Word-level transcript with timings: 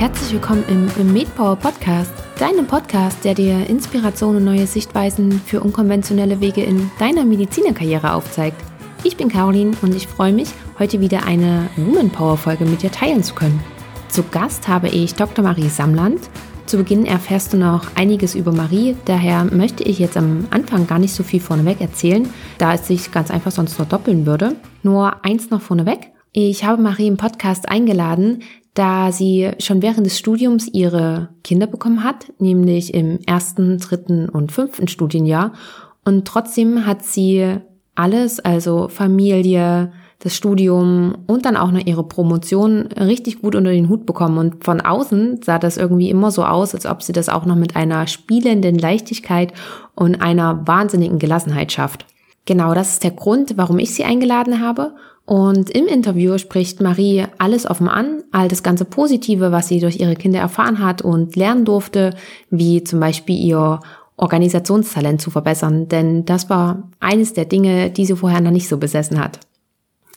Herzlich 0.00 0.32
willkommen 0.32 0.64
im, 0.66 0.88
im 0.98 1.12
MedPower 1.12 1.56
Podcast, 1.56 2.10
deinem 2.38 2.66
Podcast, 2.66 3.22
der 3.22 3.34
dir 3.34 3.66
Inspiration 3.68 4.36
und 4.36 4.44
neue 4.44 4.66
Sichtweisen 4.66 5.30
für 5.30 5.60
unkonventionelle 5.60 6.40
Wege 6.40 6.62
in 6.62 6.90
deiner 6.98 7.26
Medizinerkarriere 7.26 8.14
aufzeigt. 8.14 8.56
Ich 9.04 9.18
bin 9.18 9.28
Caroline 9.28 9.76
und 9.82 9.94
ich 9.94 10.06
freue 10.06 10.32
mich, 10.32 10.48
heute 10.78 11.02
wieder 11.02 11.26
eine 11.26 11.68
Woman 11.76 12.08
Power 12.08 12.38
Folge 12.38 12.64
mit 12.64 12.80
dir 12.80 12.90
teilen 12.90 13.22
zu 13.22 13.34
können. 13.34 13.62
Zu 14.08 14.22
Gast 14.22 14.68
habe 14.68 14.88
ich 14.88 15.16
Dr. 15.16 15.44
Marie 15.44 15.68
Samland. 15.68 16.30
Zu 16.64 16.78
Beginn 16.78 17.04
erfährst 17.04 17.52
du 17.52 17.58
noch 17.58 17.94
einiges 17.94 18.34
über 18.34 18.52
Marie, 18.52 18.96
daher 19.04 19.44
möchte 19.44 19.82
ich 19.82 19.98
jetzt 19.98 20.16
am 20.16 20.46
Anfang 20.48 20.86
gar 20.86 20.98
nicht 20.98 21.12
so 21.12 21.22
viel 21.22 21.40
vorneweg 21.40 21.78
erzählen, 21.82 22.26
da 22.56 22.72
es 22.72 22.86
sich 22.86 23.12
ganz 23.12 23.30
einfach 23.30 23.50
sonst 23.50 23.78
nur 23.78 23.86
doppeln 23.86 24.24
würde. 24.24 24.56
Nur 24.82 25.22
eins 25.26 25.50
noch 25.50 25.60
vorneweg. 25.60 26.10
Ich 26.32 26.64
habe 26.64 26.80
Marie 26.80 27.08
im 27.08 27.16
Podcast 27.16 27.68
eingeladen, 27.68 28.44
da 28.74 29.12
sie 29.12 29.50
schon 29.58 29.82
während 29.82 30.06
des 30.06 30.18
Studiums 30.18 30.68
ihre 30.68 31.30
Kinder 31.42 31.66
bekommen 31.66 32.04
hat, 32.04 32.32
nämlich 32.38 32.94
im 32.94 33.18
ersten, 33.26 33.78
dritten 33.78 34.28
und 34.28 34.52
fünften 34.52 34.88
Studienjahr. 34.88 35.52
Und 36.04 36.26
trotzdem 36.26 36.86
hat 36.86 37.04
sie 37.04 37.56
alles, 37.94 38.40
also 38.40 38.88
Familie, 38.88 39.92
das 40.20 40.36
Studium 40.36 41.16
und 41.26 41.46
dann 41.46 41.56
auch 41.56 41.72
noch 41.72 41.84
ihre 41.84 42.04
Promotion 42.04 42.88
richtig 42.92 43.40
gut 43.40 43.54
unter 43.54 43.70
den 43.70 43.88
Hut 43.88 44.04
bekommen. 44.04 44.38
Und 44.38 44.64
von 44.64 44.80
außen 44.80 45.40
sah 45.42 45.58
das 45.58 45.78
irgendwie 45.78 46.10
immer 46.10 46.30
so 46.30 46.44
aus, 46.44 46.74
als 46.74 46.86
ob 46.86 47.02
sie 47.02 47.12
das 47.12 47.28
auch 47.30 47.46
noch 47.46 47.56
mit 47.56 47.74
einer 47.74 48.06
spielenden 48.06 48.78
Leichtigkeit 48.78 49.52
und 49.94 50.20
einer 50.20 50.66
wahnsinnigen 50.66 51.18
Gelassenheit 51.18 51.72
schafft. 51.72 52.06
Genau, 52.46 52.74
das 52.74 52.94
ist 52.94 53.04
der 53.04 53.12
Grund, 53.12 53.56
warum 53.56 53.78
ich 53.78 53.94
sie 53.94 54.04
eingeladen 54.04 54.60
habe. 54.60 54.94
Und 55.24 55.70
im 55.70 55.86
Interview 55.86 56.38
spricht 56.38 56.80
Marie 56.80 57.24
alles 57.38 57.64
offen 57.64 57.88
an, 57.88 58.24
all 58.32 58.48
das 58.48 58.62
ganze 58.62 58.84
Positive, 58.84 59.52
was 59.52 59.68
sie 59.68 59.78
durch 59.78 60.00
ihre 60.00 60.16
Kinder 60.16 60.40
erfahren 60.40 60.82
hat 60.82 61.02
und 61.02 61.36
lernen 61.36 61.64
durfte, 61.64 62.16
wie 62.50 62.82
zum 62.82 62.98
Beispiel 62.98 63.36
ihr 63.36 63.80
Organisationstalent 64.20 65.22
zu 65.22 65.30
verbessern, 65.30 65.88
denn 65.88 66.26
das 66.26 66.50
war 66.50 66.90
eines 67.00 67.32
der 67.32 67.46
Dinge, 67.46 67.90
die 67.90 68.04
sie 68.04 68.16
vorher 68.16 68.40
noch 68.40 68.50
nicht 68.50 68.68
so 68.68 68.76
besessen 68.76 69.18
hat. 69.18 69.40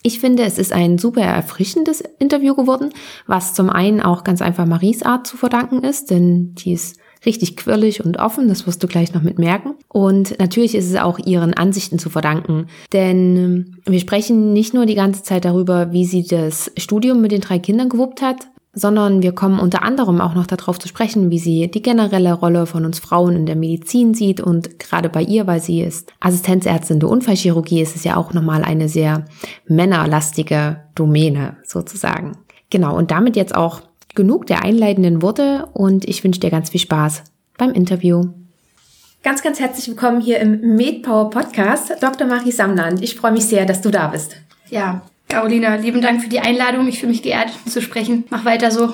Ich 0.01 0.19
finde, 0.19 0.43
es 0.43 0.57
ist 0.57 0.73
ein 0.73 0.97
super 0.97 1.21
erfrischendes 1.21 2.03
Interview 2.19 2.55
geworden, 2.55 2.89
was 3.27 3.53
zum 3.53 3.69
einen 3.69 4.01
auch 4.01 4.25
ganz 4.25 4.41
einfach 4.41 4.65
Maries 4.65 5.03
Art 5.03 5.25
zu 5.25 5.37
verdanken 5.37 5.83
ist, 5.83 6.11
denn 6.11 6.53
die 6.55 6.73
ist 6.73 6.97
richtig 7.25 7.55
quirlig 7.55 8.03
und 8.03 8.19
offen, 8.19 8.47
das 8.47 8.67
wirst 8.67 8.83
du 8.83 8.87
gleich 8.87 9.13
noch 9.13 9.21
mit 9.21 9.39
merken. 9.39 9.75
Und 9.87 10.39
natürlich 10.39 10.75
ist 10.75 10.89
es 10.89 10.95
auch 10.95 11.19
ihren 11.19 11.53
Ansichten 11.53 11.99
zu 11.99 12.09
verdanken, 12.09 12.67
denn 12.91 13.37
ähm, 13.37 13.77
wir 13.85 13.99
sprechen 13.99 14.53
nicht 14.53 14.73
nur 14.73 14.85
die 14.85 14.95
ganze 14.95 15.23
Zeit 15.23 15.45
darüber, 15.45 15.91
wie 15.91 16.05
sie 16.05 16.23
das 16.23 16.71
Studium 16.77 17.21
mit 17.21 17.31
den 17.31 17.41
drei 17.41 17.59
Kindern 17.59 17.89
gewuppt 17.89 18.21
hat, 18.21 18.47
sondern 18.73 19.21
wir 19.21 19.33
kommen 19.33 19.59
unter 19.59 19.83
anderem 19.83 20.19
auch 20.19 20.33
noch 20.33 20.47
darauf 20.47 20.79
zu 20.79 20.87
sprechen, 20.87 21.29
wie 21.29 21.37
sie 21.37 21.69
die 21.69 21.83
generelle 21.83 22.33
Rolle 22.33 22.65
von 22.65 22.85
uns 22.85 22.99
Frauen 22.99 23.35
in 23.35 23.45
der 23.45 23.55
Medizin 23.55 24.15
sieht 24.15 24.41
und 24.41 24.79
gerade 24.79 25.09
bei 25.09 25.21
ihr, 25.21 25.45
weil 25.45 25.61
sie 25.61 25.81
ist 25.81 26.11
Assistenzärztin 26.19 26.99
der 26.99 27.09
Unfallchirurgie, 27.09 27.81
ist 27.81 27.95
es 27.95 28.03
ja 28.03 28.17
auch 28.17 28.33
nochmal 28.33 28.63
eine 28.63 28.89
sehr 28.89 29.25
männerlastige 29.67 30.77
Domäne 30.95 31.57
sozusagen. 31.63 32.37
Genau, 32.71 32.97
und 32.97 33.11
damit 33.11 33.35
jetzt 33.35 33.53
auch 33.53 33.81
Genug 34.15 34.45
der 34.45 34.63
einleitenden 34.63 35.23
Worte 35.23 35.67
und 35.73 36.07
ich 36.07 36.23
wünsche 36.23 36.39
dir 36.39 36.51
ganz 36.51 36.69
viel 36.69 36.79
Spaß 36.79 37.23
beim 37.57 37.71
Interview. 37.71 38.25
Ganz, 39.23 39.41
ganz 39.41 39.59
herzlich 39.59 39.87
willkommen 39.87 40.21
hier 40.21 40.39
im 40.39 40.75
MedPower 40.75 41.31
Podcast, 41.31 41.95
Dr. 41.99 42.27
Marie 42.27 42.51
Samland. 42.51 43.01
Ich 43.01 43.15
freue 43.15 43.31
mich 43.31 43.45
sehr, 43.45 43.65
dass 43.65 43.81
du 43.81 43.89
da 43.89 44.07
bist. 44.09 44.35
Ja, 44.69 45.01
Carolina, 45.29 45.75
lieben 45.75 46.01
Dank 46.01 46.21
für 46.21 46.29
die 46.29 46.39
Einladung. 46.39 46.87
Ich 46.87 46.99
fühle 46.99 47.11
mich 47.11 47.23
geehrt 47.23 47.49
zu 47.67 47.81
sprechen. 47.81 48.25
Mach 48.29 48.45
weiter 48.45 48.69
so. 48.69 48.93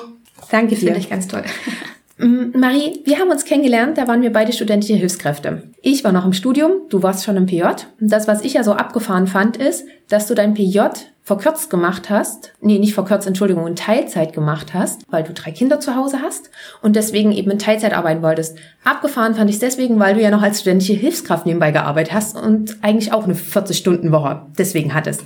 Danke 0.52 0.76
dir. 0.76 0.86
Finde 0.86 1.00
ich 1.00 1.10
ganz 1.10 1.28
toll. 1.28 1.44
Marie, 2.22 3.00
wir 3.06 3.18
haben 3.18 3.30
uns 3.30 3.46
kennengelernt, 3.46 3.98
da 3.98 4.06
waren 4.10 4.22
wir 4.22 4.34
beide 4.34 4.52
studentische 4.52 4.96
Hilfskräfte. 4.96 5.64
Ich 5.82 6.04
war 6.04 6.12
noch 6.12 6.26
im 6.26 6.34
Studium, 6.34 6.72
du 6.90 7.02
warst 7.02 7.24
schon 7.24 7.38
im 7.38 7.46
PJ. 7.46 7.64
Und 8.02 8.12
das, 8.12 8.28
was 8.28 8.44
ich 8.44 8.54
ja 8.56 8.64
so 8.66 8.74
abgefahren 8.74 9.26
fand, 9.26 9.56
ist, 9.56 9.86
dass 10.10 10.28
du 10.28 10.36
dein 10.36 10.54
PJ 10.54 10.80
verkürzt 11.24 11.70
gemacht 11.70 12.10
hast, 12.10 12.54
nee, 12.60 12.80
nicht 12.80 12.96
verkürzt, 12.96 13.28
Entschuldigung, 13.28 13.68
in 13.68 13.76
Teilzeit 13.76 14.34
gemacht 14.34 14.74
hast, 14.74 15.04
weil 15.12 15.24
du 15.24 15.32
drei 15.32 15.52
Kinder 15.52 15.80
zu 15.80 15.96
Hause 15.96 16.22
hast 16.22 16.50
und 16.82 16.96
deswegen 16.96 17.32
eben 17.32 17.52
in 17.52 17.60
Teilzeit 17.60 17.94
arbeiten 17.94 18.24
wolltest. 18.24 18.58
Abgefahren 18.84 19.36
fand 19.36 19.50
ich 19.50 19.58
es 19.58 19.62
deswegen, 19.62 20.00
weil 20.00 20.16
du 20.16 20.22
ja 20.22 20.32
noch 20.32 20.42
als 20.42 20.62
studentische 20.62 20.94
Hilfskraft 20.94 21.46
nebenbei 21.46 21.72
gearbeitet 21.72 22.14
hast 22.14 22.36
und 22.36 22.78
eigentlich 22.82 23.14
auch 23.14 23.26
eine 23.26 23.36
40-Stunden-Woche 23.36 24.42
deswegen 24.58 24.94
hattest. 24.94 25.24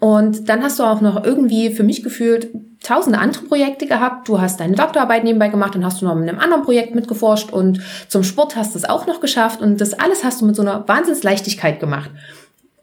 Und 0.00 0.48
dann 0.48 0.62
hast 0.62 0.78
du 0.78 0.84
auch 0.84 1.00
noch 1.00 1.24
irgendwie 1.24 1.70
für 1.70 1.82
mich 1.82 2.02
gefühlt 2.02 2.48
tausende 2.82 3.18
andere 3.18 3.44
Projekte 3.44 3.86
gehabt. 3.86 4.28
Du 4.28 4.40
hast 4.40 4.60
deine 4.60 4.76
Doktorarbeit 4.76 5.24
nebenbei 5.24 5.48
gemacht 5.48 5.74
und 5.74 5.84
hast 5.84 6.00
du 6.00 6.06
noch 6.06 6.14
mit 6.14 6.28
einem 6.28 6.38
anderen 6.38 6.62
Projekt 6.62 6.94
mitgeforscht. 6.94 7.52
Und 7.52 7.80
zum 8.08 8.22
Sport 8.22 8.54
hast 8.54 8.74
du 8.74 8.78
es 8.78 8.88
auch 8.88 9.06
noch 9.06 9.20
geschafft. 9.20 9.60
Und 9.60 9.80
das 9.80 9.94
alles 9.94 10.22
hast 10.22 10.40
du 10.40 10.46
mit 10.46 10.54
so 10.54 10.62
einer 10.62 10.86
Wahnsinnsleichtigkeit 10.86 11.80
gemacht 11.80 12.10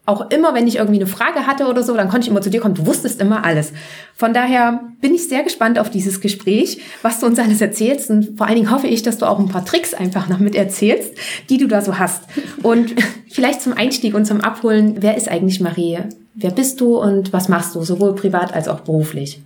auch 0.05 0.29
immer, 0.29 0.53
wenn 0.53 0.67
ich 0.67 0.75
irgendwie 0.75 0.99
eine 0.99 1.07
Frage 1.07 1.47
hatte 1.47 1.65
oder 1.65 1.81
so, 1.81 1.95
dann 1.95 2.09
konnte 2.09 2.25
ich 2.25 2.31
immer 2.31 2.41
zu 2.41 2.51
dir 2.51 2.61
kommen. 2.61 2.75
Du 2.75 2.85
wusstest 2.85 3.19
immer 3.19 3.43
alles. 3.43 3.73
Von 4.15 4.33
daher 4.33 4.81
bin 5.01 5.15
ich 5.15 5.27
sehr 5.27 5.43
gespannt 5.43 5.79
auf 5.79 5.89
dieses 5.89 6.21
Gespräch, 6.21 6.81
was 7.01 7.19
du 7.19 7.25
uns 7.25 7.39
alles 7.39 7.59
erzählst. 7.59 8.11
Und 8.11 8.37
vor 8.37 8.45
allen 8.45 8.55
Dingen 8.55 8.71
hoffe 8.71 8.87
ich, 8.87 9.01
dass 9.01 9.17
du 9.17 9.25
auch 9.25 9.39
ein 9.39 9.49
paar 9.49 9.65
Tricks 9.65 9.93
einfach 9.93 10.29
noch 10.29 10.39
mit 10.39 10.55
erzählst, 10.55 11.13
die 11.49 11.57
du 11.57 11.67
da 11.67 11.81
so 11.81 11.97
hast. 11.97 12.23
Und 12.61 12.93
vielleicht 13.29 13.61
zum 13.61 13.73
Einstieg 13.73 14.13
und 14.13 14.25
zum 14.25 14.41
Abholen, 14.41 14.97
wer 14.99 15.17
ist 15.17 15.27
eigentlich 15.27 15.59
Marie? 15.59 15.99
Wer 16.35 16.51
bist 16.51 16.81
du 16.81 16.99
und 16.99 17.33
was 17.33 17.49
machst 17.49 17.73
du, 17.73 17.83
sowohl 17.83 18.13
privat 18.13 18.53
als 18.53 18.67
auch 18.67 18.81
beruflich? 18.81 19.41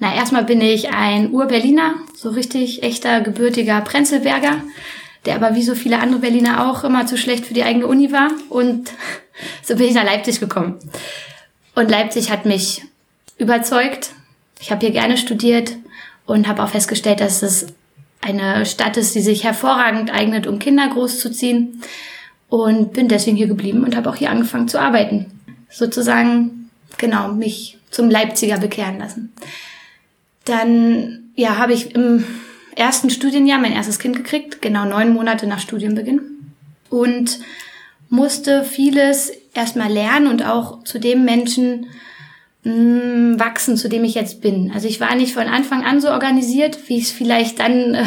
Na, 0.00 0.14
erstmal 0.14 0.44
bin 0.44 0.62
ich 0.62 0.88
ein 0.88 1.30
Ur-Berliner, 1.30 1.94
so 2.16 2.30
richtig 2.30 2.82
echter 2.82 3.20
gebürtiger 3.20 3.82
Prenzelberger, 3.82 4.62
der 5.26 5.36
aber 5.36 5.54
wie 5.54 5.62
so 5.62 5.74
viele 5.74 6.00
andere 6.00 6.20
Berliner 6.20 6.70
auch 6.70 6.84
immer 6.84 7.06
zu 7.06 7.16
schlecht 7.16 7.46
für 7.46 7.54
die 7.54 7.64
eigene 7.64 7.86
Uni 7.86 8.12
war 8.12 8.30
und 8.48 8.90
so 9.62 9.76
bin 9.76 9.86
ich 9.86 9.94
nach 9.94 10.04
Leipzig 10.04 10.40
gekommen. 10.40 10.78
Und 11.74 11.90
Leipzig 11.90 12.30
hat 12.30 12.46
mich 12.46 12.82
überzeugt. 13.38 14.10
Ich 14.60 14.70
habe 14.70 14.84
hier 14.84 14.90
gerne 14.90 15.16
studiert 15.16 15.76
und 16.26 16.46
habe 16.48 16.62
auch 16.62 16.68
festgestellt, 16.68 17.20
dass 17.20 17.42
es 17.42 17.68
eine 18.20 18.66
Stadt 18.66 18.96
ist, 18.96 19.14
die 19.14 19.20
sich 19.20 19.44
hervorragend 19.44 20.12
eignet, 20.12 20.46
um 20.46 20.58
Kinder 20.58 20.88
großzuziehen. 20.88 21.82
Und 22.48 22.92
bin 22.92 23.08
deswegen 23.08 23.36
hier 23.36 23.46
geblieben 23.46 23.84
und 23.84 23.94
habe 23.96 24.10
auch 24.10 24.16
hier 24.16 24.30
angefangen 24.30 24.68
zu 24.68 24.80
arbeiten. 24.80 25.26
Sozusagen, 25.70 26.68
genau, 26.98 27.28
mich 27.28 27.78
zum 27.90 28.10
Leipziger 28.10 28.58
bekehren 28.58 28.98
lassen. 28.98 29.32
Dann, 30.44 31.30
ja, 31.36 31.58
habe 31.58 31.72
ich 31.72 31.94
im 31.94 32.24
ersten 32.80 33.10
Studienjahr 33.10 33.60
mein 33.60 33.72
erstes 33.72 33.98
Kind 33.98 34.16
gekriegt, 34.16 34.62
genau 34.62 34.86
neun 34.86 35.12
Monate 35.12 35.46
nach 35.46 35.60
Studienbeginn. 35.60 36.20
Und 36.88 37.38
musste 38.08 38.64
vieles 38.64 39.30
erstmal 39.54 39.92
lernen 39.92 40.26
und 40.26 40.44
auch 40.44 40.82
zu 40.82 40.98
dem 40.98 41.24
Menschen 41.24 41.86
mh, 42.64 42.72
mm, 42.72 43.38
wachsen, 43.38 43.76
zu 43.76 43.88
dem 43.88 44.02
ich 44.02 44.14
jetzt 44.14 44.40
bin. 44.40 44.72
Also 44.74 44.88
ich 44.88 45.00
war 45.00 45.14
nicht 45.14 45.34
von 45.34 45.46
Anfang 45.46 45.84
an 45.84 46.00
so 46.00 46.08
organisiert, 46.08 46.88
wie 46.88 46.98
es 46.98 47.12
vielleicht 47.12 47.60
dann 47.60 47.94
äh, 47.94 48.04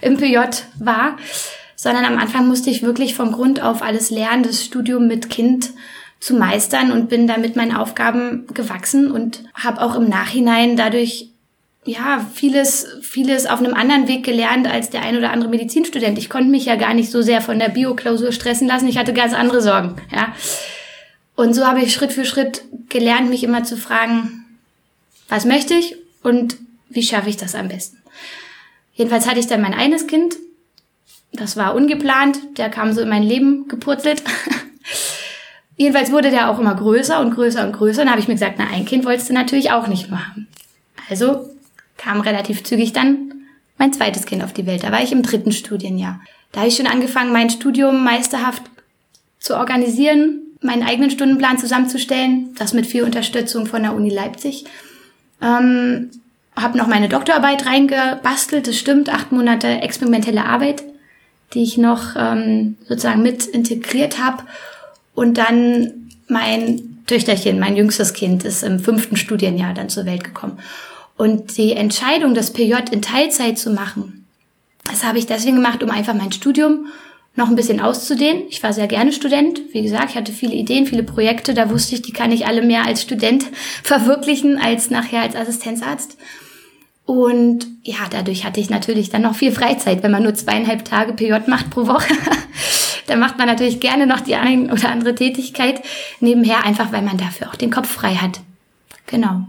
im 0.00 0.16
PJ 0.16 0.38
war, 0.78 1.16
sondern 1.76 2.04
am 2.04 2.18
Anfang 2.18 2.48
musste 2.48 2.70
ich 2.70 2.82
wirklich 2.82 3.14
vom 3.14 3.30
Grund 3.30 3.62
auf 3.62 3.82
alles 3.82 4.10
lernen, 4.10 4.42
das 4.42 4.64
Studium 4.64 5.06
mit 5.06 5.30
Kind 5.30 5.70
zu 6.18 6.34
meistern 6.34 6.90
und 6.90 7.08
bin 7.08 7.26
damit 7.26 7.54
meinen 7.54 7.76
Aufgaben 7.76 8.46
gewachsen 8.54 9.10
und 9.10 9.44
habe 9.52 9.82
auch 9.82 9.94
im 9.94 10.08
Nachhinein 10.08 10.76
dadurch 10.76 11.33
ja, 11.86 12.24
vieles, 12.34 12.86
vieles 13.02 13.46
auf 13.46 13.58
einem 13.58 13.74
anderen 13.74 14.08
Weg 14.08 14.24
gelernt 14.24 14.66
als 14.66 14.90
der 14.90 15.02
ein 15.02 15.16
oder 15.16 15.30
andere 15.30 15.50
Medizinstudent. 15.50 16.18
Ich 16.18 16.30
konnte 16.30 16.50
mich 16.50 16.64
ja 16.64 16.76
gar 16.76 16.94
nicht 16.94 17.10
so 17.10 17.20
sehr 17.20 17.40
von 17.40 17.58
der 17.58 17.68
Bioklausur 17.68 18.32
stressen 18.32 18.66
lassen. 18.66 18.88
Ich 18.88 18.96
hatte 18.96 19.12
ganz 19.12 19.34
andere 19.34 19.60
Sorgen, 19.60 19.96
ja. 20.10 20.34
Und 21.36 21.52
so 21.54 21.66
habe 21.66 21.82
ich 21.82 21.92
Schritt 21.92 22.12
für 22.12 22.24
Schritt 22.24 22.62
gelernt, 22.88 23.28
mich 23.28 23.44
immer 23.44 23.64
zu 23.64 23.76
fragen, 23.76 24.44
was 25.28 25.44
möchte 25.44 25.74
ich 25.74 25.96
und 26.22 26.56
wie 26.88 27.02
schaffe 27.02 27.28
ich 27.28 27.36
das 27.36 27.54
am 27.54 27.68
besten? 27.68 27.98
Jedenfalls 28.94 29.28
hatte 29.28 29.40
ich 29.40 29.48
dann 29.48 29.60
mein 29.60 29.74
eines 29.74 30.06
Kind. 30.06 30.36
Das 31.32 31.56
war 31.56 31.74
ungeplant. 31.74 32.38
Der 32.56 32.70
kam 32.70 32.92
so 32.92 33.00
in 33.00 33.08
mein 33.08 33.24
Leben 33.24 33.66
gepurzelt. 33.66 34.22
Jedenfalls 35.76 36.12
wurde 36.12 36.30
der 36.30 36.48
auch 36.48 36.60
immer 36.60 36.76
größer 36.76 37.20
und 37.20 37.34
größer 37.34 37.66
und 37.66 37.72
größer. 37.72 38.02
Und 38.02 38.06
dann 38.06 38.12
habe 38.12 38.20
ich 38.20 38.28
mir 38.28 38.34
gesagt, 38.34 38.54
na, 38.58 38.68
ein 38.68 38.84
Kind 38.84 39.04
wolltest 39.04 39.28
du 39.28 39.34
natürlich 39.34 39.72
auch 39.72 39.88
nicht 39.88 40.10
haben. 40.12 40.46
Also 41.10 41.50
kam 42.04 42.20
relativ 42.20 42.62
zügig 42.64 42.92
dann 42.92 43.32
mein 43.78 43.92
zweites 43.92 44.26
Kind 44.26 44.44
auf 44.44 44.52
die 44.52 44.66
Welt. 44.66 44.84
Da 44.84 44.92
war 44.92 45.02
ich 45.02 45.10
im 45.10 45.22
dritten 45.22 45.52
Studienjahr. 45.52 46.20
Da 46.52 46.60
habe 46.60 46.68
ich 46.68 46.76
schon 46.76 46.86
angefangen, 46.86 47.32
mein 47.32 47.50
Studium 47.50 48.04
meisterhaft 48.04 48.62
zu 49.38 49.56
organisieren, 49.56 50.40
meinen 50.60 50.84
eigenen 50.84 51.10
Stundenplan 51.10 51.58
zusammenzustellen, 51.58 52.54
das 52.56 52.72
mit 52.72 52.86
viel 52.86 53.02
Unterstützung 53.02 53.66
von 53.66 53.82
der 53.82 53.94
Uni 53.94 54.10
Leipzig. 54.10 54.64
Ähm, 55.42 56.10
habe 56.54 56.78
noch 56.78 56.86
meine 56.86 57.08
Doktorarbeit 57.08 57.66
reingebastelt, 57.66 58.68
das 58.68 58.78
stimmt, 58.78 59.08
acht 59.08 59.32
Monate 59.32 59.66
experimentelle 59.66 60.44
Arbeit, 60.44 60.84
die 61.52 61.62
ich 61.62 61.78
noch 61.78 62.14
ähm, 62.16 62.76
sozusagen 62.86 63.22
mit 63.22 63.46
integriert 63.46 64.22
habe. 64.22 64.44
Und 65.14 65.38
dann 65.38 66.10
mein 66.28 67.02
Töchterchen, 67.06 67.58
mein 67.58 67.76
jüngstes 67.76 68.12
Kind, 68.12 68.44
ist 68.44 68.62
im 68.62 68.78
fünften 68.78 69.16
Studienjahr 69.16 69.74
dann 69.74 69.88
zur 69.88 70.06
Welt 70.06 70.22
gekommen. 70.22 70.58
Und 71.16 71.56
die 71.56 71.72
Entscheidung, 71.72 72.34
das 72.34 72.52
PJ 72.52 72.74
in 72.90 73.02
Teilzeit 73.02 73.58
zu 73.58 73.70
machen, 73.70 74.26
das 74.84 75.04
habe 75.04 75.18
ich 75.18 75.26
deswegen 75.26 75.56
gemacht, 75.56 75.82
um 75.82 75.90
einfach 75.90 76.14
mein 76.14 76.32
Studium 76.32 76.86
noch 77.36 77.48
ein 77.48 77.56
bisschen 77.56 77.80
auszudehnen. 77.80 78.44
Ich 78.48 78.62
war 78.62 78.72
sehr 78.72 78.86
gerne 78.86 79.12
Student. 79.12 79.60
Wie 79.72 79.82
gesagt, 79.82 80.10
ich 80.10 80.16
hatte 80.16 80.32
viele 80.32 80.54
Ideen, 80.54 80.86
viele 80.86 81.02
Projekte. 81.02 81.54
Da 81.54 81.70
wusste 81.70 81.96
ich, 81.96 82.02
die 82.02 82.12
kann 82.12 82.30
ich 82.30 82.46
alle 82.46 82.62
mehr 82.62 82.86
als 82.86 83.02
Student 83.02 83.46
verwirklichen 83.82 84.58
als 84.58 84.90
nachher 84.90 85.22
als 85.22 85.34
Assistenzarzt. 85.34 86.16
Und 87.06 87.66
ja, 87.82 87.98
dadurch 88.08 88.44
hatte 88.44 88.60
ich 88.60 88.70
natürlich 88.70 89.10
dann 89.10 89.22
noch 89.22 89.34
viel 89.34 89.52
Freizeit. 89.52 90.02
Wenn 90.02 90.12
man 90.12 90.22
nur 90.22 90.34
zweieinhalb 90.34 90.84
Tage 90.84 91.12
PJ 91.12 91.48
macht 91.48 91.70
pro 91.70 91.86
Woche, 91.86 92.14
dann 93.06 93.20
macht 93.20 93.36
man 93.36 93.46
natürlich 93.46 93.80
gerne 93.80 94.06
noch 94.06 94.20
die 94.20 94.36
eine 94.36 94.72
oder 94.72 94.90
andere 94.90 95.14
Tätigkeit 95.14 95.82
nebenher, 96.20 96.64
einfach 96.64 96.92
weil 96.92 97.02
man 97.02 97.18
dafür 97.18 97.48
auch 97.48 97.56
den 97.56 97.70
Kopf 97.70 97.88
frei 97.88 98.14
hat. 98.14 98.40
Genau. 99.06 99.46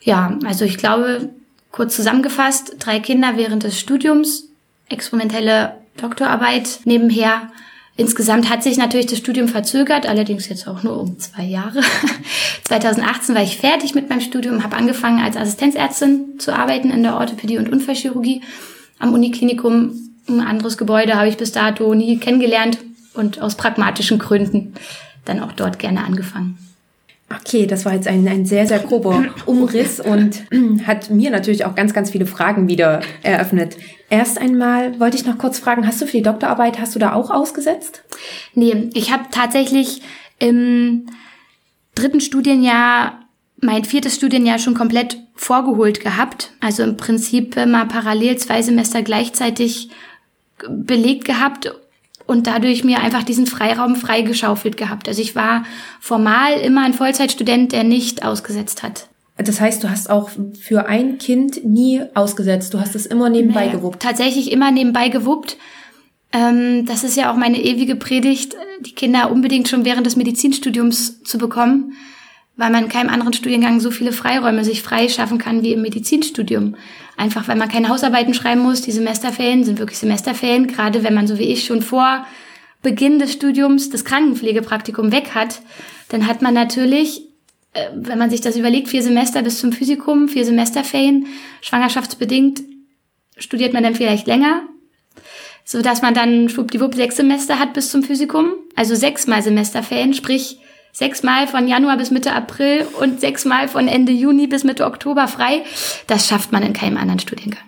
Ja, 0.00 0.38
also 0.44 0.64
ich 0.64 0.76
glaube, 0.78 1.30
kurz 1.72 1.96
zusammengefasst, 1.96 2.76
drei 2.78 3.00
Kinder 3.00 3.36
während 3.36 3.64
des 3.64 3.78
Studiums, 3.78 4.48
experimentelle 4.88 5.74
Doktorarbeit 6.00 6.80
nebenher. 6.84 7.50
Insgesamt 7.96 8.48
hat 8.48 8.62
sich 8.62 8.78
natürlich 8.78 9.06
das 9.06 9.18
Studium 9.18 9.48
verzögert, 9.48 10.06
allerdings 10.06 10.48
jetzt 10.48 10.68
auch 10.68 10.84
nur 10.84 11.00
um 11.00 11.18
zwei 11.18 11.42
Jahre. 11.42 11.80
2018 12.64 13.34
war 13.34 13.42
ich 13.42 13.56
fertig 13.56 13.94
mit 13.94 14.08
meinem 14.08 14.20
Studium, 14.20 14.62
habe 14.62 14.76
angefangen 14.76 15.20
als 15.20 15.36
Assistenzärztin 15.36 16.38
zu 16.38 16.54
arbeiten 16.54 16.90
in 16.90 17.02
der 17.02 17.16
Orthopädie 17.16 17.58
und 17.58 17.72
Unfallchirurgie 17.72 18.42
am 19.00 19.12
Uniklinikum. 19.12 19.94
Ein 20.28 20.40
anderes 20.40 20.78
Gebäude 20.78 21.16
habe 21.16 21.28
ich 21.28 21.38
bis 21.38 21.52
dato 21.52 21.92
nie 21.94 22.18
kennengelernt 22.18 22.78
und 23.14 23.40
aus 23.40 23.56
pragmatischen 23.56 24.18
Gründen 24.18 24.74
dann 25.24 25.40
auch 25.40 25.52
dort 25.52 25.78
gerne 25.78 26.04
angefangen. 26.04 26.58
Okay, 27.30 27.66
das 27.66 27.84
war 27.84 27.92
jetzt 27.92 28.08
ein, 28.08 28.26
ein 28.26 28.46
sehr, 28.46 28.66
sehr 28.66 28.78
grober 28.78 29.26
Umriss 29.44 30.00
und 30.00 30.44
hat 30.86 31.10
mir 31.10 31.30
natürlich 31.30 31.66
auch 31.66 31.74
ganz, 31.74 31.92
ganz 31.92 32.10
viele 32.10 32.26
Fragen 32.26 32.68
wieder 32.68 33.00
eröffnet. 33.22 33.76
Erst 34.08 34.40
einmal 34.40 34.98
wollte 34.98 35.18
ich 35.18 35.26
noch 35.26 35.36
kurz 35.36 35.58
fragen, 35.58 35.86
hast 35.86 36.00
du 36.00 36.06
für 36.06 36.16
die 36.16 36.22
Doktorarbeit, 36.22 36.80
hast 36.80 36.94
du 36.94 36.98
da 36.98 37.12
auch 37.12 37.30
ausgesetzt? 37.30 38.02
Nee, 38.54 38.88
ich 38.94 39.12
habe 39.12 39.24
tatsächlich 39.30 40.00
im 40.38 41.06
dritten 41.94 42.20
Studienjahr 42.20 43.20
mein 43.60 43.84
viertes 43.84 44.14
Studienjahr 44.14 44.58
schon 44.58 44.74
komplett 44.74 45.18
vorgeholt 45.34 46.00
gehabt. 46.00 46.52
Also 46.60 46.82
im 46.82 46.96
Prinzip 46.96 47.56
mal 47.56 47.86
parallel 47.86 48.36
zwei 48.36 48.62
Semester 48.62 49.02
gleichzeitig 49.02 49.90
belegt 50.68 51.24
gehabt 51.24 51.74
und 52.28 52.46
dadurch 52.46 52.84
mir 52.84 53.00
einfach 53.00 53.22
diesen 53.22 53.46
Freiraum 53.46 53.96
freigeschaufelt 53.96 54.76
gehabt. 54.76 55.08
Also 55.08 55.22
ich 55.22 55.34
war 55.34 55.64
formal 55.98 56.60
immer 56.60 56.84
ein 56.84 56.92
Vollzeitstudent, 56.92 57.72
der 57.72 57.84
nicht 57.84 58.22
ausgesetzt 58.22 58.82
hat. 58.82 59.08
Das 59.38 59.60
heißt, 59.60 59.82
du 59.82 59.88
hast 59.88 60.10
auch 60.10 60.30
für 60.60 60.86
ein 60.86 61.16
Kind 61.16 61.64
nie 61.64 62.02
ausgesetzt. 62.14 62.74
Du 62.74 62.80
hast 62.80 62.94
es 62.94 63.06
immer 63.06 63.30
nebenbei 63.30 63.66
naja, 63.66 63.78
gewuppt. 63.78 64.02
Tatsächlich 64.02 64.52
immer 64.52 64.70
nebenbei 64.70 65.08
gewuppt. 65.08 65.56
Ähm, 66.32 66.84
das 66.84 67.02
ist 67.02 67.16
ja 67.16 67.32
auch 67.32 67.36
meine 67.36 67.62
ewige 67.62 67.96
Predigt, 67.96 68.54
die 68.84 68.94
Kinder 68.94 69.30
unbedingt 69.30 69.68
schon 69.68 69.86
während 69.86 70.06
des 70.06 70.16
Medizinstudiums 70.16 71.22
zu 71.22 71.38
bekommen, 71.38 71.94
weil 72.58 72.70
man 72.70 72.84
in 72.84 72.90
keinem 72.90 73.08
anderen 73.08 73.32
Studiengang 73.32 73.78
so 73.78 73.92
viele 73.92 74.10
Freiräume 74.12 74.64
sich 74.64 74.82
freischaffen 74.82 75.38
kann 75.38 75.62
wie 75.62 75.72
im 75.72 75.80
Medizinstudium. 75.80 76.74
Einfach 77.16 77.46
weil 77.46 77.56
man 77.56 77.68
keine 77.68 77.88
Hausarbeiten 77.88 78.34
schreiben 78.34 78.62
muss. 78.62 78.82
Die 78.82 78.90
Semesterferien 78.90 79.64
sind 79.64 79.78
wirklich 79.78 79.98
Semesterferien, 79.98 80.66
gerade 80.66 81.04
wenn 81.04 81.14
man 81.14 81.28
so 81.28 81.38
wie 81.38 81.44
ich 81.44 81.64
schon 81.64 81.82
vor 81.82 82.26
Beginn 82.82 83.20
des 83.20 83.32
Studiums 83.32 83.90
das 83.90 84.04
Krankenpflegepraktikum 84.04 85.12
weg 85.12 85.34
hat, 85.34 85.62
dann 86.08 86.26
hat 86.26 86.42
man 86.42 86.52
natürlich, 86.52 87.22
äh, 87.74 87.90
wenn 87.94 88.18
man 88.18 88.30
sich 88.30 88.40
das 88.40 88.56
überlegt, 88.56 88.88
vier 88.88 89.02
Semester 89.02 89.42
bis 89.42 89.60
zum 89.60 89.72
Physikum, 89.72 90.28
vier 90.28 90.44
Semesterferien, 90.44 91.26
schwangerschaftsbedingt 91.60 92.62
studiert 93.36 93.72
man 93.72 93.84
dann 93.84 93.94
vielleicht 93.94 94.26
länger, 94.26 94.62
so 95.64 95.80
dass 95.80 96.02
man 96.02 96.12
dann 96.12 96.48
schwuppdiwupp 96.48 96.96
sechs 96.96 97.16
Semester 97.16 97.60
hat 97.60 97.72
bis 97.72 97.90
zum 97.90 98.02
Physikum, 98.02 98.52
also 98.74 98.96
sechsmal 98.96 99.42
Semesterferien, 99.42 100.12
sprich 100.12 100.58
sechsmal 100.92 101.46
von 101.46 101.68
Januar 101.68 101.96
bis 101.96 102.10
Mitte 102.10 102.32
April 102.32 102.86
und 103.00 103.20
sechsmal 103.20 103.68
von 103.68 103.88
Ende 103.88 104.12
Juni 104.12 104.46
bis 104.46 104.64
Mitte 104.64 104.84
Oktober 104.84 105.28
frei. 105.28 105.62
Das 106.06 106.26
schafft 106.26 106.52
man 106.52 106.62
in 106.62 106.72
keinem 106.72 106.96
anderen 106.96 107.20
Studiengang. 107.20 107.62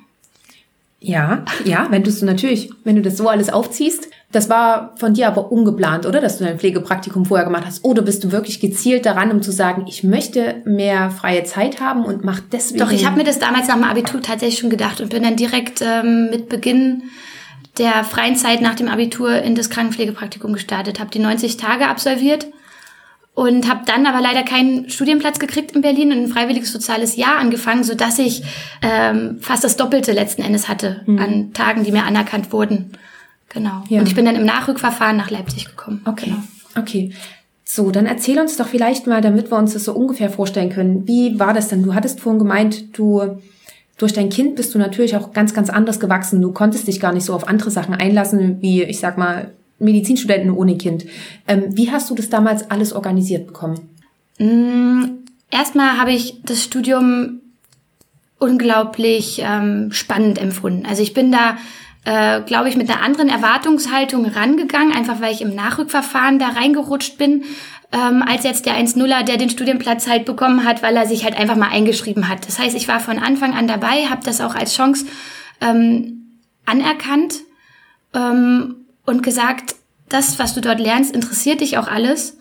Ja, 1.03 1.47
ja, 1.65 1.87
wenn 1.91 2.03
du 2.03 2.11
es 2.11 2.21
natürlich, 2.21 2.71
wenn 2.85 2.97
du 2.97 3.03
das 3.03 3.17
so 3.17 3.29
alles 3.29 3.49
aufziehst, 3.49 4.09
das 4.33 4.51
war 4.51 4.95
von 4.99 5.15
dir 5.15 5.29
aber 5.29 5.51
ungeplant, 5.51 6.05
oder? 6.05 6.21
Dass 6.21 6.39
du 6.39 6.45
dein 6.45 6.59
Pflegepraktikum 6.59 7.25
vorher 7.25 7.47
gemacht 7.47 7.65
hast. 7.67 7.85
Oder 7.85 8.03
bist 8.03 8.23
du 8.23 8.33
wirklich 8.33 8.61
gezielt 8.61 9.07
daran, 9.07 9.33
um 9.33 9.41
zu 9.41 9.51
sagen, 9.51 9.87
ich 9.89 10.05
möchte 10.05 10.57
mehr 10.67 11.11
freie 11.11 11.45
Zeit 11.45 11.81
haben 11.81 12.05
und 12.05 12.23
mach 12.23 12.41
deswegen. 12.53 12.81
Doch, 12.81 12.93
ich 12.93 13.07
habe 13.07 13.17
mir 13.17 13.25
das 13.25 13.39
damals 13.39 13.67
nach 13.67 13.77
dem 13.77 13.85
Abitur 13.85 14.21
tatsächlich 14.21 14.61
schon 14.61 14.71
gedacht 14.71 15.01
und 15.01 15.09
bin 15.09 15.23
dann 15.23 15.37
direkt 15.37 15.81
ähm, 15.83 16.29
mit 16.31 16.51
Beginn 16.51 17.05
der 17.79 18.05
freien 18.05 18.37
Zeit 18.37 18.61
nach 18.61 18.75
dem 18.75 18.89
Abitur 18.89 19.43
in 19.43 19.55
das 19.55 19.71
Krankenpflegepraktikum 19.71 20.53
gestartet, 20.53 21.01
habe 21.01 21.11
die 21.11 21.19
90 21.19 21.57
Tage 21.57 21.89
absolviert 21.89 22.47
und 23.41 23.71
habe 23.71 23.87
dann 23.87 24.05
aber 24.05 24.21
leider 24.21 24.43
keinen 24.43 24.91
Studienplatz 24.91 25.39
gekriegt 25.39 25.73
in 25.73 25.81
Berlin 25.81 26.13
und 26.13 26.25
ein 26.25 26.29
freiwilliges 26.29 26.73
soziales 26.73 27.17
Jahr 27.17 27.39
angefangen, 27.39 27.85
so 27.85 27.95
dass 27.95 28.19
ich 28.19 28.43
ähm, 28.83 29.39
fast 29.41 29.65
das 29.65 29.79
Doppelte 29.79 30.13
letzten 30.13 30.43
Endes 30.43 30.69
hatte 30.69 31.01
mhm. 31.07 31.19
an 31.19 31.53
Tagen, 31.55 31.83
die 31.83 31.91
mir 31.91 32.05
anerkannt 32.05 32.53
wurden. 32.53 32.93
Genau. 33.49 33.83
Ja. 33.89 34.01
Und 34.01 34.09
ich 34.09 34.15
bin 34.15 34.27
dann 34.27 34.37
im 34.37 34.45
Nachrückverfahren 34.45 35.17
nach 35.17 35.31
Leipzig 35.31 35.65
gekommen. 35.65 36.03
Okay. 36.05 36.27
Genau. 36.27 36.43
Okay. 36.77 37.15
So, 37.65 37.91
dann 37.91 38.05
erzähl 38.05 38.39
uns 38.39 38.59
doch 38.59 38.69
vielleicht 38.69 39.07
mal, 39.07 39.23
damit 39.23 39.51
wir 39.51 39.57
uns 39.57 39.73
das 39.73 39.85
so 39.85 39.95
ungefähr 39.95 40.29
vorstellen 40.29 40.69
können. 40.69 41.09
Wie 41.09 41.39
war 41.39 41.55
das 41.55 41.69
denn? 41.69 41.83
Du 41.83 41.95
hattest 41.95 42.21
vorhin 42.21 42.41
gemeint, 42.41 42.99
du 42.99 43.39
durch 43.97 44.13
dein 44.13 44.29
Kind 44.29 44.57
bist 44.57 44.75
du 44.75 44.79
natürlich 44.79 45.17
auch 45.17 45.33
ganz, 45.33 45.55
ganz 45.55 45.71
anders 45.71 45.99
gewachsen. 45.99 46.43
Du 46.43 46.53
konntest 46.53 46.89
dich 46.89 47.01
gar 47.01 47.15
nicht 47.15 47.25
so 47.25 47.33
auf 47.33 47.49
andere 47.49 47.71
Sachen 47.71 47.95
einlassen, 47.95 48.61
wie 48.61 48.83
ich 48.83 49.01
sag 49.01 49.17
mal 49.17 49.55
Medizinstudenten 49.81 50.53
ohne 50.53 50.77
Kind. 50.77 51.07
Ähm, 51.49 51.65
wie 51.77 51.91
hast 51.91 52.09
du 52.11 52.15
das 52.15 52.29
damals 52.29 52.71
alles 52.71 52.93
organisiert 52.93 53.47
bekommen? 53.47 53.89
Mm, 54.39 55.05
erstmal 55.51 55.99
habe 55.99 56.13
ich 56.13 56.41
das 56.45 56.63
Studium 56.63 57.41
unglaublich 58.39 59.43
ähm, 59.45 59.93
spannend 59.93 60.39
empfunden. 60.39 60.87
Also 60.87 61.03
ich 61.03 61.13
bin 61.13 61.31
da, 61.31 61.57
äh, 62.05 62.41
glaube 62.43 62.69
ich, 62.69 62.77
mit 62.77 62.91
einer 62.91 63.03
anderen 63.03 63.29
Erwartungshaltung 63.29 64.25
rangegangen, 64.25 64.93
einfach 64.93 65.21
weil 65.21 65.33
ich 65.33 65.43
im 65.43 65.55
Nachrückverfahren 65.55 66.39
da 66.39 66.49
reingerutscht 66.49 67.19
bin, 67.19 67.45
ähm, 67.93 68.23
als 68.27 68.45
jetzt 68.45 68.67
der 68.67 68.77
1-0er, 68.77 69.25
der 69.25 69.37
den 69.37 69.51
Studienplatz 69.51 70.09
halt 70.09 70.25
bekommen 70.25 70.65
hat, 70.65 70.83
weil 70.83 70.97
er 70.97 71.07
sich 71.07 71.25
halt 71.25 71.37
einfach 71.37 71.57
mal 71.57 71.69
eingeschrieben 71.69 72.29
hat. 72.29 72.47
Das 72.47 72.59
heißt, 72.59 72.77
ich 72.77 72.89
war 72.89 73.01
von 73.01 73.19
Anfang 73.19 73.55
an 73.55 73.69
dabei, 73.69 74.07
habe 74.09 74.25
das 74.25 74.41
auch 74.41 74.55
als 74.55 74.75
Chance 74.75 75.07
ähm, 75.61 76.39
anerkannt 76.65 77.41
ähm, 78.15 78.80
und 79.11 79.23
gesagt, 79.23 79.75
das, 80.09 80.39
was 80.39 80.55
du 80.55 80.61
dort 80.61 80.81
lernst, 80.81 81.15
interessiert 81.15 81.61
dich 81.61 81.77
auch 81.79 81.89
alles. 81.89 82.39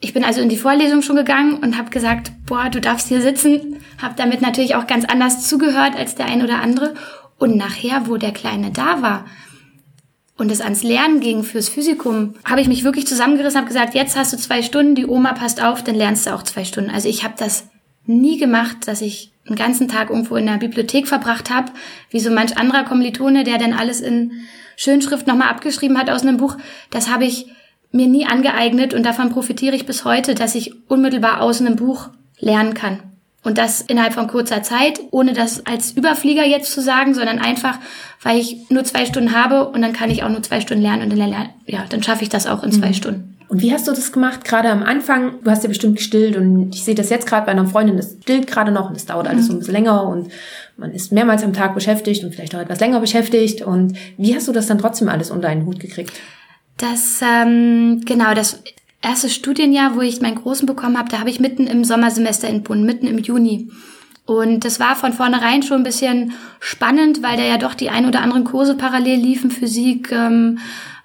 Ich 0.00 0.12
bin 0.12 0.24
also 0.24 0.40
in 0.40 0.48
die 0.48 0.56
Vorlesung 0.56 1.02
schon 1.02 1.16
gegangen 1.16 1.54
und 1.58 1.78
habe 1.78 1.90
gesagt, 1.90 2.32
boah, 2.46 2.70
du 2.70 2.80
darfst 2.80 3.08
hier 3.08 3.20
sitzen. 3.20 3.76
Habe 4.00 4.14
damit 4.16 4.40
natürlich 4.40 4.74
auch 4.74 4.86
ganz 4.86 5.04
anders 5.04 5.46
zugehört 5.46 5.94
als 5.94 6.14
der 6.14 6.26
ein 6.26 6.42
oder 6.42 6.60
andere. 6.60 6.94
Und 7.38 7.56
nachher, 7.56 8.08
wo 8.08 8.16
der 8.16 8.32
Kleine 8.32 8.70
da 8.70 9.02
war 9.02 9.26
und 10.38 10.50
es 10.50 10.60
ans 10.60 10.82
Lernen 10.82 11.20
ging 11.20 11.44
fürs 11.44 11.68
Physikum, 11.68 12.34
habe 12.44 12.60
ich 12.60 12.68
mich 12.68 12.84
wirklich 12.84 13.06
zusammengerissen, 13.06 13.58
habe 13.58 13.68
gesagt, 13.68 13.94
jetzt 13.94 14.16
hast 14.16 14.32
du 14.32 14.38
zwei 14.38 14.62
Stunden, 14.62 14.94
die 14.94 15.06
Oma 15.06 15.34
passt 15.34 15.62
auf, 15.62 15.84
dann 15.84 15.94
lernst 15.94 16.26
du 16.26 16.34
auch 16.34 16.42
zwei 16.42 16.64
Stunden. 16.64 16.90
Also 16.90 17.08
ich 17.08 17.22
habe 17.22 17.34
das 17.36 17.68
nie 18.06 18.38
gemacht, 18.38 18.76
dass 18.86 19.02
ich 19.02 19.31
einen 19.46 19.56
ganzen 19.56 19.88
Tag 19.88 20.10
irgendwo 20.10 20.36
in 20.36 20.46
der 20.46 20.58
Bibliothek 20.58 21.08
verbracht 21.08 21.50
habe, 21.50 21.72
wie 22.10 22.20
so 22.20 22.30
manch 22.30 22.56
anderer 22.56 22.84
Kommilitone, 22.84 23.44
der 23.44 23.58
dann 23.58 23.72
alles 23.72 24.00
in 24.00 24.32
Schönschrift 24.76 25.26
nochmal 25.26 25.48
abgeschrieben 25.48 25.98
hat 25.98 26.10
aus 26.10 26.22
einem 26.22 26.36
Buch, 26.36 26.56
das 26.90 27.10
habe 27.10 27.24
ich 27.24 27.46
mir 27.90 28.06
nie 28.06 28.26
angeeignet 28.26 28.94
und 28.94 29.04
davon 29.04 29.30
profitiere 29.30 29.76
ich 29.76 29.86
bis 29.86 30.04
heute, 30.04 30.34
dass 30.34 30.54
ich 30.54 30.72
unmittelbar 30.88 31.42
aus 31.42 31.60
einem 31.60 31.76
Buch 31.76 32.08
lernen 32.38 32.74
kann. 32.74 33.00
Und 33.44 33.58
das 33.58 33.80
innerhalb 33.82 34.14
von 34.14 34.28
kurzer 34.28 34.62
Zeit, 34.62 35.00
ohne 35.10 35.32
das 35.32 35.66
als 35.66 35.92
Überflieger 35.92 36.44
jetzt 36.44 36.72
zu 36.72 36.80
sagen, 36.80 37.12
sondern 37.12 37.40
einfach, 37.40 37.78
weil 38.22 38.38
ich 38.38 38.70
nur 38.70 38.84
zwei 38.84 39.04
Stunden 39.04 39.32
habe 39.32 39.68
und 39.68 39.82
dann 39.82 39.92
kann 39.92 40.10
ich 40.10 40.22
auch 40.22 40.28
nur 40.28 40.42
zwei 40.44 40.60
Stunden 40.60 40.82
lernen 40.82 41.10
und 41.10 41.18
dann, 41.18 41.50
ja, 41.66 41.84
dann 41.88 42.02
schaffe 42.02 42.22
ich 42.22 42.28
das 42.28 42.46
auch 42.46 42.62
in 42.62 42.70
zwei 42.70 42.88
mhm. 42.88 42.94
Stunden. 42.94 43.31
Und 43.52 43.60
wie 43.60 43.70
hast 43.70 43.86
du 43.86 43.92
das 43.92 44.12
gemacht? 44.12 44.46
Gerade 44.46 44.70
am 44.70 44.82
Anfang, 44.82 45.34
du 45.44 45.50
hast 45.50 45.62
ja 45.62 45.68
bestimmt 45.68 45.96
gestillt 45.96 46.38
und 46.38 46.74
ich 46.74 46.84
sehe 46.84 46.94
das 46.94 47.10
jetzt 47.10 47.26
gerade 47.26 47.44
bei 47.44 47.52
einer 47.52 47.66
Freundin, 47.66 47.98
das 47.98 48.16
stillt 48.22 48.46
gerade 48.46 48.72
noch 48.72 48.88
und 48.88 48.96
es 48.96 49.04
dauert 49.04 49.28
alles 49.28 49.48
so 49.48 49.52
ein 49.52 49.58
bisschen 49.58 49.74
länger 49.74 50.06
und 50.08 50.32
man 50.78 50.90
ist 50.92 51.12
mehrmals 51.12 51.44
am 51.44 51.52
Tag 51.52 51.74
beschäftigt 51.74 52.24
und 52.24 52.34
vielleicht 52.34 52.54
auch 52.54 52.60
etwas 52.60 52.80
länger 52.80 52.98
beschäftigt. 52.98 53.60
Und 53.60 53.94
wie 54.16 54.34
hast 54.34 54.48
du 54.48 54.52
das 54.52 54.68
dann 54.68 54.78
trotzdem 54.78 55.10
alles 55.10 55.30
unter 55.30 55.48
einen 55.48 55.66
Hut 55.66 55.80
gekriegt? 55.80 56.14
Das, 56.78 57.20
ähm, 57.20 58.00
genau, 58.06 58.32
das 58.32 58.62
erste 59.02 59.28
Studienjahr, 59.28 59.96
wo 59.96 60.00
ich 60.00 60.22
meinen 60.22 60.36
Großen 60.36 60.64
bekommen 60.64 60.96
habe, 60.96 61.10
da 61.10 61.18
habe 61.18 61.28
ich 61.28 61.38
mitten 61.38 61.66
im 61.66 61.84
Sommersemester 61.84 62.48
entbunden, 62.48 62.86
mitten 62.86 63.06
im 63.06 63.18
Juni. 63.18 63.70
Und 64.24 64.64
das 64.64 64.80
war 64.80 64.96
von 64.96 65.12
vornherein 65.12 65.62
schon 65.62 65.78
ein 65.78 65.84
bisschen 65.84 66.32
spannend, 66.58 67.22
weil 67.22 67.36
da 67.36 67.42
ja 67.42 67.58
doch 67.58 67.74
die 67.74 67.90
ein 67.90 68.06
oder 68.06 68.22
anderen 68.22 68.44
Kurse 68.44 68.76
parallel 68.76 69.18
liefen, 69.18 69.50
Physik, 69.50 70.10
ähm, 70.10 70.58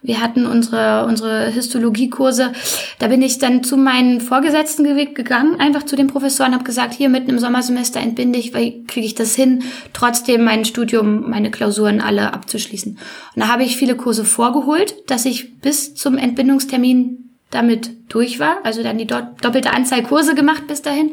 wir 0.08 0.22
hatten 0.22 0.46
unsere, 0.46 1.06
unsere 1.06 1.50
Histologiekurse. 1.50 2.54
Da 2.98 3.08
bin 3.10 3.22
ich 3.22 3.40
dann 3.40 3.62
zu 3.62 3.76
meinen 3.76 4.22
Vorgesetzten 4.22 4.86
gegangen, 4.86 5.60
einfach 5.60 5.84
zu 5.84 5.98
den 5.98 6.08
Professoren, 6.08 6.54
habe 6.54 6.64
gesagt, 6.64 6.94
hier 6.94 7.10
mitten 7.10 7.30
im 7.30 7.40
Sommersemester 7.40 8.00
entbinde 8.00 8.40
ich, 8.40 8.54
weil 8.54 8.84
kriege 8.88 9.06
ich 9.06 9.16
das 9.16 9.36
hin, 9.36 9.64
trotzdem 9.92 10.46
mein 10.46 10.64
Studium, 10.64 11.30
meine 11.30 11.52
Klausuren 11.52 12.00
alle 12.00 12.34
abzuschließen. 12.34 12.94
Und 12.94 13.42
da 13.42 13.50
habe 13.50 13.64
ich 13.64 13.76
viele 13.76 13.96
Kurse 13.96 14.24
vorgeholt, 14.24 14.96
dass 15.08 15.26
ich 15.26 15.60
bis 15.60 15.94
zum 15.94 16.18
Entbindungstermin 16.18 17.30
damit 17.52 17.92
durch 18.08 18.40
war, 18.40 18.60
also 18.64 18.84
dann 18.84 18.98
die 18.98 19.08
doppelte 19.08 19.74
Anzahl 19.74 20.04
Kurse 20.04 20.36
gemacht 20.36 20.68
bis 20.68 20.82
dahin 20.82 21.12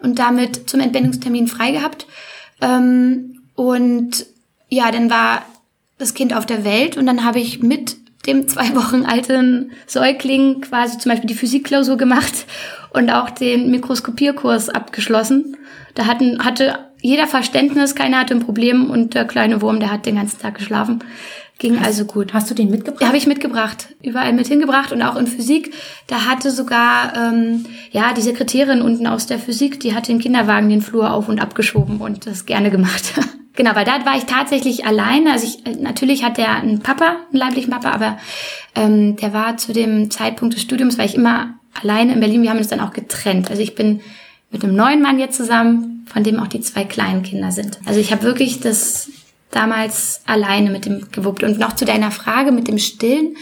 und 0.00 0.18
damit 0.18 0.68
zum 0.68 0.80
Entbindungstermin 0.80 1.48
frei 1.48 1.70
gehabt. 1.70 2.06
Ähm, 2.60 3.40
und 3.54 4.26
ja, 4.68 4.90
dann 4.90 5.08
war 5.08 5.46
das 5.96 6.12
Kind 6.12 6.34
auf 6.34 6.44
der 6.44 6.64
Welt 6.64 6.98
und 6.98 7.06
dann 7.06 7.24
habe 7.24 7.40
ich 7.40 7.62
mit 7.62 7.96
dem 8.26 8.48
zwei 8.48 8.74
Wochen 8.74 9.04
alten 9.04 9.72
Säugling 9.86 10.60
quasi 10.60 10.98
zum 10.98 11.10
Beispiel 11.10 11.28
die 11.28 11.34
Physikklausur 11.34 11.96
gemacht 11.96 12.46
und 12.90 13.10
auch 13.10 13.30
den 13.30 13.70
Mikroskopierkurs 13.70 14.68
abgeschlossen. 14.68 15.56
Da 15.94 16.06
hatten, 16.06 16.44
hatte 16.44 16.78
jeder 17.00 17.26
Verständnis, 17.26 17.94
keiner 17.94 18.20
hatte 18.20 18.34
ein 18.34 18.40
Problem 18.40 18.90
und 18.90 19.14
der 19.14 19.26
kleine 19.26 19.60
Wurm, 19.60 19.78
der 19.78 19.92
hat 19.92 20.06
den 20.06 20.16
ganzen 20.16 20.40
Tag 20.40 20.56
geschlafen. 20.56 21.04
Ging 21.58 21.78
hast, 21.78 21.86
also 21.86 22.04
gut. 22.04 22.34
Hast 22.34 22.50
du 22.50 22.54
den 22.54 22.70
mitgebracht? 22.70 23.00
Ja, 23.00 23.08
habe 23.08 23.16
ich 23.16 23.26
mitgebracht. 23.26 23.88
Überall 24.02 24.32
mit 24.32 24.48
hingebracht 24.48 24.90
und 24.90 25.02
auch 25.02 25.14
in 25.16 25.26
Physik. 25.26 25.72
Da 26.08 26.26
hatte 26.26 26.50
sogar 26.50 27.14
ähm, 27.16 27.66
ja 27.92 28.12
die 28.12 28.22
Sekretärin 28.22 28.82
unten 28.82 29.06
aus 29.06 29.26
der 29.26 29.38
Physik, 29.38 29.78
die 29.80 29.94
hat 29.94 30.08
den 30.08 30.18
Kinderwagen 30.18 30.68
den 30.68 30.82
Flur 30.82 31.12
auf 31.12 31.28
und 31.28 31.40
abgeschoben 31.40 31.98
und 31.98 32.26
das 32.26 32.46
gerne 32.46 32.70
gemacht. 32.70 33.14
Genau, 33.56 33.74
weil 33.74 33.84
da 33.84 34.04
war 34.04 34.16
ich 34.16 34.24
tatsächlich 34.24 34.84
alleine. 34.84 35.32
Also 35.32 35.46
ich, 35.46 35.80
natürlich 35.80 36.24
hat 36.24 36.38
der 36.38 36.56
einen 36.56 36.80
Papa, 36.80 37.16
einen 37.30 37.38
leiblichen 37.38 37.70
Papa, 37.70 37.90
aber 37.92 38.18
ähm, 38.74 39.16
der 39.16 39.32
war 39.32 39.56
zu 39.56 39.72
dem 39.72 40.10
Zeitpunkt 40.10 40.54
des 40.54 40.62
Studiums, 40.62 40.98
war 40.98 41.04
ich 41.04 41.14
immer 41.14 41.54
alleine 41.80 42.14
in 42.14 42.20
Berlin. 42.20 42.42
Wir 42.42 42.50
haben 42.50 42.58
uns 42.58 42.68
dann 42.68 42.80
auch 42.80 42.92
getrennt. 42.92 43.50
Also 43.50 43.62
ich 43.62 43.74
bin 43.74 44.00
mit 44.50 44.64
einem 44.64 44.74
neuen 44.74 45.02
Mann 45.02 45.20
jetzt 45.20 45.36
zusammen, 45.36 46.04
von 46.12 46.24
dem 46.24 46.40
auch 46.40 46.48
die 46.48 46.60
zwei 46.60 46.84
kleinen 46.84 47.22
Kinder 47.22 47.52
sind. 47.52 47.78
Also 47.86 48.00
ich 48.00 48.12
habe 48.12 48.22
wirklich 48.22 48.60
das 48.60 49.10
damals 49.50 50.22
alleine 50.26 50.70
mit 50.70 50.84
dem 50.84 51.10
gewuppt. 51.12 51.44
Und 51.44 51.58
noch 51.58 51.74
zu 51.74 51.84
deiner 51.84 52.10
Frage 52.10 52.50
mit 52.50 52.66
dem 52.66 52.78
Stillen. 52.78 53.36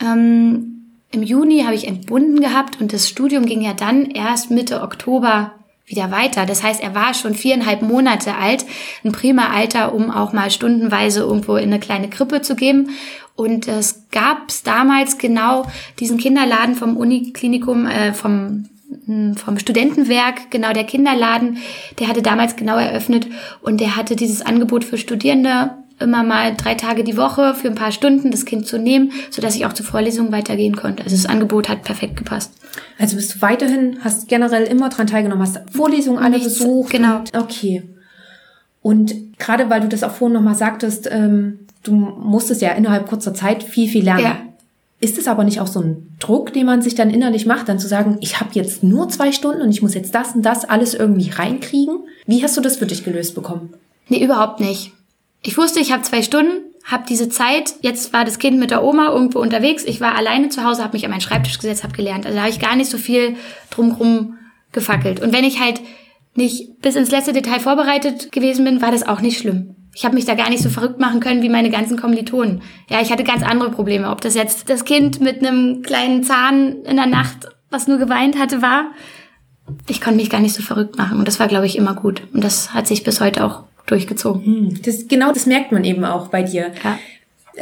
Ähm, 0.00 0.86
Im 1.10 1.22
Juni 1.22 1.62
habe 1.64 1.74
ich 1.74 1.86
entbunden 1.86 2.40
gehabt 2.40 2.80
und 2.80 2.92
das 2.92 3.06
Studium 3.06 3.44
ging 3.44 3.60
ja 3.60 3.74
dann 3.74 4.10
erst 4.10 4.50
Mitte 4.50 4.80
Oktober 4.80 5.52
wieder 5.86 6.10
weiter. 6.10 6.46
Das 6.46 6.62
heißt, 6.62 6.82
er 6.82 6.94
war 6.94 7.14
schon 7.14 7.34
viereinhalb 7.34 7.82
Monate 7.82 8.36
alt, 8.36 8.64
ein 9.04 9.12
prima 9.12 9.48
Alter, 9.48 9.94
um 9.94 10.10
auch 10.10 10.32
mal 10.32 10.50
stundenweise 10.50 11.20
irgendwo 11.20 11.56
in 11.56 11.64
eine 11.64 11.80
kleine 11.80 12.08
Krippe 12.08 12.42
zu 12.42 12.54
geben. 12.54 12.90
Und 13.34 13.66
es 13.66 14.06
gab 14.10 14.52
damals 14.64 15.18
genau 15.18 15.66
diesen 15.98 16.18
Kinderladen 16.18 16.74
vom 16.74 16.96
Uniklinikum, 16.96 17.86
äh, 17.86 18.12
vom 18.12 18.68
hm, 19.06 19.36
vom 19.36 19.58
Studentenwerk, 19.58 20.50
genau 20.50 20.72
der 20.72 20.84
Kinderladen, 20.84 21.58
der 21.98 22.08
hatte 22.08 22.22
damals 22.22 22.56
genau 22.56 22.76
eröffnet 22.76 23.26
und 23.62 23.80
der 23.80 23.96
hatte 23.96 24.16
dieses 24.16 24.42
Angebot 24.42 24.84
für 24.84 24.98
Studierende 24.98 25.70
immer 26.02 26.22
mal 26.22 26.54
drei 26.54 26.74
Tage 26.74 27.04
die 27.04 27.16
Woche 27.16 27.54
für 27.54 27.68
ein 27.68 27.74
paar 27.74 27.92
Stunden 27.92 28.30
das 28.30 28.44
Kind 28.44 28.66
zu 28.66 28.78
nehmen, 28.78 29.12
sodass 29.30 29.56
ich 29.56 29.66
auch 29.66 29.72
zur 29.72 29.86
Vorlesung 29.86 30.32
weitergehen 30.32 30.76
konnte. 30.76 31.04
Also 31.04 31.16
das 31.16 31.26
Angebot 31.26 31.68
hat 31.68 31.82
perfekt 31.82 32.16
gepasst. 32.16 32.52
Also 32.98 33.16
bist 33.16 33.34
du 33.34 33.42
weiterhin, 33.42 33.98
hast 34.02 34.28
generell 34.28 34.64
immer 34.64 34.88
dran 34.88 35.06
teilgenommen, 35.06 35.42
hast 35.42 35.60
Vorlesungen 35.72 36.18
alle 36.18 36.38
Nichts, 36.38 36.58
besucht? 36.58 36.92
Genau. 36.92 37.18
Und, 37.18 37.36
okay. 37.36 37.82
Und 38.82 39.38
gerade 39.38 39.70
weil 39.70 39.80
du 39.80 39.88
das 39.88 40.02
auch 40.02 40.12
vorhin 40.12 40.34
nochmal 40.34 40.54
sagtest, 40.54 41.08
ähm, 41.10 41.60
du 41.82 41.92
musstest 41.92 42.62
ja 42.62 42.72
innerhalb 42.72 43.08
kurzer 43.08 43.34
Zeit 43.34 43.62
viel, 43.62 43.88
viel 43.88 44.04
lernen. 44.04 44.24
Ja. 44.24 44.36
Ist 45.00 45.18
es 45.18 45.26
aber 45.26 45.42
nicht 45.42 45.60
auch 45.60 45.66
so 45.66 45.80
ein 45.80 46.14
Druck, 46.20 46.52
den 46.52 46.66
man 46.66 46.80
sich 46.80 46.94
dann 46.94 47.10
innerlich 47.10 47.44
macht, 47.44 47.68
dann 47.68 47.80
zu 47.80 47.88
sagen, 47.88 48.18
ich 48.20 48.38
habe 48.38 48.50
jetzt 48.52 48.84
nur 48.84 49.08
zwei 49.08 49.32
Stunden 49.32 49.60
und 49.60 49.70
ich 49.70 49.82
muss 49.82 49.94
jetzt 49.94 50.14
das 50.14 50.36
und 50.36 50.42
das 50.42 50.64
alles 50.64 50.94
irgendwie 50.94 51.30
reinkriegen? 51.30 52.04
Wie 52.26 52.42
hast 52.42 52.56
du 52.56 52.60
das 52.60 52.76
für 52.76 52.86
dich 52.86 53.04
gelöst 53.04 53.34
bekommen? 53.34 53.74
Nee, 54.08 54.22
überhaupt 54.22 54.60
nicht. 54.60 54.92
Ich 55.42 55.58
wusste, 55.58 55.80
ich 55.80 55.92
habe 55.92 56.02
zwei 56.02 56.22
Stunden, 56.22 56.72
habe 56.84 57.04
diese 57.08 57.28
Zeit, 57.28 57.74
jetzt 57.80 58.12
war 58.12 58.24
das 58.24 58.38
Kind 58.38 58.58
mit 58.58 58.70
der 58.70 58.82
Oma 58.82 59.10
irgendwo 59.10 59.40
unterwegs, 59.40 59.84
ich 59.84 60.00
war 60.00 60.14
alleine 60.14 60.48
zu 60.48 60.64
Hause, 60.64 60.82
habe 60.82 60.94
mich 60.94 61.04
an 61.04 61.10
meinen 61.10 61.20
Schreibtisch 61.20 61.58
gesetzt, 61.58 61.84
habe 61.84 61.94
gelernt. 61.94 62.26
Also 62.26 62.36
da 62.36 62.42
habe 62.42 62.52
ich 62.52 62.60
gar 62.60 62.76
nicht 62.76 62.90
so 62.90 62.98
viel 62.98 63.36
drumherum 63.70 64.38
gefackelt. 64.72 65.20
Und 65.20 65.32
wenn 65.32 65.44
ich 65.44 65.60
halt 65.60 65.80
nicht 66.34 66.80
bis 66.80 66.96
ins 66.96 67.10
letzte 67.10 67.32
Detail 67.32 67.60
vorbereitet 67.60 68.32
gewesen 68.32 68.64
bin, 68.64 68.80
war 68.80 68.90
das 68.90 69.06
auch 69.06 69.20
nicht 69.20 69.38
schlimm. 69.38 69.76
Ich 69.94 70.04
habe 70.04 70.14
mich 70.14 70.24
da 70.24 70.34
gar 70.34 70.48
nicht 70.48 70.62
so 70.62 70.70
verrückt 70.70 70.98
machen 70.98 71.20
können 71.20 71.42
wie 71.42 71.50
meine 71.50 71.68
ganzen 71.68 71.98
Kommilitonen. 71.98 72.62
Ja, 72.88 73.02
ich 73.02 73.12
hatte 73.12 73.24
ganz 73.24 73.42
andere 73.42 73.70
Probleme. 73.70 74.10
Ob 74.10 74.22
das 74.22 74.34
jetzt 74.34 74.70
das 74.70 74.86
Kind 74.86 75.20
mit 75.20 75.44
einem 75.44 75.82
kleinen 75.82 76.24
Zahn 76.24 76.82
in 76.84 76.96
der 76.96 77.06
Nacht, 77.06 77.48
was 77.68 77.88
nur 77.88 77.98
geweint 77.98 78.38
hatte, 78.38 78.62
war. 78.62 78.92
Ich 79.88 80.00
konnte 80.00 80.16
mich 80.16 80.30
gar 80.30 80.40
nicht 80.40 80.54
so 80.54 80.62
verrückt 80.62 80.96
machen. 80.96 81.18
Und 81.18 81.28
das 81.28 81.38
war, 81.38 81.48
glaube 81.48 81.66
ich, 81.66 81.76
immer 81.76 81.94
gut. 81.94 82.22
Und 82.32 82.42
das 82.42 82.72
hat 82.72 82.86
sich 82.86 83.04
bis 83.04 83.20
heute 83.20 83.44
auch 83.44 83.64
durchgezogen. 83.92 84.44
Hm, 84.44 84.82
das, 84.82 85.06
genau 85.06 85.32
das 85.32 85.46
merkt 85.46 85.72
man 85.72 85.84
eben 85.84 86.04
auch 86.04 86.28
bei 86.28 86.42
dir. 86.42 86.72
Ja. 86.82 86.98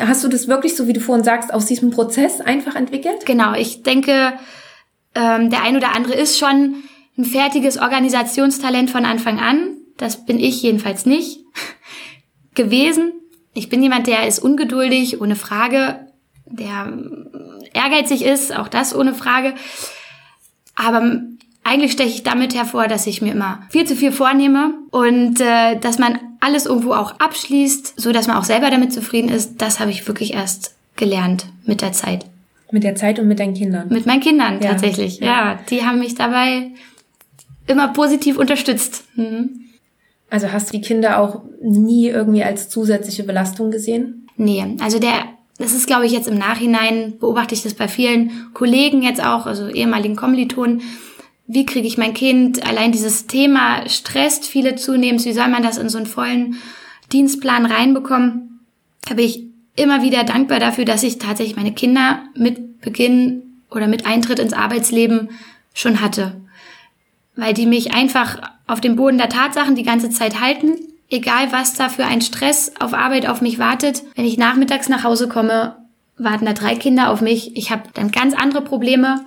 Hast 0.07 0.23
du 0.23 0.29
das 0.29 0.47
wirklich, 0.47 0.77
so 0.77 0.87
wie 0.87 0.93
du 0.93 1.01
vorhin 1.01 1.25
sagst, 1.25 1.53
aus 1.53 1.67
diesem 1.67 1.91
Prozess 1.91 2.41
einfach 2.41 2.77
entwickelt? 2.77 3.27
Genau, 3.27 3.55
ich 3.55 3.83
denke, 3.83 4.35
ähm, 5.15 5.51
der 5.51 5.63
ein 5.63 5.77
oder 5.77 5.95
andere 5.95 6.15
ist 6.15 6.39
schon 6.39 6.85
ein 7.19 7.25
fertiges 7.25 7.79
Organisationstalent 7.79 8.91
von 8.91 9.05
Anfang 9.05 9.41
an. 9.41 9.77
Das 9.97 10.25
bin 10.25 10.39
ich 10.39 10.63
jedenfalls 10.63 11.07
nicht 11.07 11.41
gewesen. 12.55 13.13
Ich 13.53 13.69
bin 13.69 13.83
jemand, 13.83 14.07
der 14.07 14.29
ist 14.29 14.39
ungeduldig, 14.39 15.21
ohne 15.21 15.35
Frage, 15.35 16.07
der 16.47 16.97
ehrgeizig 17.75 18.25
ist, 18.25 18.57
auch 18.57 18.69
das 18.69 18.95
ohne 18.95 19.15
Frage. 19.15 19.55
Aber 20.77 21.21
eigentlich 21.71 21.93
steche 21.93 22.11
ich 22.11 22.23
damit 22.25 22.53
hervor, 22.55 22.89
dass 22.89 23.07
ich 23.07 23.23
mir 23.23 23.31
immer 23.31 23.61
viel 23.71 23.87
zu 23.87 23.95
viel 23.95 24.11
vornehme 24.11 24.75
und 24.91 25.41
äh, 25.41 25.79
dass 25.79 25.99
man 25.99 26.19
alles 26.41 26.67
irgendwo 26.67 26.95
auch 26.95 27.13
abschließt, 27.21 27.95
so 27.97 28.11
dass 28.11 28.27
man 28.27 28.37
auch 28.37 28.45
selber 28.45 28.71
damit 28.71 28.93
zufrieden 28.93 29.29
ist. 29.29 29.63
Das 29.63 29.79
habe 29.79 29.93
ich 29.93 30.09
wirklich 30.09 30.35
erst 30.35 30.75
gelernt 30.97 31.47
mit 31.67 31.81
der 31.81 31.93
Zeit. 31.93 32.27
Mit 32.73 32.83
der 32.83 32.97
Zeit 32.97 33.21
und 33.21 33.29
mit 33.29 33.39
deinen 33.39 33.55
Kindern. 33.55 33.87
Mit 33.89 34.05
meinen 34.05 34.21
Kindern 34.21 34.61
ja. 34.61 34.71
tatsächlich. 34.71 35.21
Ja. 35.21 35.27
ja, 35.27 35.59
die 35.71 35.85
haben 35.85 36.01
mich 36.01 36.17
dabei 36.17 36.73
immer 37.69 37.89
positiv 37.89 38.37
unterstützt. 38.37 39.05
Mhm. 39.15 39.67
Also 40.29 40.51
hast 40.51 40.73
du 40.73 40.79
die 40.79 40.83
Kinder 40.83 41.21
auch 41.21 41.43
nie 41.63 42.09
irgendwie 42.09 42.43
als 42.43 42.69
zusätzliche 42.69 43.23
Belastung 43.23 43.71
gesehen? 43.71 44.29
Nee, 44.37 44.77
also 44.81 44.99
der 44.99 45.25
das 45.61 45.75
ist, 45.75 45.87
glaube 45.87 46.07
ich, 46.07 46.13
jetzt 46.13 46.27
im 46.27 46.39
Nachhinein, 46.39 47.19
beobachte 47.21 47.55
ich 47.55 47.63
das 47.63 47.75
bei 47.75 47.87
vielen 47.87 48.31
Kollegen 48.55 49.03
jetzt 49.03 49.23
auch, 49.23 49.45
also 49.45 49.69
ehemaligen 49.69 50.17
Kommilitonen, 50.17 50.81
wie 51.53 51.67
kriege 51.67 51.89
ich 51.89 51.99
mein 51.99 52.15
Kind, 52.15 52.65
allein 52.65 52.93
dieses 52.93 53.27
Thema 53.27 53.89
stresst 53.89 54.47
viele 54.47 54.77
zunehmend, 54.77 55.25
wie 55.25 55.33
soll 55.33 55.49
man 55.49 55.65
das 55.65 55.79
in 55.79 55.89
so 55.89 55.99
einen 55.99 56.07
vollen 56.07 56.59
Dienstplan 57.11 57.67
reinbekommen, 57.67 58.61
da 59.05 59.15
bin 59.15 59.25
ich 59.25 59.43
immer 59.75 60.03
wieder 60.03 60.23
dankbar 60.23 60.61
dafür, 60.61 60.85
dass 60.85 61.03
ich 61.03 61.19
tatsächlich 61.19 61.57
meine 61.57 61.73
Kinder 61.73 62.23
mit 62.37 62.81
Beginn 62.81 63.43
oder 63.69 63.89
mit 63.89 64.07
Eintritt 64.07 64.39
ins 64.39 64.53
Arbeitsleben 64.53 65.31
schon 65.75 66.01
hatte. 66.01 66.41
Weil 67.35 67.53
die 67.53 67.67
mich 67.67 67.93
einfach 67.93 68.41
auf 68.69 68.81
dem 68.81 68.95
Boden 68.95 69.19
der 69.19 69.29
Tatsachen 69.29 69.75
die 69.75 69.83
ganze 69.83 70.11
Zeit 70.11 70.41
halten, 70.41 70.77
egal 71.09 71.51
was 71.51 71.75
da 71.75 71.89
für 71.89 72.05
ein 72.05 72.21
Stress 72.21 72.75
auf 72.79 72.95
Arbeit 72.95 73.27
auf 73.27 73.41
mich 73.41 73.59
wartet. 73.59 74.05
Wenn 74.15 74.25
ich 74.25 74.39
nachmittags 74.39 74.89
nach 74.89 75.03
Hause 75.03 75.29
komme, 75.29 75.77
warten 76.17 76.47
da 76.47 76.53
drei 76.53 76.77
Kinder 76.77 77.11
auf 77.11 77.21
mich. 77.21 77.57
Ich 77.57 77.73
habe 77.73 77.83
dann 77.95 78.13
ganz 78.13 78.35
andere 78.35 78.63
Probleme 78.63 79.25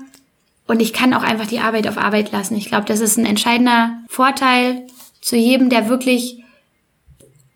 und 0.67 0.81
ich 0.81 0.93
kann 0.93 1.13
auch 1.13 1.23
einfach 1.23 1.47
die 1.47 1.59
Arbeit 1.59 1.87
auf 1.87 1.97
Arbeit 1.97 2.31
lassen. 2.31 2.55
Ich 2.55 2.67
glaube, 2.67 2.85
das 2.85 2.99
ist 2.99 3.17
ein 3.17 3.25
entscheidender 3.25 3.97
Vorteil 4.07 4.85
zu 5.21 5.35
jedem, 5.35 5.69
der 5.69 5.89
wirklich 5.89 6.43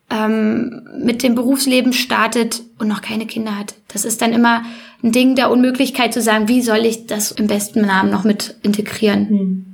ähm, 0.09 0.87
mit 0.99 1.23
dem 1.23 1.35
Berufsleben 1.35 1.93
startet 1.93 2.63
und 2.79 2.87
noch 2.87 3.01
keine 3.01 3.25
Kinder 3.25 3.57
hat. 3.57 3.75
Das 3.87 4.05
ist 4.05 4.21
dann 4.21 4.33
immer 4.33 4.63
ein 5.03 5.11
Ding 5.11 5.35
der 5.35 5.51
Unmöglichkeit 5.51 6.13
zu 6.13 6.21
sagen, 6.21 6.47
wie 6.47 6.61
soll 6.61 6.85
ich 6.85 7.07
das 7.07 7.31
im 7.31 7.47
besten 7.47 7.81
Namen 7.81 8.09
noch 8.09 8.23
mit 8.23 8.55
integrieren. 8.63 9.29
Hm. 9.29 9.66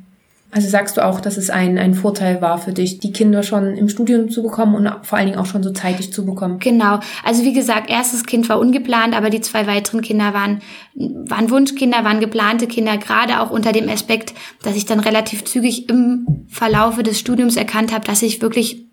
Also 0.53 0.69
sagst 0.69 0.97
du 0.97 1.03
auch, 1.03 1.19
dass 1.19 1.37
es 1.37 1.49
ein, 1.49 1.79
ein 1.79 1.95
Vorteil 1.95 2.39
war 2.39 2.59
für 2.59 2.73
dich, 2.73 2.99
die 2.99 3.11
Kinder 3.11 3.41
schon 3.41 3.75
im 3.75 3.89
Studium 3.89 4.29
zu 4.29 4.43
bekommen 4.43 4.75
und 4.75 4.87
vor 5.03 5.17
allen 5.17 5.25
Dingen 5.25 5.39
auch 5.39 5.47
schon 5.47 5.63
so 5.63 5.71
zeitig 5.71 6.13
zu 6.13 6.27
bekommen? 6.27 6.59
Genau. 6.59 6.99
Also 7.23 7.43
wie 7.43 7.53
gesagt, 7.53 7.89
erstes 7.89 8.23
Kind 8.23 8.47
war 8.49 8.59
ungeplant, 8.59 9.15
aber 9.15 9.31
die 9.31 9.41
zwei 9.41 9.65
weiteren 9.65 10.01
Kinder 10.01 10.35
waren, 10.35 10.61
waren 10.93 11.49
Wunschkinder, 11.49 12.03
waren 12.03 12.19
geplante 12.19 12.67
Kinder, 12.67 12.97
gerade 12.97 13.39
auch 13.41 13.49
unter 13.49 13.71
dem 13.71 13.89
Aspekt, 13.89 14.35
dass 14.61 14.75
ich 14.75 14.85
dann 14.85 14.99
relativ 14.99 15.43
zügig 15.43 15.89
im 15.89 16.45
Verlaufe 16.47 17.01
des 17.01 17.19
Studiums 17.19 17.55
erkannt 17.55 17.91
habe, 17.91 18.05
dass 18.05 18.21
ich 18.21 18.43
wirklich 18.43 18.85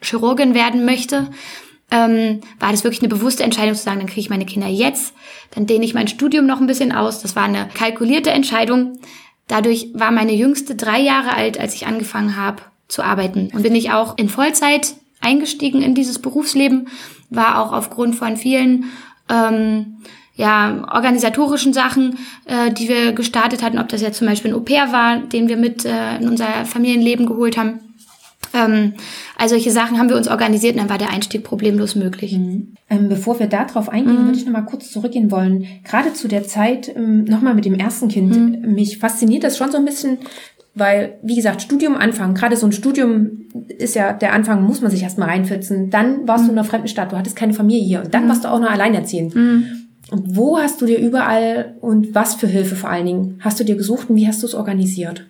Chirurgin 0.00 0.54
werden 0.54 0.84
möchte. 0.84 1.28
Ähm, 1.92 2.40
war 2.58 2.72
das 2.72 2.82
wirklich 2.82 3.02
eine 3.02 3.08
bewusste 3.08 3.44
Entscheidung 3.44 3.76
zu 3.76 3.84
sagen, 3.84 3.98
dann 3.98 4.08
kriege 4.08 4.20
ich 4.20 4.30
meine 4.30 4.46
Kinder 4.46 4.66
jetzt, 4.66 5.14
dann 5.54 5.66
dehne 5.66 5.84
ich 5.84 5.94
mein 5.94 6.08
Studium 6.08 6.44
noch 6.44 6.60
ein 6.60 6.66
bisschen 6.66 6.90
aus. 6.90 7.22
Das 7.22 7.36
war 7.36 7.44
eine 7.44 7.68
kalkulierte 7.72 8.32
Entscheidung 8.32 8.98
Dadurch 9.48 9.88
war 9.94 10.10
meine 10.10 10.34
Jüngste 10.34 10.74
drei 10.74 11.00
Jahre 11.00 11.34
alt, 11.34 11.58
als 11.58 11.74
ich 11.74 11.86
angefangen 11.86 12.36
habe 12.36 12.62
zu 12.88 13.02
arbeiten. 13.02 13.50
Und 13.52 13.62
bin 13.62 13.74
ich 13.74 13.92
auch 13.92 14.16
in 14.16 14.28
Vollzeit 14.28 14.94
eingestiegen 15.20 15.82
in 15.82 15.94
dieses 15.94 16.18
Berufsleben, 16.18 16.88
war 17.30 17.60
auch 17.60 17.72
aufgrund 17.72 18.14
von 18.14 18.36
vielen 18.36 18.84
ähm, 19.28 19.96
ja, 20.36 20.84
organisatorischen 20.92 21.72
Sachen, 21.72 22.18
äh, 22.46 22.72
die 22.72 22.88
wir 22.88 23.12
gestartet 23.12 23.62
hatten, 23.62 23.78
ob 23.78 23.88
das 23.88 24.02
jetzt 24.02 24.18
zum 24.18 24.26
Beispiel 24.26 24.52
ein 24.52 24.56
Au-pair 24.56 24.92
war, 24.92 25.18
den 25.18 25.48
wir 25.48 25.56
mit 25.56 25.84
äh, 25.84 26.16
in 26.16 26.28
unser 26.28 26.64
Familienleben 26.64 27.26
geholt 27.26 27.56
haben. 27.56 27.80
Ähm, 28.54 28.94
also 29.36 29.56
solche 29.56 29.72
Sachen 29.72 29.98
haben 29.98 30.08
wir 30.08 30.16
uns 30.16 30.28
organisiert 30.28 30.74
und 30.74 30.80
dann 30.80 30.88
war 30.88 30.98
der 30.98 31.10
Einstieg 31.10 31.42
problemlos 31.44 31.96
möglich. 31.96 32.32
Mhm. 32.32 32.74
Ähm, 32.88 33.08
bevor 33.08 33.38
wir 33.40 33.48
darauf 33.48 33.88
eingehen, 33.88 34.22
mhm. 34.22 34.26
würde 34.26 34.38
ich 34.38 34.46
noch 34.46 34.52
mal 34.52 34.62
kurz 34.62 34.90
zurückgehen 34.92 35.30
wollen. 35.30 35.66
Gerade 35.84 36.12
zu 36.12 36.28
der 36.28 36.44
Zeit, 36.44 36.94
ähm, 36.94 37.24
nochmal 37.24 37.54
mit 37.54 37.64
dem 37.64 37.74
ersten 37.74 38.08
Kind, 38.08 38.36
mhm. 38.36 38.74
mich 38.74 38.98
fasziniert 38.98 39.44
das 39.44 39.58
schon 39.58 39.72
so 39.72 39.76
ein 39.76 39.84
bisschen, 39.84 40.18
weil, 40.74 41.18
wie 41.22 41.36
gesagt, 41.36 41.62
Studium 41.62 41.96
anfangen, 41.96 42.34
gerade 42.34 42.56
so 42.56 42.66
ein 42.66 42.72
Studium 42.72 43.42
ist 43.78 43.94
ja, 43.94 44.12
der 44.12 44.32
Anfang 44.32 44.64
muss 44.64 44.80
man 44.80 44.90
sich 44.90 45.02
erstmal 45.02 45.28
reinfitzen. 45.28 45.90
Dann 45.90 46.26
warst 46.26 46.46
du 46.46 46.52
in 46.52 46.58
einer 46.58 46.66
fremden 46.66 46.88
Stadt, 46.88 47.12
du 47.12 47.16
hattest 47.16 47.36
keine 47.36 47.54
Familie 47.54 47.84
hier 47.84 48.02
und 48.02 48.14
dann 48.14 48.24
mhm. 48.24 48.28
warst 48.28 48.44
du 48.44 48.48
auch 48.48 48.60
noch 48.60 48.70
alleinerziehend. 48.70 49.34
Mhm. 49.34 49.66
Und 50.10 50.36
wo 50.36 50.58
hast 50.58 50.80
du 50.80 50.86
dir 50.86 50.98
überall 50.98 51.74
und 51.80 52.14
was 52.14 52.34
für 52.34 52.46
Hilfe 52.46 52.76
vor 52.76 52.90
allen 52.90 53.06
Dingen 53.06 53.38
hast 53.40 53.58
du 53.58 53.64
dir 53.64 53.74
gesucht 53.74 54.10
und 54.10 54.16
wie 54.16 54.28
hast 54.28 54.42
du 54.42 54.46
es 54.46 54.54
organisiert? 54.54 55.24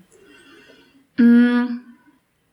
Mm, 1.17 1.81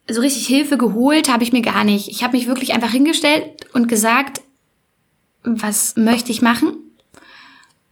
so 0.10 0.22
richtig 0.22 0.48
Hilfe 0.48 0.78
geholt 0.78 1.32
habe 1.32 1.44
ich 1.44 1.54
mir 1.54 1.62
gar 1.62 1.84
nicht. 1.84 2.10
Ich 2.10 2.24
habe 2.24 2.36
mich 2.36 2.48
wirklich 2.48 2.74
einfach 2.74 2.92
hingestellt 2.92 3.44
und 3.74 3.88
gesagt, 3.88 4.42
was 5.44 5.96
möchte 5.96 6.32
ich 6.32 6.42
machen? 6.42 6.78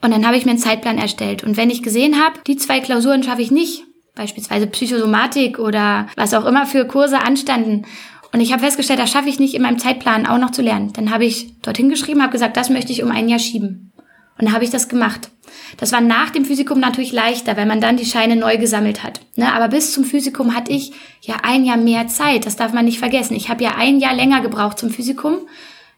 Und 0.02 0.12
dann 0.12 0.26
habe 0.26 0.38
ich 0.38 0.46
mir 0.46 0.52
einen 0.52 0.60
Zeitplan 0.60 0.98
erstellt. 0.98 1.44
Und 1.44 1.58
wenn 1.58 1.70
ich 1.70 1.84
gesehen 1.84 2.22
habe, 2.22 2.40
die 2.48 2.56
zwei 2.56 2.80
Klausuren 2.80 3.24
schaffe 3.24 3.42
ich 3.42 3.52
nicht, 3.52 3.84
beispielsweise 4.16 4.68
Psychosomatik 4.68 5.60
oder 5.60 6.08
was 6.16 6.34
auch 6.34 6.46
immer 6.46 6.66
für 6.66 6.86
Kurse 6.86 7.20
anstanden, 7.20 7.86
und 8.32 8.42
ich 8.42 8.52
habe 8.52 8.62
festgestellt, 8.62 9.00
das 9.00 9.12
schaffe 9.12 9.30
ich 9.30 9.40
nicht 9.40 9.56
in 9.56 9.62
meinem 9.62 9.80
Zeitplan 9.80 10.28
auch 10.28 10.38
noch 10.38 10.52
zu 10.52 10.62
lernen. 10.62 10.94
Dann 10.94 11.12
habe 11.12 11.26
ich 11.26 11.60
dorthin 11.62 11.90
geschrieben, 11.90 12.22
habe 12.22 12.32
gesagt, 12.32 12.58
das 12.58 12.70
möchte 12.70 12.92
ich 12.92 13.02
um 13.02 13.12
ein 13.12 13.28
Jahr 13.28 13.40
schieben. 13.40 13.92
Und 14.38 14.46
dann 14.46 14.54
habe 14.54 14.64
ich 14.64 14.70
das 14.70 14.88
gemacht. 14.88 15.32
Das 15.78 15.92
war 15.92 16.02
nach 16.02 16.30
dem 16.30 16.46
Physikum 16.46 16.80
natürlich 16.80 17.12
leichter, 17.12 17.58
weil 17.58 17.66
man 17.66 17.82
dann 17.82 17.98
die 17.98 18.06
Scheine 18.06 18.36
neu 18.36 18.58
gesammelt 18.58 19.04
hat. 19.04 19.22
Ne? 19.36 19.54
Aber 19.54 19.68
bis 19.70 19.94
zum 19.94 20.04
Physikum 20.04 20.56
hatte 20.56 20.72
ich 20.72 20.92
ja 21.22 21.38
ein 21.44 21.66
Jahr 21.66 21.78
mehr 21.78 22.08
Zeit. 22.08 22.46
Das 22.46 22.56
darf 22.56 22.74
man 22.74 22.86
nicht 22.86 23.00
vergessen. 23.00 23.36
Ich 23.36 23.50
habe 23.50 23.64
ja 23.64 23.76
ein 23.78 24.00
Jahr 24.00 24.14
länger 24.14 24.42
gebraucht 24.42 24.80
zum 24.80 24.90
Physikum, 24.90 25.40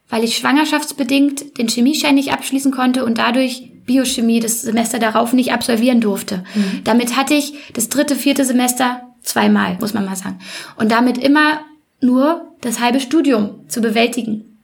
weil 0.10 0.24
ich 0.24 0.38
schwangerschaftsbedingt 0.38 1.58
den 1.58 1.68
Chemieschein 1.68 2.16
nicht 2.16 2.34
abschließen 2.34 2.72
konnte 2.72 3.06
und 3.06 3.18
dadurch 3.18 3.72
Biochemie 3.86 4.40
das 4.40 4.62
Semester 4.62 5.00
darauf 5.00 5.34
nicht 5.34 5.54
absolvieren 5.54 6.02
durfte. 6.02 6.44
Mhm. 6.54 6.82
Damit 6.84 7.16
hatte 7.18 7.34
ich 7.34 7.54
das 7.74 7.90
dritte, 7.90 8.16
vierte 8.16 8.46
Semester 8.46 9.02
zweimal, 9.22 9.78
muss 9.80 9.94
man 9.94 10.06
mal 10.06 10.16
sagen. 10.16 10.40
Und 10.78 10.92
damit 10.92 11.18
immer 11.18 11.62
nur 12.02 12.54
das 12.62 12.80
halbe 12.80 13.00
Studium 13.00 13.68
zu 13.68 13.82
bewältigen. 13.82 14.58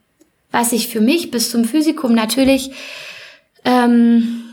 Was 0.52 0.72
ich 0.72 0.88
für 0.88 1.02
mich 1.02 1.32
bis 1.32 1.52
zum 1.52 1.66
Physikum 1.66 2.14
natürlich 2.14 2.72
ähm, 3.66 4.44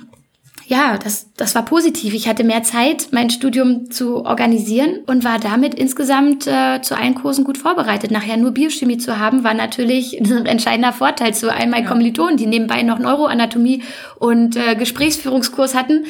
ja, 0.66 0.96
das, 0.96 1.30
das 1.36 1.54
war 1.54 1.64
positiv. 1.64 2.14
Ich 2.14 2.26
hatte 2.26 2.42
mehr 2.42 2.62
Zeit, 2.62 3.08
mein 3.10 3.28
Studium 3.30 3.90
zu 3.90 4.24
organisieren 4.24 5.00
und 5.06 5.22
war 5.24 5.38
damit 5.38 5.74
insgesamt 5.74 6.46
äh, 6.46 6.80
zu 6.80 6.96
allen 6.96 7.14
Kursen 7.14 7.44
gut 7.44 7.58
vorbereitet. 7.58 8.10
Nachher 8.10 8.36
nur 8.36 8.52
Biochemie 8.52 8.98
zu 8.98 9.18
haben, 9.18 9.44
war 9.44 9.54
natürlich 9.54 10.18
ein 10.20 10.46
entscheidender 10.46 10.92
Vorteil 10.92 11.34
zu 11.34 11.52
all 11.52 11.66
meinen 11.66 11.84
ja. 11.84 11.90
Kommilitonen, 11.90 12.36
die 12.36 12.46
nebenbei 12.46 12.82
noch 12.82 12.98
Neuroanatomie 12.98 13.82
und 14.18 14.56
äh, 14.56 14.74
Gesprächsführungskurs 14.74 15.74
hatten 15.74 16.06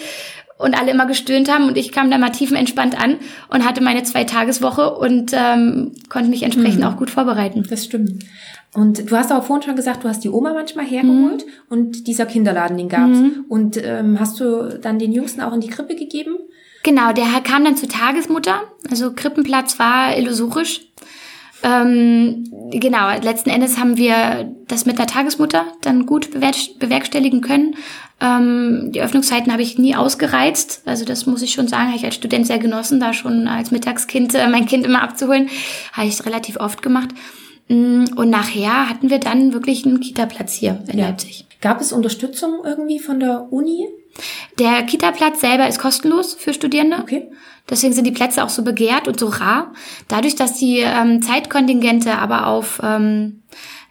und 0.57 0.79
alle 0.79 0.93
immer 0.93 1.07
gestöhnt 1.07 1.53
haben 1.53 1.67
und 1.67 1.77
ich 1.77 1.91
kam 1.91 2.11
da 2.11 2.19
mal 2.19 2.31
tiefenentspannt 2.31 3.01
an 3.01 3.17
und 3.49 3.65
hatte 3.67 3.83
meine 3.83 4.05
zwei 4.05 4.25
Tageswoche 4.25 4.95
und 4.95 5.33
ähm, 5.35 5.93
konnte 6.09 6.31
mich 6.31 6.45
entsprechend 6.45 6.81
mhm. 6.81 6.87
auch 6.87 6.97
gut 6.97 7.11
vorbereiten. 7.11 7.67
Das 7.69 7.85
stimmt. 7.85 8.25
Und 8.75 9.11
du 9.11 9.17
hast 9.17 9.31
aber 9.31 9.43
vorhin 9.43 9.63
schon 9.63 9.77
gesagt, 9.77 10.03
du 10.03 10.09
hast 10.09 10.25
die 10.25 10.29
Oma 10.29 10.53
manchmal 10.53 10.85
hergeholt 10.85 11.47
mhm. 11.47 11.53
und 11.69 12.07
dieser 12.09 12.27
Kinderladen, 12.27 12.77
den 12.77 12.89
gab's. 12.89 13.19
Mhm. 13.19 13.45
Und 13.49 13.77
ähm, 13.83 14.19
hast 14.19 14.41
du 14.41 14.79
dann 14.81 14.99
den 14.99 15.13
Jüngsten 15.13 15.41
auch 15.41 15.53
in 15.53 15.61
die 15.61 15.69
Krippe 15.69 15.95
gegeben? 15.95 16.37
Genau, 16.83 17.13
der 17.13 17.27
kam 17.43 17.65
dann 17.65 17.77
zur 17.77 17.89
Tagesmutter. 17.89 18.63
Also 18.91 19.13
Krippenplatz 19.15 19.79
war 19.79 20.17
illusorisch. 20.19 20.83
Ähm, 21.63 22.45
genau, 22.73 23.11
letzten 23.23 23.49
Endes 23.49 23.79
haben 23.79 23.97
wir 23.97 24.53
das 24.69 24.85
mit 24.85 24.99
der 24.99 25.07
Tagesmutter 25.07 25.65
dann 25.81 26.05
gut 26.05 26.31
bewerkstelligen 26.33 27.41
können. 27.41 27.77
Ähm, 28.21 28.91
die 28.93 29.01
Öffnungszeiten 29.01 29.51
habe 29.51 29.63
ich 29.63 29.79
nie 29.79 29.97
ausgereizt. 29.97 30.83
Also 30.85 31.07
das 31.07 31.25
muss 31.25 31.41
ich 31.41 31.53
schon 31.53 31.69
sagen, 31.69 31.87
habe 31.87 31.97
ich 31.97 32.05
als 32.05 32.17
Student 32.17 32.47
sehr 32.47 32.59
genossen, 32.59 33.01
da 33.01 33.15
schon 33.15 33.49
als 33.49 33.71
Mittagskind 33.71 34.35
äh, 34.35 34.47
mein 34.49 34.67
Kind 34.67 34.85
immer 34.85 35.03
abzuholen. 35.03 35.49
Habe 35.93 36.09
ich 36.09 36.27
relativ 36.27 36.59
oft 36.59 36.83
gemacht. 36.83 37.11
Mm, 37.69 38.05
und 38.17 38.31
nachher 38.31 38.89
hatten 38.89 39.11
wir 39.11 39.19
dann 39.19 39.53
wirklich 39.53 39.87
einen 39.87 40.01
Kita-Platz 40.01 40.53
hier 40.53 40.83
in 40.89 40.99
ja. 40.99 41.07
Leipzig. 41.07 41.47
Gab 41.61 41.81
es 41.81 41.93
Unterstützung 41.93 42.61
irgendwie 42.65 42.99
von 42.99 43.21
der 43.21 43.51
Uni? 43.51 43.89
Der 44.59 44.83
Kita-Platz 44.83 45.41
selber 45.41 45.67
ist 45.67 45.79
kostenlos 45.79 46.35
für 46.35 46.53
Studierende. 46.53 46.99
Okay. 46.99 47.31
Deswegen 47.69 47.95
sind 47.95 48.07
die 48.07 48.13
Plätze 48.13 48.45
auch 48.45 48.51
so 48.51 48.63
begehrt 48.63 49.09
und 49.09 49.19
so 49.19 49.29
rar. 49.29 49.73
Dadurch, 50.09 50.37
dass 50.37 50.59
die 50.59 50.81
ähm, 50.81 51.23
Zeitkontingente 51.23 52.19
aber 52.19 52.47
auf, 52.47 52.81
ähm, 52.83 53.43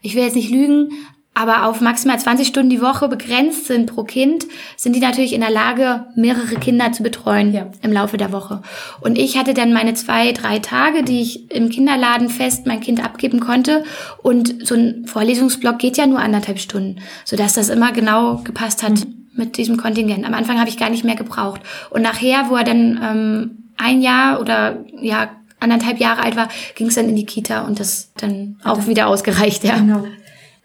ich 0.02 0.16
will 0.16 0.24
jetzt 0.24 0.36
nicht 0.36 0.52
lügen, 0.52 0.92
aber 1.36 1.66
auf 1.66 1.82
maximal 1.82 2.20
20 2.20 2.48
Stunden 2.48 2.70
die 2.70 2.82
Woche 2.82 3.08
begrenzt 3.08 3.66
sind 3.66 3.88
pro 3.88 4.04
Kind, 4.04 4.46
sind 4.78 4.96
die 4.96 5.00
natürlich 5.00 5.34
in 5.34 5.42
der 5.42 5.50
Lage, 5.50 6.06
mehrere 6.16 6.56
Kinder 6.56 6.92
zu 6.92 7.02
betreuen 7.02 7.54
ja. 7.54 7.68
im 7.82 7.92
Laufe 7.92 8.18
der 8.18 8.32
Woche. 8.32 8.62
Und 9.02 9.18
ich 9.18 9.38
hatte 9.38 9.56
dann 9.56 9.74
meine 9.74 9.96
zwei, 9.96 10.32
drei 10.32 10.60
Tage, 10.60 11.04
die 11.04 11.22
ich 11.22 11.52
im 11.52 11.70
Kinderladen 11.70 12.30
fest 12.30 12.68
mein 12.68 12.82
Kind 12.82 13.04
abgeben 13.04 13.40
konnte. 13.40 13.84
Und 14.22 14.68
so 14.68 14.76
ein 14.76 15.08
Vorlesungsblock 15.08 15.80
geht 15.80 15.98
ja 15.98 16.06
nur 16.06 16.20
anderthalb 16.20 16.60
Stunden, 16.60 17.02
sodass 17.26 17.54
das 17.54 17.70
immer 17.70 17.92
genau 17.92 18.38
gepasst 18.44 18.84
hat 18.84 18.92
mhm. 18.92 19.28
mit 19.34 19.58
diesem 19.58 19.78
Kontingent. 19.78 20.26
Am 20.26 20.36
Anfang 20.36 20.60
habe 20.60 20.70
ich 20.70 20.78
gar 20.78 20.92
nicht 20.92 21.04
mehr 21.04 21.16
gebraucht. 21.16 21.62
Und 21.90 22.04
nachher, 22.04 22.50
wo 22.50 22.56
er 22.56 22.64
dann 22.64 23.00
ähm, 23.04 23.52
ein 23.78 24.02
Jahr 24.02 24.40
oder 24.40 24.86
ja 25.02 25.30
anderthalb 25.60 26.00
Jahre 26.00 26.22
alt 26.22 26.36
war, 26.36 26.50
ging 26.76 26.88
es 26.88 26.96
dann 26.96 27.10
in 27.10 27.16
die 27.16 27.26
Kita 27.26 27.62
und 27.62 27.80
das 27.80 28.12
dann 28.18 28.58
auch 28.64 28.86
wieder 28.86 29.08
ausgereicht, 29.08 29.64
ja. 29.64 29.78
Genau. 29.78 30.04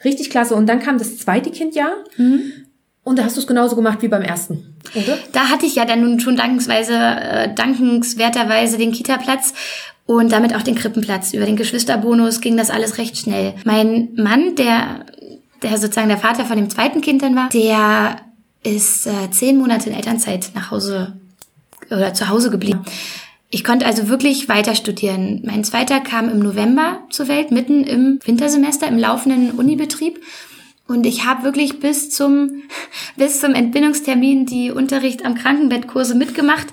Richtig 0.05 0.31
klasse. 0.31 0.55
Und 0.55 0.67
dann 0.67 0.81
kam 0.81 0.99
das 0.99 1.19
zweite 1.19 1.51
Kindjahr. 1.51 1.93
Mhm. 2.17 2.53
Und 3.09 3.19
da 3.19 3.25
hast 3.25 3.37
du 3.37 3.41
es 3.41 3.47
genauso 3.47 3.75
gemacht 3.75 4.03
wie 4.03 4.09
beim 4.09 4.21
ersten, 4.21 4.77
oder? 4.95 5.17
Da 5.33 5.49
hatte 5.49 5.65
ich 5.65 5.77
ja 5.77 5.87
dann 5.87 6.03
nun 6.03 6.21
schon 6.21 6.37
dankensweise, 6.37 6.95
äh, 6.95 7.55
dankenswerterweise 7.55 8.77
den 8.77 8.93
Kita-Platz 8.93 9.55
und 10.05 10.31
damit 10.31 10.55
auch 10.55 10.61
den 10.61 10.75
Krippenplatz. 10.75 11.33
Über 11.33 11.47
den 11.47 11.57
Geschwisterbonus 11.57 12.43
ging 12.43 12.59
das 12.59 12.69
alles 12.69 12.99
recht 12.99 13.17
schnell. 13.17 13.55
Mein 13.65 14.11
Mann, 14.15 14.57
der, 14.57 15.07
der 15.63 15.79
sozusagen 15.79 16.11
der 16.11 16.19
Vater 16.19 16.45
von 16.45 16.57
dem 16.57 16.69
zweiten 16.69 17.01
Kind 17.01 17.23
dann 17.23 17.35
war, 17.35 17.49
der 17.49 18.17
ist 18.63 19.07
äh, 19.07 19.31
zehn 19.31 19.57
Monate 19.57 19.89
in 19.89 19.97
Elternzeit 19.97 20.51
nach 20.55 20.71
Hause 20.71 21.15
oder 21.91 22.13
zu 22.13 22.29
Hause 22.29 22.51
geblieben. 22.51 22.85
Ich 23.51 23.65
konnte 23.65 23.87
also 23.87 24.09
wirklich 24.09 24.49
weiter 24.49 24.75
studieren. 24.75 25.41
Mein 25.45 25.65
zweiter 25.65 26.01
kam 26.01 26.29
im 26.29 26.39
November 26.39 27.01
zur 27.11 27.29
Welt, 27.29 27.51
mitten 27.51 27.85
im 27.85 28.19
Wintersemester, 28.25 28.87
im 28.87 28.99
laufenden 28.99 29.53
Unibetrieb. 29.53 30.21
Und 30.87 31.05
ich 31.05 31.27
habe 31.27 31.45
wirklich 31.45 31.81
bis 31.81 32.11
zum, 32.11 32.63
bis 33.17 33.41
zum 33.41 33.55
Entbindungstermin 33.55 34.47
die 34.47 34.71
Unterricht 34.71 35.25
am 35.25 35.35
Krankenbettkurse 35.35 36.15
mitgemacht. 36.15 36.67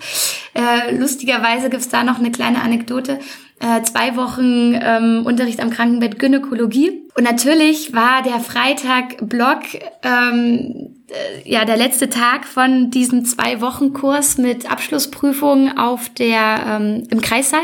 Äh, 0.53 0.95
lustigerweise 0.95 1.69
gibt's 1.69 1.89
da 1.89 2.03
noch 2.03 2.19
eine 2.19 2.31
kleine 2.31 2.61
Anekdote. 2.61 3.19
Äh, 3.59 3.81
zwei 3.83 4.17
Wochen 4.17 4.77
ähm, 4.81 5.23
Unterricht 5.25 5.61
am 5.61 5.69
Krankenbett 5.69 6.19
Gynäkologie. 6.19 7.03
Und 7.15 7.23
natürlich 7.23 7.93
war 7.93 8.21
der 8.21 8.39
Freitag-Blog 8.39 9.59
ähm, 10.03 10.95
äh, 11.07 11.49
ja 11.49 11.63
der 11.63 11.77
letzte 11.77 12.09
Tag 12.09 12.45
von 12.45 12.91
diesem 12.91 13.23
zwei 13.23 13.61
Wochen 13.61 13.93
Kurs 13.93 14.37
mit 14.37 14.69
Abschlussprüfung 14.69 15.77
auf 15.77 16.09
der 16.09 16.59
ähm, 16.67 17.03
im 17.09 17.21
Kreissaal 17.21 17.63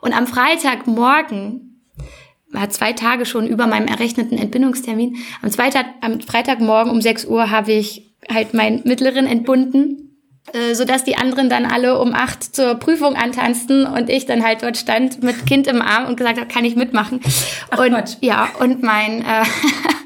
und 0.00 0.12
am 0.16 0.26
Freitagmorgen 0.26 1.80
war 2.50 2.68
zwei 2.68 2.92
Tage 2.92 3.24
schon 3.24 3.46
über 3.46 3.66
meinem 3.66 3.86
errechneten 3.86 4.36
Entbindungstermin. 4.36 5.16
Am, 5.40 5.50
Zweitag, 5.50 5.86
am 6.02 6.20
Freitagmorgen 6.20 6.92
um 6.92 7.00
6 7.00 7.24
Uhr 7.24 7.50
habe 7.50 7.72
ich 7.72 8.12
halt 8.30 8.52
meinen 8.52 8.82
Mittleren 8.84 9.26
entbunden, 9.26 10.11
äh, 10.52 10.74
sodass 10.74 11.04
die 11.04 11.16
anderen 11.16 11.48
dann 11.48 11.64
alle 11.64 11.98
um 11.98 12.14
acht 12.14 12.54
zur 12.54 12.74
Prüfung 12.74 13.16
antanzten 13.16 13.86
und 13.86 14.10
ich 14.10 14.26
dann 14.26 14.44
halt 14.44 14.62
dort 14.62 14.76
stand 14.76 15.22
mit 15.22 15.46
Kind 15.46 15.66
im 15.66 15.82
Arm 15.82 16.06
und 16.06 16.16
gesagt 16.16 16.38
habe, 16.38 16.48
kann 16.48 16.64
ich 16.64 16.76
mitmachen. 16.76 17.20
Ach 17.70 17.78
und 17.78 17.90
Gott. 17.90 18.18
ja, 18.20 18.48
und 18.58 18.82
mein 18.82 19.22
äh, 19.22 19.44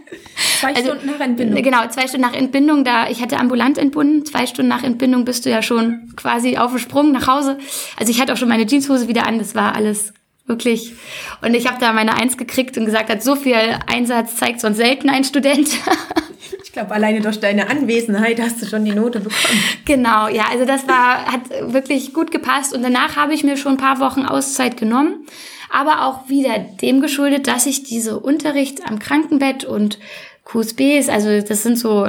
Zwei 0.61 0.75
also, 0.75 0.91
Stunden 0.91 1.07
nach 1.07 1.21
Entbindung. 1.21 1.63
Genau, 1.63 1.87
zwei 1.89 2.07
Stunden 2.07 2.27
nach 2.27 2.35
Entbindung. 2.35 2.85
Da 2.85 3.09
ich 3.09 3.23
hatte 3.23 3.39
ambulant 3.39 3.79
entbunden. 3.79 4.25
Zwei 4.25 4.47
Stunden 4.47 4.69
nach 4.69 4.83
Entbindung 4.83 5.25
bist 5.25 5.47
du 5.47 5.51
ja 5.51 5.63
schon 5.63 6.13
quasi 6.17 6.57
auf 6.57 6.71
dem 6.71 6.79
Sprung 6.79 7.13
nach 7.13 7.27
Hause. 7.27 7.59
Also 7.99 8.11
ich 8.11 8.21
hatte 8.21 8.33
auch 8.33 8.37
schon 8.37 8.49
meine 8.49 8.67
Jeanshose 8.67 9.09
wieder 9.09 9.27
an. 9.27 9.39
Das 9.39 9.55
war 9.55 9.75
alles 9.75 10.13
wirklich. 10.47 10.95
Und 11.43 11.55
ich 11.55 11.67
habe 11.67 11.79
da 11.81 11.93
meine 11.93 12.15
Eins 12.15 12.37
gekriegt 12.37 12.77
und 12.79 12.87
gesagt, 12.87 13.11
hat 13.11 13.23
so 13.23 13.35
viel 13.37 13.57
Einsatz 13.87 14.37
zeigt 14.37 14.61
sonst 14.61 14.77
selten 14.77 15.09
ein 15.11 15.25
Student. 15.25 15.69
ich 16.77 16.79
glaube, 16.79 16.95
alleine 16.95 17.23
durch 17.23 17.41
deine 17.41 17.71
Anwesenheit 17.71 18.39
hast 18.39 18.61
du 18.61 18.67
schon 18.67 18.85
die 18.85 18.95
Note 18.95 19.21
bekommen. 19.21 19.63
Genau, 19.87 20.29
ja, 20.29 20.45
also 20.51 20.67
das 20.67 20.87
war, 20.87 21.25
hat 21.25 21.73
wirklich 21.73 22.13
gut 22.13 22.31
gepasst. 22.31 22.75
Und 22.75 22.83
danach 22.83 23.17
habe 23.17 23.33
ich 23.33 23.45
mir 23.45 23.57
schon 23.57 23.73
ein 23.73 23.79
paar 23.79 23.99
Wochen 23.99 24.27
Auszeit 24.27 24.77
genommen. 24.77 25.27
aber 25.71 26.05
auch 26.05 26.29
wieder 26.29 26.59
dem 26.59 27.01
geschuldet, 27.01 27.47
dass 27.47 27.65
ich 27.65 27.83
diese 27.83 28.21
Unterricht 28.21 28.87
am 28.87 28.99
Krankenbett 28.99 29.65
und 29.65 29.99
QSBs, 30.45 31.09
also 31.09 31.41
das 31.41 31.63
sind 31.63 31.79
so 31.79 32.07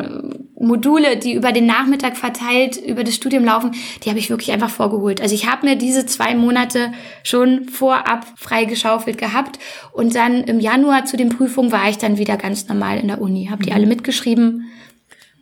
Module, 0.59 1.17
die 1.17 1.33
über 1.33 1.51
den 1.51 1.65
Nachmittag 1.65 2.17
verteilt 2.17 2.77
über 2.77 3.03
das 3.03 3.15
Studium 3.15 3.45
laufen, 3.45 3.71
die 4.03 4.09
habe 4.09 4.19
ich 4.19 4.29
wirklich 4.29 4.51
einfach 4.51 4.69
vorgeholt. 4.69 5.21
Also 5.21 5.35
ich 5.35 5.47
habe 5.47 5.67
mir 5.67 5.75
diese 5.75 6.05
zwei 6.05 6.35
Monate 6.35 6.91
schon 7.23 7.65
vorab 7.65 8.25
freigeschaufelt 8.35 9.17
gehabt 9.17 9.59
und 9.91 10.15
dann 10.15 10.43
im 10.43 10.59
Januar 10.59 11.05
zu 11.05 11.15
den 11.15 11.29
Prüfungen 11.29 11.71
war 11.71 11.89
ich 11.89 11.97
dann 11.97 12.17
wieder 12.17 12.37
ganz 12.37 12.67
normal 12.67 12.99
in 12.99 13.07
der 13.07 13.21
Uni, 13.21 13.47
habe 13.51 13.63
die 13.63 13.69
mhm. 13.69 13.75
alle 13.75 13.85
mitgeschrieben. 13.85 14.65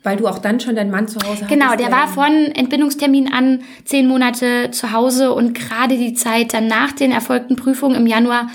Weil 0.04 0.17
du 0.17 0.28
auch 0.28 0.38
dann 0.38 0.60
schon 0.60 0.75
deinen 0.75 0.91
Mann 0.91 1.08
zu 1.08 1.17
Hause 1.19 1.45
hattest? 1.45 1.49
Genau, 1.49 1.75
der 1.75 1.91
war 1.91 2.08
von 2.08 2.51
Entbindungstermin 2.54 3.34
an 3.34 3.62
zehn 3.86 4.08
Monate 4.08 4.69
zu 4.69 4.91
Hause 4.91 5.34
und 5.34 5.58
gerade 5.58 5.97
die 5.97 6.13
Zeit 6.13 6.54
dann 6.54 6.67
nach 6.67 6.91
den 6.91 7.12
erfolgten 7.12 7.56
Prüfungen 7.56 7.95
im 7.95 8.06
Januar 8.06 8.49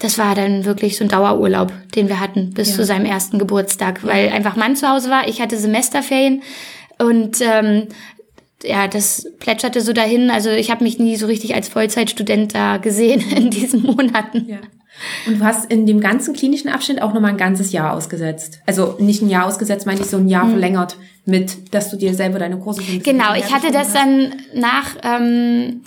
das 0.00 0.18
war 0.18 0.34
dann 0.34 0.64
wirklich 0.64 0.96
so 0.96 1.04
ein 1.04 1.08
Dauerurlaub, 1.08 1.72
den 1.94 2.08
wir 2.08 2.20
hatten 2.20 2.50
bis 2.54 2.70
ja. 2.70 2.76
zu 2.76 2.84
seinem 2.84 3.04
ersten 3.04 3.38
Geburtstag, 3.38 4.04
weil 4.04 4.30
einfach 4.30 4.56
Mann 4.56 4.74
zu 4.74 4.88
Hause 4.88 5.10
war. 5.10 5.28
Ich 5.28 5.40
hatte 5.40 5.58
Semesterferien 5.58 6.42
und 6.98 7.40
ähm, 7.42 7.88
ja, 8.62 8.88
das 8.88 9.26
plätscherte 9.38 9.82
so 9.82 9.92
dahin. 9.92 10.30
Also 10.30 10.50
ich 10.50 10.70
habe 10.70 10.84
mich 10.84 10.98
nie 10.98 11.16
so 11.16 11.26
richtig 11.26 11.54
als 11.54 11.68
Vollzeitstudent 11.68 12.54
da 12.54 12.78
gesehen 12.78 13.20
in 13.36 13.50
diesen 13.50 13.82
Monaten. 13.82 14.46
Ja. 14.48 14.58
Und 15.26 15.40
du 15.40 15.44
hast 15.44 15.70
in 15.70 15.86
dem 15.86 16.00
ganzen 16.00 16.34
klinischen 16.34 16.68
Abschnitt 16.68 17.00
auch 17.00 17.12
nochmal 17.14 17.32
ein 17.32 17.38
ganzes 17.38 17.72
Jahr 17.72 17.94
ausgesetzt. 17.94 18.60
Also 18.66 18.96
nicht 18.98 19.22
ein 19.22 19.30
Jahr 19.30 19.46
ausgesetzt, 19.46 19.86
meine 19.86 20.00
ich 20.00 20.06
so 20.06 20.16
ein 20.16 20.28
Jahr 20.28 20.44
mhm. 20.44 20.50
verlängert 20.52 20.96
mit, 21.24 21.74
dass 21.74 21.90
du 21.90 21.96
dir 21.96 22.14
selber 22.14 22.38
deine 22.38 22.58
Kurse 22.58 22.82
Genau, 22.82 23.34
ich 23.34 23.52
hatte 23.52 23.70
das 23.70 23.88
hast. 23.88 23.96
dann 23.96 24.32
nach 24.54 24.96
ähm, 25.02 25.82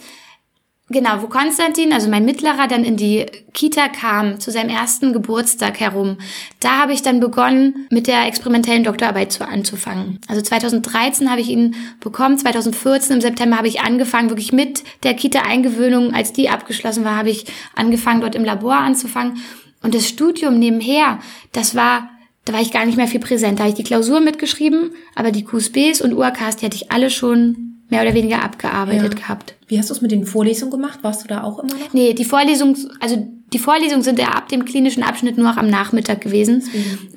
Genau, 0.89 1.21
wo 1.21 1.27
Konstantin, 1.27 1.93
also 1.93 2.09
mein 2.09 2.25
Mittlerer, 2.25 2.67
dann 2.67 2.83
in 2.83 2.97
die 2.97 3.25
Kita 3.53 3.87
kam, 3.87 4.41
zu 4.41 4.51
seinem 4.51 4.69
ersten 4.69 5.13
Geburtstag 5.13 5.79
herum, 5.79 6.17
da 6.59 6.77
habe 6.77 6.91
ich 6.91 7.01
dann 7.01 7.21
begonnen, 7.21 7.87
mit 7.89 8.05
der 8.07 8.27
experimentellen 8.27 8.83
Doktorarbeit 8.83 9.31
zu, 9.31 9.47
anzufangen. 9.47 10.19
Also 10.27 10.41
2013 10.41 11.31
habe 11.31 11.39
ich 11.39 11.47
ihn 11.47 11.75
bekommen, 12.01 12.37
2014 12.37 13.15
im 13.15 13.21
September 13.21 13.57
habe 13.57 13.69
ich 13.69 13.79
angefangen, 13.79 14.29
wirklich 14.29 14.51
mit 14.51 14.83
der 15.03 15.13
Kita-Eingewöhnung, 15.13 16.13
als 16.13 16.33
die 16.33 16.49
abgeschlossen 16.49 17.05
war, 17.05 17.15
habe 17.15 17.29
ich 17.29 17.45
angefangen, 17.75 18.19
dort 18.19 18.35
im 18.35 18.43
Labor 18.43 18.75
anzufangen. 18.75 19.37
Und 19.81 19.95
das 19.95 20.07
Studium 20.07 20.59
nebenher, 20.59 21.19
das 21.53 21.75
war 21.75 22.09
da 22.45 22.51
war 22.51 22.61
ich 22.61 22.73
gar 22.73 22.85
nicht 22.85 22.97
mehr 22.97 23.07
viel 23.07 23.21
präsent. 23.21 23.59
Da 23.59 23.63
habe 23.63 23.69
ich 23.69 23.77
die 23.77 23.85
Klausur 23.85 24.19
mitgeschrieben, 24.19 24.91
aber 25.15 25.31
die 25.31 25.45
QSBs 25.45 26.01
und 26.01 26.13
UAKs, 26.13 26.57
die 26.57 26.65
hatte 26.65 26.75
ich 26.75 26.91
alle 26.91 27.09
schon 27.09 27.72
mehr 27.93 28.01
oder 28.01 28.13
weniger 28.13 28.43
abgearbeitet 28.43 29.13
ja. 29.13 29.19
gehabt. 29.19 29.55
Wie 29.67 29.77
hast 29.77 29.89
du 29.89 29.93
es 29.93 30.01
mit 30.01 30.11
den 30.11 30.25
Vorlesungen 30.25 30.71
gemacht? 30.71 30.99
Warst 31.03 31.23
du 31.23 31.27
da 31.27 31.43
auch 31.43 31.59
immer 31.59 31.73
noch? 31.73 31.93
Nee, 31.93 32.13
die 32.13 32.25
Vorlesungen, 32.25 32.75
also 32.99 33.27
die 33.53 33.59
Vorlesungen 33.59 34.01
sind 34.01 34.17
ja 34.17 34.29
ab 34.29 34.49
dem 34.49 34.65
klinischen 34.65 35.03
Abschnitt 35.03 35.37
nur 35.37 35.47
noch 35.47 35.57
am 35.57 35.69
Nachmittag 35.69 36.21
gewesen. 36.21 36.63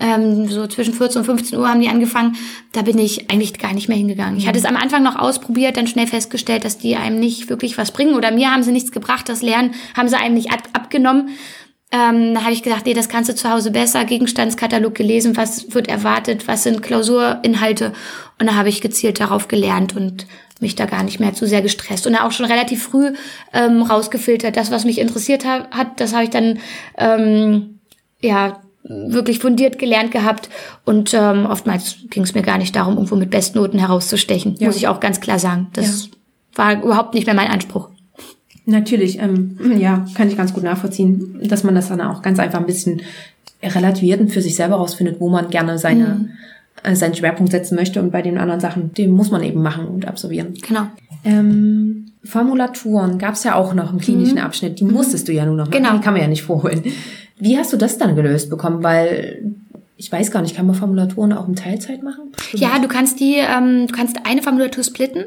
Ähm, 0.01 0.49
so 0.49 0.67
zwischen 0.67 0.93
14 0.93 1.21
und 1.21 1.25
15 1.25 1.59
Uhr 1.59 1.67
haben 1.67 1.81
die 1.81 1.89
angefangen. 1.89 2.37
Da 2.73 2.83
bin 2.83 2.99
ich 2.99 3.31
eigentlich 3.31 3.59
gar 3.59 3.73
nicht 3.73 3.89
mehr 3.89 3.97
hingegangen. 3.97 4.37
Ich 4.39 4.47
hatte 4.47 4.59
es 4.59 4.67
am 4.67 4.77
Anfang 4.77 5.03
noch 5.03 5.17
ausprobiert, 5.17 5.79
dann 5.79 5.87
schnell 5.87 6.07
festgestellt, 6.07 6.65
dass 6.67 6.77
die 6.77 6.97
einem 6.97 7.19
nicht 7.19 7.49
wirklich 7.49 7.79
was 7.79 7.91
bringen. 7.91 8.15
Oder 8.15 8.31
mir 8.31 8.53
haben 8.53 8.63
sie 8.63 8.73
nichts 8.73 8.93
gebracht. 8.93 9.31
Das 9.31 9.41
Lernen 9.41 9.73
haben 9.97 10.09
sie 10.09 10.17
einem 10.17 10.35
nicht 10.35 10.53
ab 10.53 10.63
abgenommen. 10.75 11.31
Ähm, 11.93 12.35
da 12.35 12.43
habe 12.43 12.53
ich 12.53 12.63
gedacht, 12.63 12.85
nee, 12.85 12.95
das 12.95 13.09
kannst 13.09 13.31
du 13.31 13.35
zu 13.35 13.51
Hause 13.51 13.71
besser. 13.71 14.05
Gegenstandskatalog 14.05 14.95
gelesen, 14.95 15.37
was 15.37 15.73
wird 15.73 15.89
erwartet, 15.89 16.49
was 16.49 16.65
sind 16.65 16.83
Klausurinhalte. 16.83 17.93
Und 18.39 18.49
da 18.49 18.57
habe 18.57 18.69
ich 18.69 18.81
gezielt 18.81 19.21
darauf 19.21 19.49
gelernt 19.49 19.97
und 19.97 20.27
mich 20.61 20.75
da 20.75 20.87
gar 20.87 21.03
nicht 21.03 21.21
mehr 21.21 21.35
zu 21.35 21.47
sehr 21.47 21.63
gestresst 21.63 22.07
und 22.07 22.15
auch 22.15 22.33
schon 22.33 22.47
relativ 22.47 22.83
früh 22.83 23.13
ähm, 23.53 23.83
rausgefiltert. 23.83 24.57
Das, 24.57 24.71
was 24.71 24.85
mich 24.85 24.99
interessiert 24.99 25.45
hat, 25.45 25.71
hat 25.71 26.01
das 26.01 26.15
habe 26.15 26.25
ich 26.25 26.31
dann 26.31 26.59
ähm, 26.97 27.81
ja 28.21 28.61
wirklich 28.89 29.41
fundiert 29.41 29.79
gelernt 29.79 30.13
gehabt 30.13 30.49
und 30.85 31.13
ähm, 31.13 31.47
oftmals 31.47 31.97
ging 32.09 32.23
es 32.23 32.35
mir 32.35 32.43
gar 32.43 32.59
nicht 32.59 32.77
darum, 32.77 32.95
irgendwo 32.95 33.17
mit 33.17 33.31
Bestnoten 33.31 33.81
herauszustechen, 33.81 34.55
ja. 34.59 34.67
muss 34.69 34.77
ich 34.77 34.87
auch 34.87 35.01
ganz 35.01 35.21
klar 35.21 35.39
sagen. 35.39 35.69
Das 35.73 36.05
ja. 36.07 36.11
war 36.55 36.83
überhaupt 36.83 37.15
nicht 37.15 37.27
mehr 37.27 37.35
mein 37.35 37.51
Anspruch. 37.51 37.89
Natürlich, 38.65 39.19
ähm, 39.19 39.59
ja, 39.79 40.07
kann 40.15 40.29
ich 40.29 40.37
ganz 40.37 40.55
gut 40.55 40.63
nachvollziehen, 40.63 41.41
dass 41.43 41.65
man 41.65 41.75
das 41.75 41.89
dann 41.89 42.01
auch 42.01 42.23
ganz 42.23 42.39
einfach 42.39 42.61
ein 42.61 42.67
bisschen 42.67 43.03
relativiert 43.63 44.21
und 44.21 44.31
für 44.31 44.43
sich 44.43 44.55
selber 44.55 44.77
rausfindet, 44.77 45.21
wo 45.21 45.29
man 45.29 45.51
gerne 45.51 45.79
seine 45.79 46.05
mhm 46.05 46.31
seinen 46.93 47.15
Schwerpunkt 47.15 47.53
setzen 47.53 47.75
möchte 47.75 48.01
und 48.01 48.11
bei 48.11 48.23
den 48.23 48.39
anderen 48.39 48.61
Sachen, 48.61 48.93
den 48.95 49.11
muss 49.11 49.31
man 49.31 49.43
eben 49.43 49.63
machen 49.63 49.87
und 49.87 50.07
absolvieren. 50.07 50.55
Genau. 50.67 50.87
Ähm, 51.25 52.13
Formulaturen 52.25 53.19
gab 53.19 53.35
es 53.35 53.45
ja 53.45 53.55
auch 53.55 53.75
noch 53.75 53.93
im 53.93 53.99
klinischen 53.99 54.37
mhm. 54.37 54.45
Abschnitt, 54.45 54.81
die 54.81 54.85
musstest 54.85 55.29
du 55.29 55.33
ja 55.33 55.47
nur 55.47 55.57
noch 55.57 55.67
machen, 55.67 55.83
genau. 55.83 55.97
die 55.97 56.01
kann 56.01 56.13
man 56.13 56.23
ja 56.23 56.29
nicht 56.29 56.43
vorholen. 56.43 56.83
Wie 57.39 57.59
hast 57.59 57.73
du 57.73 57.77
das 57.77 57.99
dann 57.99 58.17
gelöst 58.17 58.51
bekommen? 58.51 58.83
Weil 58.83 59.55
ich 59.97 60.11
weiß 60.11 60.31
gar 60.31 60.43
nicht, 60.43 60.57
kann 60.57 60.67
man 60.67 60.75
Formulaturen 60.75 61.33
auch 61.33 61.49
in 61.49 61.57
Teilzeit 61.57 62.03
machen? 62.03 62.33
Bestimmt. 62.33 62.63
Ja, 62.63 62.79
du 62.79 62.89
kannst 62.89 63.21
die, 63.21 63.37
ähm, 63.37 63.87
du 63.87 63.95
kannst 63.95 64.19
eine 64.25 64.43
Formulatur 64.43 64.85
splitten 64.85 65.25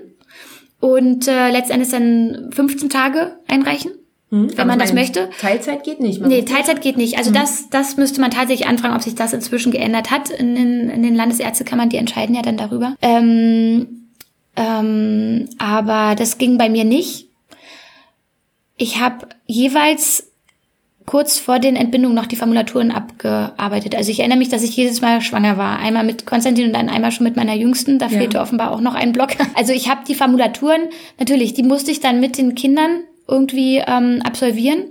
und 0.79 1.27
äh, 1.27 1.51
letztendlich 1.51 1.89
dann 1.89 2.49
15 2.51 2.89
Tage 2.89 3.33
einreichen. 3.47 3.91
Mhm, 4.31 4.57
wenn 4.57 4.67
man 4.67 4.79
das 4.79 4.93
möchte. 4.93 5.29
Teilzeit 5.39 5.83
geht 5.83 5.99
nicht. 5.99 6.21
Nee, 6.21 6.43
Teilzeit 6.43 6.81
geht 6.81 6.97
nicht. 6.97 7.17
Also 7.17 7.31
mhm. 7.31 7.35
das, 7.35 7.69
das 7.69 7.97
müsste 7.97 8.21
man 8.21 8.31
tatsächlich 8.31 8.67
anfragen, 8.67 8.95
ob 8.95 9.01
sich 9.01 9.15
das 9.15 9.33
inzwischen 9.33 9.71
geändert 9.71 10.11
hat. 10.11 10.29
In 10.29 10.55
den, 10.55 10.89
in 10.89 11.03
den 11.03 11.15
Landesärztekammern, 11.15 11.89
die 11.89 11.97
entscheiden 11.97 12.35
ja 12.35 12.41
dann 12.41 12.57
darüber. 12.57 12.95
Ähm, 13.01 14.09
ähm, 14.55 15.49
aber 15.57 16.15
das 16.15 16.37
ging 16.37 16.57
bei 16.57 16.69
mir 16.69 16.83
nicht. 16.83 17.27
Ich 18.77 18.99
habe 18.99 19.27
jeweils 19.45 20.31
kurz 21.05 21.39
vor 21.39 21.57
den 21.57 21.75
Entbindungen 21.75 22.15
noch 22.15 22.27
die 22.27 22.35
Formulaturen 22.35 22.91
abgearbeitet. 22.91 23.95
Also 23.95 24.11
ich 24.11 24.19
erinnere 24.19 24.37
mich, 24.37 24.49
dass 24.49 24.61
ich 24.61 24.75
jedes 24.75 25.01
Mal 25.01 25.21
schwanger 25.21 25.57
war. 25.57 25.79
Einmal 25.79 26.03
mit 26.03 26.27
Konstantin 26.27 26.67
und 26.67 26.73
dann 26.73 26.87
einmal 26.87 27.11
schon 27.11 27.23
mit 27.23 27.35
meiner 27.35 27.55
Jüngsten. 27.55 27.97
Da 27.97 28.05
ja. 28.05 28.19
fehlte 28.19 28.39
offenbar 28.39 28.71
auch 28.71 28.79
noch 28.79 28.93
ein 28.93 29.11
Block. 29.11 29.29
Also 29.55 29.73
ich 29.73 29.89
habe 29.89 30.01
die 30.07 30.13
Formulaturen, 30.13 30.81
natürlich, 31.17 31.55
die 31.55 31.63
musste 31.63 31.89
ich 31.89 31.99
dann 31.99 32.19
mit 32.19 32.37
den 32.37 32.53
Kindern 32.53 33.01
irgendwie 33.29 33.77
ähm, 33.85 34.21
absolvieren 34.23 34.85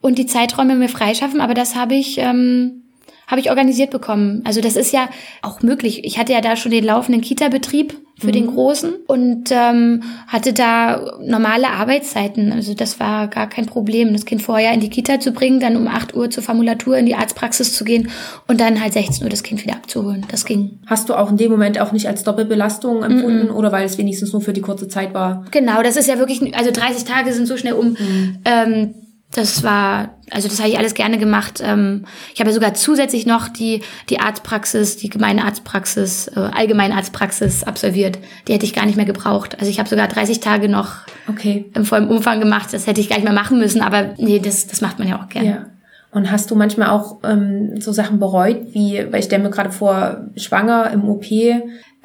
und 0.00 0.18
die 0.18 0.26
Zeiträume 0.26 0.76
mir 0.76 0.88
freischaffen, 0.88 1.40
aber 1.40 1.54
das 1.54 1.74
habe 1.74 1.94
ich 1.94 2.18
ähm, 2.18 2.85
habe 3.26 3.40
ich 3.40 3.50
organisiert 3.50 3.90
bekommen. 3.90 4.42
Also 4.44 4.60
das 4.60 4.76
ist 4.76 4.92
ja 4.92 5.08
auch 5.42 5.62
möglich. 5.62 6.04
Ich 6.04 6.18
hatte 6.18 6.32
ja 6.32 6.40
da 6.40 6.56
schon 6.56 6.70
den 6.70 6.84
laufenden 6.84 7.20
Kita-Betrieb 7.20 7.96
für 8.18 8.28
mhm. 8.28 8.32
den 8.32 8.46
Großen 8.46 8.94
und 9.06 9.50
ähm, 9.50 10.02
hatte 10.26 10.52
da 10.52 11.18
normale 11.20 11.68
Arbeitszeiten. 11.68 12.52
Also 12.52 12.72
das 12.74 12.98
war 12.98 13.28
gar 13.28 13.48
kein 13.48 13.66
Problem, 13.66 14.12
das 14.12 14.24
Kind 14.24 14.42
vorher 14.42 14.72
in 14.72 14.80
die 14.80 14.88
Kita 14.88 15.20
zu 15.20 15.32
bringen, 15.32 15.60
dann 15.60 15.76
um 15.76 15.86
8 15.86 16.14
Uhr 16.14 16.30
zur 16.30 16.42
Formulatur 16.42 16.96
in 16.96 17.04
die 17.04 17.14
Arztpraxis 17.14 17.74
zu 17.74 17.84
gehen 17.84 18.08
und 18.46 18.60
dann 18.60 18.80
halt 18.80 18.94
16 18.94 19.24
Uhr 19.24 19.30
das 19.30 19.42
Kind 19.42 19.62
wieder 19.64 19.74
abzuholen. 19.74 20.24
Das 20.30 20.46
ging. 20.46 20.78
Hast 20.86 21.08
du 21.08 21.14
auch 21.14 21.30
in 21.30 21.36
dem 21.36 21.50
Moment 21.50 21.80
auch 21.80 21.92
nicht 21.92 22.08
als 22.08 22.24
Doppelbelastung 22.24 23.02
empfunden 23.02 23.48
mhm. 23.48 23.54
oder 23.54 23.70
weil 23.72 23.84
es 23.84 23.98
wenigstens 23.98 24.32
nur 24.32 24.40
für 24.40 24.52
die 24.52 24.62
kurze 24.62 24.88
Zeit 24.88 25.12
war? 25.12 25.44
Genau, 25.50 25.82
das 25.82 25.96
ist 25.96 26.08
ja 26.08 26.18
wirklich, 26.18 26.56
also 26.56 26.70
30 26.70 27.04
Tage 27.04 27.32
sind 27.32 27.46
so 27.46 27.56
schnell 27.56 27.74
um. 27.74 27.88
Mhm. 27.90 28.38
Ähm, 28.44 28.94
das 29.32 29.62
war, 29.62 30.16
also 30.30 30.48
das 30.48 30.60
habe 30.60 30.70
ich 30.70 30.78
alles 30.78 30.94
gerne 30.94 31.18
gemacht. 31.18 31.60
Ähm, 31.62 32.06
ich 32.32 32.40
habe 32.40 32.50
ja 32.50 32.54
sogar 32.54 32.74
zusätzlich 32.74 33.26
noch 33.26 33.48
die, 33.48 33.82
die 34.08 34.20
Arztpraxis, 34.20 34.96
die 34.96 35.10
gemeine 35.10 35.44
Arztpraxis, 35.44 36.28
äh, 36.28 36.40
allgemeine 36.40 36.94
Arztpraxis 36.94 37.64
absolviert. 37.64 38.18
Die 38.48 38.54
hätte 38.54 38.64
ich 38.64 38.72
gar 38.72 38.86
nicht 38.86 38.96
mehr 38.96 39.04
gebraucht. 39.04 39.58
Also 39.58 39.70
ich 39.70 39.78
habe 39.78 39.88
sogar 39.88 40.08
30 40.08 40.40
Tage 40.40 40.68
noch 40.68 40.92
okay. 41.28 41.66
im 41.74 41.84
vollen 41.84 42.08
Umfang 42.08 42.40
gemacht. 42.40 42.72
Das 42.72 42.86
hätte 42.86 43.00
ich 43.00 43.08
gar 43.08 43.16
nicht 43.16 43.24
mehr 43.24 43.32
machen 43.32 43.58
müssen, 43.58 43.82
aber 43.82 44.14
nee, 44.16 44.38
das, 44.38 44.68
das 44.68 44.80
macht 44.80 44.98
man 44.98 45.08
ja 45.08 45.20
auch 45.20 45.28
gerne. 45.28 45.48
Ja. 45.48 45.66
Und 46.12 46.30
hast 46.30 46.50
du 46.50 46.54
manchmal 46.54 46.88
auch 46.88 47.18
ähm, 47.24 47.78
so 47.80 47.92
Sachen 47.92 48.18
bereut, 48.18 48.72
wie, 48.72 49.06
weil 49.10 49.18
ich 49.20 49.26
stelle 49.26 49.42
mir 49.42 49.50
gerade 49.50 49.72
vor, 49.72 50.28
schwanger 50.36 50.90
im 50.92 51.04
OP? 51.10 51.26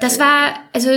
Das 0.00 0.18
war, 0.18 0.54
also 0.74 0.90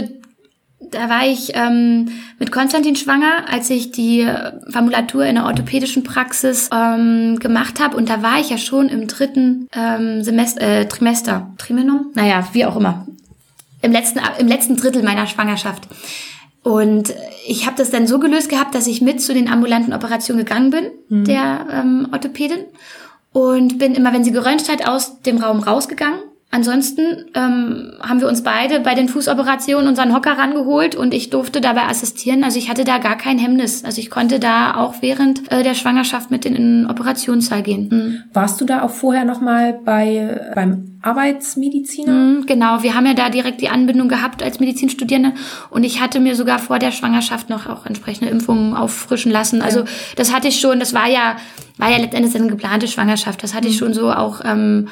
da 0.92 1.10
war 1.10 1.26
ich 1.26 1.52
ähm, 1.56 2.10
mit 2.40 2.52
Konstantin 2.52 2.96
schwanger, 2.96 3.46
als 3.50 3.70
ich 3.70 3.92
die 3.92 4.28
Formulatur 4.70 5.26
in 5.26 5.36
der 5.36 5.46
orthopädischen 5.46 6.04
Praxis 6.04 6.70
ähm, 6.74 7.38
gemacht 7.40 7.80
habe. 7.80 7.98
Und 7.98 8.10
da 8.10 8.22
war 8.22 8.40
ich 8.40 8.50
ja 8.50 8.58
schon 8.58 8.90
im 8.90 9.08
dritten 9.08 9.68
ähm, 9.74 10.24
Semester, 10.24 10.62
äh, 10.62 10.88
Trimester. 10.88 11.54
Trimenum? 11.58 12.12
Naja, 12.14 12.48
wie 12.54 12.66
auch 12.66 12.76
immer. 12.76 13.08
Im 13.82 13.92
letzten, 13.92 14.20
Im 14.40 14.48
letzten 14.48 14.78
Drittel 14.78 15.04
meiner 15.04 15.28
Schwangerschaft. 15.28 15.88
Und 16.64 17.14
ich 17.48 17.68
habe 17.68 17.78
das 17.78 17.92
dann 17.92 18.08
so 18.08 18.18
gelöst 18.18 18.50
gehabt, 18.50 18.74
dass 18.74 18.88
ich 18.88 19.02
mit 19.02 19.22
zu 19.22 19.34
den 19.34 19.48
ambulanten 19.48 19.94
Operationen 19.94 20.44
gegangen 20.44 20.72
bin, 20.72 20.86
mhm. 21.10 21.26
der 21.26 21.68
ähm, 21.72 22.08
Orthopädin. 22.12 22.66
Und 23.32 23.78
bin 23.78 23.94
immer, 23.94 24.14
wenn 24.14 24.24
sie 24.24 24.32
geröntgt 24.32 24.70
hat, 24.70 24.88
aus 24.88 25.22
dem 25.22 25.38
Raum 25.38 25.60
rausgegangen 25.60 26.20
ansonsten 26.52 27.26
ähm, 27.34 27.94
haben 28.02 28.22
wir 28.22 28.28
uns 28.28 28.44
beide 28.44 28.80
bei 28.80 28.96
den 28.96 29.10
Fußoperationen 29.10 29.88
unseren 29.88 30.14
Hocker 30.14 30.38
rangeholt 30.38 30.96
und 30.96 31.14
ich 31.14 31.30
durfte 31.30 31.62
dabei 31.62 31.88
assistieren. 31.88 32.44
Also 32.44 32.58
ich 32.58 32.70
hatte 32.70 32.84
da 32.84 32.98
gar 32.98 33.18
kein 33.18 33.38
Hemmnis. 33.38 33.84
Also 33.84 34.00
ich 34.00 34.10
konnte 34.10 34.40
da 34.40 34.76
auch 34.76 34.96
während 35.02 35.52
äh, 35.52 35.64
der 35.64 35.74
Schwangerschaft 35.74 36.32
mit 36.32 36.46
in 36.46 36.54
den 36.54 36.90
Operationssaal 36.90 37.62
gehen. 37.62 37.90
Mhm. 37.92 38.24
Warst 38.34 38.62
du 38.62 38.66
da 38.66 38.84
auch 38.84 38.92
vorher 38.92 39.26
noch 39.26 39.42
mal 39.42 39.74
bei 39.74 40.52
beim 40.56 40.96
Arbeitsmediziner? 41.06 42.12
Mhm, 42.12 42.46
genau, 42.46 42.82
wir 42.82 42.96
haben 42.96 43.06
ja 43.06 43.14
da 43.14 43.30
direkt 43.30 43.62
die 43.62 43.70
Anbindung 43.70 44.08
gehabt 44.08 44.42
als 44.42 44.60
Medizinstudierende 44.60 45.34
und 45.70 45.84
ich 45.84 46.02
hatte 46.02 46.20
mir 46.20 46.36
sogar 46.36 46.60
vor 46.60 46.80
der 46.80 46.92
Schwangerschaft 46.92 47.50
noch 47.50 47.68
auch 47.68 47.86
entsprechende 47.86 48.32
Impfungen 48.32 48.74
auffrischen 48.74 49.32
lassen. 49.32 49.62
Also 49.62 49.82
ja. 49.82 49.86
das 50.16 50.34
hatte 50.34 50.48
ich 50.48 50.60
schon, 50.60 50.80
das 50.80 50.94
war 50.94 51.08
ja, 51.08 51.36
war 51.78 51.92
ja 51.92 51.98
letztendlich 51.98 52.36
eine 52.36 52.48
geplante 52.48 52.88
Schwangerschaft. 52.88 53.44
Das 53.44 53.54
hatte 53.54 53.68
ich 53.68 53.76
mhm. 53.76 53.80
schon 53.80 53.94
so 53.94 54.12
auch 54.12 54.42
ähm, 54.44 54.88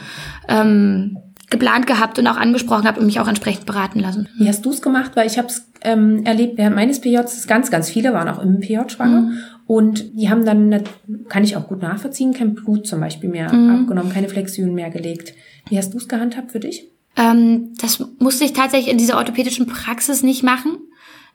ähm, 0.48 1.18
geplant 1.54 1.88
gehabt 1.88 2.20
und 2.20 2.28
auch 2.28 2.36
angesprochen 2.36 2.86
habe 2.86 3.00
und 3.00 3.06
mich 3.06 3.20
auch 3.20 3.28
entsprechend 3.28 3.66
beraten 3.66 4.00
lassen. 4.00 4.28
Wie 4.38 4.50
hast 4.50 4.66
du 4.66 4.72
es 4.72 4.82
gemacht? 4.82 5.12
Weil 5.14 5.28
ich 5.28 5.38
habe 5.38 5.48
es 5.48 5.70
ähm, 5.82 6.26
erlebt 6.26 6.58
während 6.58 6.76
meines 6.76 7.00
PJs, 7.00 7.48
ganz, 7.48 7.72
ganz 7.72 7.90
viele 7.90 8.12
waren 8.12 8.28
auch 8.28 8.42
im 8.42 8.60
PJ 8.60 8.90
schwanger. 8.90 9.22
Mhm. 9.22 9.38
Und 9.66 10.20
die 10.20 10.30
haben 10.30 10.46
dann, 10.46 10.84
kann 11.30 11.44
ich 11.44 11.56
auch 11.56 11.68
gut 11.68 11.82
nachvollziehen, 11.82 12.34
kein 12.34 12.56
Blut 12.56 12.86
zum 12.88 13.00
Beispiel 13.00 13.30
mehr 13.30 13.54
mhm. 13.54 13.82
abgenommen, 13.84 14.12
keine 14.12 14.28
Flexionen 14.28 14.74
mehr 14.74 14.90
gelegt. 14.90 15.34
Wie 15.70 15.78
hast 15.78 15.94
du 15.94 15.98
es 15.98 16.10
gehandhabt 16.10 16.52
für 16.52 16.60
dich? 16.60 16.90
Ähm, 17.16 17.74
das 17.80 18.04
musste 18.20 18.44
ich 18.44 18.54
tatsächlich 18.54 18.92
in 18.92 18.98
dieser 18.98 19.18
orthopädischen 19.18 19.68
Praxis 19.68 20.24
nicht 20.24 20.44
machen. 20.44 20.78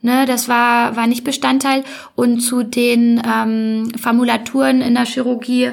Ne, 0.01 0.27
das 0.27 0.49
war, 0.49 0.95
war 0.97 1.07
nicht 1.07 1.25
Bestandteil. 1.25 1.85
Und 2.17 2.41
zu 2.41 2.65
den 2.65 3.23
ähm, 3.25 3.93
Formulaturen 3.97 4.81
in 4.81 4.95
der 4.95 5.07
Chirurgie 5.07 5.71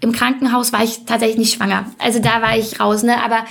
im 0.00 0.12
Krankenhaus 0.12 0.72
war 0.72 0.84
ich 0.84 1.06
tatsächlich 1.06 1.38
nicht 1.38 1.54
schwanger. 1.54 1.86
Also 1.98 2.18
da 2.18 2.42
war 2.42 2.58
ich 2.58 2.78
raus. 2.78 3.02
Ne? 3.02 3.22
Aber 3.22 3.44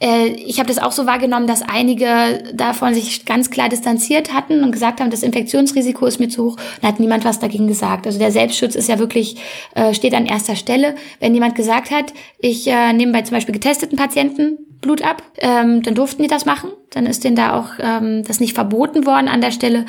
äh, 0.00 0.28
ich 0.28 0.58
habe 0.58 0.68
das 0.68 0.78
auch 0.78 0.92
so 0.92 1.04
wahrgenommen, 1.04 1.46
dass 1.46 1.60
einige 1.60 2.44
davon 2.54 2.94
sich 2.94 3.26
ganz 3.26 3.50
klar 3.50 3.68
distanziert 3.68 4.32
hatten 4.32 4.64
und 4.64 4.72
gesagt 4.72 5.00
haben, 5.00 5.10
das 5.10 5.22
Infektionsrisiko 5.22 6.06
ist 6.06 6.18
mir 6.18 6.28
zu 6.28 6.46
hoch. 6.46 6.56
Da 6.80 6.88
hat 6.88 6.98
niemand 6.98 7.26
was 7.26 7.40
dagegen 7.40 7.66
gesagt. 7.66 8.06
Also 8.06 8.18
der 8.18 8.32
Selbstschutz 8.32 8.74
ist 8.74 8.88
ja 8.88 8.98
wirklich, 8.98 9.36
äh, 9.74 9.92
steht 9.92 10.14
an 10.14 10.24
erster 10.24 10.56
Stelle. 10.56 10.94
Wenn 11.20 11.34
jemand 11.34 11.54
gesagt 11.56 11.90
hat, 11.90 12.14
ich 12.38 12.66
äh, 12.66 12.92
nehme 12.94 13.12
bei 13.12 13.22
zum 13.22 13.36
Beispiel 13.36 13.54
getesteten 13.54 13.98
Patienten 13.98 14.58
Blut 14.80 15.02
ab, 15.02 15.22
ähm, 15.38 15.82
dann 15.82 15.94
durften 15.94 16.22
die 16.22 16.28
das 16.28 16.46
machen. 16.46 16.70
Dann 16.90 17.04
ist 17.06 17.24
denen 17.24 17.36
da 17.36 17.58
auch 17.58 17.70
ähm, 17.80 18.22
das 18.24 18.40
nicht 18.40 18.54
verboten 18.54 19.04
worden 19.04 19.28
an 19.28 19.40
der 19.40 19.50
Stelle. 19.50 19.84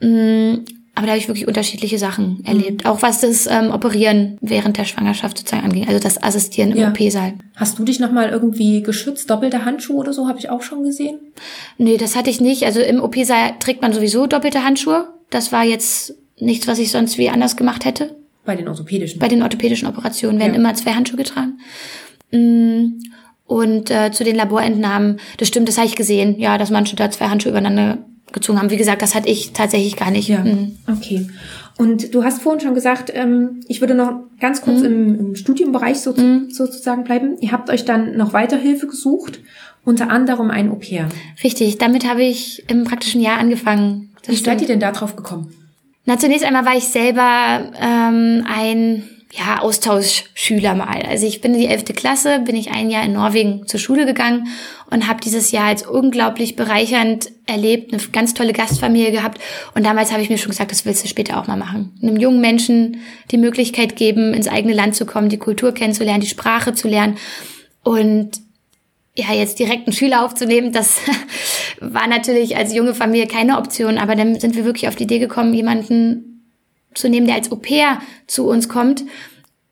Mm, 0.00 0.64
aber 0.96 1.06
da 1.06 1.12
habe 1.12 1.18
ich 1.18 1.28
wirklich 1.28 1.46
unterschiedliche 1.46 1.98
Sachen 1.98 2.42
erlebt. 2.44 2.84
Mhm. 2.84 2.90
Auch 2.90 3.02
was 3.02 3.20
das 3.20 3.46
ähm, 3.46 3.70
Operieren 3.70 4.38
während 4.40 4.78
der 4.78 4.86
Schwangerschaft 4.86 5.36
sozusagen 5.36 5.62
anging. 5.62 5.86
Also 5.86 6.00
das 6.00 6.22
Assistieren 6.22 6.72
im 6.72 6.78
ja. 6.78 6.88
OP-Saal. 6.88 7.34
Hast 7.54 7.78
du 7.78 7.84
dich 7.84 8.00
nochmal 8.00 8.30
irgendwie 8.30 8.82
geschützt? 8.82 9.28
Doppelte 9.28 9.66
Handschuhe 9.66 9.96
oder 9.96 10.14
so 10.14 10.26
habe 10.26 10.38
ich 10.38 10.48
auch 10.48 10.62
schon 10.62 10.84
gesehen? 10.84 11.18
Nee, 11.76 11.98
das 11.98 12.16
hatte 12.16 12.30
ich 12.30 12.40
nicht. 12.40 12.64
Also 12.64 12.80
im 12.80 13.02
OP-Saal 13.02 13.58
trägt 13.60 13.82
man 13.82 13.92
sowieso 13.92 14.26
doppelte 14.26 14.64
Handschuhe. 14.64 15.08
Das 15.28 15.52
war 15.52 15.64
jetzt 15.64 16.14
nichts, 16.38 16.66
was 16.66 16.78
ich 16.78 16.90
sonst 16.90 17.18
wie 17.18 17.28
anders 17.28 17.58
gemacht 17.58 17.84
hätte. 17.84 18.16
Bei 18.46 18.56
den 18.56 18.66
orthopädischen? 18.66 19.18
Bei 19.18 19.28
den 19.28 19.42
orthopädischen 19.42 19.88
Operationen 19.88 20.38
werden 20.38 20.54
ja. 20.54 20.58
immer 20.58 20.72
zwei 20.72 20.92
Handschuhe 20.92 21.18
getragen. 21.18 21.58
Mm, 22.32 23.02
und 23.44 23.90
äh, 23.90 24.12
zu 24.12 24.24
den 24.24 24.36
Laborentnahmen, 24.36 25.20
das 25.36 25.48
stimmt, 25.48 25.68
das 25.68 25.76
habe 25.76 25.88
ich 25.88 25.94
gesehen. 25.94 26.38
Ja, 26.38 26.56
dass 26.56 26.70
manche 26.70 26.96
da 26.96 27.10
zwei 27.10 27.26
Handschuhe 27.26 27.50
übereinander 27.50 27.98
gezogen 28.32 28.58
haben. 28.58 28.70
Wie 28.70 28.76
gesagt, 28.76 29.02
das 29.02 29.14
hatte 29.14 29.28
ich 29.28 29.52
tatsächlich 29.52 29.96
gar 29.96 30.10
nicht. 30.10 30.28
Ja. 30.28 30.44
Mhm. 30.44 30.76
Okay. 30.86 31.28
Und 31.78 32.14
du 32.14 32.24
hast 32.24 32.42
vorhin 32.42 32.60
schon 32.60 32.74
gesagt, 32.74 33.12
ähm, 33.14 33.60
ich 33.68 33.80
würde 33.80 33.94
noch 33.94 34.20
ganz 34.40 34.62
kurz 34.62 34.80
mhm. 34.80 34.86
im, 34.86 35.20
im, 35.20 35.36
Studiumbereich 35.36 35.98
so, 36.00 36.12
mhm. 36.12 36.50
sozusagen 36.50 37.04
bleiben. 37.04 37.36
Ihr 37.40 37.52
habt 37.52 37.70
euch 37.70 37.84
dann 37.84 38.16
noch 38.16 38.32
weiter 38.32 38.56
Hilfe 38.56 38.86
gesucht, 38.86 39.40
unter 39.84 40.10
anderem 40.10 40.50
ein 40.50 40.70
Au-pair. 40.70 41.08
Richtig, 41.44 41.78
damit 41.78 42.08
habe 42.08 42.24
ich 42.24 42.64
im 42.68 42.84
praktischen 42.84 43.20
Jahr 43.20 43.38
angefangen. 43.38 44.10
Das 44.22 44.34
Wie 44.34 44.42
seid 44.42 44.60
ihr 44.60 44.66
denn 44.66 44.80
da 44.80 44.92
drauf 44.92 45.16
gekommen? 45.16 45.52
Na, 46.06 46.18
zunächst 46.18 46.44
einmal 46.44 46.64
war 46.64 46.76
ich 46.76 46.84
selber 46.84 47.72
ähm, 47.80 48.44
ein 48.46 49.02
ja, 49.32 49.60
Austauschschüler 49.60 50.74
mal. 50.74 51.02
Also 51.02 51.26
ich 51.26 51.40
bin 51.40 51.52
in 51.54 51.60
die 51.60 51.66
elfte 51.66 51.92
Klasse, 51.92 52.40
bin 52.40 52.54
ich 52.54 52.70
ein 52.70 52.90
Jahr 52.90 53.04
in 53.04 53.12
Norwegen 53.12 53.66
zur 53.66 53.80
Schule 53.80 54.06
gegangen 54.06 54.48
und 54.88 55.08
habe 55.08 55.20
dieses 55.20 55.50
Jahr 55.50 55.66
als 55.66 55.84
unglaublich 55.84 56.54
bereichernd 56.54 57.30
erlebt, 57.46 57.92
eine 57.92 58.00
ganz 58.12 58.34
tolle 58.34 58.52
Gastfamilie 58.52 59.10
gehabt. 59.10 59.40
Und 59.74 59.84
damals 59.84 60.12
habe 60.12 60.22
ich 60.22 60.30
mir 60.30 60.38
schon 60.38 60.50
gesagt, 60.50 60.70
das 60.70 60.84
willst 60.84 61.04
du 61.04 61.08
später 61.08 61.38
auch 61.40 61.48
mal 61.48 61.56
machen. 61.56 61.98
Einem 62.02 62.16
jungen 62.16 62.40
Menschen 62.40 63.00
die 63.30 63.36
Möglichkeit 63.36 63.96
geben, 63.96 64.32
ins 64.32 64.48
eigene 64.48 64.74
Land 64.74 64.94
zu 64.94 65.06
kommen, 65.06 65.28
die 65.28 65.38
Kultur 65.38 65.72
kennenzulernen, 65.72 66.20
die 66.20 66.28
Sprache 66.28 66.72
zu 66.72 66.86
lernen. 66.86 67.16
Und 67.82 68.40
ja, 69.16 69.32
jetzt 69.32 69.58
direkt 69.58 69.86
einen 69.86 69.96
Schüler 69.96 70.24
aufzunehmen, 70.24 70.72
das 70.72 70.98
war 71.80 72.06
natürlich 72.06 72.56
als 72.56 72.72
junge 72.72 72.94
Familie 72.94 73.26
keine 73.26 73.58
Option. 73.58 73.98
Aber 73.98 74.14
dann 74.14 74.38
sind 74.38 74.54
wir 74.54 74.64
wirklich 74.64 74.88
auf 74.88 74.94
die 74.96 75.04
Idee 75.04 75.18
gekommen, 75.18 75.52
jemanden 75.52 76.35
zu 76.96 77.08
nehmen, 77.08 77.26
der 77.26 77.36
als 77.36 77.52
Au 77.52 77.56
pair 77.56 78.00
zu 78.26 78.48
uns 78.48 78.68
kommt 78.68 79.04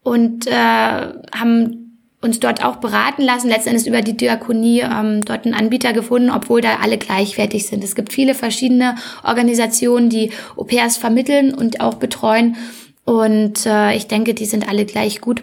und 0.03 0.47
äh, 0.47 0.53
haben 0.53 1.85
uns 2.25 2.41
dort 2.41 2.65
auch 2.65 2.77
beraten 2.77 3.23
lassen, 3.23 3.49
letztendlich 3.49 3.87
über 3.87 4.01
die 4.01 4.17
Diakonie 4.17 4.81
ähm, 4.81 5.21
dort 5.25 5.45
einen 5.45 5.55
Anbieter 5.55 5.93
gefunden, 5.93 6.31
obwohl 6.31 6.63
da 6.63 6.79
alle 6.83 6.97
gleichwertig 6.97 7.67
sind. 7.67 7.85
Es 7.85 7.95
gibt 7.95 8.13
viele 8.13 8.35
verschiedene 8.35 8.97
Organisationen, 9.23 10.09
die 10.09 10.31
Au 10.57 10.65
pairs 10.65 10.97
vermitteln 10.97 11.53
und 11.53 11.81
auch 11.81 11.95
betreuen. 11.95 12.57
Und 13.05 13.67
äh, 13.67 13.95
ich 13.95 14.07
denke, 14.07 14.33
die 14.33 14.47
sind 14.47 14.67
alle 14.67 14.87
gleich 14.87 15.21
gut. 15.21 15.43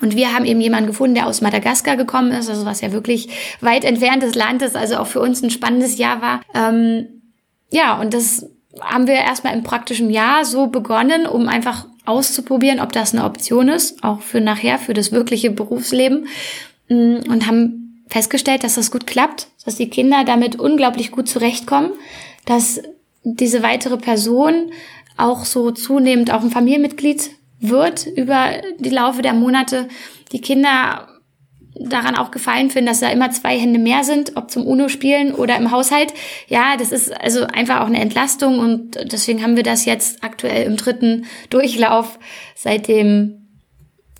Und 0.00 0.16
wir 0.16 0.34
haben 0.34 0.46
eben 0.46 0.60
jemanden 0.60 0.86
gefunden, 0.86 1.14
der 1.14 1.26
aus 1.26 1.42
Madagaskar 1.42 1.96
gekommen 1.96 2.32
ist, 2.32 2.48
also 2.48 2.64
was 2.64 2.80
ja 2.80 2.92
wirklich 2.92 3.28
weit 3.60 3.84
entferntes 3.84 4.34
Land 4.34 4.62
ist, 4.62 4.76
also 4.76 4.96
auch 4.96 5.06
für 5.06 5.20
uns 5.20 5.42
ein 5.42 5.50
spannendes 5.50 5.98
Jahr 5.98 6.20
war. 6.20 6.40
Ähm, 6.54 7.06
ja, 7.70 7.98
und 8.00 8.14
das 8.14 8.46
haben 8.80 9.06
wir 9.06 9.14
erstmal 9.14 9.54
im 9.54 9.62
praktischen 9.62 10.10
Jahr 10.10 10.44
so 10.44 10.66
begonnen, 10.66 11.26
um 11.26 11.48
einfach 11.48 11.86
auszuprobieren, 12.04 12.80
ob 12.80 12.92
das 12.92 13.12
eine 13.12 13.24
Option 13.24 13.68
ist, 13.68 14.02
auch 14.04 14.20
für 14.20 14.40
nachher, 14.40 14.78
für 14.78 14.94
das 14.94 15.12
wirkliche 15.12 15.50
Berufsleben. 15.50 16.28
Mm, 16.88 17.16
und 17.28 17.46
haben 17.46 18.04
festgestellt, 18.08 18.64
dass 18.64 18.76
das 18.76 18.90
gut 18.90 19.06
klappt, 19.06 19.48
dass 19.64 19.76
die 19.76 19.90
Kinder 19.90 20.24
damit 20.24 20.58
unglaublich 20.58 21.10
gut 21.10 21.28
zurechtkommen, 21.28 21.90
dass 22.44 22.80
diese 23.24 23.62
weitere 23.62 23.96
Person 23.96 24.70
auch 25.16 25.44
so 25.44 25.72
zunehmend 25.72 26.32
auch 26.32 26.42
ein 26.42 26.50
Familienmitglied 26.50 27.30
wird 27.60 28.06
über 28.06 28.50
die 28.78 28.90
Laufe 28.90 29.22
der 29.22 29.32
Monate. 29.32 29.88
Die 30.30 30.40
Kinder 30.40 31.08
daran 31.80 32.16
auch 32.16 32.30
gefallen 32.30 32.70
finden, 32.70 32.88
dass 32.88 33.00
da 33.00 33.10
immer 33.10 33.30
zwei 33.30 33.58
Hände 33.58 33.78
mehr 33.78 34.04
sind, 34.04 34.36
ob 34.36 34.50
zum 34.50 34.66
UNO-Spielen 34.66 35.34
oder 35.34 35.56
im 35.56 35.70
Haushalt. 35.70 36.12
Ja, 36.48 36.76
das 36.78 36.92
ist 36.92 37.12
also 37.20 37.44
einfach 37.44 37.80
auch 37.80 37.86
eine 37.86 38.00
Entlastung 38.00 38.58
und 38.58 38.98
deswegen 39.12 39.42
haben 39.42 39.56
wir 39.56 39.62
das 39.62 39.84
jetzt 39.84 40.22
aktuell 40.22 40.66
im 40.66 40.76
dritten 40.76 41.26
Durchlauf 41.50 42.18
seitdem, 42.54 43.46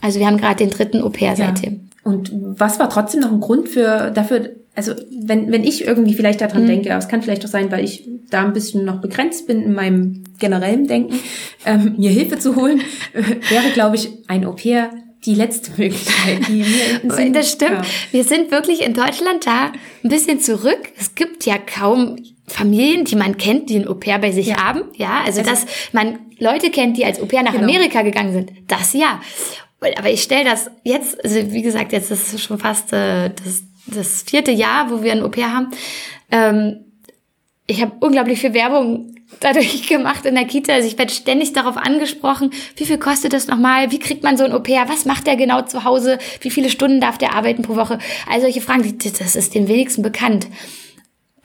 also 0.00 0.18
wir 0.18 0.26
haben 0.26 0.38
gerade 0.38 0.56
den 0.56 0.70
dritten 0.70 1.02
Au-pair 1.02 1.30
ja. 1.30 1.36
seitdem. 1.36 1.88
Und 2.04 2.30
was 2.32 2.78
war 2.78 2.88
trotzdem 2.88 3.20
noch 3.20 3.32
ein 3.32 3.40
Grund 3.40 3.68
für 3.68 4.10
dafür, 4.12 4.50
also 4.74 4.92
wenn, 5.10 5.50
wenn 5.50 5.64
ich 5.64 5.86
irgendwie 5.86 6.14
vielleicht 6.14 6.40
daran 6.40 6.62
mhm. 6.62 6.68
denke, 6.68 6.90
aber 6.90 6.98
es 6.98 7.08
kann 7.08 7.22
vielleicht 7.22 7.44
auch 7.44 7.50
sein, 7.50 7.72
weil 7.72 7.84
ich 7.84 8.08
da 8.30 8.44
ein 8.44 8.52
bisschen 8.52 8.84
noch 8.84 9.00
begrenzt 9.00 9.46
bin 9.46 9.62
in 9.62 9.72
meinem 9.72 10.24
generellen 10.38 10.86
Denken, 10.86 11.18
ähm, 11.64 11.94
mir 11.96 12.10
Hilfe 12.10 12.38
zu 12.38 12.54
holen, 12.54 12.80
äh, 13.12 13.22
wäre, 13.50 13.70
glaube 13.72 13.96
ich, 13.96 14.10
ein 14.28 14.44
Au-pair 14.44 14.90
die 15.26 15.34
letzte 15.34 15.70
Möglichkeit. 15.72 16.48
Die 16.48 16.64
wir 16.64 17.32
das 17.32 17.50
stimmt. 17.50 17.72
Ja. 17.72 17.82
Wir 18.12 18.24
sind 18.24 18.50
wirklich 18.50 18.82
in 18.82 18.94
Deutschland 18.94 19.46
da 19.46 19.72
ein 20.02 20.08
bisschen 20.08 20.40
zurück. 20.40 20.92
Es 20.98 21.14
gibt 21.14 21.44
ja 21.44 21.58
kaum 21.58 22.16
Familien, 22.46 23.04
die 23.04 23.16
man 23.16 23.36
kennt, 23.36 23.68
die 23.68 23.76
ein 23.76 23.88
Au-pair 23.88 24.18
bei 24.20 24.30
sich 24.30 24.48
ja. 24.48 24.62
haben. 24.62 24.82
Ja, 24.94 25.22
also, 25.24 25.40
also, 25.40 25.50
dass 25.50 25.66
man 25.92 26.20
Leute 26.38 26.70
kennt, 26.70 26.96
die 26.96 27.04
als 27.04 27.20
Au-pair 27.20 27.42
nach 27.42 27.52
genau. 27.52 27.64
Amerika 27.64 28.02
gegangen 28.02 28.32
sind. 28.32 28.52
Das 28.68 28.92
ja. 28.92 29.20
Aber 29.80 30.10
ich 30.10 30.22
stelle 30.22 30.44
das 30.44 30.70
jetzt, 30.84 31.22
also 31.22 31.52
wie 31.52 31.62
gesagt, 31.62 31.92
jetzt 31.92 32.10
ist 32.10 32.32
es 32.32 32.42
schon 32.42 32.58
fast 32.58 32.92
äh, 32.92 33.30
das, 33.30 33.62
das 33.86 34.22
vierte 34.22 34.50
Jahr, 34.50 34.90
wo 34.90 35.02
wir 35.02 35.12
ein 35.12 35.22
Au-pair 35.22 35.52
haben. 35.52 35.70
Ähm, 36.30 36.85
ich 37.66 37.82
habe 37.82 37.92
unglaublich 38.00 38.40
viel 38.40 38.54
Werbung 38.54 39.14
dadurch 39.40 39.88
gemacht 39.88 40.24
in 40.24 40.34
der 40.34 40.44
Kita. 40.44 40.72
Also 40.72 40.88
ich 40.88 40.98
werde 40.98 41.12
ständig 41.12 41.52
darauf 41.52 41.76
angesprochen, 41.76 42.50
wie 42.76 42.84
viel 42.84 42.98
kostet 42.98 43.32
das 43.32 43.48
nochmal, 43.48 43.90
wie 43.90 43.98
kriegt 43.98 44.22
man 44.22 44.36
so 44.36 44.44
ein 44.44 44.52
Au-pair, 44.52 44.88
was 44.88 45.04
macht 45.04 45.26
der 45.26 45.36
genau 45.36 45.62
zu 45.62 45.84
Hause, 45.84 46.18
wie 46.40 46.50
viele 46.50 46.70
Stunden 46.70 47.00
darf 47.00 47.18
der 47.18 47.34
arbeiten 47.34 47.62
pro 47.62 47.76
Woche. 47.76 47.98
All 48.28 48.40
solche 48.40 48.60
Fragen, 48.60 48.98
das 48.98 49.36
ist 49.36 49.54
den 49.54 49.68
wenigsten 49.68 50.02
bekannt. 50.02 50.46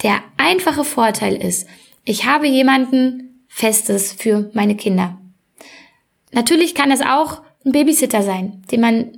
Der 0.04 0.20
einfache 0.38 0.84
Vorteil 0.84 1.36
ist, 1.36 1.68
ich 2.06 2.26
habe 2.26 2.48
jemanden 2.48 3.46
Festes 3.48 4.14
für 4.14 4.50
meine 4.54 4.76
Kinder. 4.76 5.18
Natürlich 6.32 6.74
kann 6.76 6.92
es 6.92 7.02
auch 7.02 7.42
ein 7.66 7.74
Babysitter 7.74 8.24
sein, 8.24 8.64
den 8.72 8.82
man 8.82 9.12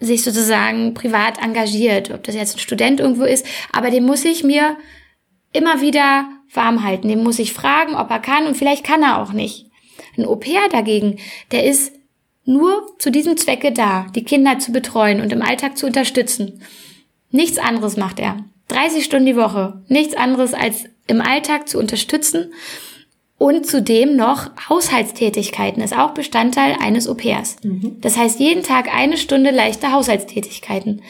sich 0.00 0.22
sozusagen 0.22 0.94
privat 0.94 1.42
engagiert, 1.42 2.10
ob 2.10 2.22
das 2.24 2.34
jetzt 2.34 2.56
ein 2.56 2.60
Student 2.60 3.00
irgendwo 3.00 3.24
ist, 3.24 3.46
aber 3.72 3.90
den 3.90 4.04
muss 4.04 4.24
ich 4.24 4.42
mir 4.42 4.76
immer 5.52 5.80
wieder 5.80 6.26
warm 6.52 6.84
halten. 6.84 7.08
Den 7.08 7.22
muss 7.22 7.38
ich 7.38 7.52
fragen, 7.52 7.94
ob 7.94 8.10
er 8.10 8.20
kann 8.20 8.46
und 8.46 8.56
vielleicht 8.56 8.84
kann 8.84 9.02
er 9.02 9.20
auch 9.20 9.32
nicht. 9.32 9.66
Ein 10.16 10.26
Au-pair 10.26 10.68
dagegen, 10.70 11.18
der 11.50 11.64
ist 11.64 11.92
nur 12.44 12.86
zu 12.98 13.10
diesem 13.10 13.36
Zwecke 13.36 13.72
da, 13.72 14.06
die 14.14 14.24
Kinder 14.24 14.58
zu 14.58 14.72
betreuen 14.72 15.20
und 15.20 15.32
im 15.32 15.42
Alltag 15.42 15.78
zu 15.78 15.86
unterstützen. 15.86 16.60
Nichts 17.30 17.58
anderes 17.58 17.96
macht 17.96 18.18
er. 18.18 18.44
30 18.68 19.04
Stunden 19.04 19.26
die 19.26 19.36
Woche. 19.36 19.82
Nichts 19.88 20.14
anderes 20.14 20.54
als 20.54 20.84
im 21.06 21.20
Alltag 21.20 21.68
zu 21.68 21.78
unterstützen. 21.78 22.52
Und 23.38 23.66
zudem 23.66 24.14
noch 24.14 24.50
Haushaltstätigkeiten 24.68 25.82
ist 25.82 25.96
auch 25.96 26.12
Bestandteil 26.12 26.76
eines 26.80 27.08
Au-pairs. 27.08 27.56
Mhm. 27.64 27.96
Das 28.00 28.16
heißt, 28.16 28.38
jeden 28.38 28.62
Tag 28.62 28.94
eine 28.94 29.16
Stunde 29.16 29.50
leichte 29.50 29.92
Haushaltstätigkeiten. 29.92 31.02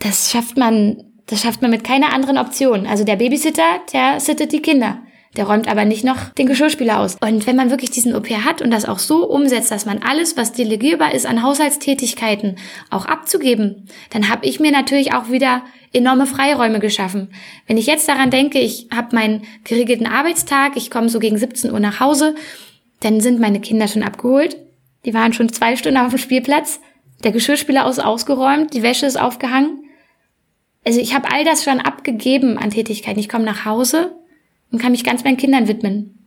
Das 0.00 0.32
schafft 0.32 0.56
man, 0.56 1.04
das 1.26 1.42
schafft 1.42 1.62
man 1.62 1.70
mit 1.70 1.84
keiner 1.84 2.12
anderen 2.12 2.38
Option. 2.38 2.86
Also 2.86 3.04
der 3.04 3.16
Babysitter, 3.16 3.80
der 3.92 4.20
sittet 4.20 4.52
die 4.52 4.62
Kinder. 4.62 4.98
Der 5.36 5.46
räumt 5.46 5.66
aber 5.66 5.86
nicht 5.86 6.04
noch 6.04 6.28
den 6.30 6.46
Geschirrspüler 6.46 7.00
aus. 7.00 7.16
Und 7.20 7.46
wenn 7.46 7.56
man 7.56 7.70
wirklich 7.70 7.90
diesen 7.90 8.14
Au-pair 8.14 8.44
hat 8.44 8.60
und 8.60 8.70
das 8.70 8.84
auch 8.84 8.98
so 8.98 9.26
umsetzt, 9.26 9.70
dass 9.70 9.86
man 9.86 10.02
alles, 10.02 10.36
was 10.36 10.52
delegierbar 10.52 11.14
ist 11.14 11.24
an 11.24 11.42
Haushaltstätigkeiten, 11.42 12.56
auch 12.90 13.06
abzugeben, 13.06 13.88
dann 14.10 14.28
habe 14.28 14.44
ich 14.44 14.60
mir 14.60 14.72
natürlich 14.72 15.14
auch 15.14 15.30
wieder 15.30 15.62
enorme 15.94 16.26
Freiräume 16.26 16.80
geschaffen. 16.80 17.32
Wenn 17.66 17.78
ich 17.78 17.86
jetzt 17.86 18.08
daran 18.08 18.30
denke, 18.30 18.58
ich 18.58 18.88
habe 18.94 19.16
meinen 19.16 19.42
geregelten 19.64 20.06
Arbeitstag, 20.06 20.76
ich 20.76 20.90
komme 20.90 21.08
so 21.08 21.18
gegen 21.18 21.38
17 21.38 21.72
Uhr 21.72 21.80
nach 21.80 22.00
Hause, 22.00 22.34
dann 23.00 23.20
sind 23.20 23.40
meine 23.40 23.60
Kinder 23.60 23.88
schon 23.88 24.02
abgeholt. 24.02 24.58
Die 25.06 25.14
waren 25.14 25.32
schon 25.32 25.48
zwei 25.48 25.76
Stunden 25.76 25.98
auf 25.98 26.10
dem 26.10 26.18
Spielplatz. 26.18 26.78
Der 27.24 27.32
Geschirrspüler 27.32 27.88
ist 27.88 28.04
ausgeräumt, 28.04 28.74
die 28.74 28.82
Wäsche 28.82 29.06
ist 29.06 29.18
aufgehangen. 29.18 29.81
Also 30.84 31.00
ich 31.00 31.14
habe 31.14 31.30
all 31.30 31.44
das 31.44 31.64
schon 31.64 31.80
abgegeben 31.80 32.58
an 32.58 32.70
Tätigkeiten. 32.70 33.20
Ich 33.20 33.28
komme 33.28 33.44
nach 33.44 33.64
Hause, 33.64 34.12
und 34.72 34.80
kann 34.80 34.92
mich 34.92 35.04
ganz 35.04 35.22
meinen 35.22 35.36
Kindern 35.36 35.68
widmen. 35.68 36.18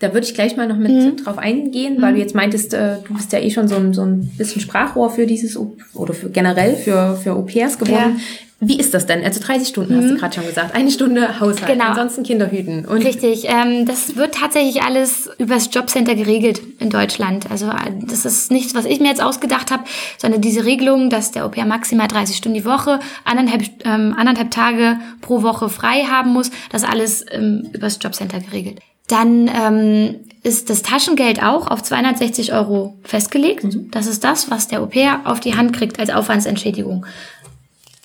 Da 0.00 0.14
würde 0.14 0.26
ich 0.26 0.34
gleich 0.34 0.56
mal 0.56 0.68
noch 0.68 0.76
mit 0.76 0.92
mhm. 0.92 1.16
drauf 1.16 1.38
eingehen, 1.38 2.00
weil 2.00 2.12
mhm. 2.12 2.16
du 2.16 2.22
jetzt 2.22 2.34
meintest, 2.34 2.72
äh, 2.72 2.98
du 3.04 3.14
bist 3.14 3.32
ja 3.32 3.40
eh 3.40 3.50
schon 3.50 3.66
so 3.66 3.74
ein, 3.74 3.92
so 3.94 4.02
ein 4.02 4.30
bisschen 4.38 4.60
Sprachrohr 4.60 5.10
für 5.10 5.26
dieses 5.26 5.58
oder 5.94 6.14
für, 6.14 6.30
generell 6.30 6.76
für, 6.76 7.16
für 7.16 7.32
Au-pairs 7.32 7.78
geworden. 7.78 8.16
Ja. 8.16 8.47
Wie 8.60 8.78
ist 8.78 8.92
das 8.92 9.06
denn? 9.06 9.22
Also 9.22 9.40
30 9.40 9.68
Stunden 9.68 9.94
mhm. 9.94 9.98
hast 9.98 10.08
du 10.08 10.14
mhm. 10.14 10.18
gerade 10.18 10.34
schon 10.34 10.46
gesagt. 10.46 10.74
Eine 10.74 10.90
Stunde 10.90 11.38
Haushalt, 11.38 11.66
genau. 11.66 11.90
ansonsten 11.90 12.24
Kinderhüten. 12.24 12.84
Und 12.86 13.04
Richtig. 13.04 13.44
Ähm, 13.44 13.86
das 13.86 14.16
wird 14.16 14.34
tatsächlich 14.34 14.82
alles 14.82 15.30
übers 15.38 15.68
Jobcenter 15.72 16.16
geregelt 16.16 16.60
in 16.80 16.90
Deutschland. 16.90 17.48
Also 17.52 17.66
äh, 17.66 17.92
das 18.02 18.24
ist 18.24 18.50
nichts, 18.50 18.74
was 18.74 18.84
ich 18.84 18.98
mir 18.98 19.08
jetzt 19.08 19.22
ausgedacht 19.22 19.70
habe, 19.70 19.84
sondern 20.18 20.40
diese 20.40 20.64
Regelung, 20.64 21.08
dass 21.08 21.30
der 21.30 21.44
Au-pair 21.44 21.66
maximal 21.66 22.08
30 22.08 22.36
Stunden 22.36 22.58
die 22.58 22.64
Woche, 22.64 22.98
anderthalb, 23.24 23.62
ähm, 23.84 24.14
anderthalb 24.18 24.50
Tage 24.50 24.98
pro 25.20 25.42
Woche 25.42 25.68
frei 25.68 26.02
haben 26.10 26.32
muss, 26.32 26.50
das 26.70 26.82
alles 26.82 27.24
ähm, 27.30 27.68
übers 27.72 27.98
Jobcenter 28.02 28.40
geregelt. 28.40 28.80
Dann 29.06 29.48
ähm, 29.48 30.16
ist 30.42 30.68
das 30.68 30.82
Taschengeld 30.82 31.42
auch 31.42 31.68
auf 31.68 31.82
260 31.82 32.52
Euro 32.52 32.98
festgelegt. 33.02 33.64
Mhm. 33.64 33.90
Das 33.90 34.06
ist 34.06 34.24
das, 34.24 34.50
was 34.50 34.68
der 34.68 34.80
Au-pair 34.82 35.20
auf 35.24 35.40
die 35.40 35.56
Hand 35.56 35.72
kriegt 35.74 35.98
als 35.98 36.10
Aufwandsentschädigung. 36.10 37.06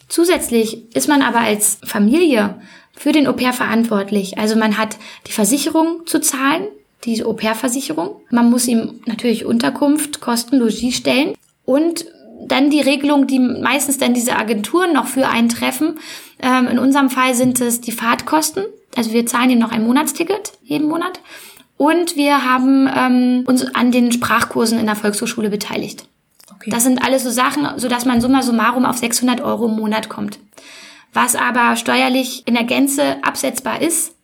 Zusätzlich 0.07 0.95
ist 0.95 1.07
man 1.07 1.21
aber 1.21 1.39
als 1.39 1.79
Familie 1.83 2.61
für 2.95 3.11
den 3.11 3.27
Au-pair 3.27 3.53
verantwortlich. 3.53 4.37
Also 4.37 4.55
man 4.55 4.77
hat 4.77 4.97
die 5.27 5.31
Versicherung 5.31 6.05
zu 6.05 6.19
zahlen, 6.19 6.67
diese 7.03 7.25
Au-pair-Versicherung. 7.25 8.21
Man 8.29 8.49
muss 8.49 8.67
ihm 8.67 9.01
natürlich 9.05 9.45
Unterkunft, 9.45 10.21
Kosten, 10.21 10.57
Logis 10.57 10.95
stellen 10.95 11.33
und 11.65 12.05
dann 12.47 12.69
die 12.69 12.81
Regelung, 12.81 13.27
die 13.27 13.39
meistens 13.39 13.97
dann 13.97 14.13
diese 14.13 14.35
Agenturen 14.35 14.93
noch 14.93 15.07
für 15.07 15.27
einen 15.27 15.49
treffen. 15.49 15.99
Ähm, 16.39 16.67
in 16.67 16.79
unserem 16.79 17.09
Fall 17.09 17.35
sind 17.35 17.61
es 17.61 17.81
die 17.81 17.91
Fahrtkosten. 17.91 18.65
Also 18.95 19.13
wir 19.13 19.25
zahlen 19.25 19.49
ihm 19.49 19.59
noch 19.59 19.71
ein 19.71 19.85
Monatsticket 19.85 20.53
jeden 20.63 20.87
Monat. 20.87 21.19
Und 21.77 22.15
wir 22.15 22.45
haben 22.45 22.89
ähm, 22.95 23.43
uns 23.47 23.63
an 23.73 23.91
den 23.91 24.11
Sprachkursen 24.11 24.79
in 24.79 24.85
der 24.85 24.95
Volkshochschule 24.95 25.49
beteiligt. 25.49 26.05
Okay. 26.63 26.71
Das 26.71 26.83
sind 26.83 27.03
alles 27.03 27.23
so 27.23 27.29
Sachen, 27.29 27.67
so 27.77 27.89
dass 27.89 28.05
man 28.05 28.21
summa 28.21 28.41
summarum 28.41 28.85
auf 28.85 28.97
600 28.97 29.41
Euro 29.41 29.65
im 29.65 29.75
Monat 29.75 30.07
kommt. 30.07 30.39
Was 31.11 31.35
aber 31.35 31.75
steuerlich 31.75 32.43
in 32.47 32.53
der 32.53 32.63
Gänze 32.63 33.17
absetzbar 33.21 33.81
ist 33.81 34.15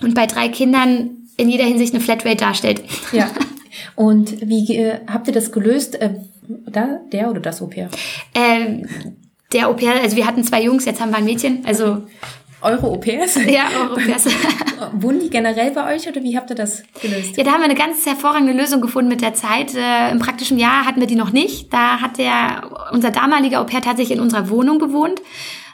und 0.00 0.14
bei 0.14 0.26
drei 0.26 0.48
Kindern 0.48 1.10
in 1.36 1.48
jeder 1.48 1.64
Hinsicht 1.64 1.92
eine 1.92 2.02
Flatrate 2.02 2.36
darstellt. 2.36 2.82
Ja. 3.12 3.28
Und 3.94 4.48
wie 4.48 4.74
äh, 4.76 5.00
habt 5.06 5.26
ihr 5.26 5.34
das 5.34 5.52
gelöst? 5.52 6.00
Äh, 6.00 6.14
da, 6.48 7.00
der 7.12 7.30
oder 7.30 7.40
das 7.40 7.60
Au-pair? 7.60 7.90
Ähm, 8.34 8.86
der 9.52 9.68
Au-pair, 9.68 10.00
also 10.02 10.16
wir 10.16 10.26
hatten 10.26 10.44
zwei 10.44 10.62
Jungs, 10.62 10.86
jetzt 10.86 11.00
haben 11.00 11.10
wir 11.10 11.18
ein 11.18 11.26
Mädchen. 11.26 11.62
Also 11.66 12.02
eure 12.62 12.86
Au-pairs? 12.86 13.36
Ja, 13.46 13.64
eure 13.78 13.92
Au-pairs. 13.92 14.26
Wohnen 14.92 15.20
die 15.20 15.30
generell 15.30 15.70
bei 15.70 15.94
euch 15.94 16.08
oder 16.08 16.22
wie 16.22 16.36
habt 16.36 16.50
ihr 16.50 16.56
das 16.56 16.82
gelöst? 17.00 17.36
Ja, 17.36 17.44
da 17.44 17.52
haben 17.52 17.60
wir 17.60 17.64
eine 17.64 17.74
ganz 17.74 18.04
hervorragende 18.06 18.52
Lösung 18.52 18.80
gefunden 18.80 19.08
mit 19.08 19.20
der 19.20 19.34
Zeit. 19.34 19.74
Äh, 19.74 20.10
Im 20.10 20.18
praktischen 20.18 20.58
Jahr 20.58 20.84
hatten 20.86 21.00
wir 21.00 21.06
die 21.06 21.16
noch 21.16 21.32
nicht. 21.32 21.72
Da 21.72 22.00
hat 22.00 22.18
der, 22.18 22.70
unser 22.92 23.10
damaliger 23.10 23.60
Au-pair 23.60 23.80
tatsächlich 23.80 24.18
in 24.18 24.22
unserer 24.22 24.48
Wohnung 24.48 24.78
gewohnt. 24.78 25.20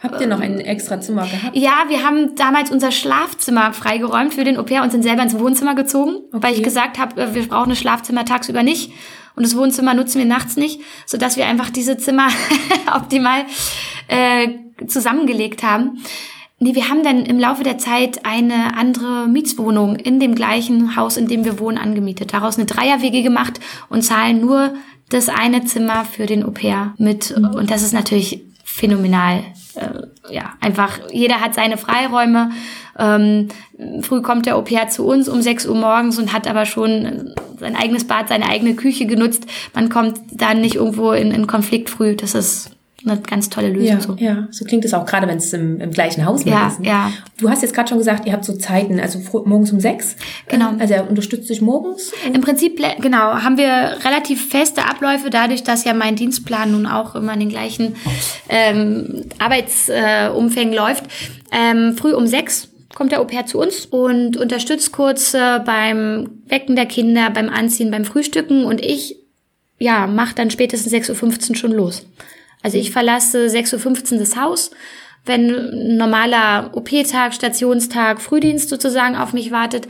Habt 0.03 0.21
ihr 0.21 0.27
noch 0.27 0.41
ein 0.41 0.59
extra 0.59 1.01
Zimmer 1.01 1.23
gehabt? 1.23 1.57
Ja, 1.57 1.85
wir 1.89 2.05
haben 2.05 2.35
damals 2.35 2.73
unser 2.73 2.91
Schlafzimmer 2.91 3.73
freigeräumt 3.73 4.35
für 4.35 4.43
den 4.43 4.57
Au-pair 4.57 4.83
und 4.83 4.91
sind 4.91 5.03
selber 5.03 5.23
ins 5.23 5.39
Wohnzimmer 5.39 5.77
gezogen, 5.77 6.17
okay. 6.33 6.43
weil 6.43 6.55
ich 6.55 6.63
gesagt 6.65 6.99
habe, 6.99 7.21
äh, 7.21 7.35
wir 7.35 7.47
brauchen 7.47 7.71
das 7.71 7.79
Schlafzimmer 7.79 8.25
tagsüber 8.25 8.65
nicht 8.65 8.93
und 9.37 9.45
das 9.45 9.57
Wohnzimmer 9.57 9.95
nutzen 9.95 10.19
wir 10.19 10.27
nachts 10.27 10.57
nicht, 10.57 10.81
sodass 11.07 11.37
wir 11.37 11.47
einfach 11.47 11.71
diese 11.71 11.97
Zimmer 11.97 12.29
optimal 12.95 13.45
äh, 14.09 14.49
zusammengelegt 14.89 15.63
haben. 15.63 16.03
Nee, 16.63 16.77
wir 16.77 16.89
haben 16.89 17.03
dann 17.03 17.27
im 17.27 17.41
Laufe 17.41 17.65
der 17.65 17.79
Zeit 17.79 18.25
eine 18.25 18.77
andere 18.77 19.27
Mietswohnung 19.27 19.97
in 19.97 20.21
dem 20.21 20.37
gleichen 20.37 20.95
Haus, 20.95 21.17
in 21.17 21.27
dem 21.27 21.45
wir 21.45 21.59
wohnen, 21.59 21.77
angemietet. 21.77 22.33
Daraus 22.33 22.57
eine 22.57 22.67
Dreierwege 22.67 23.25
gemacht 23.25 23.59
und 23.89 24.03
zahlen 24.03 24.41
nur 24.41 24.73
das 25.09 25.29
eine 25.29 25.65
Zimmer 25.65 26.05
für 26.05 26.27
den 26.27 26.45
Au-pair 26.45 26.95
mit. 26.99 27.37
Mhm. 27.37 27.47
Und 27.47 27.73
das 27.73 27.83
ist 27.83 27.93
natürlich 27.93 28.45
phänomenal. 28.63 29.43
Äh, 29.75 30.33
ja, 30.33 30.53
einfach 30.61 31.01
jeder 31.11 31.41
hat 31.41 31.57
seine 31.57 31.79
Freiräume. 31.79 32.53
Ähm, 32.97 33.49
früh 34.03 34.23
kommt 34.23 34.47
der 34.47 34.55
Au-pair 34.55 34.89
zu 34.89 35.05
uns 35.05 35.29
um 35.29 35.43
6 35.43 35.67
Uhr 35.67 35.75
morgens 35.75 36.17
und 36.21 36.33
hat 36.33 36.47
aber 36.47 36.65
schon 36.65 37.35
sein 37.59 37.75
eigenes 37.75 38.07
Bad, 38.07 38.29
seine 38.29 38.49
eigene 38.49 38.77
Küche 38.77 39.07
genutzt. 39.07 39.47
Man 39.75 39.89
kommt 39.89 40.21
dann 40.31 40.61
nicht 40.61 40.77
irgendwo 40.77 41.11
in, 41.11 41.33
in 41.33 41.49
Konflikt 41.49 41.91
früh. 41.91 42.15
Das 42.15 42.37
ist 42.37 42.71
eine 43.05 43.21
ganz 43.21 43.51
tolle 43.51 43.71
Lösung. 43.71 43.89
Ja, 43.89 44.01
so. 44.01 44.17
ja. 44.19 44.49
so 44.51 44.65
klingt 44.65 44.85
es 44.85 44.95
auch 44.95 45.07
gerade, 45.07 45.27
wenn 45.27 45.39
es 45.39 45.53
im, 45.53 45.81
im 45.81 45.91
gleichen 45.91 46.25
Haus 46.25 46.45
ja, 46.45 46.69
ist. 46.69 46.81
Ne? 46.81 46.89
Ja, 46.89 47.13
Du 47.39 47.51
hast 47.51 47.63
jetzt 47.63 47.75
gerade 47.75 47.89
schon 47.89 47.99
gesagt, 47.99 48.27
ihr 48.27 48.33
habt 48.33 48.45
so 48.45 48.53
Zeiten, 48.55 49.01
also 49.01 49.19
morgens 49.45 49.73
um 49.73 49.81
sechs. 49.81 50.17
Genau. 50.49 50.71
Also 50.79 50.95
er 50.95 51.11
unterstützt 51.11 51.51
dich 51.51 51.61
morgens? 51.61 52.13
Im 52.33 52.41
Prinzip, 52.41 52.81
genau, 53.01 53.43
haben 53.43 53.57
wir 53.57 53.97
relativ 54.05 54.49
feste 54.49 54.85
Abläufe, 54.85 55.29
dadurch, 55.29 55.65
dass 55.65 55.85
ja 55.85 55.93
mein 55.93 56.15
Dienstplan 56.15 56.71
nun 56.71 56.87
auch 56.87 57.17
immer 57.17 57.35
in 57.35 57.41
den 57.41 57.49
gleichen 57.49 57.97
ähm, 58.49 59.25
Arbeitsumfängen 59.39 60.73
äh, 60.73 60.77
läuft. 60.77 61.05
Ähm, 61.51 61.97
früh 61.97 62.15
um 62.15 62.27
sechs 62.27 62.69
kommt 62.95 63.11
der 63.11 63.21
Au-pair 63.21 63.47
zu 63.47 63.59
uns 63.59 63.87
und 63.87 64.37
unterstützt 64.37 64.93
kurz 64.93 65.35
äh, 65.35 65.61
beim 65.65 66.43
Wecken 66.47 66.77
der 66.77 66.87
Kinder, 66.87 67.31
beim 67.31 67.49
Anziehen, 67.49 67.91
beim 67.91 68.05
Frühstücken 68.05 68.65
und 68.65 68.81
ich 68.81 69.17
ja, 69.83 70.07
mach 70.07 70.33
dann 70.33 70.51
spätestens 70.51 70.93
6.15 70.93 71.51
Uhr 71.51 71.57
schon 71.57 71.73
los. 71.73 72.07
Also 72.63 72.79
ich 72.79 72.91
verlasse 72.91 73.47
6.15 73.47 74.13
Uhr 74.13 74.19
das 74.19 74.37
Haus. 74.37 74.71
Wenn 75.25 75.51
ein 75.51 75.97
normaler 75.97 76.71
OP-Tag, 76.73 77.35
Stationstag, 77.35 78.21
Frühdienst 78.21 78.69
sozusagen 78.69 79.17
auf 79.17 79.33
mich 79.33 79.53
wartet, 79.53 79.89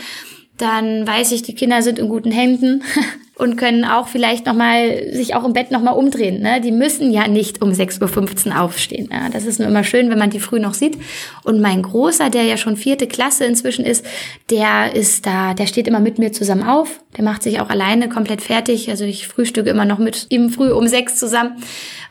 dann 0.59 1.07
weiß 1.07 1.33
ich, 1.33 1.43
die 1.43 1.55
Kinder 1.55 1.83
sind 1.83 1.99
in 1.99 2.09
guten 2.09 2.31
Händen 2.31 2.83
und 3.37 3.57
können 3.57 3.85
auch 3.85 4.09
vielleicht 4.09 4.47
noch 4.47 4.55
mal 4.55 5.13
sich 5.13 5.35
auch 5.35 5.45
im 5.45 5.55
Bett 5.55 5.71
noch 5.71 5.83
mal 5.83 5.93
umdrehen. 5.93 6.43
Ne? 6.43 6.61
Die 6.61 6.71
müssen 6.71 7.11
ja 7.11 7.27
nicht 7.27 7.63
um 7.63 7.71
6.15 7.71 8.49
Uhr 8.49 8.61
aufstehen. 8.61 9.09
Ja? 9.11 9.29
Das 9.31 9.45
ist 9.47 9.59
nur 9.59 9.69
immer 9.69 9.83
schön, 9.83 10.11
wenn 10.11 10.19
man 10.19 10.31
die 10.31 10.39
früh 10.39 10.61
noch 10.61 10.75
sieht. 10.75 10.99
Und 11.43 11.61
mein 11.61 11.83
Großer, 11.83 12.31
der 12.31 12.45
ja 12.45 12.57
schon 12.57 12.77
vierte 12.77 13.07
Klasse 13.07 13.45
inzwischen 13.45 13.85
ist, 13.85 14.05
der 14.51 14.95
ist 14.95 15.27
da, 15.27 15.55
der 15.55 15.67
steht 15.67 15.89
immer 15.89 16.01
mit 16.01 16.19
mir 16.19 16.33
zusammen 16.33 16.63
auf. 16.63 17.01
Der 17.17 17.25
macht 17.25 17.43
sich 17.43 17.61
auch 17.61 17.71
alleine 17.71 18.09
komplett 18.09 18.43
fertig. 18.43 18.91
Also 18.91 19.05
ich 19.05 19.27
frühstücke 19.27 19.71
immer 19.71 19.87
noch 19.87 19.99
mit 19.99 20.27
ihm 20.29 20.51
früh 20.51 20.71
um 20.71 20.87
sechs 20.87 21.17
zusammen. 21.17 21.57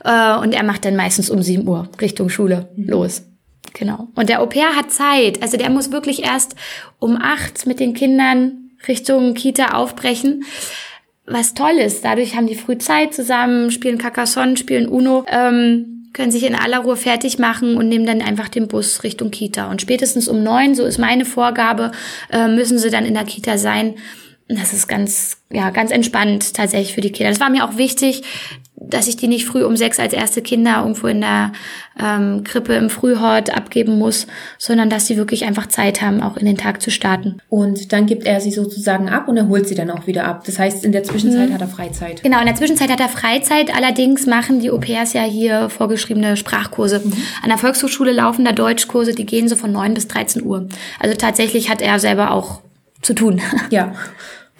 Äh, 0.03 0.35
und 0.37 0.53
er 0.53 0.63
macht 0.63 0.83
dann 0.83 0.95
meistens 0.95 1.29
um 1.29 1.41
sieben 1.41 1.67
Uhr 1.67 1.87
Richtung 2.01 2.29
Schule 2.29 2.69
los. 2.75 3.30
Genau. 3.73 4.09
Und 4.15 4.29
der 4.29 4.41
Au-pair 4.41 4.75
hat 4.75 4.91
Zeit. 4.91 5.41
Also 5.41 5.57
der 5.57 5.69
muss 5.69 5.91
wirklich 5.91 6.23
erst 6.23 6.55
um 6.99 7.17
acht 7.21 7.65
mit 7.65 7.79
den 7.79 7.93
Kindern 7.93 8.71
Richtung 8.87 9.33
Kita 9.33 9.73
aufbrechen. 9.73 10.43
Was 11.25 11.53
toll 11.53 11.77
ist. 11.77 12.03
Dadurch 12.03 12.35
haben 12.35 12.47
die 12.47 12.55
früh 12.55 12.77
Zeit 12.77 13.13
zusammen, 13.13 13.71
spielen 13.71 13.97
Carcassonne, 13.97 14.57
spielen 14.57 14.87
Uno, 14.87 15.23
ähm, 15.27 16.09
können 16.13 16.31
sich 16.31 16.43
in 16.43 16.55
aller 16.55 16.79
Ruhe 16.79 16.97
fertig 16.97 17.39
machen 17.39 17.77
und 17.77 17.87
nehmen 17.87 18.05
dann 18.05 18.21
einfach 18.21 18.49
den 18.49 18.67
Bus 18.67 19.03
Richtung 19.03 19.31
Kita. 19.31 19.69
Und 19.69 19.81
spätestens 19.81 20.27
um 20.27 20.43
neun, 20.43 20.75
so 20.75 20.83
ist 20.83 20.97
meine 20.97 21.23
Vorgabe, 21.23 21.91
äh, 22.31 22.47
müssen 22.47 22.79
sie 22.79 22.89
dann 22.89 23.05
in 23.05 23.13
der 23.13 23.23
Kita 23.23 23.57
sein. 23.57 23.95
Das 24.49 24.73
ist 24.73 24.87
ganz, 24.87 25.37
ja, 25.49 25.69
ganz 25.69 25.91
entspannt 25.91 26.53
tatsächlich 26.53 26.93
für 26.93 27.01
die 27.01 27.11
Kinder. 27.11 27.29
Das 27.29 27.39
war 27.39 27.49
mir 27.49 27.63
auch 27.63 27.77
wichtig, 27.77 28.23
dass 28.83 29.07
ich 29.07 29.15
die 29.15 29.27
nicht 29.27 29.45
früh 29.45 29.63
um 29.63 29.77
sechs 29.77 29.99
als 29.99 30.13
erste 30.13 30.41
Kinder 30.41 30.79
irgendwo 30.79 31.07
in 31.07 31.21
der 31.21 31.51
ähm, 32.01 32.43
Krippe 32.43 32.73
im 32.73 32.89
Frühhort 32.89 33.55
abgeben 33.55 33.97
muss, 33.97 34.27
sondern 34.57 34.89
dass 34.89 35.07
sie 35.07 35.17
wirklich 35.17 35.45
einfach 35.45 35.67
Zeit 35.67 36.01
haben, 36.01 36.21
auch 36.21 36.35
in 36.37 36.45
den 36.45 36.57
Tag 36.57 36.81
zu 36.81 36.89
starten. 36.89 37.37
Und 37.49 37.93
dann 37.93 38.07
gibt 38.07 38.25
er 38.25 38.41
sie 38.41 38.51
sozusagen 38.51 39.09
ab 39.09 39.27
und 39.27 39.37
er 39.37 39.47
holt 39.47 39.67
sie 39.67 39.75
dann 39.75 39.91
auch 39.91 40.07
wieder 40.07 40.25
ab. 40.25 40.43
Das 40.45 40.57
heißt, 40.57 40.83
in 40.83 40.91
der 40.91 41.03
Zwischenzeit 41.03 41.49
mhm. 41.49 41.53
hat 41.53 41.61
er 41.61 41.67
Freizeit. 41.67 42.23
Genau, 42.23 42.39
in 42.39 42.47
der 42.47 42.55
Zwischenzeit 42.55 42.89
hat 42.89 42.99
er 42.99 43.09
Freizeit. 43.09 43.75
Allerdings 43.75 44.25
machen 44.25 44.59
die 44.59 44.71
Au-pairs 44.71 45.13
ja 45.13 45.23
hier 45.23 45.69
vorgeschriebene 45.69 46.35
Sprachkurse. 46.35 47.01
Mhm. 47.03 47.13
An 47.43 47.49
der 47.49 47.57
Volkshochschule 47.57 48.11
laufen 48.11 48.45
da 48.45 48.51
Deutschkurse, 48.51 49.13
die 49.13 49.25
gehen 49.25 49.47
so 49.47 49.55
von 49.55 49.71
neun 49.71 49.93
bis 49.93 50.07
13 50.07 50.43
Uhr. 50.43 50.67
Also 50.99 51.15
tatsächlich 51.15 51.69
hat 51.69 51.81
er 51.81 51.99
selber 51.99 52.31
auch 52.31 52.61
zu 53.01 53.13
tun. 53.13 53.41
Ja. 53.69 53.93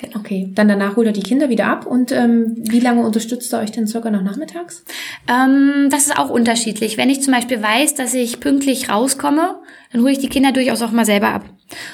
Genau. 0.02 0.20
Okay, 0.20 0.49
dann 0.56 0.68
danach 0.68 0.95
holt 0.95 1.06
er 1.06 1.14
die 1.14 1.22
Kinder 1.22 1.49
wieder 1.49 1.68
ab 1.68 1.86
und 1.86 2.12
ähm, 2.12 2.56
wie 2.58 2.80
lange 2.80 3.06
unterstützt 3.06 3.54
er 3.54 3.60
euch 3.60 3.72
denn 3.72 3.86
circa 3.86 4.10
noch 4.10 4.24
nachmittags? 4.24 4.84
Ähm, 5.28 5.89
das 5.91 6.08
ist 6.08 6.18
auch 6.18 6.32
unterschiedlich. 6.32 6.97
Wenn 6.97 7.10
ich 7.10 7.22
zum 7.22 7.34
Beispiel 7.34 7.62
weiß, 7.62 7.93
dass 7.93 8.16
ich 8.16 8.39
pünktlich 8.39 8.89
rauskomme, 8.89 9.60
dann 9.92 10.02
hole 10.02 10.12
ich 10.12 10.20
die 10.20 10.30
Kinder 10.30 10.52
durchaus 10.52 10.82
auch 10.82 10.92
mal 10.92 11.06
selber 11.06 11.30
ab. 11.30 11.46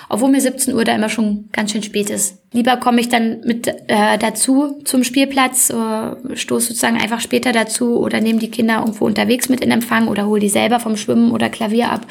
Obwohl 0.10 0.30
mir 0.30 0.42
17 0.42 0.74
Uhr 0.74 0.84
da 0.84 0.96
immer 0.96 1.10
schon 1.10 1.50
ganz 1.52 1.72
schön 1.72 1.84
spät 1.84 2.10
ist. 2.10 2.40
Lieber 2.52 2.78
komme 2.78 3.02
ich 3.02 3.10
dann 3.10 3.42
mit 3.42 3.68
äh, 3.68 4.18
dazu 4.20 4.82
zum 4.86 5.04
Spielplatz, 5.04 5.70
äh, 5.70 6.36
stoße 6.36 6.68
sozusagen 6.68 7.00
einfach 7.00 7.22
später 7.22 7.52
dazu 7.52 8.00
oder 8.00 8.22
nehme 8.22 8.40
die 8.40 8.52
Kinder 8.52 8.80
irgendwo 8.80 9.06
unterwegs 9.06 9.50
mit 9.50 9.62
in 9.62 9.72
Empfang 9.72 10.08
oder 10.08 10.28
hole 10.28 10.40
die 10.40 10.50
selber 10.50 10.80
vom 10.80 10.96
Schwimmen 10.96 11.32
oder 11.32 11.50
Klavier 11.50 11.92
ab. 11.92 12.06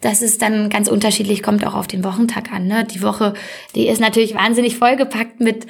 Das 0.00 0.22
ist 0.22 0.42
dann 0.42 0.70
ganz 0.70 0.88
unterschiedlich, 0.88 1.42
kommt 1.42 1.66
auch 1.66 1.74
auf 1.74 1.86
den 1.86 2.04
Wochentag 2.04 2.52
an. 2.52 2.66
Ne? 2.66 2.84
Die 2.84 3.02
Woche, 3.02 3.34
die 3.74 3.88
ist 3.88 4.00
natürlich 4.00 4.34
wahnsinnig 4.34 4.76
vollgepackt 4.76 5.40
mit 5.40 5.66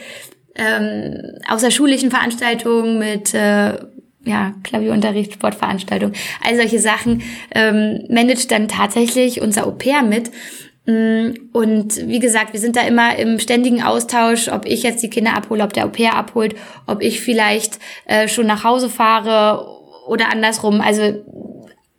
ähm, 0.55 1.39
außerschulischen 1.49 2.11
Veranstaltungen, 2.11 2.99
mit 2.99 3.33
äh, 3.35 3.79
ja, 4.25 4.55
Klavierunterricht, 4.63 5.35
Sportveranstaltung, 5.35 6.13
all 6.45 6.57
solche 6.57 6.79
Sachen 6.79 7.23
ähm, 7.55 8.05
managt 8.09 8.51
dann 8.51 8.69
tatsächlich 8.69 9.41
unser 9.41 9.67
Au-pair 9.67 10.03
mit. 10.03 10.31
Mm, 10.87 11.35
und 11.53 12.09
wie 12.09 12.19
gesagt, 12.19 12.53
wir 12.53 12.61
sind 12.61 12.77
da 12.77 12.83
immer 12.83 13.17
im 13.17 13.39
ständigen 13.39 13.83
Austausch, 13.83 14.49
ob 14.49 14.67
ich 14.67 14.83
jetzt 14.83 15.03
die 15.03 15.11
Kinder 15.11 15.35
abhole, 15.35 15.63
ob 15.63 15.73
der 15.73 15.87
Au-pair 15.87 16.15
abholt, 16.15 16.55
ob 16.87 17.03
ich 17.03 17.21
vielleicht 17.21 17.79
äh, 18.07 18.29
schon 18.29 18.47
nach 18.47 18.65
Hause 18.65 18.89
fahre 18.89 19.67
oder 20.07 20.31
andersrum. 20.31 20.81
Also 20.81 21.23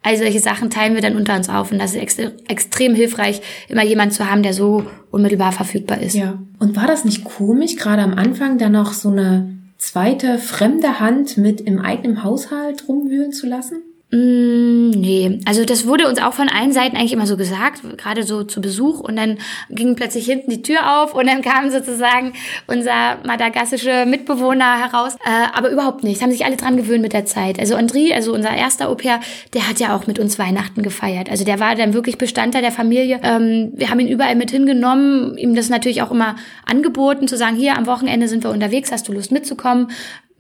all 0.02 0.18
solche 0.18 0.40
Sachen 0.40 0.70
teilen 0.70 0.96
wir 0.96 1.02
dann 1.02 1.16
unter 1.16 1.36
uns 1.36 1.50
auf 1.50 1.72
und 1.72 1.80
das 1.80 1.96
ist 1.96 2.02
ex 2.02 2.18
extrem 2.48 2.94
hilfreich, 2.94 3.42
immer 3.70 3.84
jemand 3.84 4.14
zu 4.14 4.30
haben, 4.30 4.44
der 4.44 4.54
so 4.54 4.86
unmittelbar 5.12 5.54
verfügbar 5.54 6.02
ist. 6.02 6.16
Ja. 6.16 6.40
Und 6.60 6.76
war 6.76 6.88
das 6.88 7.06
nicht 7.06 7.24
komisch, 7.24 7.78
gerade 7.78 8.02
am 8.02 8.14
Anfang 8.14 8.58
da 8.58 8.70
noch 8.70 8.92
so 8.92 9.10
eine 9.10 9.63
zweite 9.84 10.40
fremde 10.40 11.02
Hand 11.02 11.36
mit 11.36 11.60
im 11.60 11.82
eigenen 11.82 12.24
Haushalt 12.24 12.88
rumwühlen 12.88 13.34
zu 13.34 13.48
lassen? 13.48 13.84
Mm, 14.14 14.92
nee, 14.92 15.40
also 15.46 15.66
das 15.66 15.88
wurde 15.88 16.08
uns 16.08 16.22
auch 16.22 16.34
von 16.34 16.48
allen 16.48 16.72
Seiten 16.72 16.96
eigentlich 16.96 17.14
immer 17.14 17.26
so 17.26 17.36
gesagt, 17.36 17.82
gerade 17.98 18.22
so 18.22 18.44
zu 18.44 18.62
Besuch 18.62 19.00
und 19.00 19.16
dann 19.16 19.40
ging 19.72 19.96
plötzlich 19.96 20.28
hinten 20.28 20.52
die 20.52 20.62
Tür 20.62 21.02
auf 21.02 21.16
und 21.16 21.26
dann 21.26 21.42
kam 21.42 21.72
sozusagen 21.72 22.34
unser 22.68 23.18
madagassische 23.26 24.06
Mitbewohner 24.06 24.78
heraus, 24.78 25.16
äh, 25.26 25.58
aber 25.58 25.72
überhaupt 25.72 26.04
nicht, 26.04 26.22
haben 26.22 26.30
sich 26.30 26.46
alle 26.46 26.58
dran 26.58 26.78
gewöhnt 26.78 27.02
mit 27.02 27.14
der 27.14 27.26
Zeit. 27.26 27.58
Also 27.60 27.76
Andri, 27.76 28.14
also 28.14 28.36
unser 28.36 28.56
erster 28.56 28.90
Au-pair, 28.90 29.20
der 29.56 29.68
hat 29.68 29.80
ja 29.80 29.96
auch 29.96 30.06
mit 30.06 30.20
uns 30.20 30.38
Weihnachten 30.38 30.84
gefeiert, 30.84 31.32
also 31.32 31.44
der 31.44 31.60
war 31.60 31.74
dann 31.74 31.96
wirklich 31.96 32.20
Bestandteil 32.20 32.62
der 32.62 32.72
Familie. 32.72 33.20
Ähm, 33.24 33.72
wir 33.74 33.90
haben 33.90 34.00
ihn 34.00 34.10
überall 34.10 34.36
mit 34.36 34.52
hingenommen, 34.52 35.40
ihm 35.40 35.56
das 35.56 35.70
natürlich 35.70 36.04
auch 36.04 36.12
immer 36.12 36.36
angeboten, 36.68 37.28
zu 37.28 37.36
sagen, 37.36 37.56
hier 37.56 37.76
am 37.76 37.88
Wochenende 37.88 38.28
sind 38.28 38.44
wir 38.44 38.52
unterwegs, 38.52 38.92
hast 38.92 39.08
du 39.08 39.12
Lust 39.12 39.32
mitzukommen? 39.32 39.88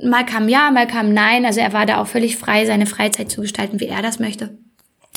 Mal 0.02 0.26
kam 0.26 0.50
ja, 0.50 0.72
mal 0.72 0.88
kam 0.88 1.14
nein. 1.14 1.46
Also 1.46 1.60
er 1.60 1.74
war 1.74 1.86
da 1.86 2.02
auch 2.02 2.08
völlig 2.08 2.38
frei, 2.38 2.66
seine 2.66 2.86
Freizeit 2.86 3.30
zu 3.30 3.42
gestalten, 3.42 3.80
wie 3.80 3.88
er 3.88 4.02
das 4.02 4.20
möchte. 4.20 4.58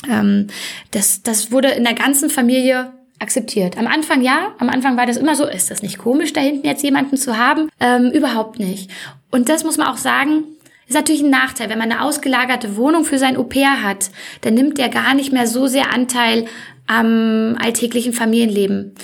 Ähm, 0.09 0.47
das, 0.91 1.23
das 1.23 1.51
wurde 1.51 1.69
in 1.69 1.83
der 1.83 1.93
ganzen 1.93 2.29
Familie 2.29 2.93
akzeptiert. 3.19 3.77
Am 3.77 3.87
Anfang 3.87 4.21
ja, 4.21 4.53
am 4.59 4.69
Anfang 4.69 4.95
war 4.97 5.05
das 5.05 5.17
immer 5.17 5.35
so, 5.35 5.45
ist 5.45 5.71
das 5.71 5.81
nicht 5.81 5.97
komisch, 5.97 6.33
da 6.33 6.41
hinten 6.41 6.67
jetzt 6.67 6.83
jemanden 6.83 7.17
zu 7.17 7.37
haben? 7.37 7.69
Ähm, 7.79 8.11
überhaupt 8.11 8.59
nicht. 8.59 8.91
Und 9.31 9.49
das 9.49 9.63
muss 9.63 9.77
man 9.77 9.87
auch 9.87 9.97
sagen, 9.97 10.43
ist 10.87 10.93
natürlich 10.93 11.23
ein 11.23 11.29
Nachteil, 11.29 11.69
wenn 11.69 11.79
man 11.79 11.91
eine 11.91 12.01
ausgelagerte 12.01 12.77
Wohnung 12.77 13.03
für 13.03 13.17
sein 13.17 13.35
Au-pair 13.35 13.83
hat, 13.83 14.09
dann 14.41 14.53
nimmt 14.53 14.77
der 14.77 14.89
gar 14.89 15.13
nicht 15.15 15.33
mehr 15.33 15.47
so 15.47 15.67
sehr 15.67 15.93
Anteil 15.93 16.45
am 16.85 17.57
alltäglichen 17.59 18.13
Familienleben. 18.13 18.95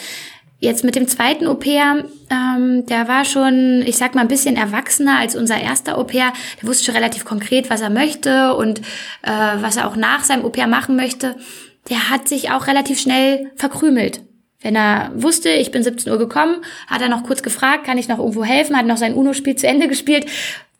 Jetzt 0.63 0.85
mit 0.85 0.95
dem 0.95 1.09
zweiten 1.09 1.45
Au-pair, 1.45 2.05
ähm, 2.29 2.85
der 2.85 3.09
war 3.09 3.25
schon, 3.25 3.83
ich 3.85 3.97
sag 3.97 4.15
mal, 4.15 4.21
ein 4.21 4.29
bisschen 4.29 4.55
erwachsener 4.55 5.19
als 5.19 5.35
unser 5.35 5.59
erster 5.59 5.97
Au-pair. 5.97 6.31
Der 6.61 6.69
wusste 6.69 6.85
schon 6.85 6.95
relativ 6.95 7.25
konkret, 7.25 7.69
was 7.69 7.81
er 7.81 7.89
möchte 7.89 8.55
und 8.55 8.79
äh, 9.23 9.57
was 9.59 9.75
er 9.75 9.89
auch 9.89 9.97
nach 9.97 10.23
seinem 10.23 10.45
Au-pair 10.45 10.67
machen 10.67 10.95
möchte. 10.95 11.35
Der 11.89 12.09
hat 12.09 12.29
sich 12.29 12.51
auch 12.51 12.67
relativ 12.67 13.01
schnell 13.01 13.51
verkrümelt. 13.57 14.21
Wenn 14.61 14.77
er 14.77 15.11
wusste, 15.15 15.49
ich 15.49 15.71
bin 15.71 15.83
17 15.83 16.09
Uhr 16.09 16.17
gekommen, 16.17 16.55
hat 16.87 17.01
er 17.01 17.09
noch 17.09 17.23
kurz 17.23 17.43
gefragt, 17.43 17.83
kann 17.83 17.97
ich 17.97 18.07
noch 18.07 18.19
irgendwo 18.19 18.45
helfen, 18.45 18.77
hat 18.77 18.85
noch 18.85 18.95
sein 18.95 19.15
UNO-Spiel 19.15 19.57
zu 19.57 19.67
Ende 19.67 19.87
gespielt 19.89 20.27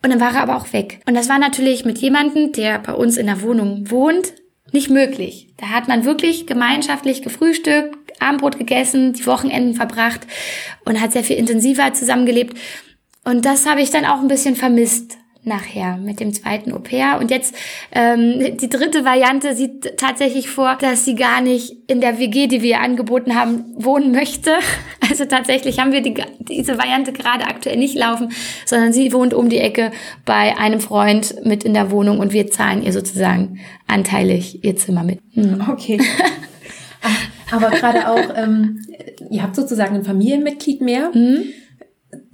und 0.01 0.11
dann 0.11 0.21
war 0.21 0.33
er 0.33 0.43
aber 0.43 0.55
auch 0.55 0.71
weg. 0.71 1.01
Und 1.09 1.15
das 1.15 1.27
war 1.27 1.39
natürlich 1.39 1.83
mit 1.83 1.97
jemandem, 1.97 2.53
der 2.53 2.79
bei 2.79 2.93
uns 2.93 3.17
in 3.17 3.25
der 3.25 3.41
Wohnung 3.41 3.91
wohnt, 3.91 4.31
nicht 4.71 4.89
möglich. 4.89 5.49
Da 5.57 5.67
hat 5.67 5.89
man 5.89 6.05
wirklich 6.05 6.47
gemeinschaftlich 6.47 7.21
gefrühstückt, 7.21 7.97
Abendbrot 8.23 8.57
gegessen, 8.57 9.13
die 9.13 9.25
Wochenenden 9.25 9.75
verbracht 9.75 10.21
und 10.85 10.99
hat 10.99 11.13
sehr 11.13 11.23
viel 11.23 11.37
intensiver 11.37 11.93
zusammengelebt. 11.93 12.57
Und 13.23 13.45
das 13.45 13.65
habe 13.65 13.81
ich 13.81 13.89
dann 13.89 14.05
auch 14.05 14.19
ein 14.19 14.27
bisschen 14.27 14.55
vermisst 14.55 15.17
nachher 15.45 15.97
mit 15.97 16.19
dem 16.19 16.33
zweiten 16.33 16.71
Au-pair. 16.71 17.17
Und 17.19 17.29
jetzt 17.29 17.53
ähm, 17.91 18.57
die 18.57 18.69
dritte 18.69 19.03
Variante 19.03 19.55
sieht 19.55 19.97
tatsächlich 19.97 20.49
vor, 20.49 20.77
dass 20.79 21.03
sie 21.03 21.15
gar 21.15 21.41
nicht 21.41 21.75
in 21.87 21.99
der 21.99 22.17
WG, 22.17 22.47
die 22.47 22.61
wir 22.61 22.79
angeboten 22.79 23.35
haben, 23.35 23.65
wohnen 23.75 24.11
möchte. 24.11 24.51
Also 25.09 25.25
tatsächlich 25.25 25.79
haben 25.79 25.91
wir 25.91 26.01
die, 26.01 26.15
diese 26.39 26.77
Variante 26.77 27.11
gerade 27.11 27.45
aktuell 27.45 27.75
nicht 27.75 27.93
laufen, 27.93 28.29
sondern 28.65 28.93
sie 28.93 29.11
wohnt 29.11 29.33
um 29.33 29.49
die 29.49 29.59
Ecke 29.59 29.91
bei 30.25 30.57
einem 30.57 30.79
Freund 30.79 31.35
mit 31.43 31.65
in 31.65 31.73
der 31.73 31.91
Wohnung 31.91 32.19
und 32.19 32.31
wir 32.31 32.49
zahlen 32.49 32.81
ihr 32.81 32.93
sozusagen 32.93 33.59
anteilig 33.85 34.63
ihr 34.63 34.77
Zimmer 34.77 35.03
mit. 35.03 35.19
Hm. 35.33 35.61
Okay. 35.69 35.99
Aber 37.53 37.69
gerade 37.69 38.09
auch, 38.09 38.35
ähm, 38.35 38.81
ihr 39.29 39.43
habt 39.43 39.55
sozusagen 39.55 39.95
ein 39.95 40.03
Familienmitglied 40.03 40.81
mehr. 40.81 41.11
Mhm. 41.13 41.45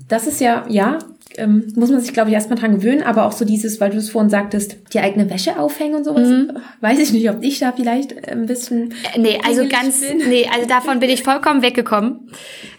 Das 0.08 0.26
ist 0.26 0.40
ja, 0.42 0.66
ja, 0.70 1.00
ähm, 1.38 1.72
muss 1.76 1.90
man 1.90 2.00
sich, 2.00 2.14
glaube 2.14 2.30
ich, 2.30 2.34
erstmal 2.34 2.58
dran 2.58 2.76
gewöhnen, 2.76 3.04
aber 3.04 3.26
auch 3.26 3.32
so 3.32 3.46
dieses, 3.46 3.80
weil 3.80 3.92
du 3.92 3.98
es 3.98 4.10
vorhin 4.10 4.30
sagtest, 4.30 4.78
die 4.94 5.00
eigene 5.00 5.30
Wäsche 5.30 5.60
aufhängen 5.60 5.96
und 5.96 6.04
sowas. 6.04 6.28
Mhm. 6.28 6.58
Weiß 6.82 7.00
ich 7.00 7.12
nicht, 7.12 7.30
ob 7.30 7.44
ich 7.44 7.60
da 7.60 7.72
vielleicht 7.72 8.28
ein 8.28 8.46
bisschen. 8.46 8.94
Äh, 9.14 9.20
nee, 9.20 9.40
also 9.46 9.68
ganz, 9.68 10.02
bin. 10.02 10.30
nee, 10.30 10.48
also 10.52 10.68
davon 10.68 11.00
bin 11.00 11.10
ich 11.10 11.24
vollkommen 11.24 11.62
weggekommen. 11.62 12.32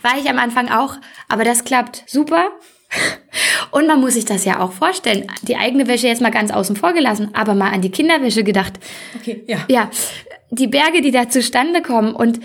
War 0.02 0.12
ich 0.18 0.28
am 0.28 0.38
Anfang 0.38 0.68
auch, 0.68 0.96
aber 1.28 1.44
das 1.44 1.64
klappt 1.64 2.04
super. 2.06 2.48
Und 3.70 3.86
man 3.86 4.00
muss 4.00 4.14
sich 4.14 4.24
das 4.24 4.44
ja 4.44 4.60
auch 4.60 4.72
vorstellen. 4.72 5.26
Die 5.42 5.56
eigene 5.56 5.86
Wäsche 5.86 6.08
jetzt 6.08 6.22
mal 6.22 6.30
ganz 6.30 6.50
außen 6.50 6.76
vor 6.76 6.92
gelassen, 6.92 7.30
aber 7.34 7.54
mal 7.54 7.72
an 7.72 7.82
die 7.82 7.90
Kinderwäsche 7.90 8.42
gedacht. 8.42 8.80
Okay, 9.16 9.44
ja. 9.46 9.58
Ja, 9.68 9.90
die 10.50 10.66
Berge, 10.66 11.00
die 11.00 11.12
da 11.12 11.28
zustande 11.28 11.82
kommen 11.82 12.14
und 12.14 12.40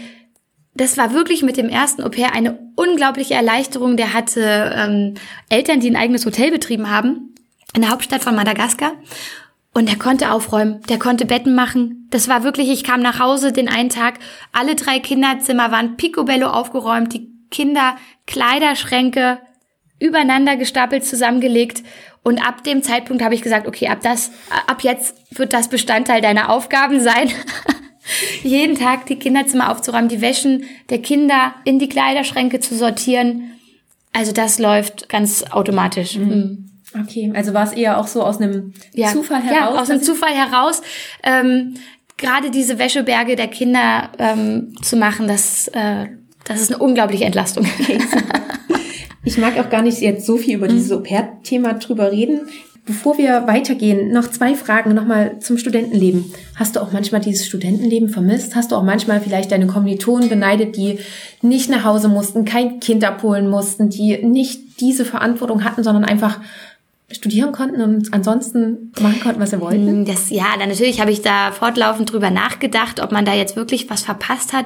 das 0.75 0.97
war 0.97 1.13
wirklich 1.13 1.41
mit 1.41 1.57
dem 1.57 1.69
ersten 1.69 2.03
Au 2.03 2.09
pair 2.09 2.33
eine 2.33 2.59
unglaubliche 2.75 3.33
Erleichterung. 3.33 3.95
Der 3.95 4.13
hatte 4.13 4.73
ähm, 4.75 5.13
Eltern, 5.49 5.79
die 5.79 5.89
ein 5.89 5.95
eigenes 5.95 6.25
Hotel 6.25 6.51
betrieben 6.51 6.89
haben 6.89 7.33
in 7.73 7.81
der 7.81 7.91
Hauptstadt 7.91 8.23
von 8.23 8.35
Madagaskar. 8.35 8.91
Und 9.73 9.89
der 9.89 9.97
konnte 9.97 10.31
aufräumen, 10.31 10.81
der 10.87 10.99
konnte 10.99 11.25
Betten 11.25 11.55
machen. 11.55 12.07
Das 12.09 12.29
war 12.29 12.43
wirklich, 12.43 12.69
ich 12.69 12.83
kam 12.83 13.01
nach 13.01 13.19
Hause 13.19 13.51
den 13.51 13.67
einen 13.67 13.89
Tag, 13.89 14.19
alle 14.53 14.75
drei 14.75 14.99
Kinderzimmer 14.99 15.71
waren 15.71 15.97
picobello 15.97 16.47
aufgeräumt, 16.47 17.13
die 17.13 17.29
Kinder 17.51 17.95
Kleiderschränke 18.25 19.39
übereinander 19.99 20.57
gestapelt 20.57 21.05
zusammengelegt. 21.05 21.83
Und 22.23 22.45
ab 22.45 22.63
dem 22.63 22.81
Zeitpunkt 22.81 23.23
habe 23.23 23.35
ich 23.35 23.41
gesagt, 23.41 23.67
okay, 23.67 23.87
ab 23.87 23.99
das, 24.01 24.31
ab 24.67 24.81
jetzt 24.81 25.15
wird 25.31 25.53
das 25.53 25.69
Bestandteil 25.69 26.21
deiner 26.21 26.49
Aufgaben 26.49 26.99
sein. 26.99 27.29
jeden 28.43 28.75
Tag 28.75 29.05
die 29.07 29.17
Kinderzimmer 29.17 29.71
aufzuräumen, 29.71 30.09
die 30.09 30.21
Wäschen 30.21 30.65
der 30.89 31.01
Kinder 31.01 31.55
in 31.63 31.79
die 31.79 31.89
Kleiderschränke 31.89 32.59
zu 32.59 32.75
sortieren. 32.75 33.51
Also 34.13 34.31
das 34.31 34.59
läuft 34.59 35.09
ganz 35.09 35.43
automatisch. 35.43 36.17
Mhm. 36.17 36.27
mhm. 36.27 36.61
Okay, 37.01 37.29
also 37.35 37.53
war 37.53 37.63
es 37.63 37.73
eher 37.73 37.99
auch 37.99 38.07
so 38.07 38.23
aus 38.23 38.37
einem 38.39 38.73
ja. 38.93 39.11
Zufall 39.11 39.41
heraus? 39.41 39.73
Ja, 39.73 39.81
aus 39.81 39.89
einem 39.89 40.01
Zufall 40.01 40.33
heraus. 40.33 40.81
Ähm, 41.23 41.73
gerade 42.15 42.51
diese 42.51 42.79
Wäscheberge 42.79 43.35
der 43.35 43.49
Kinder 43.49 44.11
ähm, 44.17 44.75
zu 44.81 44.95
machen, 44.95 45.27
das, 45.27 45.67
äh, 45.69 46.05
das 46.45 46.61
ist 46.61 46.73
eine 46.73 46.81
unglaubliche 46.81 47.25
Entlastung. 47.25 47.67
Okay, 47.81 47.99
ich 49.25 49.37
mag 49.37 49.59
auch 49.59 49.69
gar 49.69 49.81
nicht 49.81 49.99
jetzt 49.99 50.25
so 50.25 50.37
viel 50.37 50.55
über 50.55 50.67
dieses 50.67 50.89
mhm. 50.89 50.97
Au-pair-Thema 50.97 51.73
drüber 51.73 52.11
reden. 52.11 52.41
Bevor 52.85 53.17
wir 53.17 53.47
weitergehen, 53.47 54.11
noch 54.11 54.29
zwei 54.29 54.53
Fragen 54.53 54.93
nochmal 54.93 55.39
zum 55.39 55.57
Studentenleben. 55.57 56.31
Hast 56.53 56.75
du 56.75 56.81
auch 56.81 56.91
manchmal 56.91 57.19
dieses 57.19 57.47
Studentenleben 57.47 58.09
vermisst? 58.09 58.55
Hast 58.55 58.71
du 58.71 58.75
auch 58.75 58.83
manchmal 58.83 59.19
vielleicht 59.21 59.51
deine 59.51 59.65
Kommilitonen 59.65 60.29
beneidet, 60.29 60.77
die 60.77 60.99
nicht 61.41 61.67
nach 61.71 61.83
Hause 61.83 62.09
mussten, 62.09 62.45
kein 62.45 62.79
Kind 62.79 63.03
abholen 63.03 63.49
mussten, 63.49 63.89
die 63.89 64.23
nicht 64.23 64.79
diese 64.79 65.03
Verantwortung 65.03 65.63
hatten, 65.63 65.83
sondern 65.83 66.05
einfach 66.05 66.39
studieren 67.11 67.51
konnten 67.51 67.81
und 67.81 68.13
ansonsten 68.13 68.91
machen 68.99 69.19
konnten, 69.19 69.39
was 69.39 69.51
sie 69.51 69.61
wollten? 69.61 70.01
Mm, 70.01 70.05
das, 70.05 70.29
ja, 70.29 70.45
dann 70.59 70.69
natürlich 70.69 70.99
habe 70.99 71.11
ich 71.11 71.21
da 71.21 71.51
fortlaufend 71.51 72.11
drüber 72.11 72.29
nachgedacht, 72.29 73.01
ob 73.01 73.11
man 73.11 73.25
da 73.25 73.33
jetzt 73.33 73.55
wirklich 73.55 73.89
was 73.89 74.03
verpasst 74.03 74.53
hat. 74.53 74.65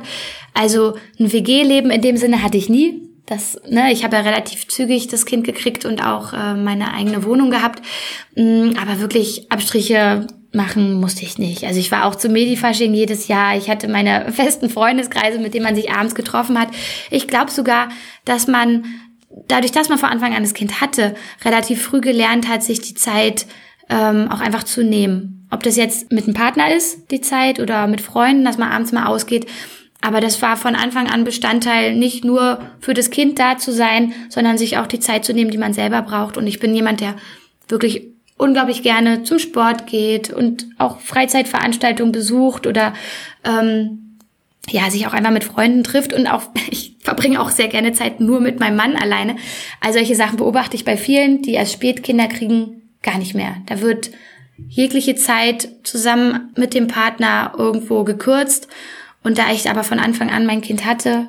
Also 0.53 0.95
ein 1.19 1.31
WG-Leben 1.31 1.89
in 1.89 2.01
dem 2.01 2.17
Sinne 2.17 2.41
hatte 2.41 2.57
ich 2.57 2.69
nie. 2.69 3.08
Das, 3.29 3.61
ne, 3.69 3.91
ich 3.91 4.03
habe 4.03 4.15
ja 4.15 4.23
relativ 4.23 4.67
zügig 4.67 5.07
das 5.07 5.27
Kind 5.27 5.43
gekriegt 5.43 5.85
und 5.85 6.03
auch 6.03 6.33
äh, 6.33 6.55
meine 6.55 6.95
eigene 6.95 7.23
Wohnung 7.23 7.51
gehabt. 7.51 7.79
Mm, 8.35 8.71
aber 8.81 8.99
wirklich 8.99 9.51
Abstriche 9.51 10.25
machen 10.51 10.99
musste 10.99 11.21
ich 11.21 11.37
nicht. 11.37 11.63
Also 11.63 11.79
ich 11.79 11.91
war 11.91 12.05
auch 12.05 12.15
zum 12.15 12.31
Medifasching 12.31 12.91
jedes 12.95 13.27
Jahr. 13.27 13.55
Ich 13.55 13.69
hatte 13.69 13.87
meine 13.87 14.31
festen 14.31 14.67
Freundeskreise, 14.67 15.37
mit 15.37 15.53
denen 15.53 15.65
man 15.65 15.75
sich 15.75 15.91
abends 15.91 16.15
getroffen 16.15 16.59
hat. 16.59 16.69
Ich 17.11 17.27
glaube 17.27 17.51
sogar, 17.51 17.89
dass 18.25 18.47
man 18.47 18.85
dadurch, 19.47 19.71
dass 19.71 19.89
man 19.89 19.99
von 19.99 20.09
Anfang 20.09 20.33
an 20.33 20.41
das 20.41 20.55
Kind 20.55 20.81
hatte, 20.81 21.13
relativ 21.45 21.83
früh 21.83 22.01
gelernt 22.01 22.49
hat, 22.49 22.63
sich 22.63 22.81
die 22.81 22.95
Zeit 22.95 23.45
ähm, 23.89 24.27
auch 24.31 24.39
einfach 24.39 24.63
zu 24.63 24.83
nehmen. 24.83 25.47
Ob 25.51 25.61
das 25.61 25.75
jetzt 25.75 26.11
mit 26.11 26.23
einem 26.23 26.33
Partner 26.33 26.73
ist, 26.73 27.11
die 27.11 27.21
Zeit, 27.21 27.59
oder 27.59 27.85
mit 27.85 28.01
Freunden, 28.01 28.43
dass 28.43 28.57
man 28.57 28.71
abends 28.71 28.91
mal 28.91 29.05
ausgeht. 29.05 29.45
Aber 30.01 30.21
das 30.21 30.41
war 30.41 30.55
von 30.55 30.75
Anfang 30.75 31.07
an 31.09 31.25
Bestandteil, 31.25 31.95
nicht 31.95 32.23
nur 32.23 32.61
für 32.79 32.93
das 32.93 33.09
Kind 33.09 33.37
da 33.37 33.57
zu 33.57 33.73
sein, 33.73 34.13
sondern 34.29 34.57
sich 34.57 34.77
auch 34.77 34.87
die 34.87 34.99
Zeit 34.99 35.25
zu 35.25 35.33
nehmen, 35.33 35.51
die 35.51 35.57
man 35.57 35.73
selber 35.73 36.01
braucht. 36.01 36.37
Und 36.37 36.47
ich 36.47 36.59
bin 36.59 36.73
jemand, 36.73 37.01
der 37.01 37.15
wirklich 37.67 38.07
unglaublich 38.37 38.81
gerne 38.81 39.23
zum 39.23 39.37
Sport 39.37 39.85
geht 39.85 40.31
und 40.31 40.67
auch 40.77 41.01
Freizeitveranstaltungen 41.01 42.13
besucht 42.13 42.65
oder 42.65 42.93
ähm, 43.43 44.17
ja, 44.69 44.89
sich 44.89 45.05
auch 45.07 45.13
einmal 45.13 45.33
mit 45.33 45.43
Freunden 45.43 45.83
trifft 45.83 46.13
und 46.13 46.27
auch, 46.27 46.43
ich 46.71 46.95
verbringe 47.01 47.41
auch 47.41 47.49
sehr 47.49 47.67
gerne 47.67 47.91
Zeit 47.91 48.19
nur 48.19 48.39
mit 48.39 48.59
meinem 48.59 48.77
Mann 48.77 48.95
alleine. 48.95 49.35
Also 49.81 49.99
solche 49.99 50.15
Sachen 50.15 50.37
beobachte 50.37 50.75
ich 50.75 50.85
bei 50.85 50.95
vielen, 50.95 51.41
die 51.41 51.53
erst 51.53 51.73
spät 51.73 52.03
Kinder 52.03 52.27
kriegen, 52.27 52.89
gar 53.01 53.17
nicht 53.17 53.35
mehr. 53.35 53.57
Da 53.65 53.81
wird 53.81 54.11
jegliche 54.67 55.15
Zeit 55.15 55.69
zusammen 55.83 56.51
mit 56.55 56.73
dem 56.73 56.87
Partner 56.87 57.53
irgendwo 57.57 58.03
gekürzt. 58.03 58.67
Und 59.23 59.37
da 59.37 59.51
ich 59.51 59.69
aber 59.69 59.83
von 59.83 59.99
Anfang 59.99 60.29
an 60.29 60.45
mein 60.45 60.61
Kind 60.61 60.85
hatte, 60.85 61.27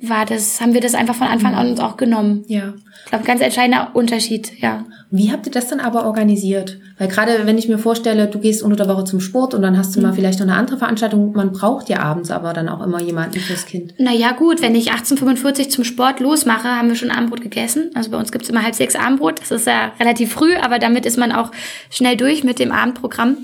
war 0.00 0.24
das, 0.24 0.60
haben 0.60 0.74
wir 0.74 0.80
das 0.80 0.94
einfach 0.94 1.14
von 1.14 1.26
Anfang 1.26 1.54
an 1.54 1.70
uns 1.70 1.80
auch 1.80 1.96
genommen. 1.96 2.44
Ja. 2.46 2.74
Ich 3.04 3.10
glaube, 3.10 3.24
ganz 3.24 3.40
entscheidender 3.40 3.90
Unterschied, 3.94 4.52
ja. 4.60 4.84
Wie 5.10 5.32
habt 5.32 5.46
ihr 5.46 5.52
das 5.52 5.68
dann 5.68 5.80
aber 5.80 6.04
organisiert? 6.04 6.78
Weil 6.98 7.08
gerade 7.08 7.46
wenn 7.46 7.58
ich 7.58 7.68
mir 7.68 7.78
vorstelle, 7.78 8.28
du 8.28 8.38
gehst 8.38 8.62
unter 8.62 8.76
der 8.76 8.94
Woche 8.94 9.04
zum 9.04 9.20
Sport 9.20 9.54
und 9.54 9.62
dann 9.62 9.76
hast 9.76 9.96
du 9.96 10.00
mhm. 10.00 10.06
mal 10.06 10.12
vielleicht 10.12 10.38
noch 10.38 10.46
eine 10.46 10.56
andere 10.56 10.76
Veranstaltung, 10.78 11.32
man 11.32 11.52
braucht 11.52 11.88
ja 11.88 12.00
abends 12.00 12.30
aber 12.30 12.52
dann 12.52 12.68
auch 12.68 12.84
immer 12.84 13.00
jemanden 13.00 13.40
fürs 13.40 13.66
Kind. 13.66 13.94
Naja 13.98 14.32
gut, 14.32 14.62
wenn 14.62 14.74
ich 14.74 14.90
1845 14.90 15.70
zum 15.70 15.84
Sport 15.84 16.20
losmache, 16.20 16.68
haben 16.68 16.88
wir 16.88 16.96
schon 16.96 17.10
Abendbrot 17.10 17.40
gegessen. 17.40 17.90
Also 17.94 18.10
bei 18.10 18.18
uns 18.18 18.30
gibt's 18.30 18.48
immer 18.50 18.62
halb 18.62 18.74
sechs 18.74 18.94
Abendbrot. 18.94 19.40
Das 19.40 19.50
ist 19.50 19.66
ja 19.66 19.92
relativ 19.98 20.32
früh, 20.32 20.54
aber 20.54 20.78
damit 20.78 21.06
ist 21.06 21.16
man 21.16 21.32
auch 21.32 21.50
schnell 21.90 22.16
durch 22.16 22.44
mit 22.44 22.58
dem 22.58 22.70
Abendprogramm. 22.70 23.36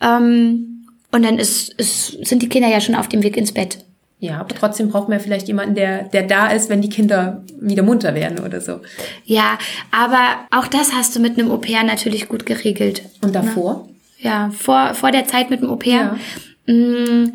Ähm, 0.00 0.77
und 1.12 1.24
dann 1.24 1.38
ist, 1.38 1.72
ist, 1.74 2.26
sind 2.26 2.42
die 2.42 2.48
Kinder 2.48 2.68
ja 2.68 2.80
schon 2.80 2.94
auf 2.94 3.08
dem 3.08 3.22
Weg 3.22 3.36
ins 3.36 3.52
Bett. 3.52 3.78
Ja, 4.20 4.40
aber 4.40 4.54
trotzdem 4.54 4.90
braucht 4.90 5.08
man 5.08 5.18
ja 5.18 5.24
vielleicht 5.24 5.46
jemanden, 5.46 5.76
der, 5.76 6.04
der 6.04 6.24
da 6.24 6.48
ist, 6.48 6.68
wenn 6.70 6.82
die 6.82 6.88
Kinder 6.88 7.44
wieder 7.60 7.84
munter 7.84 8.14
werden 8.14 8.44
oder 8.44 8.60
so. 8.60 8.80
Ja, 9.24 9.58
aber 9.92 10.40
auch 10.50 10.66
das 10.66 10.92
hast 10.92 11.14
du 11.14 11.20
mit 11.20 11.38
einem 11.38 11.52
Au-pair 11.52 11.84
natürlich 11.84 12.28
gut 12.28 12.44
geregelt. 12.44 13.02
Und 13.22 13.34
davor? 13.34 13.86
Ne? 13.86 13.94
Ja, 14.20 14.50
vor, 14.50 14.94
vor 14.94 15.12
der 15.12 15.26
Zeit 15.26 15.50
mit 15.50 15.62
dem 15.62 15.70
Au-pair. 15.70 16.18
Ja. 16.66 16.74
Mm, 16.74 17.32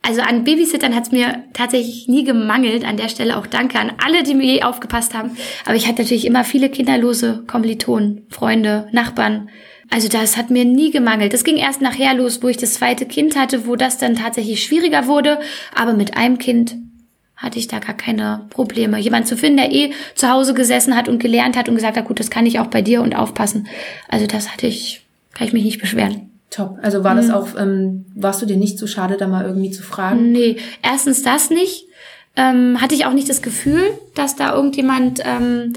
also 0.00 0.22
an 0.22 0.44
Babysittern 0.44 0.94
hat 0.94 1.04
es 1.04 1.12
mir 1.12 1.42
tatsächlich 1.52 2.08
nie 2.08 2.24
gemangelt. 2.24 2.86
An 2.86 2.96
der 2.96 3.10
Stelle 3.10 3.36
auch 3.36 3.46
danke 3.46 3.78
an 3.78 3.92
alle, 4.02 4.22
die 4.22 4.34
mir 4.34 4.46
je 4.46 4.62
aufgepasst 4.62 5.12
haben. 5.12 5.36
Aber 5.66 5.74
ich 5.74 5.86
hatte 5.86 6.02
natürlich 6.02 6.26
immer 6.26 6.44
viele 6.44 6.70
kinderlose 6.70 7.44
Kommilitonen, 7.46 8.24
Freunde, 8.30 8.88
Nachbarn, 8.92 9.50
also 9.90 10.08
das 10.08 10.36
hat 10.36 10.50
mir 10.50 10.64
nie 10.64 10.90
gemangelt. 10.90 11.32
Das 11.32 11.44
ging 11.44 11.56
erst 11.56 11.80
nachher 11.80 12.14
los, 12.14 12.42
wo 12.42 12.48
ich 12.48 12.56
das 12.56 12.74
zweite 12.74 13.06
Kind 13.06 13.36
hatte, 13.36 13.66
wo 13.66 13.76
das 13.76 13.98
dann 13.98 14.16
tatsächlich 14.16 14.62
schwieriger 14.62 15.06
wurde. 15.06 15.38
Aber 15.74 15.94
mit 15.94 16.16
einem 16.16 16.38
Kind 16.38 16.76
hatte 17.36 17.58
ich 17.58 17.68
da 17.68 17.78
gar 17.78 17.94
keine 17.94 18.46
Probleme. 18.50 18.98
Jemand 18.98 19.28
zu 19.28 19.36
finden, 19.36 19.58
der 19.58 19.72
eh 19.72 19.92
zu 20.14 20.30
Hause 20.30 20.54
gesessen 20.54 20.96
hat 20.96 21.08
und 21.08 21.18
gelernt 21.18 21.56
hat 21.56 21.68
und 21.68 21.76
gesagt 21.76 21.96
hat, 21.96 22.06
gut, 22.06 22.18
das 22.18 22.30
kann 22.30 22.46
ich 22.46 22.58
auch 22.58 22.66
bei 22.66 22.82
dir 22.82 23.02
und 23.02 23.14
aufpassen. 23.14 23.68
Also 24.08 24.26
das 24.26 24.52
hatte 24.52 24.66
ich, 24.66 25.02
kann 25.34 25.46
ich 25.46 25.52
mich 25.52 25.64
nicht 25.64 25.80
beschweren. 25.80 26.30
Top. 26.50 26.78
Also 26.80 27.04
war 27.04 27.14
das 27.14 27.26
mhm. 27.26 27.34
auch, 27.34 27.48
ähm, 27.58 28.06
warst 28.14 28.40
du 28.40 28.46
dir 28.46 28.56
nicht 28.56 28.78
so 28.78 28.86
schade, 28.86 29.16
da 29.18 29.26
mal 29.26 29.44
irgendwie 29.44 29.70
zu 29.70 29.82
fragen? 29.82 30.32
Nee, 30.32 30.56
erstens 30.82 31.22
das 31.22 31.50
nicht. 31.50 31.86
Ähm, 32.36 32.80
hatte 32.80 32.94
ich 32.94 33.06
auch 33.06 33.12
nicht 33.12 33.28
das 33.28 33.42
Gefühl, 33.42 33.82
dass 34.14 34.36
da 34.36 34.54
irgendjemand 34.54 35.20
ähm, 35.24 35.72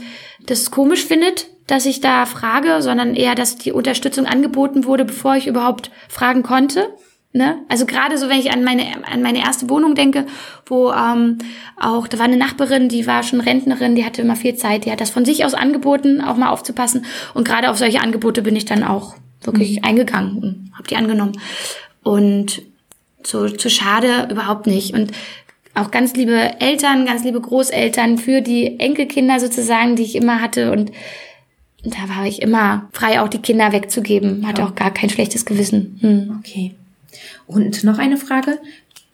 das 0.46 0.72
komisch 0.72 1.06
findet, 1.06 1.48
dass 1.70 1.86
ich 1.86 2.02
da 2.02 2.26
frage, 2.26 2.82
sondern 2.82 3.16
eher, 3.16 3.36
dass 3.36 3.58
die 3.58 3.72
Unterstützung 3.72 4.26
angeboten 4.26 4.86
wurde, 4.86 5.06
bevor 5.06 5.36
ich 5.36 5.48
überhaupt 5.48 5.92
fragen 6.08 6.44
konnte. 6.44 6.90
Ne? 7.32 7.60
Also 7.70 7.86
gerade 7.86 8.18
so, 8.18 8.28
wenn 8.28 8.40
ich 8.40 8.52
an 8.52 8.64
meine 8.64 8.86
an 9.06 9.22
meine 9.22 9.40
erste 9.40 9.70
Wohnung 9.70 9.94
denke, 9.94 10.26
wo 10.66 10.92
ähm, 10.92 11.38
auch 11.80 12.08
da 12.08 12.18
war 12.18 12.26
eine 12.26 12.38
Nachbarin, 12.38 12.90
die 12.90 13.06
war 13.06 13.22
schon 13.22 13.40
Rentnerin, 13.40 13.94
die 13.94 14.04
hatte 14.04 14.24
immer 14.24 14.36
viel 14.36 14.56
Zeit, 14.56 14.86
die 14.86 14.92
hat 14.92 15.00
das 15.00 15.12
von 15.12 15.26
sich 15.26 15.46
aus 15.46 15.54
angeboten, 15.54 16.22
auch 16.22 16.38
mal 16.38 16.50
aufzupassen. 16.50 17.06
Und 17.36 17.48
gerade 17.48 17.70
auf 17.70 17.78
solche 17.78 18.02
Angebote 18.02 18.42
bin 18.42 18.56
ich 18.56 18.66
dann 18.66 18.84
auch 18.84 19.16
wirklich 19.44 19.78
mhm. 19.78 19.84
eingegangen 19.86 20.38
und 20.38 20.72
habe 20.74 20.88
die 20.88 20.96
angenommen. 20.96 21.34
Und 22.02 22.64
so 23.24 23.48
zu 23.48 23.70
schade 23.70 24.28
überhaupt 24.32 24.66
nicht. 24.66 24.96
Und 24.96 25.12
auch 25.76 25.92
ganz 25.92 26.16
liebe 26.16 26.60
Eltern, 26.60 27.06
ganz 27.06 27.24
liebe 27.24 27.40
Großeltern 27.40 28.18
für 28.18 28.42
die 28.42 28.80
Enkelkinder 28.80 29.40
sozusagen, 29.40 29.96
die 29.96 30.04
ich 30.04 30.16
immer 30.16 30.42
hatte 30.42 30.72
und 30.72 30.92
da 31.84 32.10
war 32.10 32.26
ich 32.26 32.42
immer 32.42 32.90
frei, 32.92 33.22
auch 33.22 33.30
die 33.30 33.40
Kinder 33.40 33.72
wegzugeben. 33.72 34.46
Hatte 34.46 34.64
auch 34.64 34.76
gar 34.76 34.92
kein 34.92 35.10
schlechtes 35.10 35.46
Gewissen. 35.46 35.98
Hm. 36.02 36.38
Okay. 36.40 36.76
Und 37.48 37.84
noch 37.84 37.98
eine 37.98 38.18
Frage. 38.18 38.60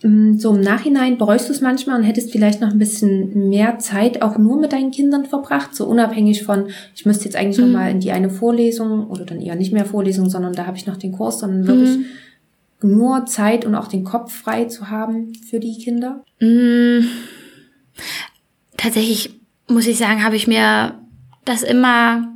Mm, 0.02 0.38
so 0.38 0.54
im 0.54 0.62
Nachhinein 0.62 1.18
bereust 1.18 1.48
du 1.48 1.54
es 1.54 1.62
manchmal 1.62 1.98
und 1.98 2.04
hättest 2.04 2.32
vielleicht 2.32 2.62
noch 2.62 2.72
ein 2.72 2.80
bisschen 2.80 3.50
mehr 3.50 3.80
Zeit 3.80 4.22
auch 4.22 4.38
nur 4.38 4.60
mit 4.60 4.74
deinen 4.74 4.92
Kindern 4.92 5.26
verbracht, 5.26 5.76
so 5.76 5.86
unabhängig 5.86 6.44
von, 6.44 6.68
ich 6.96 7.06
müsste 7.06 7.26
jetzt 7.26 7.36
eigentlich 7.36 7.58
mhm. 7.58 7.72
noch 7.72 7.80
mal 7.80 7.92
in 7.92 8.00
die 8.00 8.12
eine 8.12 8.30
Vorlesung 8.30 9.08
oder 9.08 9.26
dann 9.26 9.42
eher 9.42 9.56
nicht 9.56 9.72
mehr 9.72 9.86
Vorlesung, 9.86 10.30
sondern 10.30 10.54
da 10.54 10.66
habe 10.66 10.78
ich 10.78 10.86
noch 10.86 10.98
den 10.98 11.12
Kurs, 11.12 11.40
sondern 11.40 11.68
wirklich 11.68 11.98
mhm. 12.82 12.98
nur 12.98 13.26
Zeit 13.26 13.64
und 13.66 13.76
auch 13.76 13.88
den 13.88 14.04
Kopf 14.04 14.34
frei 14.34 14.66
zu 14.66 14.90
haben 14.90 15.34
für 15.50 15.60
die 15.60 15.78
Kinder? 15.78 16.24
Mhm. 16.40 17.08
Tatsächlich 18.76 19.40
muss 19.68 19.88
ich 19.88 19.98
sagen, 19.98 20.24
habe 20.24 20.36
ich 20.36 20.48
mir 20.48 20.96
das 21.46 21.64
immer 21.64 22.35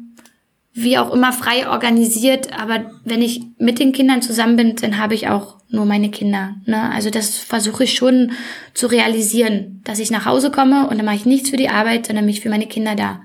wie 0.74 0.98
auch 0.98 1.14
immer 1.14 1.34
frei 1.34 1.68
organisiert, 1.70 2.58
aber 2.58 2.92
wenn 3.04 3.22
ich 3.22 3.42
mit 3.58 3.80
den 3.80 3.92
Kindern 3.92 4.22
zusammen 4.22 4.56
bin, 4.56 4.76
dann 4.76 4.98
habe 4.98 5.16
ich 5.16 5.28
auch 5.28 5.58
nur 5.70 5.86
meine 5.86 6.10
Kinder. 6.10 6.56
Ne? 6.66 6.92
Also 6.92 7.10
das 7.10 7.38
versuche 7.38 7.84
ich 7.84 7.96
schon 7.96 8.32
zu 8.74 8.88
realisieren, 8.88 9.82
dass 9.84 10.00
ich 10.00 10.12
nach 10.12 10.26
Hause 10.26 10.52
komme 10.52 10.88
und 10.88 10.98
dann 10.98 11.06
mache 11.06 11.18
ich 11.18 11.26
nichts 11.26 11.50
für 11.50 11.58
die 11.58 11.70
Arbeit, 11.70 12.08
sondern 12.08 12.26
mich 12.26 12.42
für 12.42 12.50
meine 12.50 12.68
Kinder 12.68 12.96
da. 12.96 13.22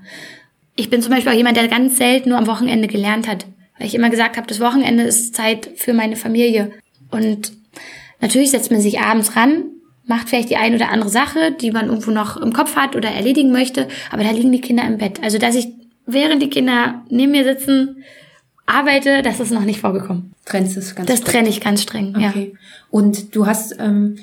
Ich 0.75 0.89
bin 0.89 1.01
zum 1.01 1.11
Beispiel 1.11 1.31
auch 1.31 1.37
jemand, 1.37 1.57
der 1.57 1.67
ganz 1.67 1.97
selten 1.97 2.29
nur 2.29 2.37
am 2.37 2.47
Wochenende 2.47 2.87
gelernt 2.87 3.27
hat, 3.27 3.45
weil 3.77 3.87
ich 3.87 3.95
immer 3.95 4.09
gesagt 4.09 4.37
habe, 4.37 4.47
das 4.47 4.59
Wochenende 4.59 5.03
ist 5.03 5.35
Zeit 5.35 5.69
für 5.75 5.93
meine 5.93 6.15
Familie. 6.15 6.71
Und 7.11 7.53
natürlich 8.21 8.51
setzt 8.51 8.71
man 8.71 8.81
sich 8.81 8.99
abends 8.99 9.35
ran, 9.35 9.65
macht 10.05 10.29
vielleicht 10.29 10.49
die 10.49 10.57
eine 10.57 10.75
oder 10.75 10.89
andere 10.89 11.09
Sache, 11.09 11.51
die 11.51 11.71
man 11.71 11.87
irgendwo 11.87 12.11
noch 12.11 12.37
im 12.37 12.53
Kopf 12.53 12.75
hat 12.75 12.95
oder 12.95 13.09
erledigen 13.09 13.51
möchte, 13.51 13.87
aber 14.11 14.23
da 14.23 14.31
liegen 14.31 14.51
die 14.51 14.61
Kinder 14.61 14.83
im 14.85 14.97
Bett. 14.97 15.23
Also 15.23 15.37
dass 15.37 15.55
ich 15.55 15.67
während 16.05 16.41
die 16.41 16.49
Kinder 16.49 17.01
neben 17.09 17.31
mir 17.31 17.43
sitzen, 17.43 18.03
arbeite, 18.65 19.21
das 19.21 19.39
ist 19.39 19.51
noch 19.51 19.63
nicht 19.63 19.79
vorgekommen. 19.79 20.33
Trennst 20.45 20.77
es 20.77 20.95
ganz 20.95 21.07
Das 21.07 21.21
trenne 21.21 21.49
ich 21.49 21.61
ganz 21.61 21.81
streng, 21.81 22.15
okay. 22.15 22.51
ja. 22.53 22.59
Und 22.89 23.35
du 23.35 23.45
hast, 23.45 23.75
ähm, 23.79 24.17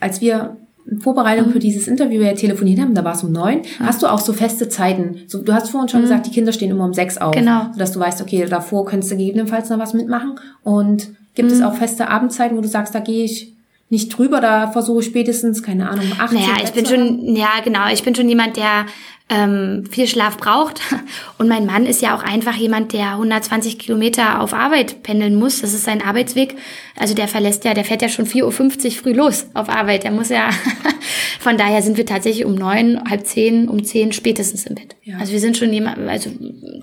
als 0.00 0.20
wir 0.20 0.56
in 0.90 1.00
Vorbereitung 1.00 1.50
für 1.50 1.58
dieses 1.58 1.86
Interview 1.86 2.22
ja 2.22 2.32
telefoniert 2.32 2.80
haben, 2.80 2.94
da 2.94 3.04
war 3.04 3.14
es 3.14 3.22
um 3.22 3.32
neun, 3.32 3.62
ja. 3.78 3.86
hast 3.86 4.02
du 4.02 4.06
auch 4.06 4.20
so 4.20 4.32
feste 4.32 4.68
Zeiten. 4.68 5.22
So, 5.26 5.42
du 5.42 5.52
hast 5.52 5.70
vorhin 5.70 5.88
schon 5.88 6.00
mhm. 6.00 6.04
gesagt, 6.04 6.26
die 6.26 6.30
Kinder 6.30 6.52
stehen 6.52 6.70
immer 6.70 6.84
um 6.84 6.94
sechs 6.94 7.18
auf. 7.18 7.34
Genau. 7.34 7.66
Sodass 7.72 7.92
du 7.92 8.00
weißt, 8.00 8.22
okay, 8.22 8.46
davor 8.48 8.86
könntest 8.86 9.12
du 9.12 9.16
gegebenenfalls 9.16 9.68
noch 9.68 9.78
was 9.78 9.94
mitmachen. 9.94 10.38
Und 10.62 11.10
gibt 11.34 11.50
mhm. 11.50 11.56
es 11.56 11.62
auch 11.62 11.74
feste 11.74 12.08
Abendzeiten, 12.08 12.56
wo 12.56 12.60
du 12.60 12.68
sagst, 12.68 12.94
da 12.94 13.00
gehe 13.00 13.24
ich 13.24 13.54
nicht 13.90 14.16
drüber, 14.16 14.40
da 14.40 14.70
versuche 14.70 15.00
ich 15.00 15.06
spätestens, 15.06 15.62
keine 15.62 15.88
Ahnung, 15.88 16.12
acht 16.18 16.32
Naja, 16.32 16.56
ich 16.62 16.72
bin 16.72 16.84
schon, 16.84 17.34
ja 17.34 17.60
genau, 17.64 17.88
ich 17.90 18.02
bin 18.02 18.14
schon 18.14 18.28
jemand, 18.28 18.56
der 18.56 18.86
ähm, 19.30 19.84
viel 19.90 20.06
Schlaf 20.06 20.36
braucht. 20.36 20.80
Und 21.38 21.48
mein 21.48 21.66
Mann 21.66 21.86
ist 21.86 22.02
ja 22.02 22.16
auch 22.16 22.22
einfach 22.22 22.54
jemand, 22.54 22.92
der 22.92 23.12
120 23.12 23.78
Kilometer 23.78 24.40
auf 24.40 24.54
Arbeit 24.54 25.02
pendeln 25.02 25.34
muss. 25.34 25.60
Das 25.60 25.74
ist 25.74 25.84
sein 25.84 26.02
Arbeitsweg. 26.02 26.56
Also 26.98 27.14
der 27.14 27.28
verlässt 27.28 27.64
ja, 27.64 27.74
der 27.74 27.84
fährt 27.84 28.02
ja 28.02 28.08
schon 28.08 28.26
4.50 28.26 28.44
Uhr 28.44 28.90
früh 28.92 29.12
los 29.12 29.46
auf 29.54 29.68
Arbeit. 29.68 30.04
Der 30.04 30.10
muss 30.10 30.28
ja, 30.30 30.50
von 31.40 31.56
daher 31.56 31.82
sind 31.82 31.96
wir 31.96 32.06
tatsächlich 32.06 32.44
um 32.44 32.54
neun, 32.54 33.02
halb 33.08 33.26
zehn, 33.26 33.68
um 33.68 33.84
zehn 33.84 34.12
spätestens 34.12 34.66
im 34.66 34.74
Bett. 34.74 34.96
Ja. 35.02 35.18
Also 35.18 35.32
wir 35.32 35.40
sind 35.40 35.56
schon 35.56 35.72
jemand, 35.72 35.98
also 36.08 36.30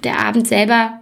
der 0.03 0.19
Abend 0.19 0.47
selber 0.47 1.01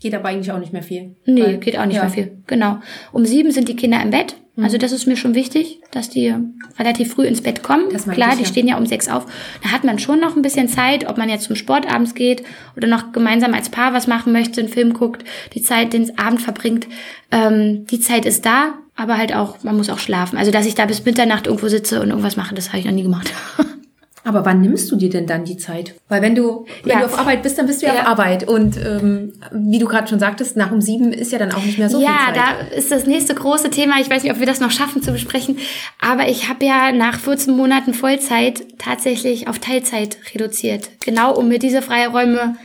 Geht 0.00 0.14
aber 0.14 0.30
eigentlich 0.30 0.50
auch 0.50 0.58
nicht 0.58 0.72
mehr 0.72 0.82
viel. 0.82 1.14
Nee, 1.26 1.58
geht 1.58 1.78
auch 1.78 1.84
nicht 1.84 1.96
ja. 1.96 2.04
mehr 2.04 2.10
viel. 2.10 2.38
Genau. 2.46 2.78
Um 3.12 3.26
sieben 3.26 3.50
sind 3.50 3.68
die 3.68 3.76
Kinder 3.76 4.02
im 4.02 4.08
Bett. 4.08 4.34
Also 4.62 4.76
mhm. 4.76 4.80
das 4.80 4.92
ist 4.92 5.06
mir 5.06 5.16
schon 5.16 5.34
wichtig. 5.34 5.80
dass 5.90 6.08
die 6.08 6.34
relativ 6.78 7.12
früh 7.12 7.26
ins 7.26 7.42
Bett 7.42 7.62
kommen. 7.62 7.88
Klar, 7.88 8.36
die 8.36 8.42
ja. 8.42 8.48
stehen 8.48 8.68
ja 8.68 8.76
um 8.76 8.86
sechs 8.86 9.08
auf. 9.08 9.26
Da 9.62 9.70
hat 9.70 9.84
man 9.84 9.98
schon 9.98 10.20
noch 10.20 10.36
ein 10.36 10.42
bisschen 10.42 10.68
Zeit, 10.68 11.08
ob 11.08 11.18
man 11.18 11.28
jetzt 11.28 11.44
zum 11.44 11.56
Sport 11.56 11.92
abends 11.92 12.14
geht 12.14 12.42
oder 12.76 12.86
noch 12.86 13.12
gemeinsam 13.12 13.54
als 13.54 13.68
Paar 13.68 13.92
was 13.92 14.06
machen 14.06 14.32
möchte, 14.32 14.60
einen 14.60 14.68
Film 14.68 14.92
guckt, 14.92 15.24
die 15.54 15.62
Zeit 15.62 15.92
den 15.92 16.18
Abend 16.18 16.42
verbringt. 16.42 16.86
Ähm, 17.30 17.86
die 17.86 18.00
Zeit 18.00 18.24
ist 18.24 18.46
da, 18.46 18.74
aber 18.96 19.18
halt 19.18 19.34
auch, 19.34 19.62
man 19.62 19.76
muss 19.76 19.90
auch 19.90 19.98
schlafen. 19.98 20.38
Also, 20.38 20.50
dass 20.50 20.66
ich 20.66 20.74
da 20.74 20.86
bis 20.86 21.04
Mitternacht 21.04 21.46
irgendwo 21.46 21.68
sitze 21.68 22.00
und 22.00 22.10
irgendwas 22.10 22.36
mache, 22.36 22.54
das 22.54 22.68
habe 22.68 22.78
ich 22.78 22.84
noch 22.84 22.92
nie 22.92 23.02
gemacht. 23.02 23.32
Aber 24.22 24.44
wann 24.44 24.60
nimmst 24.60 24.90
du 24.90 24.96
dir 24.96 25.08
denn 25.08 25.26
dann 25.26 25.44
die 25.44 25.56
Zeit? 25.56 25.94
Weil 26.08 26.20
wenn 26.20 26.34
du, 26.34 26.66
wenn 26.82 26.90
Ja. 26.92 26.98
du 27.00 27.06
auf 27.06 27.18
Arbeit 27.18 27.42
bist, 27.42 27.56
dann 27.58 27.66
bist 27.66 27.80
du 27.80 27.86
ja, 27.86 27.94
Ja. 27.94 28.00
auf 28.02 28.06
Arbeit. 28.08 28.46
Und 28.46 28.76
ähm, 28.76 29.32
wie 29.50 29.78
du 29.78 29.86
gerade 29.86 30.08
schon 30.08 30.18
sagtest, 30.18 30.56
nach 30.56 30.70
um 30.72 30.80
sieben 30.82 31.12
ist 31.12 31.32
ja 31.32 31.38
dann 31.38 31.52
auch 31.52 31.64
nicht 31.64 31.78
mehr 31.78 31.88
so 31.88 32.00
ja, 32.00 32.08
viel 32.26 32.34
Zeit. 32.34 32.36
da 32.70 32.76
ist 32.76 32.92
das 32.92 33.06
nächste 33.06 33.34
große 33.34 33.70
Thema. 33.70 33.94
Ich 34.00 34.10
weiß 34.10 34.22
nicht, 34.22 34.32
ob 34.32 34.38
wir 34.38 34.46
das 34.46 34.60
noch 34.60 34.70
schaffen 34.70 35.02
zu 35.02 35.12
besprechen. 35.12 35.58
Aber 36.00 36.28
ich 36.28 36.48
habe 36.48 36.64
ja 36.66 36.92
nach 36.92 37.18
14 37.18 37.56
Monaten 37.56 37.94
Vollzeit 37.94 38.62
tatsächlich 38.78 39.48
auf 39.48 39.58
Teilzeit 39.58 40.18
reduziert. 40.34 40.90
Genau, 41.04 41.34
um 41.34 41.48
mir 41.48 41.58
diese 41.58 41.80
Freiräume 41.80 42.56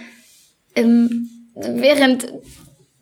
im, 0.73 1.29
während 1.55 2.27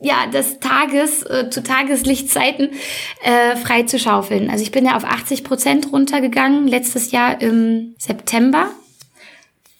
ja, 0.03 0.27
des 0.31 0.59
Tages, 0.59 1.23
äh, 1.23 1.49
zu 1.49 1.63
Tageslichtzeiten 1.63 2.69
äh, 3.23 3.55
frei 3.55 3.83
zu 3.83 3.97
schaufeln. 3.97 4.49
Also 4.49 4.63
ich 4.63 4.71
bin 4.71 4.85
ja 4.85 4.95
auf 4.97 5.05
80 5.05 5.43
Prozent 5.43 5.91
runtergegangen, 5.91 6.67
letztes 6.67 7.11
Jahr 7.11 7.41
im 7.41 7.95
September. 7.97 8.67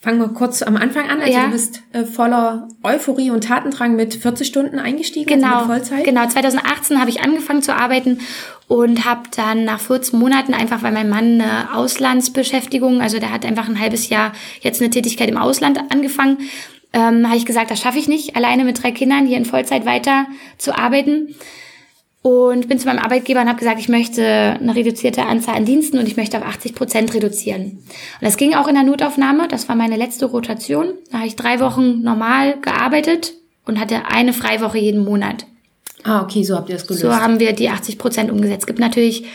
Fangen 0.01 0.19
wir 0.19 0.27
kurz 0.29 0.61
am 0.61 0.75
Anfang 0.75 1.09
an. 1.09 1.21
Also 1.21 1.31
Ja. 1.31 1.45
du 1.45 1.51
bist 1.51 1.81
äh, 1.93 2.03
voller 2.03 2.67
Euphorie 2.83 3.31
und 3.31 3.45
Tatendrang 3.45 3.95
mit 3.95 4.13
40 4.15 4.45
Stunden 4.47 4.77
eingestiegen, 4.77 5.29
Genau, 5.29 5.55
also 5.59 5.67
Vollzeit. 5.67 6.03
genau. 6.03 6.27
2018 6.27 6.99
habe 6.99 7.09
ich 7.09 7.21
angefangen 7.21 7.61
zu 7.61 7.73
arbeiten 7.73 8.19
und 8.67 9.05
habe 9.05 9.23
dann 9.35 9.63
nach 9.63 9.79
14 9.79 10.19
Monaten 10.19 10.53
einfach, 10.53 10.83
weil 10.83 10.91
mein 10.91 11.07
Mann 11.09 11.39
eine 11.41 11.73
Auslandsbeschäftigung, 11.73 12.99
also 13.01 13.19
der 13.19 13.31
hat 13.31 13.45
einfach 13.45 13.69
ein 13.69 13.79
halbes 13.79 14.09
Jahr 14.09 14.33
jetzt 14.61 14.81
eine 14.81 14.89
Tätigkeit 14.89 15.29
im 15.29 15.37
Ausland 15.37 15.79
angefangen, 15.89 16.37
ähm, 16.93 17.27
habe 17.27 17.37
ich 17.37 17.45
gesagt, 17.45 17.71
das 17.71 17.79
schaffe 17.79 17.99
ich 17.99 18.07
nicht, 18.07 18.35
alleine 18.35 18.63
mit 18.63 18.81
drei 18.81 18.91
Kindern 18.91 19.25
hier 19.25 19.37
in 19.37 19.45
Vollzeit 19.45 19.85
weiter 19.85 20.27
zu 20.57 20.77
arbeiten. 20.77 21.35
Und 22.21 22.69
bin 22.69 22.79
zu 22.79 22.87
meinem 22.87 22.99
Arbeitgeber 22.99 23.41
und 23.41 23.49
habe 23.49 23.59
gesagt, 23.59 23.81
ich 23.81 23.89
möchte 23.89 24.23
eine 24.23 24.73
reduzierte 24.73 25.25
Anzahl 25.25 25.57
an 25.57 25.65
Diensten 25.65 25.97
und 25.97 26.07
ich 26.07 26.15
möchte 26.15 26.37
auf 26.37 26.45
80 26.45 26.73
Prozent 26.73 27.13
reduzieren. 27.13 27.63
Und 27.63 28.21
das 28.21 28.37
ging 28.37 28.53
auch 28.53 28.69
in 28.69 28.75
der 28.75 28.85
Notaufnahme. 28.85 29.49
Das 29.49 29.67
war 29.67 29.75
meine 29.75 29.97
letzte 29.97 30.27
Rotation. 30.27 30.93
Da 31.11 31.17
habe 31.17 31.27
ich 31.27 31.35
drei 31.35 31.59
Wochen 31.59 32.01
normal 32.01 32.61
gearbeitet 32.61 33.33
und 33.65 33.77
hatte 33.77 34.05
eine 34.05 34.31
Freiwoche 34.31 34.77
jeden 34.77 35.03
Monat. 35.03 35.45
Ah, 36.03 36.21
okay, 36.21 36.43
so 36.43 36.55
habt 36.55 36.69
ihr 36.69 36.75
das 36.75 36.87
gelöst. 36.87 37.03
So 37.03 37.13
haben 37.13 37.41
wir 37.41 37.51
die 37.51 37.67
80 37.67 37.97
Prozent 37.97 38.31
umgesetzt. 38.31 38.61
Es 38.61 38.67
gibt 38.67 38.79
natürlich 38.79 39.25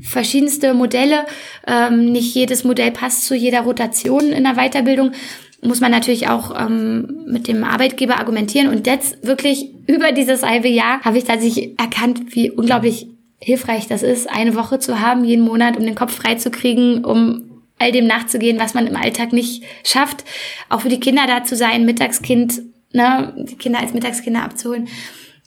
verschiedenste 0.00 0.72
Modelle. 0.72 1.26
Ähm, 1.66 2.12
nicht 2.12 2.34
jedes 2.34 2.64
Modell 2.64 2.92
passt 2.92 3.26
zu 3.26 3.34
jeder 3.34 3.60
Rotation 3.60 4.32
in 4.32 4.44
der 4.44 4.54
Weiterbildung. 4.54 5.12
Muss 5.60 5.80
man 5.80 5.90
natürlich 5.90 6.28
auch 6.28 6.54
ähm, 6.58 7.24
mit 7.26 7.48
dem 7.48 7.64
Arbeitgeber 7.64 8.18
argumentieren. 8.18 8.68
Und 8.68 8.86
jetzt 8.86 9.26
wirklich 9.26 9.70
über 9.86 10.12
dieses 10.12 10.42
halbe 10.42 10.68
Jahr 10.68 11.00
habe 11.00 11.18
ich 11.18 11.24
tatsächlich 11.24 11.78
erkannt, 11.78 12.34
wie 12.34 12.50
unglaublich 12.50 13.08
hilfreich 13.40 13.86
das 13.86 14.02
ist, 14.02 14.28
eine 14.28 14.54
Woche 14.54 14.78
zu 14.78 15.00
haben, 15.00 15.24
jeden 15.24 15.44
Monat, 15.44 15.76
um 15.76 15.84
den 15.84 15.94
Kopf 15.94 16.14
frei 16.14 16.36
zu 16.36 16.50
kriegen, 16.50 17.04
um 17.04 17.62
all 17.78 17.92
dem 17.92 18.06
nachzugehen, 18.06 18.58
was 18.58 18.74
man 18.74 18.86
im 18.86 18.96
Alltag 18.96 19.32
nicht 19.32 19.64
schafft. 19.84 20.24
Auch 20.68 20.80
für 20.80 20.88
die 20.88 21.00
Kinder 21.00 21.22
da 21.26 21.44
zu 21.44 21.56
sein, 21.56 21.84
Mittagskind, 21.84 22.62
ne, 22.92 23.34
die 23.36 23.56
Kinder 23.56 23.80
als 23.80 23.94
Mittagskinder 23.94 24.42
abzuholen. 24.42 24.88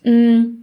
Mm, 0.04 0.62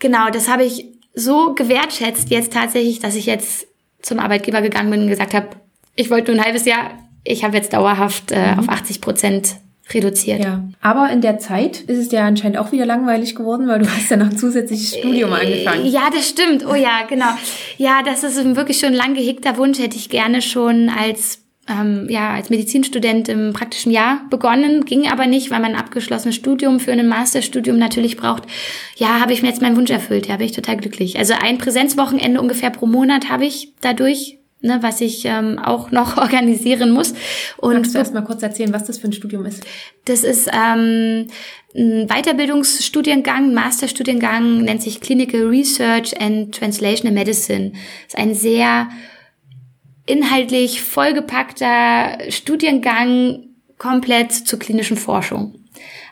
Genau, 0.00 0.30
das 0.30 0.48
habe 0.48 0.64
ich 0.64 0.86
so 1.14 1.54
gewertschätzt 1.54 2.30
jetzt 2.30 2.52
tatsächlich, 2.52 2.98
dass 2.98 3.14
ich 3.14 3.26
jetzt 3.26 3.68
zum 4.02 4.18
Arbeitgeber 4.18 4.62
gegangen 4.62 4.90
bin 4.90 5.02
und 5.02 5.08
gesagt 5.08 5.34
habe, 5.34 5.50
ich 5.94 6.10
wollte 6.10 6.32
nur 6.32 6.40
ein 6.40 6.44
halbes 6.44 6.64
Jahr, 6.64 6.98
ich 7.24 7.44
habe 7.44 7.56
jetzt 7.56 7.72
dauerhaft 7.72 8.32
äh, 8.32 8.54
auf 8.58 8.68
80 8.68 9.00
Prozent 9.00 9.56
reduziert. 9.92 10.44
ja. 10.44 10.64
Aber 10.80 11.10
in 11.10 11.20
der 11.20 11.38
Zeit 11.38 11.80
ist 11.80 11.98
es 11.98 12.08
dir 12.08 12.22
anscheinend 12.22 12.58
auch 12.58 12.72
wieder 12.72 12.86
langweilig 12.86 13.34
geworden, 13.34 13.66
weil 13.68 13.80
du 13.80 13.88
hast 13.88 14.10
ja 14.10 14.16
noch 14.16 14.30
ein 14.30 14.36
zusätzliches 14.36 14.96
Studium 14.96 15.32
angefangen. 15.32 15.86
Ja, 15.86 16.10
das 16.12 16.28
stimmt. 16.28 16.64
Oh 16.66 16.74
ja, 16.74 17.02
genau. 17.08 17.30
Ja, 17.76 18.02
das 18.04 18.22
ist 18.22 18.38
ein 18.38 18.56
wirklich 18.56 18.78
schon 18.78 18.92
lang 18.92 19.14
gehegter 19.14 19.56
Wunsch. 19.56 19.78
Hätte 19.78 19.96
ich 19.96 20.08
gerne 20.08 20.42
schon 20.42 20.88
als 20.88 21.40
ähm, 21.68 22.06
ja 22.08 22.34
als 22.34 22.50
Medizinstudent 22.50 23.28
im 23.28 23.52
praktischen 23.52 23.92
Jahr 23.92 24.22
begonnen, 24.30 24.84
ging 24.84 25.08
aber 25.08 25.26
nicht, 25.26 25.50
weil 25.50 25.60
man 25.60 25.72
ein 25.72 25.80
abgeschlossenes 25.80 26.34
Studium 26.34 26.80
für 26.80 26.92
ein 26.92 27.08
Masterstudium 27.08 27.78
natürlich 27.78 28.16
braucht. 28.16 28.44
Ja, 28.96 29.20
habe 29.20 29.32
ich 29.32 29.42
mir 29.42 29.48
jetzt 29.48 29.62
meinen 29.62 29.76
Wunsch 29.76 29.90
erfüllt. 29.90 30.26
Ja, 30.26 30.36
bin 30.36 30.46
ich 30.46 30.52
total 30.52 30.76
glücklich. 30.76 31.18
Also 31.18 31.34
ein 31.40 31.58
Präsenzwochenende 31.58 32.40
ungefähr 32.40 32.70
pro 32.70 32.86
Monat 32.86 33.28
habe 33.28 33.44
ich 33.44 33.72
dadurch. 33.80 34.39
Ne, 34.62 34.78
was 34.82 35.00
ich 35.00 35.24
ähm, 35.24 35.58
auch 35.58 35.90
noch 35.90 36.16
organisieren 36.18 36.90
muss. 36.90 37.14
Und 37.56 37.76
Magst 37.76 37.94
du 37.94 37.98
erst 37.98 38.12
mal 38.12 38.20
kurz 38.24 38.42
erzählen, 38.42 38.74
was 38.74 38.84
das 38.84 38.98
für 38.98 39.08
ein 39.08 39.12
Studium 39.14 39.46
ist? 39.46 39.64
das 40.04 40.22
ist 40.24 40.50
ähm, 40.52 41.28
ein 41.74 42.08
Weiterbildungsstudiengang, 42.08 43.54
Masterstudiengang, 43.54 44.62
nennt 44.62 44.82
sich 44.82 45.00
Clinical 45.00 45.46
Research 45.46 46.20
and 46.20 46.54
Translational 46.54 47.14
Medicine. 47.14 47.72
Ist 48.06 48.18
ein 48.18 48.34
sehr 48.34 48.88
inhaltlich 50.06 50.82
vollgepackter 50.82 52.18
Studiengang 52.30 53.44
komplett 53.78 54.32
zur 54.32 54.58
klinischen 54.58 54.96
Forschung. 54.96 55.54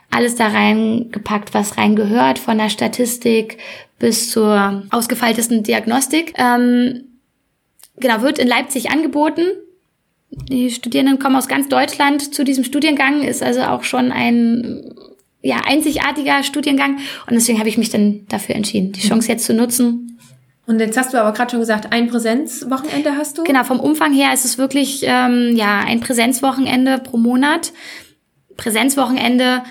Alles 0.09 0.35
da 0.35 0.47
reingepackt, 0.47 1.53
was 1.53 1.77
reingehört, 1.77 2.39
von 2.39 2.57
der 2.57 2.69
Statistik 2.69 3.57
bis 3.99 4.31
zur 4.31 4.83
ausgefeiltesten 4.89 5.63
Diagnostik. 5.63 6.33
Ähm, 6.37 7.08
genau, 7.99 8.21
wird 8.21 8.39
in 8.39 8.47
Leipzig 8.47 8.91
angeboten. 8.91 9.41
Die 10.31 10.69
Studierenden 10.69 11.19
kommen 11.19 11.35
aus 11.35 11.47
ganz 11.47 11.69
Deutschland 11.69 12.33
zu 12.33 12.43
diesem 12.43 12.63
Studiengang, 12.63 13.23
ist 13.23 13.41
also 13.41 13.61
auch 13.61 13.83
schon 13.83 14.11
ein 14.11 14.93
ja, 15.41 15.61
einzigartiger 15.65 16.43
Studiengang. 16.43 16.97
Und 17.27 17.33
deswegen 17.33 17.59
habe 17.59 17.69
ich 17.69 17.77
mich 17.77 17.89
dann 17.89 18.25
dafür 18.27 18.55
entschieden, 18.55 18.91
die 18.91 19.01
Chance 19.01 19.29
jetzt 19.29 19.45
zu 19.45 19.53
nutzen. 19.53 20.17
Und 20.65 20.79
jetzt 20.79 20.97
hast 20.97 21.13
du 21.13 21.17
aber 21.19 21.33
gerade 21.33 21.49
schon 21.49 21.61
gesagt, 21.61 21.91
ein 21.91 22.07
Präsenzwochenende 22.07 23.15
hast 23.17 23.37
du? 23.37 23.43
Genau, 23.43 23.63
vom 23.63 23.79
Umfang 23.79 24.13
her 24.13 24.33
ist 24.33 24.45
es 24.45 24.59
wirklich 24.59 25.01
ähm, 25.03 25.55
ja 25.55 25.79
ein 25.79 25.99
Präsenzwochenende 25.99 26.99
pro 26.99 27.17
Monat. 27.17 27.73
Präsenzwochenende, 28.55 29.63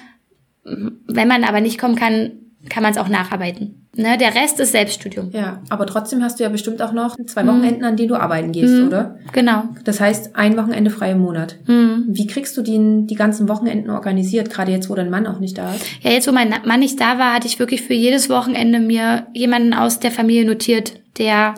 wenn 0.65 1.29
man 1.29 1.45
aber 1.45 1.61
nicht 1.61 1.79
kommen 1.79 1.95
kann, 1.95 2.33
kann 2.69 2.83
man 2.83 2.91
es 2.91 2.99
auch 2.99 3.09
nacharbeiten. 3.09 3.88
Ne? 3.99 4.17
Der 4.17 4.33
Rest 4.35 4.61
ist 4.61 4.71
Selbststudium. 4.71 5.31
Ja, 5.33 5.61
aber 5.71 5.85
trotzdem 5.85 6.23
hast 6.23 6.39
du 6.39 6.45
ja 6.45 6.49
bestimmt 6.49 6.81
auch 6.81 6.93
noch 6.93 7.17
zwei 7.27 7.45
Wochenenden, 7.45 7.85
an 7.85 7.97
denen 7.97 8.09
du 8.09 8.15
arbeiten 8.15 8.53
gehst, 8.53 8.81
oder? 8.81 9.19
Genau. 9.33 9.65
Das 9.83 10.01
heißt, 10.01 10.37
ein 10.37 10.57
Wochenende 10.57 10.91
frei 10.91 11.11
im 11.11 11.19
Monat. 11.19 11.57
Mhm. 11.67 12.05
Wie 12.07 12.29
kriegst 12.29 12.57
du 12.57 12.63
die, 12.63 13.07
die 13.07 13.17
ganzen 13.17 13.49
Wochenenden 13.49 13.91
organisiert, 13.91 14.51
gerade 14.51 14.71
jetzt, 14.71 14.89
wo 14.89 14.95
dein 14.95 15.11
Mann 15.11 15.27
auch 15.27 15.41
nicht 15.41 15.59
da 15.59 15.75
ist? 15.75 15.85
Ja, 16.01 16.13
jetzt 16.13 16.29
wo 16.29 16.33
mein 16.33 16.55
Mann 16.65 16.79
nicht 16.79 17.01
da 17.01 17.19
war, 17.19 17.35
hatte 17.35 17.49
ich 17.49 17.59
wirklich 17.59 17.83
für 17.83 17.95
jedes 17.95 18.31
Wochenende 18.31 18.79
mir 18.79 19.27
jemanden 19.35 19.75
aus 19.75 19.99
der 19.99 20.13
Familie 20.13 20.47
notiert, 20.47 21.01
der 21.19 21.57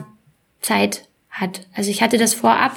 Zeit 0.63 1.03
hat. 1.29 1.67
Also 1.77 1.91
ich 1.91 2.03
hatte 2.03 2.17
das 2.17 2.33
vorab 2.33 2.73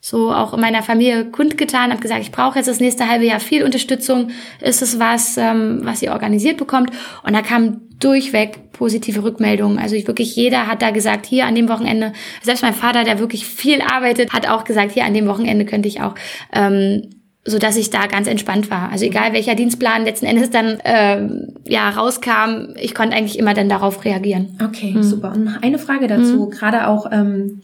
so 0.00 0.32
auch 0.32 0.52
in 0.52 0.60
meiner 0.60 0.82
Familie 0.82 1.30
kundgetan, 1.30 1.90
habe 1.90 2.02
gesagt, 2.02 2.20
ich 2.20 2.30
brauche 2.30 2.58
jetzt 2.58 2.66
das 2.66 2.78
nächste 2.78 3.08
halbe 3.08 3.24
Jahr 3.24 3.40
viel 3.40 3.64
Unterstützung. 3.64 4.32
Ist 4.60 4.82
es 4.82 4.98
was, 4.98 5.38
ähm, 5.38 5.80
was 5.82 6.02
ihr 6.02 6.12
organisiert 6.12 6.58
bekommt? 6.58 6.90
Und 7.22 7.32
da 7.32 7.40
kam 7.40 7.80
durchweg 8.04 8.72
positive 8.72 9.22
Rückmeldungen. 9.22 9.78
Also 9.78 9.96
ich 9.96 10.06
wirklich 10.06 10.36
jeder 10.36 10.66
hat 10.66 10.82
da 10.82 10.90
gesagt, 10.90 11.26
hier 11.26 11.46
an 11.46 11.54
dem 11.54 11.68
Wochenende, 11.68 12.12
selbst 12.42 12.62
mein 12.62 12.74
Vater, 12.74 13.04
der 13.04 13.18
wirklich 13.18 13.46
viel 13.46 13.80
arbeitet, 13.80 14.32
hat 14.32 14.48
auch 14.48 14.64
gesagt, 14.64 14.92
hier 14.92 15.04
an 15.04 15.14
dem 15.14 15.26
Wochenende 15.26 15.64
könnte 15.64 15.88
ich 15.88 16.02
auch. 16.02 16.14
Ähm, 16.52 17.02
so 17.46 17.58
dass 17.58 17.76
ich 17.76 17.90
da 17.90 18.06
ganz 18.06 18.26
entspannt 18.26 18.70
war. 18.70 18.90
Also 18.90 19.04
egal 19.04 19.34
welcher 19.34 19.54
Dienstplan 19.54 20.04
letzten 20.04 20.24
Endes 20.24 20.48
dann 20.48 20.78
ähm, 20.84 21.52
ja 21.66 21.90
rauskam, 21.90 22.74
ich 22.80 22.94
konnte 22.94 23.14
eigentlich 23.14 23.38
immer 23.38 23.52
dann 23.52 23.68
darauf 23.68 24.04
reagieren. 24.04 24.58
Okay, 24.64 24.96
super. 25.00 25.32
Und 25.32 25.44
noch 25.44 25.62
eine 25.62 25.78
Frage 25.78 26.06
dazu, 26.06 26.48
gerade 26.48 26.88
auch 26.88 27.06
ähm, 27.12 27.60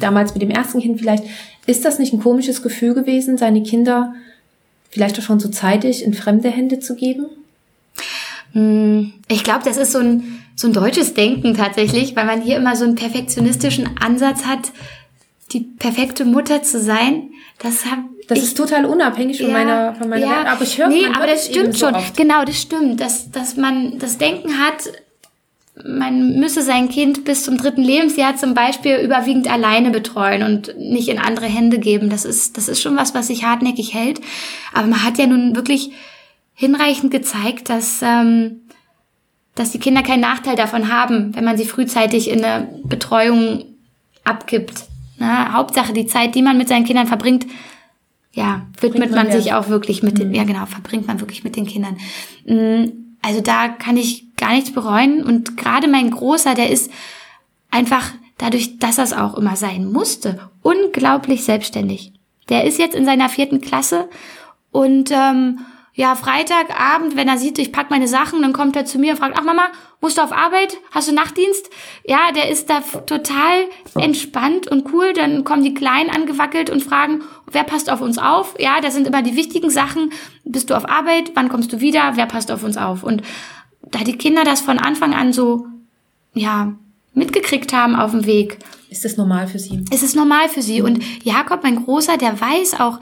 damals 0.00 0.32
mit 0.32 0.42
dem 0.42 0.50
ersten 0.50 0.80
Kind 0.80 0.98
vielleicht, 0.98 1.24
ist 1.66 1.84
das 1.84 1.98
nicht 1.98 2.14
ein 2.14 2.20
komisches 2.20 2.62
Gefühl 2.62 2.94
gewesen, 2.94 3.36
seine 3.36 3.62
Kinder 3.62 4.14
vielleicht 4.88 5.18
auch 5.18 5.22
schon 5.22 5.40
so 5.40 5.50
zeitig 5.50 6.02
in 6.02 6.14
fremde 6.14 6.48
Hände 6.48 6.80
zu 6.80 6.94
geben? 6.96 7.26
Hm, 8.52 9.12
Ich 9.28 9.44
glaube, 9.44 9.60
das 9.64 9.76
ist 9.76 9.92
so 9.92 9.98
ein, 9.98 10.42
so 10.56 10.66
ein 10.68 10.72
deutsches 10.72 11.14
Denken 11.14 11.54
tatsächlich, 11.56 12.16
weil 12.16 12.26
man 12.26 12.42
hier 12.42 12.56
immer 12.56 12.76
so 12.76 12.84
einen 12.84 12.94
perfektionistischen 12.96 13.88
Ansatz 14.00 14.44
hat, 14.44 14.72
die 15.52 15.60
perfekte 15.60 16.24
Mutter 16.24 16.62
zu 16.62 16.78
sein. 16.80 17.30
Das 17.58 17.82
Das 18.28 18.38
ich 18.38 18.44
ist 18.44 18.56
total 18.56 18.84
unabhängig 18.84 19.40
von 19.42 19.52
meiner, 19.52 19.94
von 19.94 20.08
meiner 20.08 20.26
Welt. 20.26 20.46
Aber 20.46 20.62
ich 20.62 20.78
höre, 20.78 20.88
nee, 20.88 21.06
aber 21.14 21.26
das 21.26 21.46
stimmt 21.46 21.74
so 21.76 21.86
schon. 21.86 21.94
oft. 21.94 22.16
Genau, 22.16 22.44
das 22.44 22.60
stimmt, 22.60 23.00
dass, 23.00 23.30
dass 23.30 23.56
man 23.56 23.98
das 23.98 24.18
Denken 24.18 24.58
hat, 24.58 24.90
man 25.82 26.38
müsse 26.38 26.62
sein 26.62 26.88
Kind 26.90 27.24
bis 27.24 27.44
zum 27.44 27.56
dritten 27.56 27.82
Lebensjahr 27.82 28.36
zum 28.36 28.52
Beispiel 28.54 28.96
überwiegend 28.96 29.50
alleine 29.50 29.90
betreuen 29.90 30.42
und 30.42 30.76
nicht 30.78 31.08
in 31.08 31.18
andere 31.18 31.46
Hände 31.46 31.78
geben. 31.78 32.10
Das 32.10 32.24
ist, 32.24 32.56
das 32.56 32.68
ist 32.68 32.82
schon 32.82 32.96
was, 32.96 33.14
was 33.14 33.28
sich 33.28 33.44
hartnäckig 33.44 33.94
hält. 33.94 34.20
Aber 34.74 34.86
man 34.88 35.02
hat 35.04 35.16
ja 35.18 35.26
nun 35.26 35.56
wirklich 35.56 35.90
hinreichend 36.60 37.10
gezeigt, 37.10 37.70
dass, 37.70 38.02
ähm, 38.02 38.60
dass 39.54 39.70
die 39.70 39.78
Kinder 39.78 40.02
keinen 40.02 40.20
Nachteil 40.20 40.56
davon 40.56 40.92
haben, 40.92 41.34
wenn 41.34 41.44
man 41.44 41.56
sie 41.56 41.64
frühzeitig 41.64 42.28
in 42.28 42.44
eine 42.44 42.68
Betreuung 42.84 43.64
abgibt. 44.24 44.84
Na, 45.16 45.54
Hauptsache 45.54 45.94
die 45.94 46.06
Zeit, 46.06 46.34
die 46.34 46.42
man 46.42 46.58
mit 46.58 46.68
seinen 46.68 46.84
Kindern 46.84 47.06
verbringt, 47.06 47.46
ja, 48.32 48.66
widmet 48.78 49.10
man, 49.10 49.24
man 49.24 49.32
sich 49.32 49.54
auch 49.54 49.68
wirklich 49.68 50.02
mit 50.02 50.18
den, 50.18 50.28
mhm. 50.28 50.34
ja 50.34 50.44
genau, 50.44 50.66
verbringt 50.66 51.06
man 51.06 51.20
wirklich 51.20 51.44
mit 51.44 51.56
den 51.56 51.66
Kindern. 51.66 51.96
Mm, 52.44 52.90
also 53.22 53.40
da 53.40 53.68
kann 53.68 53.96
ich 53.96 54.36
gar 54.36 54.52
nichts 54.52 54.70
bereuen 54.70 55.24
und 55.24 55.56
gerade 55.56 55.88
mein 55.88 56.10
Großer, 56.10 56.54
der 56.54 56.68
ist 56.68 56.90
einfach 57.70 58.12
dadurch, 58.36 58.78
dass 58.78 58.98
er 58.98 59.04
es 59.04 59.12
auch 59.14 59.34
immer 59.34 59.56
sein 59.56 59.90
musste, 59.90 60.50
unglaublich 60.60 61.42
selbstständig. 61.42 62.12
Der 62.50 62.64
ist 62.64 62.78
jetzt 62.78 62.94
in 62.94 63.06
seiner 63.06 63.30
vierten 63.30 63.62
Klasse 63.62 64.10
und 64.70 65.10
ähm, 65.10 65.60
ja, 65.92 66.14
Freitagabend, 66.14 67.16
wenn 67.16 67.28
er 67.28 67.36
sieht, 67.36 67.58
ich 67.58 67.72
pack 67.72 67.90
meine 67.90 68.06
Sachen, 68.06 68.40
dann 68.42 68.52
kommt 68.52 68.76
er 68.76 68.84
zu 68.84 68.98
mir 68.98 69.12
und 69.12 69.18
fragt, 69.18 69.36
ach 69.36 69.42
Mama, 69.42 69.66
musst 70.00 70.18
du 70.18 70.22
auf 70.22 70.32
Arbeit? 70.32 70.76
Hast 70.92 71.08
du 71.08 71.12
Nachtdienst? 71.12 71.68
Ja, 72.04 72.30
der 72.34 72.48
ist 72.48 72.70
da 72.70 72.80
total 72.80 73.64
entspannt 73.96 74.68
und 74.68 74.92
cool. 74.92 75.12
Dann 75.12 75.42
kommen 75.44 75.64
die 75.64 75.74
Kleinen 75.74 76.08
angewackelt 76.08 76.70
und 76.70 76.82
fragen, 76.82 77.22
wer 77.50 77.64
passt 77.64 77.90
auf 77.90 78.00
uns 78.00 78.18
auf? 78.18 78.54
Ja, 78.58 78.80
das 78.80 78.94
sind 78.94 79.08
immer 79.08 79.22
die 79.22 79.36
wichtigen 79.36 79.68
Sachen. 79.68 80.12
Bist 80.44 80.70
du 80.70 80.74
auf 80.74 80.88
Arbeit? 80.88 81.32
Wann 81.34 81.48
kommst 81.48 81.72
du 81.72 81.80
wieder? 81.80 82.12
Wer 82.14 82.26
passt 82.26 82.52
auf 82.52 82.62
uns 82.62 82.76
auf? 82.76 83.02
Und 83.02 83.22
da 83.82 83.98
die 84.00 84.16
Kinder 84.16 84.44
das 84.44 84.60
von 84.60 84.78
Anfang 84.78 85.12
an 85.12 85.32
so, 85.32 85.66
ja, 86.34 86.72
mitgekriegt 87.14 87.72
haben 87.72 87.96
auf 87.96 88.12
dem 88.12 88.26
Weg. 88.26 88.58
Ist 88.90 89.04
das 89.04 89.16
normal 89.16 89.48
für 89.48 89.58
sie? 89.58 89.84
Ist 89.90 90.02
es 90.04 90.14
normal 90.14 90.48
für 90.48 90.62
sie. 90.62 90.82
Und 90.82 91.02
Jakob, 91.24 91.62
mein 91.62 91.84
Großer, 91.84 92.16
der 92.16 92.40
weiß 92.40 92.78
auch, 92.78 93.00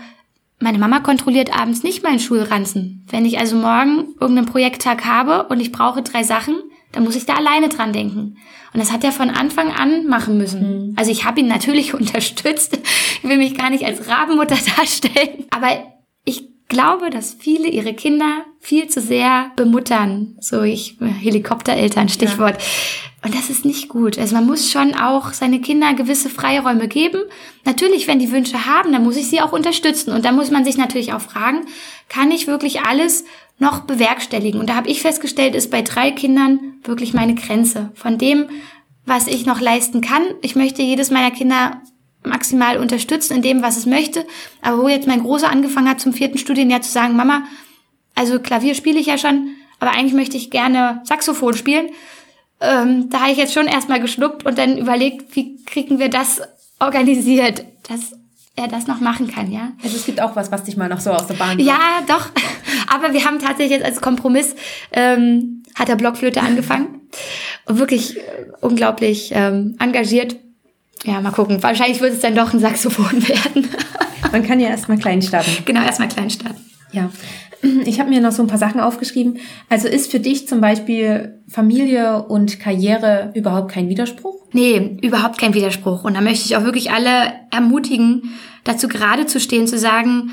meine 0.61 0.79
Mama 0.79 1.01
kontrolliert 1.01 1.57
abends 1.57 1.83
nicht 1.83 2.03
meinen 2.03 2.19
Schulranzen. 2.19 3.07
Wenn 3.09 3.25
ich 3.25 3.39
also 3.39 3.57
morgen 3.57 4.15
irgendeinen 4.21 4.47
Projekttag 4.47 5.05
habe 5.05 5.45
und 5.45 5.61
ich 5.61 5.73
brauche 5.73 6.03
drei 6.03 6.25
Sachen, 6.25 6.57
dann 6.93 7.05
muss 7.05 7.17
ich 7.17 7.27
da 7.27 7.35
alleine 7.35 7.69
dran 7.69 7.93
denken. 7.93 8.37
Und 8.73 8.81
das 8.81 8.93
hat 8.93 9.05
er 9.05 9.13
von 9.13 9.31
Anfang 9.31 9.73
an 9.73 10.07
machen 10.07 10.37
müssen. 10.39 10.89
Mhm. 10.89 10.95
Also 10.97 11.11
ich 11.11 11.25
habe 11.25 11.41
ihn 11.41 11.49
natürlich 11.49 11.95
unterstützt. 12.01 12.79
Ich 13.23 13.29
will 13.29 13.39
mich 13.39 13.57
gar 13.57 13.71
nicht 13.71 13.85
als 13.85 14.09
Rabenmutter 14.09 14.57
darstellen. 14.77 15.45
Aber 15.51 15.69
ich 16.25 16.49
glaube, 16.69 17.11
dass 17.11 17.35
viele 17.35 17.69
ihre 17.69 17.95
Kinder 17.95 18.45
viel 18.61 18.89
zu 18.89 19.01
sehr 19.01 19.53
bemuttern. 19.57 20.37
So 20.41 20.63
ich 20.63 20.99
Helikoptereltern 21.01 22.09
Stichwort. 22.09 22.61
Ja. 22.61 22.69
Und 23.25 23.35
das 23.35 23.51
ist 23.51 23.64
nicht 23.64 23.89
gut. 23.89 24.16
Also 24.16 24.37
man 24.37 24.47
muss 24.47 24.71
schon 24.71 24.95
auch 24.95 25.33
seine 25.33 25.61
Kinder 25.61 25.93
gewisse 25.95 26.31
Freiräume 26.31 26.87
geben. 26.87 27.23
Natürlich, 27.64 28.07
wenn 28.07 28.21
die 28.21 28.31
Wünsche 28.31 28.64
haben, 28.64 28.93
dann 28.93 29.03
muss 29.03 29.16
ich 29.16 29.29
sie 29.29 29.41
auch 29.41 29.53
unterstützen. 29.53 30.12
Und 30.12 30.25
da 30.25 30.31
muss 30.31 30.51
man 30.51 30.64
sich 30.64 30.77
natürlich 30.77 31.12
auch 31.12 31.21
fragen, 31.21 31.66
kann 32.09 32.31
ich 32.31 32.47
wirklich 32.47 32.83
alles 32.83 33.25
noch 33.59 33.81
bewerkstelligen? 33.81 34.61
Und 34.61 34.71
da 34.71 34.77
habe 34.77 34.89
ich 34.89 35.03
festgestellt, 35.03 35.57
ist 35.57 35.71
bei 35.71 35.83
drei 35.83 36.12
Kindern 36.12 36.61
wirklich 36.85 37.12
meine 37.12 37.35
Grenze. 37.35 37.91
Von 37.95 38.19
dem, 38.19 38.47
was 39.05 39.27
ich 39.27 39.47
noch 39.47 39.61
leisten 39.61 40.01
kann. 40.01 40.23
Ich 40.43 40.55
möchte 40.55 40.83
jedes 40.83 41.11
meiner 41.11 41.33
Kinder 41.33 41.83
maximal 42.23 42.79
unterstützen 42.79 43.35
in 43.35 43.43
dem, 43.43 43.62
was 43.62 43.77
es 43.77 43.87
möchte. 43.87 44.27
Aber 44.62 44.83
wo 44.83 44.89
jetzt 44.89 45.09
mein 45.09 45.23
Großer 45.23 45.51
angefangen 45.51 45.89
hat, 45.89 46.01
zum 46.01 46.12
vierten 46.12 46.39
Studienjahr 46.39 46.83
zu 46.83 46.93
sagen, 46.93 47.16
Mama, 47.16 47.43
also 48.14 48.39
Klavier 48.39 48.75
spiele 48.75 49.01
ich 49.01 49.07
ja 49.07 49.19
schon, 49.19 49.51
aber 49.81 49.93
eigentlich 49.93 50.14
möchte 50.14 50.37
ich 50.37 50.51
gerne 50.51 51.01
Saxophon 51.05 51.57
spielen 51.57 51.89
ähm, 52.61 53.09
da 53.11 53.21
habe 53.21 53.33
ich 53.33 53.39
jetzt 53.39 53.55
schon 53.55 53.67
erstmal 53.67 54.01
geschluckt 54.01 54.45
und 54.45 54.59
dann 54.59 54.79
überlegt, 54.79 55.35
wie 55.37 55.63
kriegen 55.65 55.99
wir 55.99 56.11
das 56.11 56.41
organisiert, 56.81 57.65
dass 57.89 58.13
er 58.57 58.69
das 58.69 58.87
noch 58.87 59.01
machen 59.01 59.31
kann, 59.31 59.53
ja. 59.53 59.73
Also 59.83 59.97
es 59.97 60.05
gibt 60.05 60.21
auch 60.21 60.35
was, 60.35 60.51
was 60.51 60.65
dich 60.65 60.77
mal 60.77 60.89
noch 60.89 61.01
so 61.01 61.11
aus 61.11 61.27
der 61.27 61.35
Bahn 61.35 61.59
Ja, 61.61 61.79
doch. 62.09 62.31
Aber 62.93 63.13
wir 63.13 63.25
haben 63.25 63.39
tatsächlich 63.39 63.79
jetzt 63.79 63.85
als 63.85 64.01
Kompromiss, 64.01 64.57
ähm, 64.93 65.63
hat 65.77 65.89
er 65.89 65.97
Blockflöte 65.97 66.41
angefangen. 66.41 67.01
Und 67.67 67.79
wirklich 67.79 68.17
äh, 68.17 68.23
unglaublich 68.61 69.31
ähm, 69.33 69.77
engagiert. 69.79 70.37
Ja, 71.05 71.21
mal 71.21 71.31
gucken. 71.31 71.63
Wahrscheinlich 71.63 72.01
wird 72.01 72.15
es 72.15 72.21
dann 72.21 72.35
doch 72.35 72.53
ein 72.53 72.59
Saxophon 72.59 73.29
werden. 73.29 73.69
Man 74.33 74.43
kann 74.43 74.59
ja 74.59 74.69
erstmal 74.69 74.99
klein 74.99 75.23
starten. 75.23 75.65
Genau, 75.65 75.83
erstmal 75.83 76.09
klein 76.09 76.31
starten. 76.31 76.65
Ja. 76.91 77.11
Ich 77.85 77.99
habe 77.99 78.11
mir 78.11 78.21
noch 78.21 78.33
so 78.33 78.43
ein 78.43 78.49
paar 78.49 78.59
Sachen 78.59 78.81
aufgeschrieben. 78.81 79.39
Also 79.69 79.89
ist 79.89 80.11
für 80.11 80.21
dich 80.21 80.47
zum 80.47 80.61
Beispiel 80.61 81.41
Familie 81.49 82.23
und 82.25 82.61
Karriere 82.61 83.33
überhaupt 83.35 83.73
kein 83.73 83.89
Widerspruch? 83.89 84.37
Nee, 84.53 84.99
überhaupt 85.03 85.39
kein 85.39 85.55
Widerspruch. 85.55 86.05
Und 86.05 86.15
da 86.15 86.21
möchte 86.21 86.45
ich 86.45 86.57
auch 86.57 86.65
wirklich 86.65 86.91
alle 86.91 87.33
ermutigen, 87.51 88.31
dazu 88.65 88.89
gerade 88.89 89.27
zu 89.27 89.41
stehen, 89.41 89.67
zu 89.67 89.79
sagen, 89.79 90.31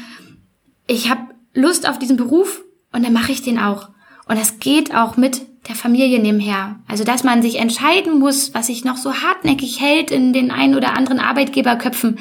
ich 0.88 1.10
habe 1.10 1.22
Lust 1.54 1.88
auf 1.90 1.98
diesen 1.98 2.18
Beruf 2.18 2.64
und 2.92 3.04
dann 3.04 3.14
mache 3.14 3.32
ich 3.32 3.42
den 3.42 3.60
auch. 3.60 3.90
Und 4.28 4.40
das 4.40 4.60
geht 4.60 4.94
auch 4.94 5.18
mit 5.18 5.42
der 5.68 5.76
Familie 5.76 6.20
nebenher. 6.20 6.80
Also 6.88 7.04
dass 7.04 7.24
man 7.24 7.42
sich 7.42 7.58
entscheiden 7.60 8.20
muss, 8.20 8.54
was 8.54 8.68
sich 8.68 8.86
noch 8.86 8.98
so 8.98 9.14
hartnäckig 9.14 9.80
hält 9.82 10.12
in 10.12 10.34
den 10.34 10.52
ein 10.52 10.76
oder 10.76 10.96
anderen 10.96 11.20
Arbeitgeberköpfen 11.20 12.20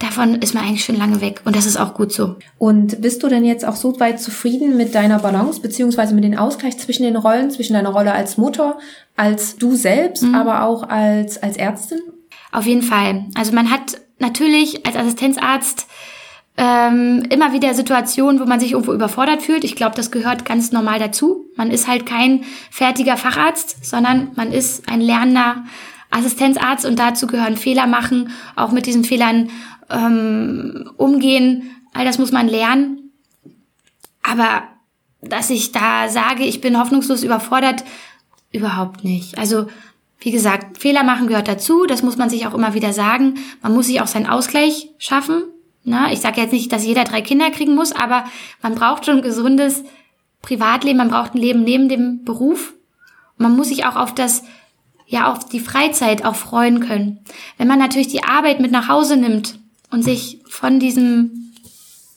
davon 0.00 0.36
ist 0.36 0.54
man 0.54 0.64
eigentlich 0.64 0.84
schon 0.84 0.96
lange 0.96 1.20
weg 1.20 1.42
und 1.44 1.54
das 1.54 1.66
ist 1.66 1.76
auch 1.76 1.94
gut 1.94 2.12
so. 2.12 2.36
Und 2.58 3.00
bist 3.00 3.22
du 3.22 3.28
denn 3.28 3.44
jetzt 3.44 3.64
auch 3.64 3.76
so 3.76 4.00
weit 4.00 4.20
zufrieden 4.20 4.76
mit 4.76 4.94
deiner 4.94 5.20
Balance 5.20 5.60
beziehungsweise 5.60 6.14
mit 6.14 6.24
dem 6.24 6.36
Ausgleich 6.36 6.78
zwischen 6.78 7.04
den 7.04 7.16
Rollen, 7.16 7.50
zwischen 7.50 7.74
deiner 7.74 7.90
Rolle 7.90 8.12
als 8.12 8.36
Mutter, 8.36 8.78
als 9.16 9.56
du 9.56 9.76
selbst, 9.76 10.22
mhm. 10.22 10.34
aber 10.34 10.64
auch 10.64 10.88
als, 10.88 11.40
als 11.42 11.56
Ärztin? 11.56 12.00
Auf 12.50 12.66
jeden 12.66 12.82
Fall. 12.82 13.26
Also 13.34 13.52
man 13.52 13.70
hat 13.70 14.00
natürlich 14.18 14.86
als 14.86 14.96
Assistenzarzt 14.96 15.86
ähm, 16.56 17.22
immer 17.30 17.52
wieder 17.52 17.74
Situationen, 17.74 18.40
wo 18.40 18.46
man 18.46 18.58
sich 18.58 18.72
irgendwo 18.72 18.92
überfordert 18.92 19.42
fühlt. 19.42 19.64
Ich 19.64 19.76
glaube, 19.76 19.96
das 19.96 20.10
gehört 20.10 20.44
ganz 20.44 20.72
normal 20.72 20.98
dazu. 20.98 21.44
Man 21.56 21.70
ist 21.70 21.86
halt 21.86 22.06
kein 22.06 22.44
fertiger 22.70 23.16
Facharzt, 23.16 23.84
sondern 23.84 24.32
man 24.34 24.50
ist 24.50 24.90
ein 24.90 25.00
lernender 25.00 25.64
Assistenzarzt 26.10 26.86
und 26.86 26.98
dazu 26.98 27.26
gehören 27.26 27.56
Fehler 27.56 27.86
machen, 27.86 28.30
auch 28.56 28.72
mit 28.72 28.86
diesen 28.86 29.04
Fehlern 29.04 29.50
ähm, 29.90 30.90
umgehen, 30.96 31.70
all 31.92 32.04
das 32.04 32.18
muss 32.18 32.32
man 32.32 32.48
lernen. 32.48 33.12
Aber 34.22 34.62
dass 35.22 35.50
ich 35.50 35.72
da 35.72 36.08
sage, 36.08 36.44
ich 36.44 36.60
bin 36.60 36.78
hoffnungslos 36.78 37.22
überfordert, 37.22 37.84
überhaupt 38.52 39.04
nicht. 39.04 39.38
Also 39.38 39.66
wie 40.20 40.30
gesagt, 40.30 40.78
Fehler 40.78 41.02
machen 41.02 41.26
gehört 41.26 41.48
dazu, 41.48 41.86
das 41.86 42.02
muss 42.02 42.16
man 42.16 42.28
sich 42.28 42.46
auch 42.46 42.54
immer 42.54 42.74
wieder 42.74 42.92
sagen. 42.92 43.38
Man 43.62 43.72
muss 43.72 43.86
sich 43.86 44.00
auch 44.00 44.06
seinen 44.06 44.26
Ausgleich 44.26 44.90
schaffen. 44.98 45.44
Na, 45.82 46.12
ich 46.12 46.20
sage 46.20 46.40
jetzt 46.40 46.52
nicht, 46.52 46.70
dass 46.72 46.84
jeder 46.84 47.04
drei 47.04 47.22
Kinder 47.22 47.50
kriegen 47.50 47.74
muss, 47.74 47.92
aber 47.92 48.24
man 48.60 48.74
braucht 48.74 49.06
schon 49.06 49.16
ein 49.16 49.22
gesundes 49.22 49.82
Privatleben, 50.42 50.98
man 50.98 51.08
braucht 51.08 51.34
ein 51.34 51.38
Leben 51.38 51.64
neben 51.64 51.88
dem 51.88 52.24
Beruf. 52.24 52.74
Und 53.38 53.44
man 53.44 53.56
muss 53.56 53.68
sich 53.68 53.86
auch 53.86 53.96
auf 53.96 54.14
das, 54.14 54.44
ja, 55.06 55.30
auf 55.32 55.48
die 55.48 55.60
Freizeit 55.60 56.24
auch 56.24 56.36
freuen 56.36 56.80
können. 56.80 57.20
Wenn 57.56 57.68
man 57.68 57.78
natürlich 57.78 58.08
die 58.08 58.24
Arbeit 58.24 58.60
mit 58.60 58.72
nach 58.72 58.88
Hause 58.88 59.16
nimmt, 59.16 59.58
und 59.90 60.02
sich 60.02 60.40
von 60.48 60.78
diesem, 60.78 61.52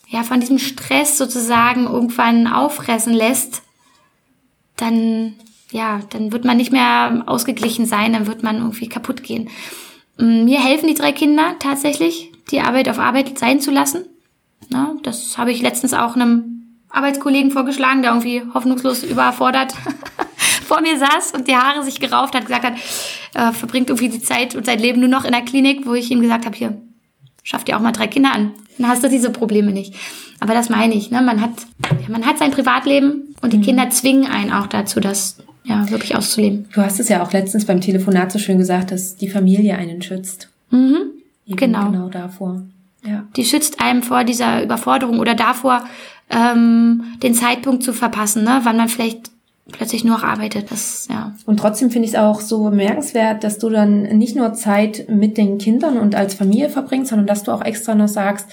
ja, 0.08 0.24
von 0.24 0.40
diesem 0.40 0.60
Stress 0.60 1.18
sozusagen 1.18 1.86
irgendwann 1.86 2.48
auffressen 2.48 3.14
lässt, 3.14 3.64
dann, 4.78 5.34
ja, 5.72 6.02
dann 6.10 6.32
wird 6.32 6.46
man 6.46 6.58
nicht 6.58 6.72
mehr 6.72 7.24
ausgeglichen 7.26 7.86
sein, 7.86 8.14
dann 8.14 8.28
wird 8.28 8.44
man 8.44 8.58
irgendwie 8.58 8.90
kaputt 8.90 9.24
gehen. 9.24 9.50
Mm, 10.18 10.46
mir 10.46 10.64
helfen 10.64 10.88
die 10.88 10.94
drei 10.94 11.12
Kinder 11.12 11.56
tatsächlich, 11.60 12.32
die 12.52 12.62
Arbeit 12.62 12.90
auf 12.90 13.00
Arbeit 13.00 13.38
sein 13.40 13.60
zu 13.60 13.72
lassen. 13.72 14.06
Na, 14.70 14.96
das 15.04 15.38
habe 15.38 15.52
ich 15.52 15.62
letztens 15.62 15.94
auch 15.94 16.16
einem 16.16 16.80
Arbeitskollegen 16.90 17.52
vorgeschlagen, 17.52 18.02
der 18.02 18.12
irgendwie 18.12 18.44
hoffnungslos 18.54 19.04
überfordert 19.04 19.74
vor 20.68 20.82
mir 20.82 20.98
saß 20.98 21.34
und 21.34 21.48
die 21.48 21.56
Haare 21.56 21.84
sich 21.84 22.00
gerauft 22.00 22.36
hat, 22.36 22.46
gesagt 22.46 22.66
hat, 22.66 22.74
äh, 23.34 23.52
verbringt 23.52 23.90
irgendwie 23.90 24.10
die 24.10 24.22
Zeit 24.22 24.56
und 24.56 24.66
sein 24.66 24.80
Leben 24.80 25.00
nur 25.00 25.10
noch 25.10 25.26
in 25.26 25.32
der 25.32 25.42
Klinik, 25.42 25.86
wo 25.86 25.94
ich 25.94 26.12
ihm 26.12 26.22
gesagt 26.22 26.46
habe, 26.46 26.56
hier, 26.56 26.82
schaff 27.44 27.64
dir 27.64 27.78
auch 27.78 27.82
mal 27.82 27.92
drei 27.92 28.08
Kinder 28.08 28.34
an. 28.34 28.52
Dann 28.78 28.88
hast 28.88 29.04
du 29.04 29.10
diese 29.10 29.30
Probleme 29.30 29.72
nicht. 29.72 29.94
Aber 30.40 30.54
das 30.54 30.70
meine 30.70 30.96
ich, 30.96 31.12
ne? 31.12 31.22
Man 31.22 31.42
hat, 31.42 31.52
man 32.10 32.26
hat 32.26 32.40
sein 32.40 32.52
Privatleben 32.52 33.36
und 33.42 33.54
die 33.54 33.58
mhm. 33.58 33.64
Kinder 33.64 33.90
zwingen 33.92 34.26
einen 34.26 34.52
auch 34.52 34.68
dazu, 34.68 35.00
das 35.00 35.38
ja 35.64 35.90
wirklich 35.90 36.16
auszuleben. 36.16 36.68
Du 36.74 36.82
hast 36.82 37.00
es 37.00 37.10
ja 37.10 37.24
auch 37.24 37.32
letztens 37.32 37.66
beim 37.66 37.82
Telefonat 37.82 38.32
so 38.32 38.40
schön 38.40 38.58
gesagt, 38.58 38.92
dass 38.92 39.16
die 39.16 39.30
Familie 39.30 39.78
einen 39.78 40.02
schützt. 40.02 40.50
Mhm. 40.72 41.12
genau. 41.48 41.92
Genau 41.92 42.10
davor. 42.10 42.64
Ja. 43.06 43.26
Die 43.36 43.46
schützt 43.46 43.80
einem 43.80 44.02
vor 44.02 44.24
dieser 44.24 44.64
Überforderung 44.64 45.20
oder 45.20 45.36
davor, 45.36 45.84
ähm, 46.30 47.04
den 47.22 47.34
Zeitpunkt 47.34 47.84
zu 47.84 47.94
verpassen, 47.94 48.44
ne? 48.44 48.62
wann 48.64 48.78
man 48.78 48.90
vielleicht 48.90 49.33
plötzlich 49.72 50.04
nur 50.04 50.18
noch 50.18 50.24
arbeitet. 50.24 50.72
Das, 50.72 51.08
ja. 51.10 51.34
Und 51.46 51.58
trotzdem 51.58 51.90
finde 51.90 52.08
ich 52.08 52.14
es 52.14 52.20
auch 52.20 52.42
so 52.42 52.64
bemerkenswert, 52.64 53.44
dass 53.44 53.60
du 53.60 53.70
dann 53.70 54.04
nicht 54.18 54.36
nur 54.36 54.54
Zeit 54.54 55.08
mit 55.10 55.38
den 55.38 55.58
Kindern 55.58 55.98
und 55.98 56.16
als 56.16 56.34
Familie 56.34 56.70
verbringst, 56.70 57.10
sondern 57.10 57.28
dass 57.28 57.44
du 57.44 57.52
auch 57.52 57.64
extra 57.64 57.96
noch 57.96 58.08
sagst, 58.08 58.48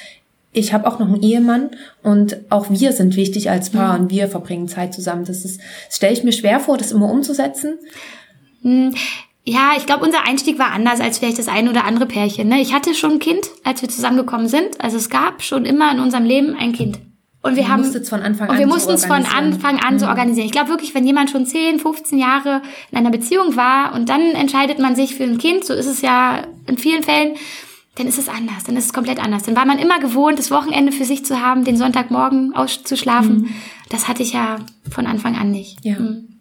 ich 0.52 0.72
habe 0.72 0.88
auch 0.88 0.98
noch 0.98 1.06
einen 1.06 1.22
Ehemann 1.22 1.70
und 2.02 2.38
auch 2.50 2.70
wir 2.70 2.92
sind 2.92 3.14
wichtig 3.16 3.50
als 3.50 3.70
Paar 3.70 3.96
mhm. 3.96 4.04
und 4.04 4.10
wir 4.10 4.28
verbringen 4.28 4.68
Zeit 4.68 4.92
zusammen. 4.92 5.24
Das 5.24 5.44
ist, 5.44 5.60
das 5.86 5.96
stelle 5.96 6.12
ich 6.12 6.24
mir 6.24 6.32
schwer 6.32 6.58
vor, 6.58 6.76
das 6.76 6.90
immer 6.90 7.10
umzusetzen. 7.10 7.78
Hm, 8.62 8.94
ja, 9.44 9.72
ich 9.76 9.86
glaube, 9.86 10.04
unser 10.04 10.26
Einstieg 10.26 10.58
war 10.58 10.72
anders 10.72 11.00
als 11.00 11.18
vielleicht 11.18 11.38
das 11.38 11.48
ein 11.48 11.68
oder 11.68 11.84
andere 11.84 12.06
Pärchen. 12.06 12.48
Ne? 12.48 12.60
Ich 12.60 12.74
hatte 12.74 12.94
schon 12.94 13.12
ein 13.12 13.18
Kind, 13.20 13.48
als 13.64 13.80
wir 13.80 13.88
zusammengekommen 13.88 14.48
sind. 14.48 14.80
Also 14.80 14.96
es 14.96 15.08
gab 15.08 15.42
schon 15.42 15.64
immer 15.64 15.92
in 15.92 16.00
unserem 16.00 16.24
Leben 16.24 16.56
ein 16.58 16.72
Kind. 16.72 16.98
Und 17.42 17.56
wir 17.56 17.68
haben 17.68 17.80
musstet 17.80 18.06
von 18.06 18.20
Anfang 18.20 18.48
und 18.48 18.54
an 18.54 18.60
wir 18.60 18.66
mussten 18.66 18.92
es 18.92 19.06
von. 19.06 19.24
Anfang 19.24 19.78
an 19.80 19.98
so 19.98 20.06
organisieren. 20.06 20.44
Ich 20.44 20.52
glaube 20.52 20.68
wirklich, 20.68 20.94
wenn 20.94 21.06
jemand 21.06 21.30
schon 21.30 21.46
10, 21.46 21.78
15 21.78 22.18
Jahre 22.18 22.60
in 22.90 22.98
einer 22.98 23.10
Beziehung 23.10 23.56
war 23.56 23.94
und 23.94 24.10
dann 24.10 24.20
entscheidet 24.32 24.78
man 24.78 24.94
sich 24.94 25.14
für 25.14 25.24
ein 25.24 25.38
Kind, 25.38 25.64
so 25.64 25.72
ist 25.72 25.86
es 25.86 26.02
ja 26.02 26.46
in 26.66 26.76
vielen 26.76 27.02
Fällen, 27.02 27.36
dann 27.96 28.06
ist 28.06 28.18
es 28.18 28.28
anders, 28.28 28.64
dann 28.66 28.76
ist 28.76 28.86
es 28.86 28.92
komplett 28.92 29.18
anders. 29.18 29.44
Dann 29.44 29.56
war 29.56 29.64
man 29.64 29.78
immer 29.78 30.00
gewohnt, 30.00 30.38
das 30.38 30.50
Wochenende 30.50 30.92
für 30.92 31.04
sich 31.04 31.24
zu 31.24 31.40
haben, 31.40 31.64
den 31.64 31.76
Sonntagmorgen 31.76 32.54
auszuschlafen. 32.54 33.54
Das 33.88 34.06
hatte 34.06 34.22
ich 34.22 34.34
ja 34.34 34.56
von 34.90 35.06
Anfang 35.06 35.36
an 35.36 35.50
nicht. 35.50 35.84
Ja. 35.84 35.98
Mhm. 35.98 36.40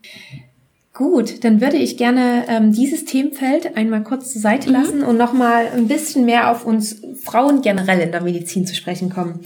Gut, 0.94 1.46
dann 1.46 1.62
würde 1.62 1.78
ich 1.78 1.96
gerne 1.96 2.44
ähm, 2.50 2.74
dieses 2.74 3.06
Themenfeld 3.06 3.78
einmal 3.78 4.04
kurz 4.04 4.34
zur 4.34 4.40
Mhm. 4.40 4.44
Seite 4.44 4.70
lassen 4.70 5.02
und 5.04 5.18
nochmal 5.18 5.68
ein 5.74 5.88
bisschen 5.88 6.26
mehr 6.26 6.52
auf 6.52 6.66
uns 6.66 7.02
Frauen 7.24 7.62
generell 7.62 8.02
in 8.02 8.12
der 8.12 8.22
Medizin 8.22 8.66
zu 8.68 8.76
sprechen 8.76 9.10
kommen. 9.10 9.40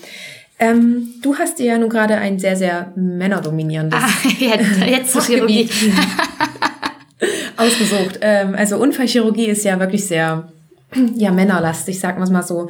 Ähm, 0.63 1.15
du 1.21 1.37
hast 1.37 1.59
dir 1.59 1.65
ja 1.65 1.77
nun 1.77 1.89
gerade 1.89 2.15
ein 2.15 2.39
sehr, 2.39 2.55
sehr 2.55 2.93
männerdominierendes 2.95 3.99
Ah, 4.01 4.09
jetzt, 4.39 4.77
jetzt 4.87 5.25
Chirurgie. 5.25 5.65
Fachgebiet 5.67 5.93
ausgesucht. 7.57 8.19
Ähm, 8.21 8.55
also 8.55 8.77
Unfallchirurgie 8.77 9.47
ist 9.47 9.63
ja 9.65 9.79
wirklich 9.79 10.05
sehr 10.07 10.51
ja, 11.15 11.31
männerlastig, 11.31 11.99
sagen 11.99 12.19
wir 12.19 12.23
es 12.23 12.29
mal 12.29 12.43
so. 12.43 12.69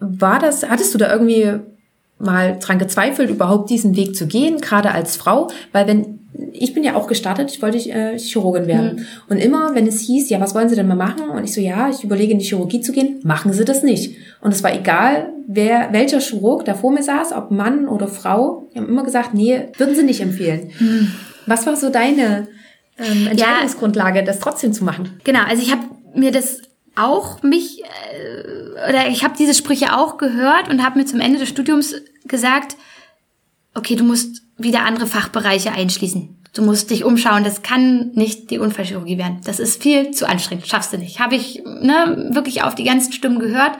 War 0.00 0.38
das, 0.40 0.68
hattest 0.68 0.92
du 0.94 0.98
da 0.98 1.12
irgendwie 1.12 1.52
mal 2.18 2.58
dran 2.58 2.78
gezweifelt, 2.78 3.30
überhaupt 3.30 3.70
diesen 3.70 3.96
Weg 3.96 4.16
zu 4.16 4.26
gehen, 4.26 4.60
gerade 4.60 4.90
als 4.90 5.16
Frau? 5.16 5.48
Weil 5.70 5.86
wenn, 5.86 6.21
ich 6.52 6.74
bin 6.74 6.82
ja 6.82 6.94
auch 6.94 7.08
gestartet, 7.08 7.50
ich 7.50 7.60
wollte 7.60 7.78
äh, 7.90 8.18
Chirurgin 8.18 8.66
werden. 8.66 9.06
Und 9.28 9.38
immer, 9.38 9.74
wenn 9.74 9.86
es 9.86 10.00
hieß, 10.00 10.30
ja, 10.30 10.40
was 10.40 10.54
wollen 10.54 10.68
Sie 10.68 10.76
denn 10.76 10.88
mal 10.88 10.96
machen? 10.96 11.28
Und 11.28 11.44
ich 11.44 11.52
so, 11.52 11.60
ja, 11.60 11.90
ich 11.90 12.04
überlege 12.04 12.32
in 12.32 12.38
die 12.38 12.44
Chirurgie 12.44 12.80
zu 12.80 12.92
gehen, 12.92 13.20
machen 13.22 13.52
Sie 13.52 13.64
das 13.64 13.82
nicht. 13.82 14.16
Und 14.40 14.52
es 14.52 14.62
war 14.62 14.74
egal, 14.74 15.32
wer, 15.46 15.92
welcher 15.92 16.20
Chirurg 16.20 16.64
da 16.64 16.74
vor 16.74 16.90
mir 16.90 17.02
saß, 17.02 17.32
ob 17.32 17.50
Mann 17.50 17.86
oder 17.86 18.08
Frau, 18.08 18.68
die 18.72 18.78
haben 18.78 18.88
immer 18.88 19.04
gesagt, 19.04 19.34
nee, 19.34 19.68
würden 19.76 19.94
Sie 19.94 20.02
nicht 20.02 20.20
empfehlen. 20.20 20.72
Was 21.46 21.66
war 21.66 21.76
so 21.76 21.90
deine 21.90 22.48
ähm, 22.98 23.26
Entscheidungsgrundlage, 23.26 24.24
das 24.24 24.38
trotzdem 24.38 24.72
zu 24.72 24.84
machen? 24.84 25.20
Genau, 25.24 25.40
also 25.48 25.62
ich 25.62 25.72
habe 25.72 25.82
mir 26.14 26.30
das 26.30 26.62
auch 26.94 27.42
mich 27.42 27.82
äh, 27.82 28.88
oder 28.88 29.08
ich 29.08 29.24
habe 29.24 29.34
diese 29.38 29.54
Sprüche 29.54 29.96
auch 29.96 30.18
gehört 30.18 30.68
und 30.68 30.84
habe 30.84 30.98
mir 30.98 31.06
zum 31.06 31.20
Ende 31.20 31.38
des 31.38 31.48
Studiums 31.48 31.94
gesagt, 32.26 32.76
okay, 33.74 33.96
du 33.96 34.04
musst 34.04 34.42
wieder 34.58 34.84
andere 34.84 35.06
Fachbereiche 35.06 35.72
einschließen. 35.72 36.36
Du 36.54 36.62
musst 36.62 36.90
dich 36.90 37.04
umschauen. 37.04 37.44
Das 37.44 37.62
kann 37.62 38.10
nicht 38.14 38.50
die 38.50 38.58
Unfallchirurgie 38.58 39.16
werden. 39.16 39.40
Das 39.44 39.58
ist 39.58 39.82
viel 39.82 40.10
zu 40.10 40.28
anstrengend. 40.28 40.66
Schaffst 40.66 40.92
du 40.92 40.98
nicht. 40.98 41.18
Habe 41.18 41.34
ich 41.34 41.62
ne, 41.64 42.28
wirklich 42.32 42.62
auf 42.62 42.74
die 42.74 42.84
ganzen 42.84 43.12
Stimmen 43.12 43.38
gehört 43.38 43.78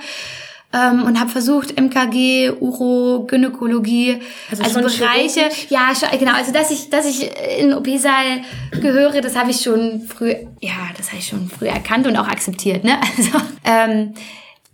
ähm, 0.72 1.02
und 1.04 1.20
habe 1.20 1.30
versucht 1.30 1.78
MKG, 1.78 2.50
Uro, 2.60 3.26
Gynäkologie, 3.26 4.20
Also 4.50 4.62
also, 4.62 4.80
Bereiche. 4.80 5.50
Ja, 5.68 5.92
genau. 6.18 6.32
Also 6.32 6.52
dass 6.52 6.70
ich, 6.70 6.88
dass 6.88 7.06
ich 7.06 7.30
in 7.58 7.74
OP-Saal 7.74 8.42
gehöre, 8.80 9.20
das 9.20 9.36
habe 9.36 9.50
ich 9.50 9.60
schon 9.60 10.02
früh, 10.02 10.34
ja, 10.60 10.72
das 10.96 11.08
habe 11.08 11.18
ich 11.18 11.26
schon 11.26 11.48
früh 11.50 11.66
erkannt 11.66 12.06
und 12.06 12.16
auch 12.16 12.28
akzeptiert. 12.28 12.84
Ne? 12.84 12.98
Also, 13.18 13.38
ähm, 13.64 14.14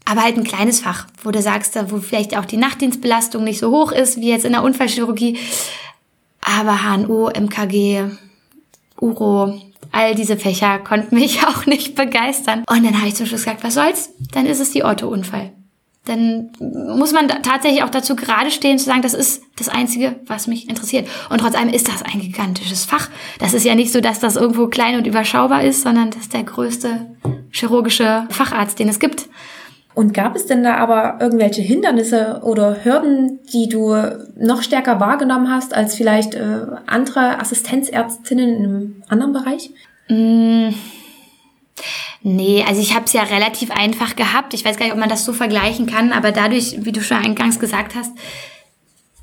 aber 0.04 0.22
halt 0.22 0.38
ein 0.38 0.44
kleines 0.44 0.80
Fach, 0.80 1.06
wo 1.22 1.30
du 1.30 1.42
sagst, 1.42 1.76
wo 1.90 1.98
vielleicht 1.98 2.36
auch 2.38 2.46
die 2.46 2.56
Nachtdienstbelastung 2.56 3.44
nicht 3.44 3.58
so 3.58 3.70
hoch 3.70 3.92
ist 3.92 4.18
wie 4.20 4.30
jetzt 4.30 4.46
in 4.46 4.52
der 4.52 4.62
Unfallchirurgie. 4.62 5.36
Aber 6.48 6.78
HNO, 6.82 7.30
MKG, 7.30 8.04
Uro, 9.00 9.60
all 9.92 10.14
diese 10.14 10.36
Fächer 10.38 10.78
konnten 10.78 11.16
mich 11.16 11.42
auch 11.46 11.66
nicht 11.66 11.94
begeistern. 11.94 12.64
Und 12.68 12.84
dann 12.84 12.96
habe 12.98 13.08
ich 13.08 13.14
zum 13.14 13.26
Schluss 13.26 13.44
gesagt, 13.44 13.64
was 13.64 13.74
soll's? 13.74 14.10
Dann 14.32 14.46
ist 14.46 14.60
es 14.60 14.70
die 14.70 14.82
Orthounfall. 14.82 15.52
Dann 16.06 16.50
muss 16.58 17.12
man 17.12 17.28
tatsächlich 17.28 17.82
auch 17.82 17.90
dazu 17.90 18.16
gerade 18.16 18.50
stehen, 18.50 18.78
zu 18.78 18.86
sagen, 18.86 19.02
das 19.02 19.12
ist 19.12 19.42
das 19.56 19.68
Einzige, 19.68 20.20
was 20.26 20.46
mich 20.46 20.70
interessiert. 20.70 21.06
Und 21.28 21.42
trotz 21.42 21.54
allem 21.54 21.68
ist 21.68 21.86
das 21.86 22.02
ein 22.02 22.20
gigantisches 22.20 22.86
Fach. 22.86 23.10
Das 23.40 23.52
ist 23.52 23.66
ja 23.66 23.74
nicht 23.74 23.92
so, 23.92 24.00
dass 24.00 24.18
das 24.18 24.36
irgendwo 24.36 24.68
klein 24.68 24.96
und 24.96 25.06
überschaubar 25.06 25.62
ist, 25.64 25.82
sondern 25.82 26.10
das 26.10 26.22
ist 26.22 26.32
der 26.32 26.44
größte 26.44 27.14
chirurgische 27.50 28.26
Facharzt, 28.30 28.78
den 28.78 28.88
es 28.88 29.00
gibt. 29.00 29.28
Und 29.98 30.14
gab 30.14 30.36
es 30.36 30.46
denn 30.46 30.62
da 30.62 30.76
aber 30.76 31.18
irgendwelche 31.20 31.60
Hindernisse 31.60 32.42
oder 32.44 32.84
Hürden, 32.84 33.40
die 33.52 33.68
du 33.68 33.96
noch 34.36 34.62
stärker 34.62 35.00
wahrgenommen 35.00 35.50
hast 35.50 35.74
als 35.74 35.96
vielleicht 35.96 36.36
äh, 36.36 36.66
andere 36.86 37.40
Assistenzärztinnen 37.40 38.48
in 38.48 38.64
einem 38.64 39.02
anderen 39.08 39.32
Bereich? 39.32 39.70
Nee, 42.22 42.64
also 42.68 42.80
ich 42.80 42.94
habe 42.94 43.06
es 43.06 43.12
ja 43.12 43.24
relativ 43.24 43.72
einfach 43.72 44.14
gehabt. 44.14 44.54
Ich 44.54 44.64
weiß 44.64 44.76
gar 44.76 44.84
nicht, 44.86 44.94
ob 44.94 45.00
man 45.00 45.08
das 45.08 45.24
so 45.24 45.32
vergleichen 45.32 45.86
kann, 45.86 46.12
aber 46.12 46.30
dadurch, 46.30 46.76
wie 46.84 46.92
du 46.92 47.00
schon 47.00 47.16
eingangs 47.16 47.58
gesagt 47.58 47.96
hast, 47.96 48.12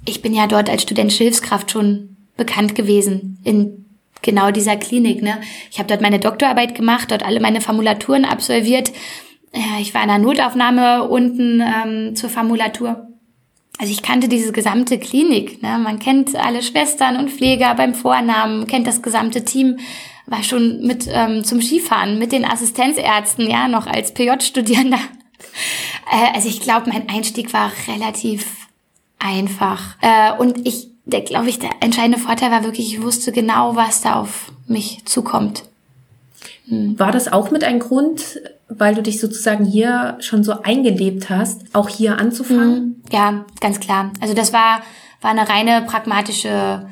ich 0.03 0.21
bin 0.21 0.33
ja 0.33 0.45
dort 0.45 0.69
als 0.69 0.81
studentische 0.81 1.23
Hilfskraft 1.23 1.71
schon 1.71 2.17
bekannt 2.35 2.75
gewesen 2.75 3.39
in 3.45 3.85
genau 4.21 4.51
dieser 4.51 4.75
Klinik. 4.75 5.21
Ne? 5.21 5.39
Ich 5.71 5.79
habe 5.79 5.87
dort 5.87 6.01
meine 6.01 6.19
Doktorarbeit 6.19 6.75
gemacht, 6.75 7.11
dort 7.11 7.23
alle 7.23 7.39
meine 7.39 7.61
Formulaturen 7.61 8.25
absolviert. 8.25 8.91
Ich 9.79 9.93
war 9.93 10.01
in 10.01 10.09
der 10.09 10.17
Notaufnahme 10.17 11.07
unten 11.07 11.61
ähm, 11.61 12.15
zur 12.15 12.29
Formulatur. 12.29 13.07
Also 13.77 13.91
ich 13.91 14.01
kannte 14.01 14.27
diese 14.27 14.51
gesamte 14.51 14.97
Klinik. 14.99 15.61
Ne? 15.61 15.77
Man 15.77 15.99
kennt 15.99 16.35
alle 16.35 16.63
Schwestern 16.63 17.17
und 17.17 17.29
Pfleger 17.29 17.75
beim 17.75 17.93
Vornamen, 17.93 18.67
kennt 18.67 18.87
das 18.87 19.01
gesamte 19.01 19.43
Team. 19.43 19.79
War 20.27 20.43
schon 20.43 20.81
mit 20.81 21.07
ähm, 21.09 21.43
zum 21.43 21.61
Skifahren 21.61 22.17
mit 22.17 22.31
den 22.31 22.45
Assistenzärzten, 22.45 23.49
ja, 23.49 23.67
noch 23.67 23.87
als 23.87 24.13
PJ-Studierender. 24.13 24.99
Äh, 26.11 26.35
also 26.35 26.49
ich 26.49 26.59
glaube, 26.59 26.89
mein 26.91 27.09
Einstieg 27.09 27.51
war 27.51 27.71
relativ 27.87 28.67
einfach. 29.17 29.95
Äh, 30.01 30.33
und 30.37 30.67
ich, 30.67 30.89
glaube 31.05 31.49
ich, 31.49 31.57
der 31.57 31.71
entscheidende 31.79 32.19
Vorteil 32.19 32.51
war 32.51 32.63
wirklich, 32.63 32.93
ich 32.93 33.01
wusste 33.01 33.31
genau, 33.31 33.75
was 33.75 34.01
da 34.01 34.19
auf 34.19 34.51
mich 34.67 35.03
zukommt. 35.05 35.63
War 36.67 37.11
das 37.11 37.31
auch 37.31 37.51
mit 37.51 37.63
ein 37.63 37.79
Grund, 37.79 38.39
weil 38.69 38.95
du 38.95 39.03
dich 39.03 39.19
sozusagen 39.19 39.65
hier 39.65 40.17
schon 40.19 40.43
so 40.43 40.61
eingelebt 40.63 41.29
hast, 41.29 41.61
auch 41.73 41.89
hier 41.89 42.17
anzufangen? 42.17 43.03
Ja, 43.11 43.45
ganz 43.61 43.79
klar. 43.79 44.11
Also 44.21 44.33
das 44.33 44.51
war, 44.53 44.81
war 45.21 45.31
eine 45.31 45.47
reine 45.47 45.83
pragmatische 45.85 46.87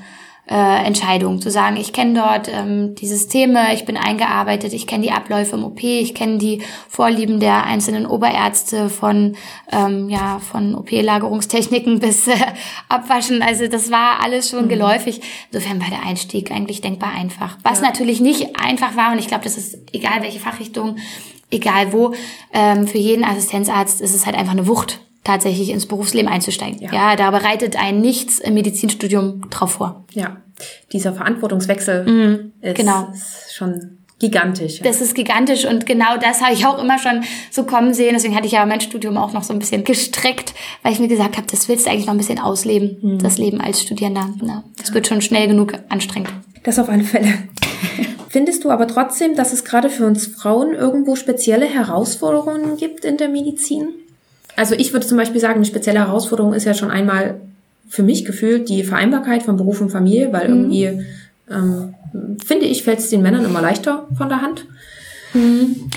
äh, 0.49 0.85
Entscheidung, 0.85 1.39
zu 1.41 1.49
sagen, 1.49 1.77
ich 1.77 1.93
kenne 1.93 2.19
dort 2.19 2.49
ähm, 2.49 2.95
die 2.95 3.07
Systeme, 3.07 3.73
ich 3.73 3.85
bin 3.85 3.95
eingearbeitet, 3.95 4.73
ich 4.73 4.87
kenne 4.87 5.03
die 5.03 5.11
Abläufe 5.11 5.55
im 5.55 5.63
OP, 5.63 5.81
ich 5.83 6.13
kenne 6.13 6.37
die 6.37 6.61
Vorlieben 6.89 7.39
der 7.39 7.65
einzelnen 7.65 8.05
Oberärzte 8.05 8.89
von 8.89 9.37
ähm, 9.71 10.09
ja 10.09 10.39
von 10.39 10.75
OP-Lagerungstechniken 10.75 11.99
bis 12.01 12.27
äh, 12.27 12.35
Abwaschen. 12.89 13.41
Also 13.41 13.67
das 13.67 13.89
war 13.89 14.21
alles 14.21 14.49
schon 14.49 14.67
geläufig. 14.67 15.21
Insofern 15.51 15.81
war 15.81 15.89
der 15.89 16.05
Einstieg 16.05 16.51
eigentlich 16.51 16.81
denkbar 16.81 17.11
einfach. 17.13 17.57
Was 17.63 17.81
natürlich 17.81 18.19
nicht 18.19 18.59
einfach 18.59 18.97
war 18.97 19.13
und 19.13 19.19
ich 19.19 19.27
glaube, 19.27 19.45
das 19.45 19.57
ist 19.57 19.77
egal 19.93 20.21
welche 20.21 20.39
Fachrichtung, 20.39 20.97
egal 21.51 21.93
wo, 21.93 22.13
ähm, 22.51 22.85
für 22.85 22.97
jeden 22.97 23.23
Assistenzarzt 23.23 24.01
ist 24.01 24.13
es 24.13 24.25
halt 24.25 24.35
einfach 24.35 24.53
eine 24.53 24.67
Wucht 24.67 24.99
tatsächlich 25.23 25.69
ins 25.69 25.85
Berufsleben 25.85 26.29
einzusteigen. 26.29 26.81
Ja. 26.81 26.93
Ja, 26.93 27.15
da 27.15 27.31
bereitet 27.31 27.81
einen 27.81 28.01
nichts 28.01 28.39
im 28.39 28.53
Medizinstudium 28.53 29.49
drauf 29.49 29.73
vor. 29.73 30.05
Ja, 30.11 30.37
dieser 30.91 31.13
Verantwortungswechsel 31.13 32.51
ist, 32.61 32.75
genau. 32.75 33.09
ist 33.13 33.55
schon 33.55 33.97
gigantisch. 34.19 34.79
Das 34.79 35.01
ist 35.01 35.15
gigantisch 35.15 35.65
und 35.65 35.85
genau 35.85 36.17
das 36.17 36.41
habe 36.41 36.53
ich 36.53 36.65
auch 36.65 36.81
immer 36.81 36.97
schon 36.97 37.23
so 37.51 37.65
kommen 37.65 37.93
sehen. 37.93 38.13
Deswegen 38.13 38.35
hatte 38.35 38.45
ich 38.45 38.53
ja 38.53 38.65
mein 38.65 38.79
Studium 38.81 39.17
auch 39.17 39.33
noch 39.33 39.43
so 39.43 39.53
ein 39.53 39.59
bisschen 39.59 39.83
gestreckt, 39.83 40.53
weil 40.81 40.93
ich 40.93 40.99
mir 40.99 41.09
gesagt 41.09 41.35
habe, 41.37 41.47
das 41.49 41.67
willst 41.67 41.85
du 41.85 41.91
eigentlich 41.91 42.05
noch 42.05 42.13
ein 42.13 42.19
bisschen 42.19 42.39
ausleben, 42.39 43.19
das 43.21 43.37
Leben 43.37 43.59
als 43.59 43.81
Studierender. 43.81 44.29
Ne? 44.41 44.63
Das 44.77 44.93
wird 44.93 45.07
schon 45.07 45.21
schnell 45.21 45.47
genug 45.47 45.73
anstrengend. 45.89 46.31
Das 46.63 46.79
auf 46.79 46.89
alle 46.89 47.03
Fälle. 47.03 47.33
Findest 48.29 48.63
du 48.63 48.71
aber 48.71 48.87
trotzdem, 48.87 49.35
dass 49.35 49.53
es 49.53 49.65
gerade 49.65 49.89
für 49.89 50.07
uns 50.07 50.25
Frauen 50.25 50.73
irgendwo 50.73 51.15
spezielle 51.15 51.65
Herausforderungen 51.65 52.77
gibt 52.77 53.05
in 53.05 53.17
der 53.17 53.29
Medizin? 53.29 53.89
Also 54.55 54.75
ich 54.75 54.93
würde 54.93 55.05
zum 55.07 55.17
Beispiel 55.17 55.41
sagen, 55.41 55.55
eine 55.55 55.65
spezielle 55.65 55.99
Herausforderung 55.99 56.53
ist 56.53 56.65
ja 56.65 56.73
schon 56.73 56.91
einmal 56.91 57.39
für 57.87 58.03
mich 58.03 58.25
gefühlt 58.25 58.69
die 58.69 58.83
Vereinbarkeit 58.83 59.43
von 59.43 59.57
Beruf 59.57 59.81
und 59.81 59.89
Familie, 59.89 60.31
weil 60.31 60.47
irgendwie, 60.47 61.05
ähm, 61.49 61.93
finde 62.43 62.65
ich, 62.65 62.83
fällt 62.83 62.99
es 62.99 63.09
den 63.09 63.21
Männern 63.21 63.45
immer 63.45 63.61
leichter 63.61 64.07
von 64.17 64.29
der 64.29 64.41
Hand. 64.41 64.65
Mm, 65.33 65.89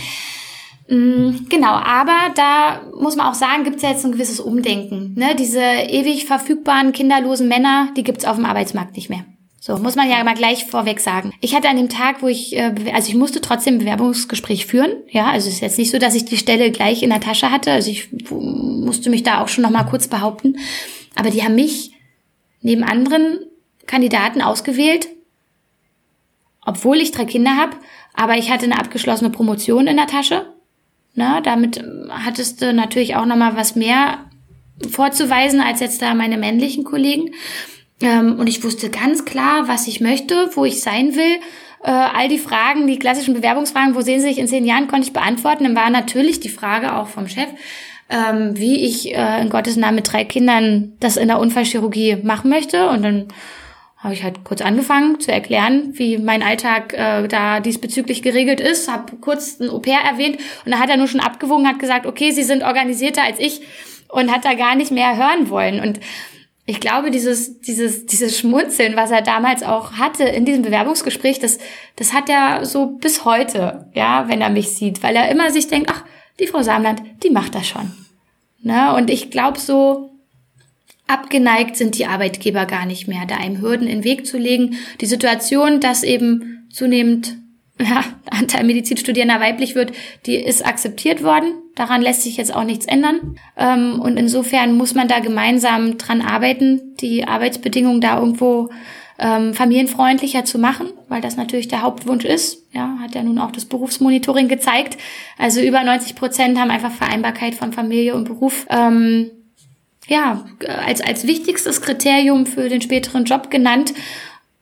Genau, 0.89 1.73
aber 1.73 2.33
da 2.37 2.83
muss 2.97 3.17
man 3.17 3.27
auch 3.27 3.35
sagen, 3.35 3.65
gibt 3.65 3.77
es 3.77 3.83
ja 3.83 3.91
jetzt 3.91 4.05
ein 4.05 4.13
gewisses 4.13 4.39
Umdenken. 4.39 5.15
Ne? 5.17 5.35
Diese 5.37 5.61
ewig 5.61 6.27
verfügbaren 6.27 6.93
kinderlosen 6.93 7.49
Männer, 7.49 7.89
die 7.97 8.05
gibt's 8.05 8.25
auf 8.25 8.37
dem 8.37 8.45
Arbeitsmarkt 8.45 8.95
nicht 8.95 9.11
mehr. 9.11 9.25
So, 9.67 9.77
muss 9.79 9.97
man 9.97 10.09
ja 10.09 10.23
mal 10.23 10.37
gleich 10.37 10.65
vorweg 10.67 11.01
sagen. 11.01 11.33
Ich 11.41 11.53
hatte 11.53 11.69
an 11.69 11.77
dem 11.77 11.89
Tag, 11.89 12.23
wo 12.23 12.29
ich, 12.29 12.55
äh, 12.55 12.73
also 12.95 13.09
ich 13.09 13.17
musste 13.17 13.41
trotzdem 13.41 13.75
ein 13.75 13.79
Bewerbungsgespräch 13.79 14.65
führen. 14.65 14.93
Ja, 15.11 15.27
also 15.33 15.49
es 15.49 15.55
ist 15.55 15.61
jetzt 15.61 15.77
nicht 15.77 15.91
so, 15.91 15.99
dass 15.99 16.15
ich 16.15 16.25
die 16.25 16.37
Stelle 16.37 16.71
gleich 16.71 17.03
in 17.03 17.11
der 17.11 17.19
Tasche 17.19 17.51
hatte. 17.51 17.73
Also 17.73 17.91
ich 17.91 18.11
musste 18.31 19.11
mich 19.11 19.25
da 19.25 19.43
auch 19.43 19.49
schon 19.49 19.63
noch 19.63 19.71
mal 19.71 19.83
kurz 19.83 20.07
behaupten. 20.07 20.57
Aber 21.17 21.31
die 21.31 21.43
haben 21.43 21.57
mich 21.57 21.91
neben 22.61 22.85
anderen 22.85 23.41
Kandidaten 23.87 24.41
ausgewählt, 24.41 25.09
obwohl 26.65 26.99
ich 26.99 27.11
drei 27.11 27.25
Kinder 27.25 27.57
habe. 27.57 27.77
Aber 28.15 28.39
ich 28.39 28.53
hatte 28.53 28.67
eine 28.67 28.79
abgeschlossene 28.79 29.31
Promotion 29.31 29.89
in 29.89 29.97
der 29.97 30.07
Tasche. 30.07 30.47
Na, 31.15 31.41
damit 31.41 31.79
ähm, 31.79 32.09
hattest 32.09 32.63
du 32.63 32.73
natürlich 32.73 33.17
auch 33.17 33.27
noch 33.27 33.35
mal 33.35 33.57
was 33.57 33.75
mehr 33.75 34.31
vorzuweisen 34.89 35.61
als 35.61 35.81
jetzt 35.81 36.03
da 36.03 36.15
meine 36.15 36.37
männlichen 36.37 36.85
Kollegen. 36.85 37.33
Ähm, 38.01 38.39
und 38.39 38.47
ich 38.49 38.63
wusste 38.63 38.91
ganz 38.91 39.25
klar, 39.25 39.69
was 39.69 39.87
ich 39.87 40.01
möchte, 40.01 40.51
wo 40.55 40.65
ich 40.65 40.81
sein 40.81 41.15
will. 41.15 41.37
Äh, 41.83 41.91
all 41.91 42.29
die 42.29 42.39
Fragen, 42.39 42.87
die 42.87 42.99
klassischen 42.99 43.35
Bewerbungsfragen, 43.35 43.95
wo 43.95 44.01
sehen 44.01 44.21
Sie 44.21 44.29
sich 44.29 44.39
in 44.39 44.49
zehn 44.49 44.65
Jahren, 44.65 44.89
konnte 44.89 45.07
ich 45.07 45.13
beantworten. 45.13 45.65
Dann 45.65 45.77
war 45.77 45.91
natürlich 45.91 46.41
die 46.41 46.49
Frage 46.49 46.95
auch 46.95 47.07
vom 47.07 47.29
Chef, 47.29 47.49
ähm, 48.11 48.57
wie 48.57 48.85
ich 48.85 49.15
äh, 49.15 49.41
in 49.41 49.51
Gottes 49.51 49.77
Namen 49.77 49.97
mit 49.97 50.13
drei 50.13 50.25
Kindern 50.25 50.93
das 51.01 51.17
in 51.17 51.29
der 51.29 51.39
Unfallchirurgie 51.39 52.17
machen 52.23 52.51
möchte. 52.51 52.89
Und 52.89 53.03
dann 53.03 53.29
habe 53.97 54.15
ich 54.15 54.23
halt 54.23 54.45
kurz 54.45 54.61
angefangen 54.61 55.19
zu 55.21 55.33
erklären, 55.33 55.91
wie 55.95 56.19
mein 56.19 56.43
Alltag 56.43 56.93
äh, 56.93 57.27
da 57.27 57.61
diesbezüglich 57.61 58.23
geregelt 58.23 58.61
ist, 58.61 58.91
habe 58.91 59.17
kurz 59.17 59.59
ein 59.59 59.71
Au-pair 59.71 59.99
erwähnt 59.99 60.39
und 60.65 60.73
da 60.73 60.79
hat 60.79 60.91
er 60.91 60.97
nur 60.97 61.09
schon 61.09 61.21
abgewogen, 61.21 61.67
hat 61.67 61.79
gesagt, 61.79 62.07
okay, 62.07 62.31
Sie 62.31 62.45
sind 62.45 62.63
organisierter 62.63 63.25
als 63.25 63.41
ich 63.41 63.63
und 64.09 64.31
hat 64.31 64.45
da 64.45 64.55
gar 64.55 64.77
nicht 64.77 64.93
mehr 64.93 65.17
hören 65.17 65.51
wollen. 65.51 65.81
Und 65.81 65.99
ich 66.69 66.81
glaube, 66.81 67.13
dieses, 67.13 67.61
dieses, 67.61 68.07
dieses 68.07 68.39
Schmunzeln, 68.39 68.97
was 68.97 69.13
er 69.13 69.23
damals 69.23 69.63
auch 69.63 69.93
hatte 69.93 70.25
in 70.25 70.45
diesem 70.45 70.63
Bewerbungsgespräch, 70.63 71.39
das, 71.39 71.59
das 71.95 72.13
hat 72.13 72.29
er 72.29 72.67
so 72.67 72.87
bis 72.87 73.25
heute, 73.25 73.89
ja, 73.95 74.29
wenn 74.29 74.41
er 74.41 74.51
mich 74.51 74.71
sieht, 74.71 75.03
weil 75.05 75.15
er 75.15 75.31
immer 75.31 75.51
sich 75.53 75.69
denkt, 75.69 75.91
ach, 75.93 76.05
die 76.41 76.49
Frau 76.49 76.63
Samland, 76.63 77.03
die 77.23 77.31
macht 77.31 77.55
das 77.55 77.69
schon. 77.69 77.93
Ne? 78.63 78.95
Und 78.97 79.11
ich 79.11 79.31
glaube, 79.31 79.61
so 79.61 80.11
abgeneigt 81.07 81.77
sind 81.77 81.97
die 81.97 82.07
Arbeitgeber 82.07 82.67
gar 82.67 82.85
nicht 82.85 83.07
mehr, 83.07 83.27
da 83.27 83.37
einem 83.37 83.61
Hürden 83.61 83.87
in 83.87 83.99
den 83.99 84.05
Weg 84.05 84.27
zu 84.27 84.37
legen. 84.37 84.77
Die 85.01 85.07
Situation, 85.07 85.79
dass 85.79 86.03
eben 86.03 86.67
zunehmend 86.69 87.37
ja, 87.81 88.05
Anteil 88.31 88.65
Medizinstudierender 88.65 89.41
weiblich 89.41 89.75
wird, 89.75 89.93
die 90.25 90.37
ist 90.37 90.65
akzeptiert 90.65 91.23
worden. 91.23 91.53
Daran 91.75 92.01
lässt 92.01 92.23
sich 92.23 92.37
jetzt 92.39 92.55
auch 92.55 92.65
nichts 92.65 92.87
ändern. 92.87 93.39
Ähm, 93.57 94.01
und 94.01 94.17
insofern 94.17 94.75
muss 94.75 94.95
man 94.95 95.09
da 95.09 95.19
gemeinsam 95.19 95.99
dran 95.99 96.23
arbeiten, 96.23 96.95
die 97.01 97.29
Arbeitsbedingungen 97.29 98.01
da 98.01 98.19
irgendwo 98.19 98.71
ähm, 99.19 99.55
familienfreundlicher 99.55 100.45
zu 100.45 100.59
machen, 100.59 100.89
weil 101.09 101.21
das 101.21 101.37
natürlich 101.37 101.69
der 101.69 101.83
Hauptwunsch 101.83 102.25
ist. 102.25 102.65
Ja, 102.73 102.99
hat 103.01 103.15
ja 103.15 103.23
nun 103.23 103.39
auch 103.39 103.51
das 103.51 103.67
Berufsmonitoring 103.67 104.49
gezeigt. 104.49 104.97
Also 105.39 105.61
über 105.61 105.83
90 105.83 106.15
Prozent 106.17 106.59
haben 106.59 106.71
einfach 106.71 106.93
Vereinbarkeit 106.93 107.55
von 107.55 107.73
Familie 107.73 108.15
und 108.15 108.25
Beruf 108.25 108.67
ähm, 108.71 109.31
ja 110.07 110.45
als 110.85 111.01
als 111.01 111.27
wichtigstes 111.27 111.83
Kriterium 111.83 112.47
für 112.47 112.69
den 112.69 112.81
späteren 112.81 113.25
Job 113.25 113.51
genannt. 113.51 113.93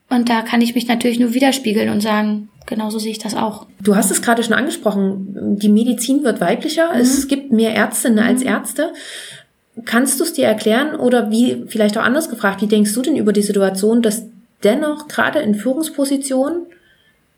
Und 0.08 0.28
da 0.28 0.42
kann 0.42 0.60
ich 0.60 0.74
mich 0.74 0.86
natürlich 0.86 1.18
nur 1.18 1.34
widerspiegeln 1.34 1.88
und 1.88 2.00
sagen, 2.00 2.48
genauso 2.66 2.98
sehe 2.98 3.12
ich 3.12 3.18
das 3.18 3.34
auch. 3.34 3.66
Du 3.80 3.96
hast 3.96 4.10
es 4.10 4.22
gerade 4.22 4.42
schon 4.42 4.54
angesprochen, 4.54 5.58
die 5.58 5.68
Medizin 5.68 6.24
wird 6.24 6.40
weiblicher, 6.40 6.94
mhm. 6.94 7.00
es 7.00 7.28
gibt 7.28 7.52
mehr 7.52 7.74
Ärztinnen 7.74 8.22
mhm. 8.22 8.30
als 8.30 8.42
Ärzte. 8.42 8.92
Kannst 9.84 10.20
du 10.20 10.24
es 10.24 10.32
dir 10.32 10.46
erklären 10.46 10.94
oder 10.94 11.30
wie, 11.30 11.64
vielleicht 11.66 11.98
auch 11.98 12.02
anders 12.02 12.30
gefragt, 12.30 12.62
wie 12.62 12.68
denkst 12.68 12.94
du 12.94 13.02
denn 13.02 13.16
über 13.16 13.32
die 13.32 13.42
Situation, 13.42 14.02
dass 14.02 14.22
dennoch 14.62 15.08
gerade 15.08 15.40
in 15.40 15.54
Führungspositionen 15.54 16.66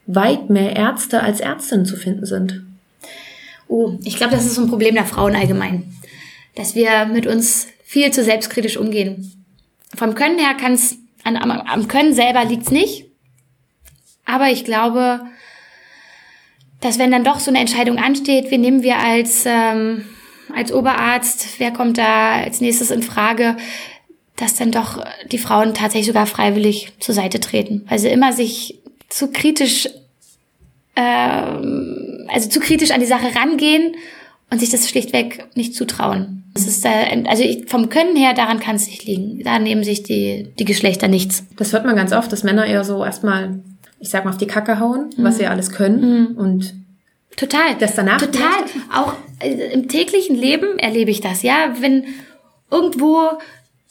weit 0.06 0.50
mehr 0.50 0.76
Ärzte 0.76 1.22
als 1.22 1.40
Ärztinnen 1.40 1.86
zu 1.86 1.96
finden 1.96 2.26
sind? 2.26 2.62
Oh, 3.68 3.94
ich 4.04 4.16
glaube, 4.16 4.36
das 4.36 4.44
ist 4.44 4.54
so 4.54 4.62
ein 4.62 4.68
Problem 4.68 4.94
der 4.94 5.06
Frauen 5.06 5.34
allgemein, 5.34 5.92
dass 6.54 6.74
wir 6.74 7.06
mit 7.06 7.26
uns 7.26 7.66
viel 7.84 8.12
zu 8.12 8.22
selbstkritisch 8.22 8.76
umgehen. 8.76 9.32
Vom 9.94 10.14
Können 10.14 10.38
her 10.38 10.54
kann 10.54 10.74
es, 10.74 10.98
am, 11.24 11.36
am 11.50 11.88
Können 11.88 12.12
selber 12.12 12.44
liegt's 12.44 12.70
nicht, 12.70 13.05
aber 14.26 14.50
ich 14.50 14.64
glaube, 14.64 15.20
dass 16.80 16.98
wenn 16.98 17.10
dann 17.10 17.24
doch 17.24 17.40
so 17.40 17.50
eine 17.50 17.60
Entscheidung 17.60 17.98
ansteht, 17.98 18.50
wen 18.50 18.60
nehmen 18.60 18.82
wir 18.82 18.98
als, 18.98 19.44
ähm, 19.46 20.04
als 20.54 20.72
Oberarzt, 20.72 21.58
wer 21.58 21.70
kommt 21.70 21.98
da 21.98 22.32
als 22.32 22.60
nächstes 22.60 22.90
in 22.90 23.02
Frage, 23.02 23.56
dass 24.36 24.54
dann 24.54 24.70
doch 24.70 25.02
die 25.32 25.38
Frauen 25.38 25.72
tatsächlich 25.72 26.06
sogar 26.06 26.26
freiwillig 26.26 26.92
zur 27.00 27.14
Seite 27.14 27.40
treten, 27.40 27.84
weil 27.88 27.98
sie 27.98 28.08
immer 28.08 28.32
sich 28.32 28.78
zu 29.08 29.28
kritisch, 29.28 29.88
ähm, 30.94 32.28
also 32.28 32.48
zu 32.48 32.60
kritisch 32.60 32.90
an 32.90 33.00
die 33.00 33.06
Sache 33.06 33.34
rangehen 33.34 33.94
und 34.50 34.58
sich 34.58 34.70
das 34.70 34.88
schlichtweg 34.88 35.46
nicht 35.54 35.74
zutrauen. 35.74 36.44
Das 36.52 36.66
ist 36.66 36.84
da, 36.84 36.90
also 37.26 37.42
ich, 37.42 37.68
vom 37.68 37.88
Können 37.88 38.16
her, 38.16 38.32
daran 38.32 38.60
kann 38.60 38.76
es 38.76 38.86
nicht 38.86 39.04
liegen. 39.04 39.42
Da 39.42 39.58
nehmen 39.58 39.84
sich 39.84 40.02
die, 40.02 40.48
die 40.58 40.64
Geschlechter 40.64 41.06
nichts. 41.06 41.44
Das 41.56 41.72
hört 41.72 41.84
man 41.84 41.96
ganz 41.96 42.12
oft, 42.12 42.32
dass 42.32 42.44
Männer 42.44 42.66
eher 42.66 42.82
so 42.82 43.04
erstmal 43.04 43.60
ich 43.98 44.10
sag 44.10 44.24
mal, 44.24 44.30
auf 44.30 44.36
die 44.36 44.46
Kacke 44.46 44.78
hauen, 44.78 45.10
mhm. 45.16 45.24
was 45.24 45.38
sie 45.38 45.46
alles 45.46 45.70
können 45.70 46.30
mhm. 46.30 46.36
und 46.36 46.74
total. 47.36 47.76
das 47.78 47.94
danach 47.94 48.20
total. 48.20 48.64
auch 48.94 49.14
äh, 49.40 49.72
im 49.72 49.88
täglichen 49.88 50.36
Leben 50.36 50.78
erlebe 50.78 51.10
ich 51.10 51.20
das 51.20 51.42
ja. 51.42 51.74
Wenn 51.80 52.04
irgendwo 52.70 53.30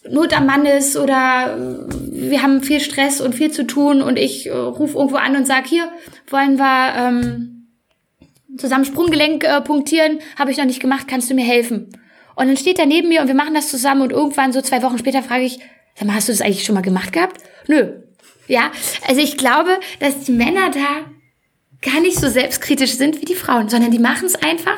Not 0.10 0.38
am 0.38 0.46
Mann 0.46 0.66
ist 0.66 0.98
oder 0.98 1.58
äh, 1.58 2.30
wir 2.30 2.42
haben 2.44 2.62
viel 2.62 2.80
Stress 2.80 3.22
und 3.22 3.34
viel 3.34 3.52
zu 3.52 3.66
tun 3.66 4.02
und 4.02 4.18
ich 4.20 4.48
äh, 4.48 4.52
rufe 4.52 4.98
irgendwo 4.98 5.18
an 5.18 5.36
und 5.36 5.48
sag 5.48 5.66
hier 5.66 5.92
wollen 6.28 6.58
wir 6.58 6.94
ähm, 6.98 7.68
zusammen 8.58 8.86
Sprunggelenk 8.86 9.44
äh, 9.44 9.62
punktieren? 9.62 10.20
Habe 10.38 10.52
ich 10.52 10.58
noch 10.58 10.66
nicht 10.66 10.80
gemacht 10.80 11.08
kannst 11.08 11.30
du 11.30 11.34
mir 11.34 11.46
helfen? 11.46 11.90
Und 12.36 12.48
dann 12.48 12.58
steht 12.58 12.80
er 12.80 12.86
neben 12.86 13.08
mir 13.08 13.22
und 13.22 13.28
wir 13.28 13.36
machen 13.36 13.54
das 13.54 13.70
zusammen 13.70 14.02
und 14.02 14.12
irgendwann 14.12 14.52
so 14.52 14.62
zwei 14.62 14.84
Wochen 14.84 15.00
später 15.00 15.24
frage 15.24 15.46
ich 15.46 15.60
sag 15.96 16.08
mal 16.08 16.16
hast 16.16 16.28
du 16.28 16.34
das 16.34 16.42
eigentlich 16.42 16.64
schon 16.64 16.76
mal 16.76 16.82
gemacht 16.82 17.12
gehabt? 17.12 17.42
Nö 17.68 18.06
ja, 18.48 18.72
also 19.08 19.22
ich 19.22 19.38
glaube, 19.38 19.80
dass 20.00 20.22
die 20.22 20.32
Männer 20.32 20.72
da 20.72 21.12
gar 21.82 22.02
nicht 22.02 22.20
so 22.20 22.30
selbstkritisch 22.30 22.94
sind 22.94 23.22
wie 23.22 23.26
die 23.26 23.36
Frauen, 23.36 23.70
sondern 23.70 23.92
die 23.92 24.00
machen 24.00 24.26
es 24.26 24.36
einfach 24.36 24.78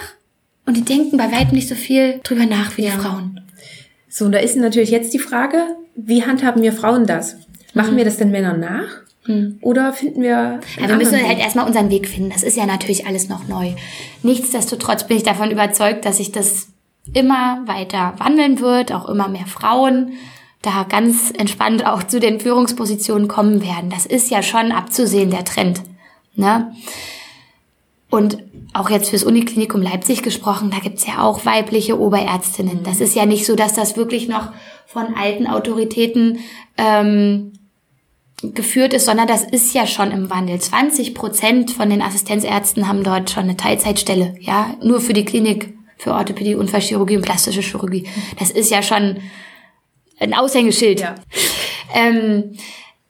und 0.66 0.76
die 0.76 0.84
denken 0.84 1.18
bei 1.18 1.32
weitem 1.32 1.54
nicht 1.54 1.70
so 1.70 1.76
viel 1.76 2.20
drüber 2.24 2.46
nach 2.46 2.78
wie 2.78 2.84
ja. 2.84 2.92
die 2.92 2.98
Frauen. 2.98 3.42
So, 4.10 4.26
und 4.26 4.32
da 4.32 4.40
ist 4.40 4.56
natürlich 4.56 4.90
jetzt 4.90 5.14
die 5.14 5.20
Frage, 5.20 5.76
wie 5.96 6.24
handhaben 6.24 6.62
wir 6.62 6.74
Frauen 6.74 7.06
das? 7.06 7.38
Machen 7.74 7.94
mhm. 7.94 7.98
wir 7.98 8.06
das 8.06 8.18
den 8.18 8.32
Männern 8.32 8.60
nach? 8.60 9.02
Mhm. 9.26 9.58
Oder 9.62 9.94
finden 9.94 10.22
wir. 10.22 10.60
Ja, 10.80 10.88
wir 10.88 10.96
müssen 10.96 11.22
halt 11.26 11.40
erstmal 11.40 11.68
unseren 11.68 11.90
Weg 11.90 12.08
finden. 12.08 12.30
Das 12.30 12.44
ist 12.44 12.58
ja 12.58 12.66
natürlich 12.66 13.06
alles 13.06 13.30
noch 13.30 13.48
neu. 13.48 13.74
Nichtsdestotrotz 14.24 15.06
bin 15.06 15.18
ich 15.18 15.24
davon 15.24 15.52
überzeugt, 15.52 16.06
dass 16.06 16.18
sich 16.18 16.32
das 16.32 16.70
immer 17.14 17.62
weiter 17.66 18.14
wandeln 18.18 18.60
wird, 18.60 18.92
auch 18.92 19.08
immer 19.08 19.28
mehr 19.28 19.46
Frauen 19.46 20.14
da 20.62 20.84
ganz 20.84 21.32
entspannt 21.32 21.86
auch 21.86 22.04
zu 22.04 22.20
den 22.20 22.40
Führungspositionen 22.40 23.28
kommen 23.28 23.62
werden. 23.62 23.90
Das 23.90 24.06
ist 24.06 24.30
ja 24.30 24.42
schon 24.42 24.72
abzusehen, 24.72 25.32
der 25.32 25.46
Trend. 25.46 25.82
Ne? 26.36 26.74
Und 28.10 28.38
auch 28.74 28.90
jetzt 28.90 29.10
fürs 29.10 29.24
Uniklinikum 29.24 29.82
Leipzig 29.82 30.24
gesprochen, 30.24 30.72
da 30.72 30.80
gibt's 30.80 31.06
ja 31.06 31.24
auch 31.24 31.46
weibliche 31.46 32.00
Oberärztinnen. 32.00 32.84
Das 32.84 33.02
ist 33.02 33.16
ja 33.16 33.26
nicht 33.26 33.46
so, 33.46 33.56
dass 33.56 33.74
das 33.74 33.98
wirklich 33.98 34.28
noch 34.28 34.52
von 34.86 35.16
alten 35.16 35.48
Autoritäten 35.48 36.40
ähm, 36.78 37.54
geführt 38.42 38.94
ist, 38.94 39.06
sondern 39.06 39.28
das 39.28 39.44
ist 39.44 39.74
ja 39.74 39.88
schon 39.88 40.12
im 40.12 40.30
Wandel. 40.30 40.60
20 40.60 41.16
Prozent 41.16 41.72
von 41.72 41.90
den 41.90 42.02
Assistenzärzten 42.02 42.88
haben 42.88 43.04
dort 43.04 43.30
schon 43.30 43.44
eine 43.44 43.58
Teilzeitstelle, 43.58 44.36
ja, 44.40 44.76
nur 44.84 45.02
für 45.02 45.14
die 45.14 45.26
Klinik, 45.26 45.74
für 45.98 46.14
Orthopädie, 46.14 46.56
Unfallchirurgie 46.56 47.18
und 47.18 47.24
plastische 47.24 47.62
Chirurgie. 47.62 48.08
Das 48.38 48.52
ist 48.52 48.70
ja 48.70 48.84
schon 48.84 49.18
ein 50.20 50.34
Aushängeschild. 50.34 51.00
Ja. 51.00 51.16
Ähm, 51.94 52.54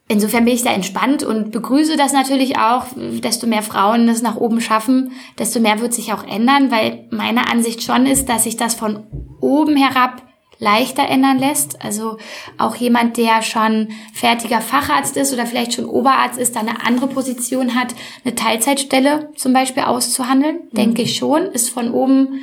insofern 0.07 0.45
bin 0.45 0.53
ich 0.53 0.63
da 0.63 0.73
entspannt 0.73 1.23
und 1.23 1.51
begrüße 1.51 1.97
das 1.97 2.13
natürlich 2.13 2.57
auch. 2.57 2.85
Desto 2.95 3.47
mehr 3.47 3.63
Frauen 3.63 4.07
das 4.07 4.21
nach 4.21 4.35
oben 4.35 4.61
schaffen, 4.61 5.11
desto 5.37 5.59
mehr 5.59 5.79
wird 5.81 5.93
sich 5.93 6.13
auch 6.13 6.23
ändern, 6.23 6.71
weil 6.71 7.07
meine 7.11 7.49
Ansicht 7.49 7.83
schon 7.83 8.05
ist, 8.05 8.29
dass 8.29 8.43
sich 8.43 8.57
das 8.57 8.75
von 8.75 9.03
oben 9.41 9.75
herab 9.75 10.21
leichter 10.59 11.07
ändern 11.07 11.37
lässt. 11.37 11.83
Also 11.83 12.17
auch 12.57 12.75
jemand, 12.75 13.17
der 13.17 13.41
schon 13.41 13.89
fertiger 14.13 14.61
Facharzt 14.61 15.17
ist 15.17 15.33
oder 15.33 15.45
vielleicht 15.45 15.73
schon 15.73 15.85
Oberarzt 15.85 16.39
ist, 16.39 16.55
da 16.55 16.61
eine 16.61 16.85
andere 16.85 17.07
Position 17.07 17.75
hat, 17.75 17.93
eine 18.23 18.35
Teilzeitstelle 18.35 19.31
zum 19.35 19.53
Beispiel 19.53 19.83
auszuhandeln, 19.83 20.61
mhm. 20.71 20.75
denke 20.75 21.03
ich 21.03 21.15
schon, 21.15 21.43
ist 21.43 21.69
von 21.69 21.91
oben 21.91 22.41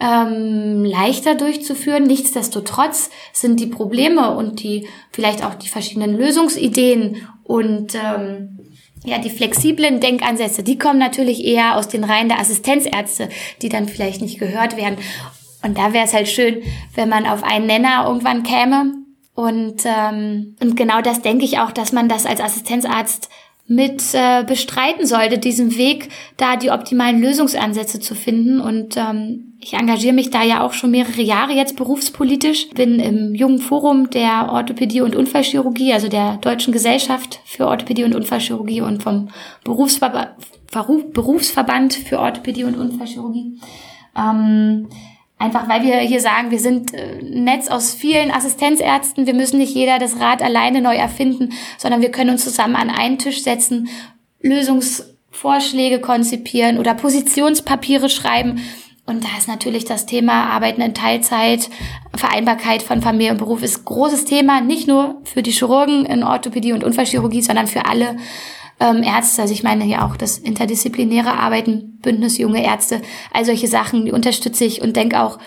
ähm, 0.00 0.84
leichter 0.84 1.34
durchzuführen. 1.34 2.04
Nichtsdestotrotz 2.04 3.10
sind 3.32 3.60
die 3.60 3.66
Probleme 3.66 4.34
und 4.36 4.62
die 4.62 4.88
vielleicht 5.12 5.44
auch 5.44 5.54
die 5.54 5.68
verschiedenen 5.68 6.16
Lösungsideen 6.16 7.28
und 7.44 7.94
ähm, 7.94 8.58
ja, 9.04 9.18
die 9.18 9.30
flexiblen 9.30 10.00
Denkansätze, 10.00 10.62
die 10.62 10.78
kommen 10.78 10.98
natürlich 10.98 11.44
eher 11.44 11.76
aus 11.76 11.88
den 11.88 12.04
Reihen 12.04 12.28
der 12.28 12.40
Assistenzärzte, 12.40 13.28
die 13.60 13.68
dann 13.68 13.86
vielleicht 13.86 14.22
nicht 14.22 14.38
gehört 14.38 14.76
werden. 14.76 14.96
Und 15.62 15.78
da 15.78 15.92
wäre 15.92 16.06
es 16.06 16.14
halt 16.14 16.28
schön, 16.28 16.62
wenn 16.94 17.08
man 17.08 17.26
auf 17.26 17.42
einen 17.42 17.66
Nenner 17.66 18.04
irgendwann 18.06 18.42
käme. 18.42 18.92
Und, 19.34 19.82
ähm, 19.84 20.56
und 20.60 20.76
genau 20.76 21.00
das 21.00 21.20
denke 21.20 21.44
ich 21.44 21.58
auch, 21.58 21.72
dass 21.72 21.92
man 21.92 22.08
das 22.08 22.24
als 22.24 22.40
Assistenzarzt 22.40 23.28
mit 23.66 24.02
äh, 24.12 24.44
bestreiten 24.44 25.06
sollte, 25.06 25.38
diesen 25.38 25.76
Weg, 25.78 26.10
da 26.36 26.56
die 26.56 26.70
optimalen 26.70 27.20
Lösungsansätze 27.20 27.98
zu 27.98 28.14
finden. 28.14 28.60
Und 28.60 28.96
ähm, 28.98 29.54
ich 29.58 29.72
engagiere 29.72 30.12
mich 30.12 30.30
da 30.30 30.42
ja 30.42 30.62
auch 30.62 30.74
schon 30.74 30.90
mehrere 30.90 31.22
Jahre 31.22 31.52
jetzt 31.52 31.76
berufspolitisch, 31.76 32.68
bin 32.70 33.00
im 33.00 33.34
jungen 33.34 33.60
Forum 33.60 34.10
der 34.10 34.50
Orthopädie 34.52 35.00
und 35.00 35.16
Unfallchirurgie, 35.16 35.94
also 35.94 36.08
der 36.08 36.36
Deutschen 36.38 36.72
Gesellschaft 36.72 37.40
für 37.46 37.66
Orthopädie 37.66 38.04
und 38.04 38.14
Unfallchirurgie 38.14 38.82
und 38.82 39.02
vom 39.02 39.28
Berufsverba 39.64 40.36
Berufsverband 41.12 41.94
für 41.94 42.18
Orthopädie 42.18 42.64
und 42.64 42.76
Unfallchirurgie. 42.76 43.60
Ähm, 44.16 44.88
Einfach 45.44 45.68
weil 45.68 45.82
wir 45.82 45.98
hier 45.98 46.22
sagen, 46.22 46.50
wir 46.50 46.58
sind 46.58 46.94
äh, 46.94 47.18
ein 47.20 47.44
Netz 47.44 47.68
aus 47.68 47.92
vielen 47.92 48.30
Assistenzärzten. 48.30 49.26
Wir 49.26 49.34
müssen 49.34 49.58
nicht 49.58 49.74
jeder 49.74 49.98
das 49.98 50.18
Rad 50.18 50.40
alleine 50.40 50.80
neu 50.80 50.94
erfinden, 50.94 51.52
sondern 51.76 52.00
wir 52.00 52.10
können 52.10 52.30
uns 52.30 52.44
zusammen 52.44 52.76
an 52.76 52.88
einen 52.88 53.18
Tisch 53.18 53.42
setzen, 53.42 53.88
Lösungsvorschläge 54.40 56.00
konzipieren 56.00 56.78
oder 56.78 56.94
Positionspapiere 56.94 58.08
schreiben. 58.08 58.62
Und 59.04 59.22
da 59.22 59.28
ist 59.36 59.48
natürlich 59.48 59.84
das 59.84 60.06
Thema 60.06 60.46
Arbeiten 60.46 60.80
in 60.80 60.94
Teilzeit, 60.94 61.68
Vereinbarkeit 62.16 62.82
von 62.82 63.02
Familie 63.02 63.32
und 63.32 63.38
Beruf 63.38 63.62
ist 63.62 63.84
großes 63.84 64.24
Thema, 64.24 64.62
nicht 64.62 64.88
nur 64.88 65.20
für 65.24 65.42
die 65.42 65.52
Chirurgen 65.52 66.06
in 66.06 66.24
Orthopädie 66.24 66.72
und 66.72 66.84
Unfallchirurgie, 66.84 67.42
sondern 67.42 67.66
für 67.66 67.84
alle 67.84 68.16
ähm, 68.80 69.02
Ärzte. 69.02 69.42
Also 69.42 69.54
ich 69.54 69.62
meine 69.62 69.84
hier 69.84 70.04
auch 70.04 70.16
das 70.16 70.38
interdisziplinäre 70.38 71.32
Arbeiten, 71.32 71.98
Bündnis 72.02 72.38
junge 72.38 72.64
Ärzte, 72.64 73.00
all 73.32 73.44
solche 73.44 73.68
Sachen, 73.68 74.04
die 74.04 74.12
unterstütze 74.12 74.64
ich 74.64 74.82
und 74.82 74.96
denke 74.96 75.20
auch, 75.20 75.38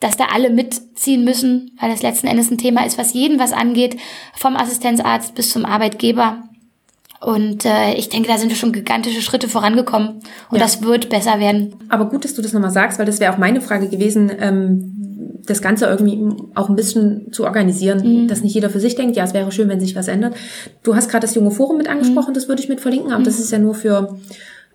dass 0.00 0.16
da 0.16 0.26
alle 0.32 0.50
mitziehen 0.50 1.24
müssen, 1.24 1.76
weil 1.78 1.90
das 1.90 2.02
letzten 2.02 2.26
Endes 2.26 2.50
ein 2.50 2.58
Thema 2.58 2.86
ist, 2.86 2.98
was 2.98 3.12
jeden 3.12 3.38
was 3.38 3.52
angeht, 3.52 3.98
vom 4.34 4.56
Assistenzarzt 4.56 5.34
bis 5.34 5.50
zum 5.50 5.66
Arbeitgeber. 5.66 6.42
Und 7.20 7.66
äh, 7.66 7.92
ich 7.94 8.08
denke, 8.08 8.28
da 8.28 8.38
sind 8.38 8.48
wir 8.48 8.56
schon 8.56 8.72
gigantische 8.72 9.20
Schritte 9.20 9.46
vorangekommen 9.46 10.22
und 10.48 10.56
ja. 10.56 10.58
das 10.58 10.82
wird 10.82 11.10
besser 11.10 11.38
werden. 11.38 11.74
Aber 11.90 12.06
gut, 12.06 12.24
dass 12.24 12.32
du 12.32 12.40
das 12.40 12.54
nochmal 12.54 12.70
sagst, 12.70 12.98
weil 12.98 13.04
das 13.04 13.20
wäre 13.20 13.34
auch 13.34 13.38
meine 13.38 13.60
Frage 13.60 13.88
gewesen, 13.90 14.32
ähm, 14.40 15.09
das 15.46 15.62
Ganze 15.62 15.86
irgendwie 15.86 16.28
auch 16.54 16.68
ein 16.68 16.76
bisschen 16.76 17.32
zu 17.32 17.44
organisieren, 17.44 18.22
mhm. 18.22 18.28
dass 18.28 18.42
nicht 18.42 18.54
jeder 18.54 18.70
für 18.70 18.80
sich 18.80 18.94
denkt, 18.94 19.16
ja, 19.16 19.24
es 19.24 19.34
wäre 19.34 19.50
schön, 19.52 19.68
wenn 19.68 19.80
sich 19.80 19.96
was 19.96 20.08
ändert. 20.08 20.34
Du 20.82 20.94
hast 20.94 21.10
gerade 21.10 21.26
das 21.26 21.34
junge 21.34 21.50
Forum 21.50 21.78
mit 21.78 21.88
angesprochen, 21.88 22.30
mhm. 22.30 22.34
das 22.34 22.48
würde 22.48 22.62
ich 22.62 22.68
mit 22.68 22.80
verlinken, 22.80 23.12
aber 23.12 23.20
mhm. 23.20 23.24
das 23.24 23.38
ist 23.38 23.50
ja 23.50 23.58
nur 23.58 23.74
für 23.74 24.16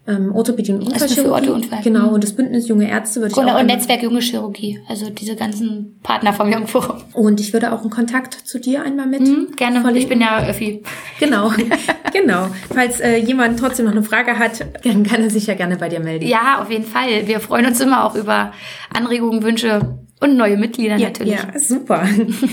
ähm, 0.08 0.34
Orthopädie 0.36 0.72
und 0.72 0.84
Unfallchirurgie. 0.84 1.50
Also 1.50 1.84
genau, 1.84 2.14
und 2.14 2.24
das 2.24 2.34
Bündnis 2.34 2.68
Junge 2.68 2.90
Ärzte 2.90 3.22
würde 3.22 3.32
ich 3.32 3.36
genau, 3.36 3.56
auch... 3.56 3.60
Und 3.60 3.66
Netzwerk 3.66 4.04
Junge 4.04 4.20
Chirurgie, 4.20 4.80
also 4.88 5.10
diese 5.10 5.36
ganzen 5.36 6.00
Partner 6.04 6.32
vom 6.34 6.52
Jungen 6.52 6.68
Forum. 6.68 6.98
Und 7.14 7.40
ich 7.40 7.54
würde 7.54 7.74
auch 7.74 7.82
einen 7.82 7.90
Kontakt 7.90 8.34
zu 8.34 8.60
dir 8.60 8.84
einmal 8.84 9.08
mit 9.08 9.22
mhm, 9.22 9.48
Gerne, 9.56 9.82
verlinken. 9.82 10.02
ich 10.02 10.08
bin 10.08 10.22
ja 10.22 10.48
Öffi. 10.48 10.84
Genau, 11.20 11.52
genau. 12.14 12.48
Falls 12.72 13.00
äh, 13.00 13.18
jemand 13.18 13.60
trotzdem 13.60 13.86
noch 13.86 13.94
eine 13.94 14.04
Frage 14.04 14.38
hat, 14.38 14.66
dann 14.84 15.04
kann 15.04 15.22
er 15.22 15.30
sich 15.30 15.48
ja 15.48 15.56
gerne 15.56 15.78
bei 15.78 15.90
dir 15.90 16.00
melden. 16.00 16.28
Ja, 16.28 16.62
auf 16.62 16.70
jeden 16.70 16.86
Fall. 16.86 17.26
Wir 17.26 17.40
freuen 17.40 17.66
uns 17.66 17.80
immer 17.80 18.06
auch 18.06 18.16
über 18.16 18.52
Anregungen, 18.94 19.42
Wünsche 19.44 19.98
und 20.26 20.38
neue 20.38 20.58
Mitglieder 20.58 20.98
ja, 20.98 21.08
natürlich. 21.08 21.34
Ja, 21.34 21.60
super. 21.60 22.08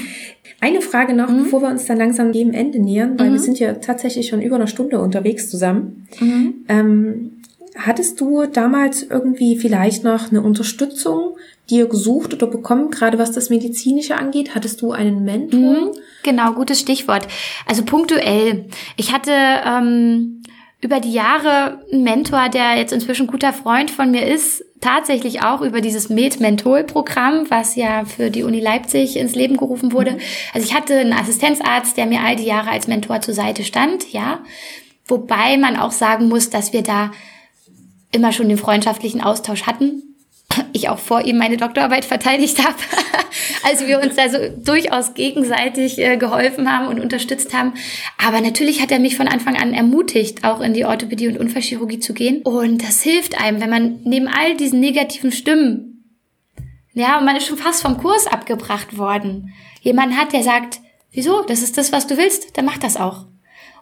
Eine 0.61 0.81
Frage 0.81 1.13
noch, 1.13 1.29
mhm. 1.29 1.45
bevor 1.45 1.63
wir 1.63 1.69
uns 1.69 1.87
dann 1.87 1.99
langsam 1.99 2.33
dem 2.33 2.53
Ende 2.53 2.79
nähern, 2.79 3.19
weil 3.19 3.31
mhm. 3.31 3.33
wir 3.33 3.41
sind 3.41 3.59
ja 3.59 3.75
tatsächlich 3.75 4.29
schon 4.29 4.41
über 4.41 4.57
eine 4.57 4.69
Stunde 4.69 5.01
unterwegs 5.01 5.51
zusammen. 5.51 6.07
Mhm. 6.21 6.55
Ähm, 6.69 7.31
hattest 7.77 8.21
du 8.21 8.45
damals 8.47 9.03
irgendwie 9.03 9.57
vielleicht 9.57 10.05
noch 10.05 10.31
eine 10.31 10.43
Unterstützung 10.43 11.37
dir 11.71 11.87
gesucht 11.87 12.35
oder 12.35 12.47
bekommen, 12.47 12.91
gerade 12.91 13.19
was 13.19 13.33
das 13.33 13.51
Medizinische 13.51 14.17
angeht? 14.17 14.55
Hattest 14.55 14.83
du 14.83 14.93
einen 14.93 15.25
Mentor? 15.25 15.59
Mhm. 15.59 15.91
Genau, 16.23 16.53
gutes 16.53 16.81
Stichwort. 16.81 17.27
Also 17.67 17.85
punktuell. 17.85 18.67
Ich 18.97 19.13
hatte 19.13 19.33
ähm, 19.33 20.42
über 20.83 20.99
die 20.99 21.13
Jahre 21.13 21.79
einen 21.93 22.03
Mentor, 22.03 22.49
der 22.49 22.77
jetzt 22.77 22.93
inzwischen 22.93 23.29
guter 23.29 23.53
Freund 23.53 23.91
von 23.91 24.11
mir 24.11 24.27
ist, 24.27 24.65
tatsächlich 24.81 25.43
auch 25.43 25.61
über 25.61 25.81
dieses 25.81 26.09
Med-Menthol-Programm, 26.09 27.47
was 27.51 27.77
ja 27.77 28.05
für 28.05 28.31
die 28.31 28.43
Uni 28.43 28.59
Leipzig 28.59 29.17
ins 29.17 29.37
Leben 29.37 29.57
gerufen 29.57 29.93
wurde. 29.93 30.13
Mhm. 30.13 30.21
Also 30.53 30.67
ich 30.67 30.75
hatte 30.75 30.99
einen 30.99 31.13
Assistenzarzt, 31.13 31.97
der 31.97 32.07
mir 32.07 32.21
all 32.21 32.35
die 32.35 32.45
Jahre 32.45 32.71
als 32.71 32.89
Mentor 32.89 33.21
zur 33.21 33.33
Seite 33.33 33.63
stand, 33.63 34.13
ja. 34.13 34.41
Wobei 35.07 35.57
man 35.57 35.77
auch 35.77 35.93
sagen 35.93 36.29
muss, 36.29 36.51
dass 36.51 36.73
wir 36.73 36.83
da 36.83 37.13
immer 38.11 38.33
schon 38.33 38.49
den 38.49 38.59
freundschaftlichen 38.59 39.21
Austausch 39.21 39.63
hatten 39.63 40.12
ich 40.73 40.89
auch 40.89 40.99
vor 40.99 41.25
ihm 41.25 41.39
meine 41.39 41.57
Doktorarbeit 41.57 42.05
verteidigt 42.05 42.59
habe. 42.65 42.77
also 43.65 43.87
wir 43.87 44.01
uns 44.01 44.17
da 44.17 44.29
so 44.29 44.39
durchaus 44.65 45.15
gegenseitig 45.15 45.99
äh, 45.99 46.17
geholfen 46.17 46.71
haben 46.71 46.89
und 46.89 47.01
unterstützt 47.01 47.55
haben. 47.55 47.75
Aber 48.25 48.41
natürlich 48.41 48.81
hat 48.83 48.91
er 48.91 48.99
mich 48.99 49.17
von 49.17 49.29
Anfang 49.29 49.57
an 49.57 49.75
ermutigt, 49.75 50.45
auch 50.45 50.61
in 50.61 50.75
die 50.75 50.85
Orthopädie 50.85 51.29
und 51.29 51.39
Unfallchirurgie 51.39 52.01
zu 52.01 52.15
gehen. 52.15 52.43
Und 52.43 52.83
das 52.83 53.03
hilft 53.03 53.41
einem, 53.41 53.61
wenn 53.61 53.71
man 53.71 54.01
neben 54.05 54.29
all 54.29 54.57
diesen 54.57 54.81
negativen 54.81 55.33
Stimmen, 55.33 56.05
ja, 56.95 57.21
man 57.21 57.37
ist 57.37 57.47
schon 57.47 57.59
fast 57.59 57.83
vom 57.83 57.99
Kurs 57.99 58.27
abgebracht 58.27 58.99
worden, 58.99 59.53
jemand 59.81 60.17
hat, 60.17 60.33
der 60.33 60.43
sagt, 60.43 60.81
wieso, 61.13 61.43
das 61.43 61.63
ist 61.63 61.79
das, 61.79 61.93
was 61.93 62.07
du 62.07 62.17
willst, 62.17 62.57
dann 62.57 62.65
mach 62.65 62.79
das 62.79 62.97
auch. 62.97 63.27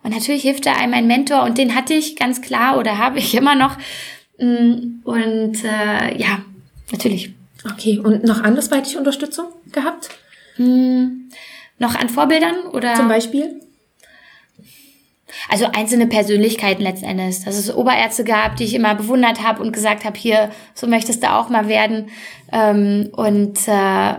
Und 0.03 0.14
natürlich 0.14 0.43
hilft 0.43 0.66
da 0.66 0.75
einem 0.75 0.95
ein 0.95 1.07
Mentor 1.07 1.43
und 1.43 1.59
den 1.59 1.75
hatte 1.75 1.95
ich 1.95 2.16
ganz 2.16 2.41
klar 2.41 2.79
oder 2.79 2.99
habe 2.99 3.18
ich 3.18 3.35
immer 3.35 3.55
noch. 3.55 3.77
Mm, 4.39 5.01
und 5.05 5.64
äh, 5.64 6.16
ja, 6.16 6.43
natürlich. 6.93 7.34
Okay, 7.64 7.99
und 7.99 8.24
noch 8.24 8.43
andersweitig 8.43 8.97
Unterstützung 8.97 9.47
gehabt? 9.72 10.11
Hm, 10.57 11.30
noch 11.78 11.95
an 11.95 12.09
Vorbildern 12.09 12.66
oder? 12.72 12.95
Zum 12.95 13.09
Beispiel? 13.09 13.61
Also 15.49 15.66
einzelne 15.66 16.07
Persönlichkeiten 16.07 16.82
letzten 16.82 17.07
Endes. 17.07 17.45
Dass 17.45 17.57
es 17.57 17.74
Oberärzte 17.74 18.24
gab, 18.24 18.57
die 18.57 18.64
ich 18.64 18.74
immer 18.74 18.95
bewundert 18.95 19.43
habe 19.43 19.62
und 19.62 19.72
gesagt 19.72 20.05
habe, 20.05 20.18
hier, 20.18 20.51
so 20.74 20.86
möchtest 20.86 21.22
du 21.22 21.30
auch 21.30 21.49
mal 21.49 21.68
werden. 21.68 22.11
Ähm, 22.53 23.11
und 23.12 23.59
äh, 23.66 24.14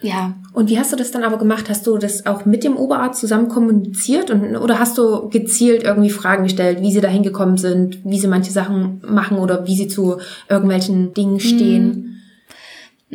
ja. 0.00 0.34
Und 0.52 0.68
wie 0.70 0.78
hast 0.78 0.92
du 0.92 0.96
das 0.96 1.10
dann 1.10 1.24
aber 1.24 1.38
gemacht? 1.38 1.68
Hast 1.68 1.86
du 1.86 1.98
das 1.98 2.26
auch 2.26 2.44
mit 2.44 2.64
dem 2.64 2.76
Oberarzt 2.76 3.20
zusammen 3.20 3.48
kommuniziert 3.48 4.30
und, 4.30 4.56
oder 4.56 4.78
hast 4.78 4.98
du 4.98 5.28
gezielt 5.28 5.84
irgendwie 5.84 6.10
Fragen 6.10 6.44
gestellt, 6.44 6.80
wie 6.80 6.92
sie 6.92 7.00
da 7.00 7.08
hingekommen 7.08 7.56
sind, 7.56 8.04
wie 8.04 8.18
sie 8.18 8.28
manche 8.28 8.52
Sachen 8.52 9.02
machen 9.06 9.38
oder 9.38 9.66
wie 9.66 9.76
sie 9.76 9.88
zu 9.88 10.18
irgendwelchen 10.48 11.14
Dingen 11.14 11.40
stehen? 11.40 11.92
Hm. 11.92 12.15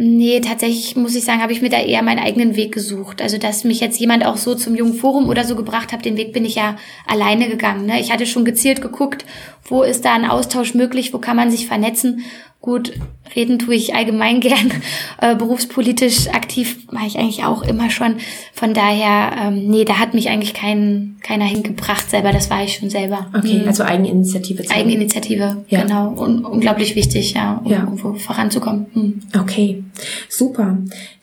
Nee, 0.03 0.39
tatsächlich 0.39 0.95
muss 0.95 1.13
ich 1.13 1.23
sagen, 1.23 1.43
habe 1.43 1.53
ich 1.53 1.61
mir 1.61 1.69
da 1.69 1.77
eher 1.77 2.01
meinen 2.01 2.17
eigenen 2.17 2.55
Weg 2.55 2.73
gesucht. 2.73 3.21
Also, 3.21 3.37
dass 3.37 3.63
mich 3.63 3.81
jetzt 3.81 3.99
jemand 3.99 4.25
auch 4.25 4.35
so 4.35 4.55
zum 4.55 4.75
Jungen 4.75 4.95
Forum 4.95 5.29
oder 5.29 5.43
so 5.43 5.55
gebracht 5.55 5.93
hat, 5.93 6.05
den 6.05 6.17
Weg 6.17 6.33
bin 6.33 6.43
ich 6.43 6.55
ja 6.55 6.75
alleine 7.05 7.47
gegangen. 7.47 7.85
Ne? 7.85 8.01
Ich 8.01 8.11
hatte 8.11 8.25
schon 8.25 8.43
gezielt 8.43 8.81
geguckt, 8.81 9.25
wo 9.63 9.83
ist 9.83 10.03
da 10.03 10.13
ein 10.13 10.25
Austausch 10.25 10.73
möglich, 10.73 11.13
wo 11.13 11.19
kann 11.19 11.37
man 11.37 11.51
sich 11.51 11.67
vernetzen. 11.67 12.23
Gut, 12.61 12.93
reden 13.35 13.57
tue 13.57 13.73
ich 13.73 13.95
allgemein 13.95 14.39
gern. 14.39 14.71
Äh, 15.19 15.35
berufspolitisch 15.35 16.27
aktiv 16.29 16.77
war 16.91 17.05
ich 17.07 17.17
eigentlich 17.17 17.43
auch 17.43 17.63
immer 17.63 17.89
schon. 17.89 18.17
Von 18.53 18.73
daher, 18.73 19.31
ähm, 19.39 19.67
nee, 19.67 19.83
da 19.83 19.97
hat 19.97 20.13
mich 20.13 20.29
eigentlich 20.29 20.53
kein, 20.53 21.17
keiner 21.23 21.45
hingebracht 21.45 22.09
selber. 22.09 22.31
Das 22.31 22.49
war 22.51 22.63
ich 22.63 22.75
schon 22.75 22.91
selber. 22.91 23.27
Okay, 23.35 23.59
mhm. 23.59 23.67
also 23.67 23.83
Eigeninitiative. 23.83 24.63
Eigeninitiative, 24.69 25.63
ja. 25.69 25.81
genau. 25.81 26.09
Und 26.09 26.45
unglaublich 26.45 26.95
wichtig, 26.95 27.33
ja, 27.33 27.61
um 27.63 27.71
ja. 27.71 27.79
irgendwo 27.79 28.13
voranzukommen. 28.13 28.85
Mhm. 28.93 29.21
Okay, 29.39 29.83
super. 30.29 30.77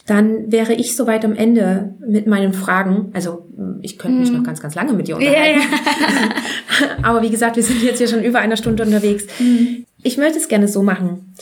Dann 0.06 0.50
wäre 0.50 0.72
ich 0.72 0.96
soweit 0.96 1.24
am 1.24 1.34
Ende 1.34 1.94
mit 2.00 2.26
meinen 2.26 2.54
Fragen. 2.54 3.10
Also 3.12 3.46
ich 3.82 3.98
könnte 3.98 4.20
mich 4.20 4.30
mhm. 4.30 4.38
noch 4.38 4.44
ganz, 4.44 4.60
ganz 4.60 4.74
lange 4.74 4.94
mit 4.94 5.08
dir 5.08 5.16
unterhalten. 5.16 5.60
Ja, 5.60 5.66
ja. 5.66 6.96
Aber 7.02 7.22
wie 7.22 7.30
gesagt, 7.30 7.56
wir 7.56 7.62
sind 7.62 7.82
jetzt 7.82 7.98
hier 7.98 8.08
schon 8.08 8.24
über 8.24 8.38
einer 8.38 8.56
Stunde 8.56 8.82
unterwegs. 8.84 9.24
Mhm. 9.38 9.84
Ich 10.02 10.16
möchte 10.16 10.38
es 10.38 10.48
gerne 10.48 10.68
so 10.68 10.82
machen. 10.82 11.34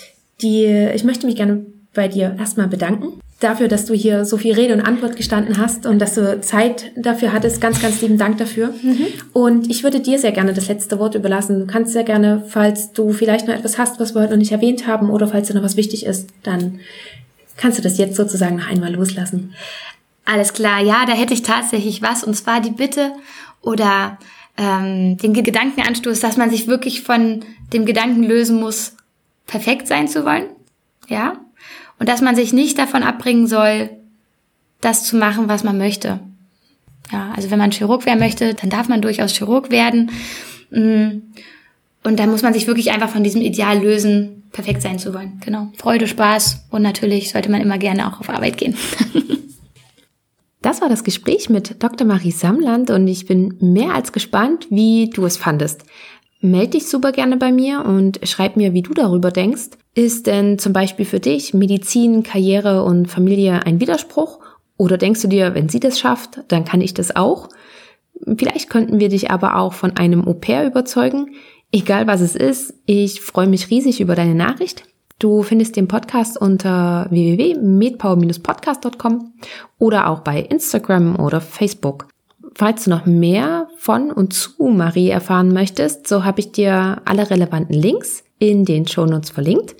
Die, 0.42 0.66
ich 0.66 1.04
möchte 1.04 1.26
mich 1.26 1.36
gerne 1.36 1.64
bei 1.94 2.08
dir 2.08 2.36
erstmal 2.38 2.68
bedanken 2.68 3.20
dafür, 3.40 3.68
dass 3.68 3.84
du 3.84 3.94
hier 3.94 4.24
so 4.24 4.38
viel 4.38 4.54
Rede 4.54 4.72
und 4.72 4.80
Antwort 4.80 5.16
gestanden 5.16 5.58
hast 5.58 5.84
und 5.84 5.98
dass 5.98 6.14
du 6.14 6.40
Zeit 6.40 6.92
dafür 6.96 7.32
hattest. 7.32 7.60
Ganz, 7.60 7.82
ganz 7.82 8.00
lieben 8.00 8.16
Dank 8.16 8.38
dafür. 8.38 8.68
Mhm. 8.82 9.06
Und 9.32 9.70
ich 9.70 9.82
würde 9.82 10.00
dir 10.00 10.18
sehr 10.18 10.32
gerne 10.32 10.54
das 10.54 10.68
letzte 10.68 10.98
Wort 10.98 11.14
überlassen. 11.14 11.60
Du 11.60 11.66
kannst 11.66 11.92
sehr 11.92 12.04
gerne, 12.04 12.42
falls 12.48 12.92
du 12.92 13.12
vielleicht 13.12 13.46
noch 13.46 13.54
etwas 13.54 13.78
hast, 13.78 14.00
was 14.00 14.14
wir 14.14 14.22
heute 14.22 14.32
noch 14.32 14.38
nicht 14.38 14.52
erwähnt 14.52 14.86
haben 14.86 15.10
oder 15.10 15.28
falls 15.28 15.48
dir 15.48 15.54
noch 15.54 15.62
was 15.62 15.76
wichtig 15.76 16.06
ist, 16.06 16.30
dann 16.44 16.80
kannst 17.56 17.78
du 17.78 17.82
das 17.82 17.98
jetzt 17.98 18.16
sozusagen 18.16 18.56
noch 18.56 18.68
einmal 18.68 18.94
loslassen. 18.94 19.54
Alles 20.24 20.52
klar, 20.52 20.82
ja, 20.82 21.04
da 21.06 21.12
hätte 21.12 21.34
ich 21.34 21.42
tatsächlich 21.42 22.02
was 22.02 22.24
und 22.24 22.34
zwar 22.34 22.60
die 22.60 22.70
Bitte 22.70 23.12
oder 23.60 24.18
ähm, 24.56 25.18
den 25.18 25.34
Gedankenanstoß, 25.34 26.20
dass 26.20 26.36
man 26.36 26.50
sich 26.50 26.66
wirklich 26.66 27.02
von 27.02 27.44
dem 27.72 27.84
Gedanken 27.84 28.22
lösen 28.22 28.58
muss, 28.58 28.96
perfekt 29.46 29.86
sein 29.86 30.08
zu 30.08 30.24
wollen, 30.24 30.46
ja, 31.08 31.38
und 31.98 32.08
dass 32.08 32.20
man 32.20 32.36
sich 32.36 32.52
nicht 32.52 32.78
davon 32.78 33.02
abbringen 33.02 33.46
soll, 33.46 33.90
das 34.80 35.04
zu 35.04 35.16
machen, 35.16 35.48
was 35.48 35.64
man 35.64 35.78
möchte. 35.78 36.20
Ja, 37.12 37.32
also 37.34 37.50
wenn 37.50 37.58
man 37.58 37.70
Chirurg 37.70 38.04
werden 38.06 38.18
möchte, 38.18 38.54
dann 38.54 38.70
darf 38.70 38.88
man 38.88 39.00
durchaus 39.00 39.32
Chirurg 39.32 39.70
werden. 39.70 40.10
Mm. 40.70 41.22
Und 42.02 42.18
da 42.20 42.26
muss 42.26 42.42
man 42.42 42.52
sich 42.52 42.66
wirklich 42.66 42.92
einfach 42.92 43.08
von 43.08 43.24
diesem 43.24 43.40
Ideal 43.40 43.80
lösen, 43.80 44.44
perfekt 44.52 44.82
sein 44.82 44.98
zu 44.98 45.12
wollen. 45.12 45.40
Genau. 45.44 45.72
Freude, 45.76 46.06
Spaß 46.06 46.66
und 46.70 46.82
natürlich 46.82 47.30
sollte 47.30 47.50
man 47.50 47.60
immer 47.60 47.78
gerne 47.78 48.08
auch 48.08 48.20
auf 48.20 48.30
Arbeit 48.30 48.58
gehen. 48.58 48.76
Das 50.66 50.80
war 50.80 50.88
das 50.88 51.04
Gespräch 51.04 51.48
mit 51.48 51.80
Dr. 51.80 52.04
Marie 52.04 52.32
Samland 52.32 52.90
und 52.90 53.06
ich 53.06 53.26
bin 53.26 53.56
mehr 53.60 53.94
als 53.94 54.10
gespannt, 54.10 54.66
wie 54.68 55.08
du 55.10 55.24
es 55.24 55.36
fandest. 55.36 55.84
Meld 56.40 56.74
dich 56.74 56.88
super 56.88 57.12
gerne 57.12 57.36
bei 57.36 57.52
mir 57.52 57.84
und 57.84 58.18
schreib 58.24 58.56
mir, 58.56 58.72
wie 58.72 58.82
du 58.82 58.92
darüber 58.92 59.30
denkst. 59.30 59.78
Ist 59.96 60.26
denn 60.26 60.58
zum 60.58 60.74
Beispiel 60.74 61.06
für 61.06 61.20
dich 61.20 61.54
Medizin, 61.54 62.22
Karriere 62.22 62.84
und 62.84 63.06
Familie 63.06 63.64
ein 63.64 63.80
Widerspruch? 63.80 64.40
Oder 64.76 64.98
denkst 64.98 65.22
du 65.22 65.28
dir, 65.28 65.54
wenn 65.54 65.70
sie 65.70 65.80
das 65.80 65.98
schafft, 65.98 66.40
dann 66.48 66.66
kann 66.66 66.82
ich 66.82 66.92
das 66.92 67.16
auch? 67.16 67.48
Vielleicht 68.36 68.68
könnten 68.68 69.00
wir 69.00 69.08
dich 69.08 69.30
aber 69.30 69.56
auch 69.56 69.72
von 69.72 69.96
einem 69.96 70.28
Au-pair 70.28 70.66
überzeugen. 70.66 71.30
Egal 71.72 72.06
was 72.06 72.20
es 72.20 72.36
ist, 72.36 72.74
ich 72.84 73.22
freue 73.22 73.46
mich 73.46 73.70
riesig 73.70 74.02
über 74.02 74.14
deine 74.14 74.34
Nachricht. 74.34 74.82
Du 75.18 75.42
findest 75.42 75.76
den 75.76 75.88
Podcast 75.88 76.38
unter 76.38 77.06
www.medpower-podcast.com 77.08 79.32
oder 79.78 80.10
auch 80.10 80.20
bei 80.20 80.40
Instagram 80.40 81.18
oder 81.18 81.40
Facebook. 81.40 82.08
Falls 82.54 82.84
du 82.84 82.90
noch 82.90 83.06
mehr 83.06 83.68
von 83.78 84.12
und 84.12 84.34
zu 84.34 84.64
Marie 84.64 85.08
erfahren 85.08 85.54
möchtest, 85.54 86.06
so 86.06 86.22
habe 86.22 86.40
ich 86.40 86.52
dir 86.52 87.00
alle 87.06 87.30
relevanten 87.30 87.74
Links 87.74 88.25
in 88.38 88.64
den 88.64 88.86
Shownotes 88.86 89.30
verlinkt. 89.30 89.76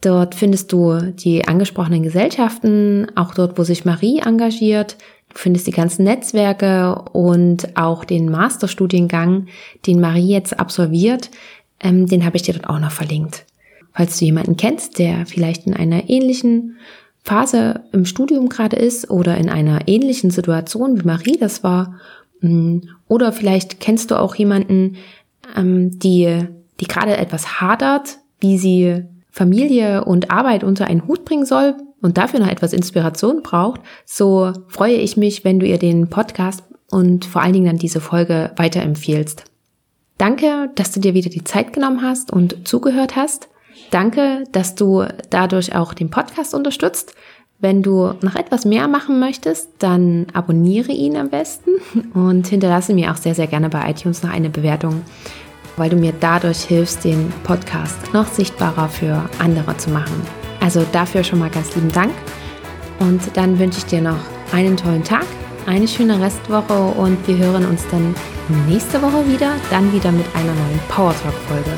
Dort 0.00 0.34
findest 0.34 0.72
du 0.72 1.12
die 1.12 1.46
angesprochenen 1.46 2.02
Gesellschaften, 2.02 3.06
auch 3.16 3.34
dort, 3.34 3.58
wo 3.58 3.64
sich 3.64 3.84
Marie 3.84 4.20
engagiert. 4.20 4.96
Du 5.28 5.38
findest 5.38 5.66
die 5.66 5.72
ganzen 5.72 6.04
Netzwerke 6.04 7.04
und 7.12 7.76
auch 7.76 8.04
den 8.04 8.30
Masterstudiengang, 8.30 9.46
den 9.86 10.00
Marie 10.00 10.28
jetzt 10.28 10.58
absolviert. 10.58 11.30
Ähm, 11.80 12.06
den 12.06 12.24
habe 12.24 12.36
ich 12.36 12.42
dir 12.42 12.54
dort 12.54 12.68
auch 12.68 12.80
noch 12.80 12.90
verlinkt. 12.90 13.44
Falls 13.92 14.18
du 14.18 14.24
jemanden 14.24 14.56
kennst, 14.56 14.98
der 14.98 15.26
vielleicht 15.26 15.66
in 15.66 15.74
einer 15.74 16.08
ähnlichen 16.08 16.76
Phase 17.22 17.84
im 17.92 18.06
Studium 18.06 18.48
gerade 18.48 18.76
ist 18.76 19.10
oder 19.10 19.36
in 19.36 19.50
einer 19.50 19.86
ähnlichen 19.86 20.30
Situation 20.30 20.98
wie 20.98 21.06
Marie 21.06 21.36
das 21.38 21.62
war, 21.62 21.96
mm, 22.40 22.78
oder 23.08 23.32
vielleicht 23.32 23.80
kennst 23.80 24.10
du 24.10 24.18
auch 24.18 24.34
jemanden, 24.34 24.96
ähm, 25.56 25.98
die, 25.98 26.46
die 26.80 26.86
gerade 26.86 27.16
etwas 27.16 27.60
hadert, 27.60 28.18
wie 28.40 28.58
sie 28.58 29.04
Familie 29.30 30.04
und 30.04 30.30
Arbeit 30.30 30.64
unter 30.64 30.86
einen 30.86 31.06
Hut 31.06 31.24
bringen 31.24 31.46
soll 31.46 31.76
und 32.02 32.18
dafür 32.18 32.40
noch 32.40 32.48
etwas 32.48 32.72
Inspiration 32.72 33.42
braucht, 33.42 33.80
so 34.04 34.52
freue 34.68 34.96
ich 34.96 35.16
mich, 35.16 35.44
wenn 35.44 35.60
du 35.60 35.66
ihr 35.66 35.78
den 35.78 36.08
Podcast 36.08 36.64
und 36.90 37.24
vor 37.24 37.42
allen 37.42 37.52
Dingen 37.52 37.66
dann 37.66 37.78
diese 37.78 38.00
Folge 38.00 38.50
weiterempfiehlst. 38.56 39.44
Danke, 40.18 40.70
dass 40.74 40.92
du 40.92 41.00
dir 41.00 41.14
wieder 41.14 41.30
die 41.30 41.44
Zeit 41.44 41.72
genommen 41.72 42.02
hast 42.02 42.32
und 42.32 42.66
zugehört 42.68 43.16
hast. 43.16 43.48
Danke, 43.90 44.44
dass 44.52 44.74
du 44.74 45.04
dadurch 45.30 45.74
auch 45.74 45.94
den 45.94 46.10
Podcast 46.10 46.54
unterstützt. 46.54 47.14
Wenn 47.58 47.82
du 47.82 48.14
noch 48.22 48.36
etwas 48.36 48.64
mehr 48.64 48.88
machen 48.88 49.20
möchtest, 49.20 49.70
dann 49.78 50.26
abonniere 50.32 50.92
ihn 50.92 51.16
am 51.16 51.28
besten 51.28 51.70
und 52.14 52.46
hinterlasse 52.48 52.94
mir 52.94 53.12
auch 53.12 53.16
sehr, 53.16 53.34
sehr 53.34 53.46
gerne 53.46 53.68
bei 53.68 53.90
iTunes 53.90 54.22
noch 54.22 54.30
eine 54.30 54.50
Bewertung, 54.50 55.02
weil 55.76 55.90
du 55.90 55.96
mir 55.96 56.12
dadurch 56.18 56.62
hilfst, 56.62 57.04
den 57.04 57.32
Podcast 57.44 57.96
noch 58.12 58.26
sichtbarer 58.26 58.88
für 58.88 59.28
andere 59.38 59.76
zu 59.76 59.90
machen. 59.90 60.22
Also 60.60 60.84
dafür 60.92 61.24
schon 61.24 61.38
mal 61.38 61.50
ganz 61.50 61.74
lieben 61.74 61.92
Dank. 61.92 62.12
Und 62.98 63.20
dann 63.34 63.58
wünsche 63.58 63.78
ich 63.78 63.86
dir 63.86 64.02
noch 64.02 64.20
einen 64.52 64.76
tollen 64.76 65.04
Tag, 65.04 65.24
eine 65.66 65.88
schöne 65.88 66.20
Restwoche 66.20 66.74
und 66.74 67.16
wir 67.26 67.38
hören 67.38 67.66
uns 67.66 67.84
dann 67.90 68.14
nächste 68.68 69.00
Woche 69.00 69.26
wieder, 69.28 69.52
dann 69.70 69.92
wieder 69.92 70.12
mit 70.12 70.26
einer 70.34 70.52
neuen 70.52 70.80
Power 70.88 71.14
Talk 71.22 71.34
Folge. 71.48 71.72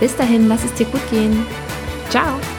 Bis 0.00 0.16
dahin, 0.16 0.48
lass 0.48 0.64
es 0.64 0.74
dir 0.74 0.86
gut 0.86 1.10
gehen. 1.10 1.46
Ciao! 2.08 2.53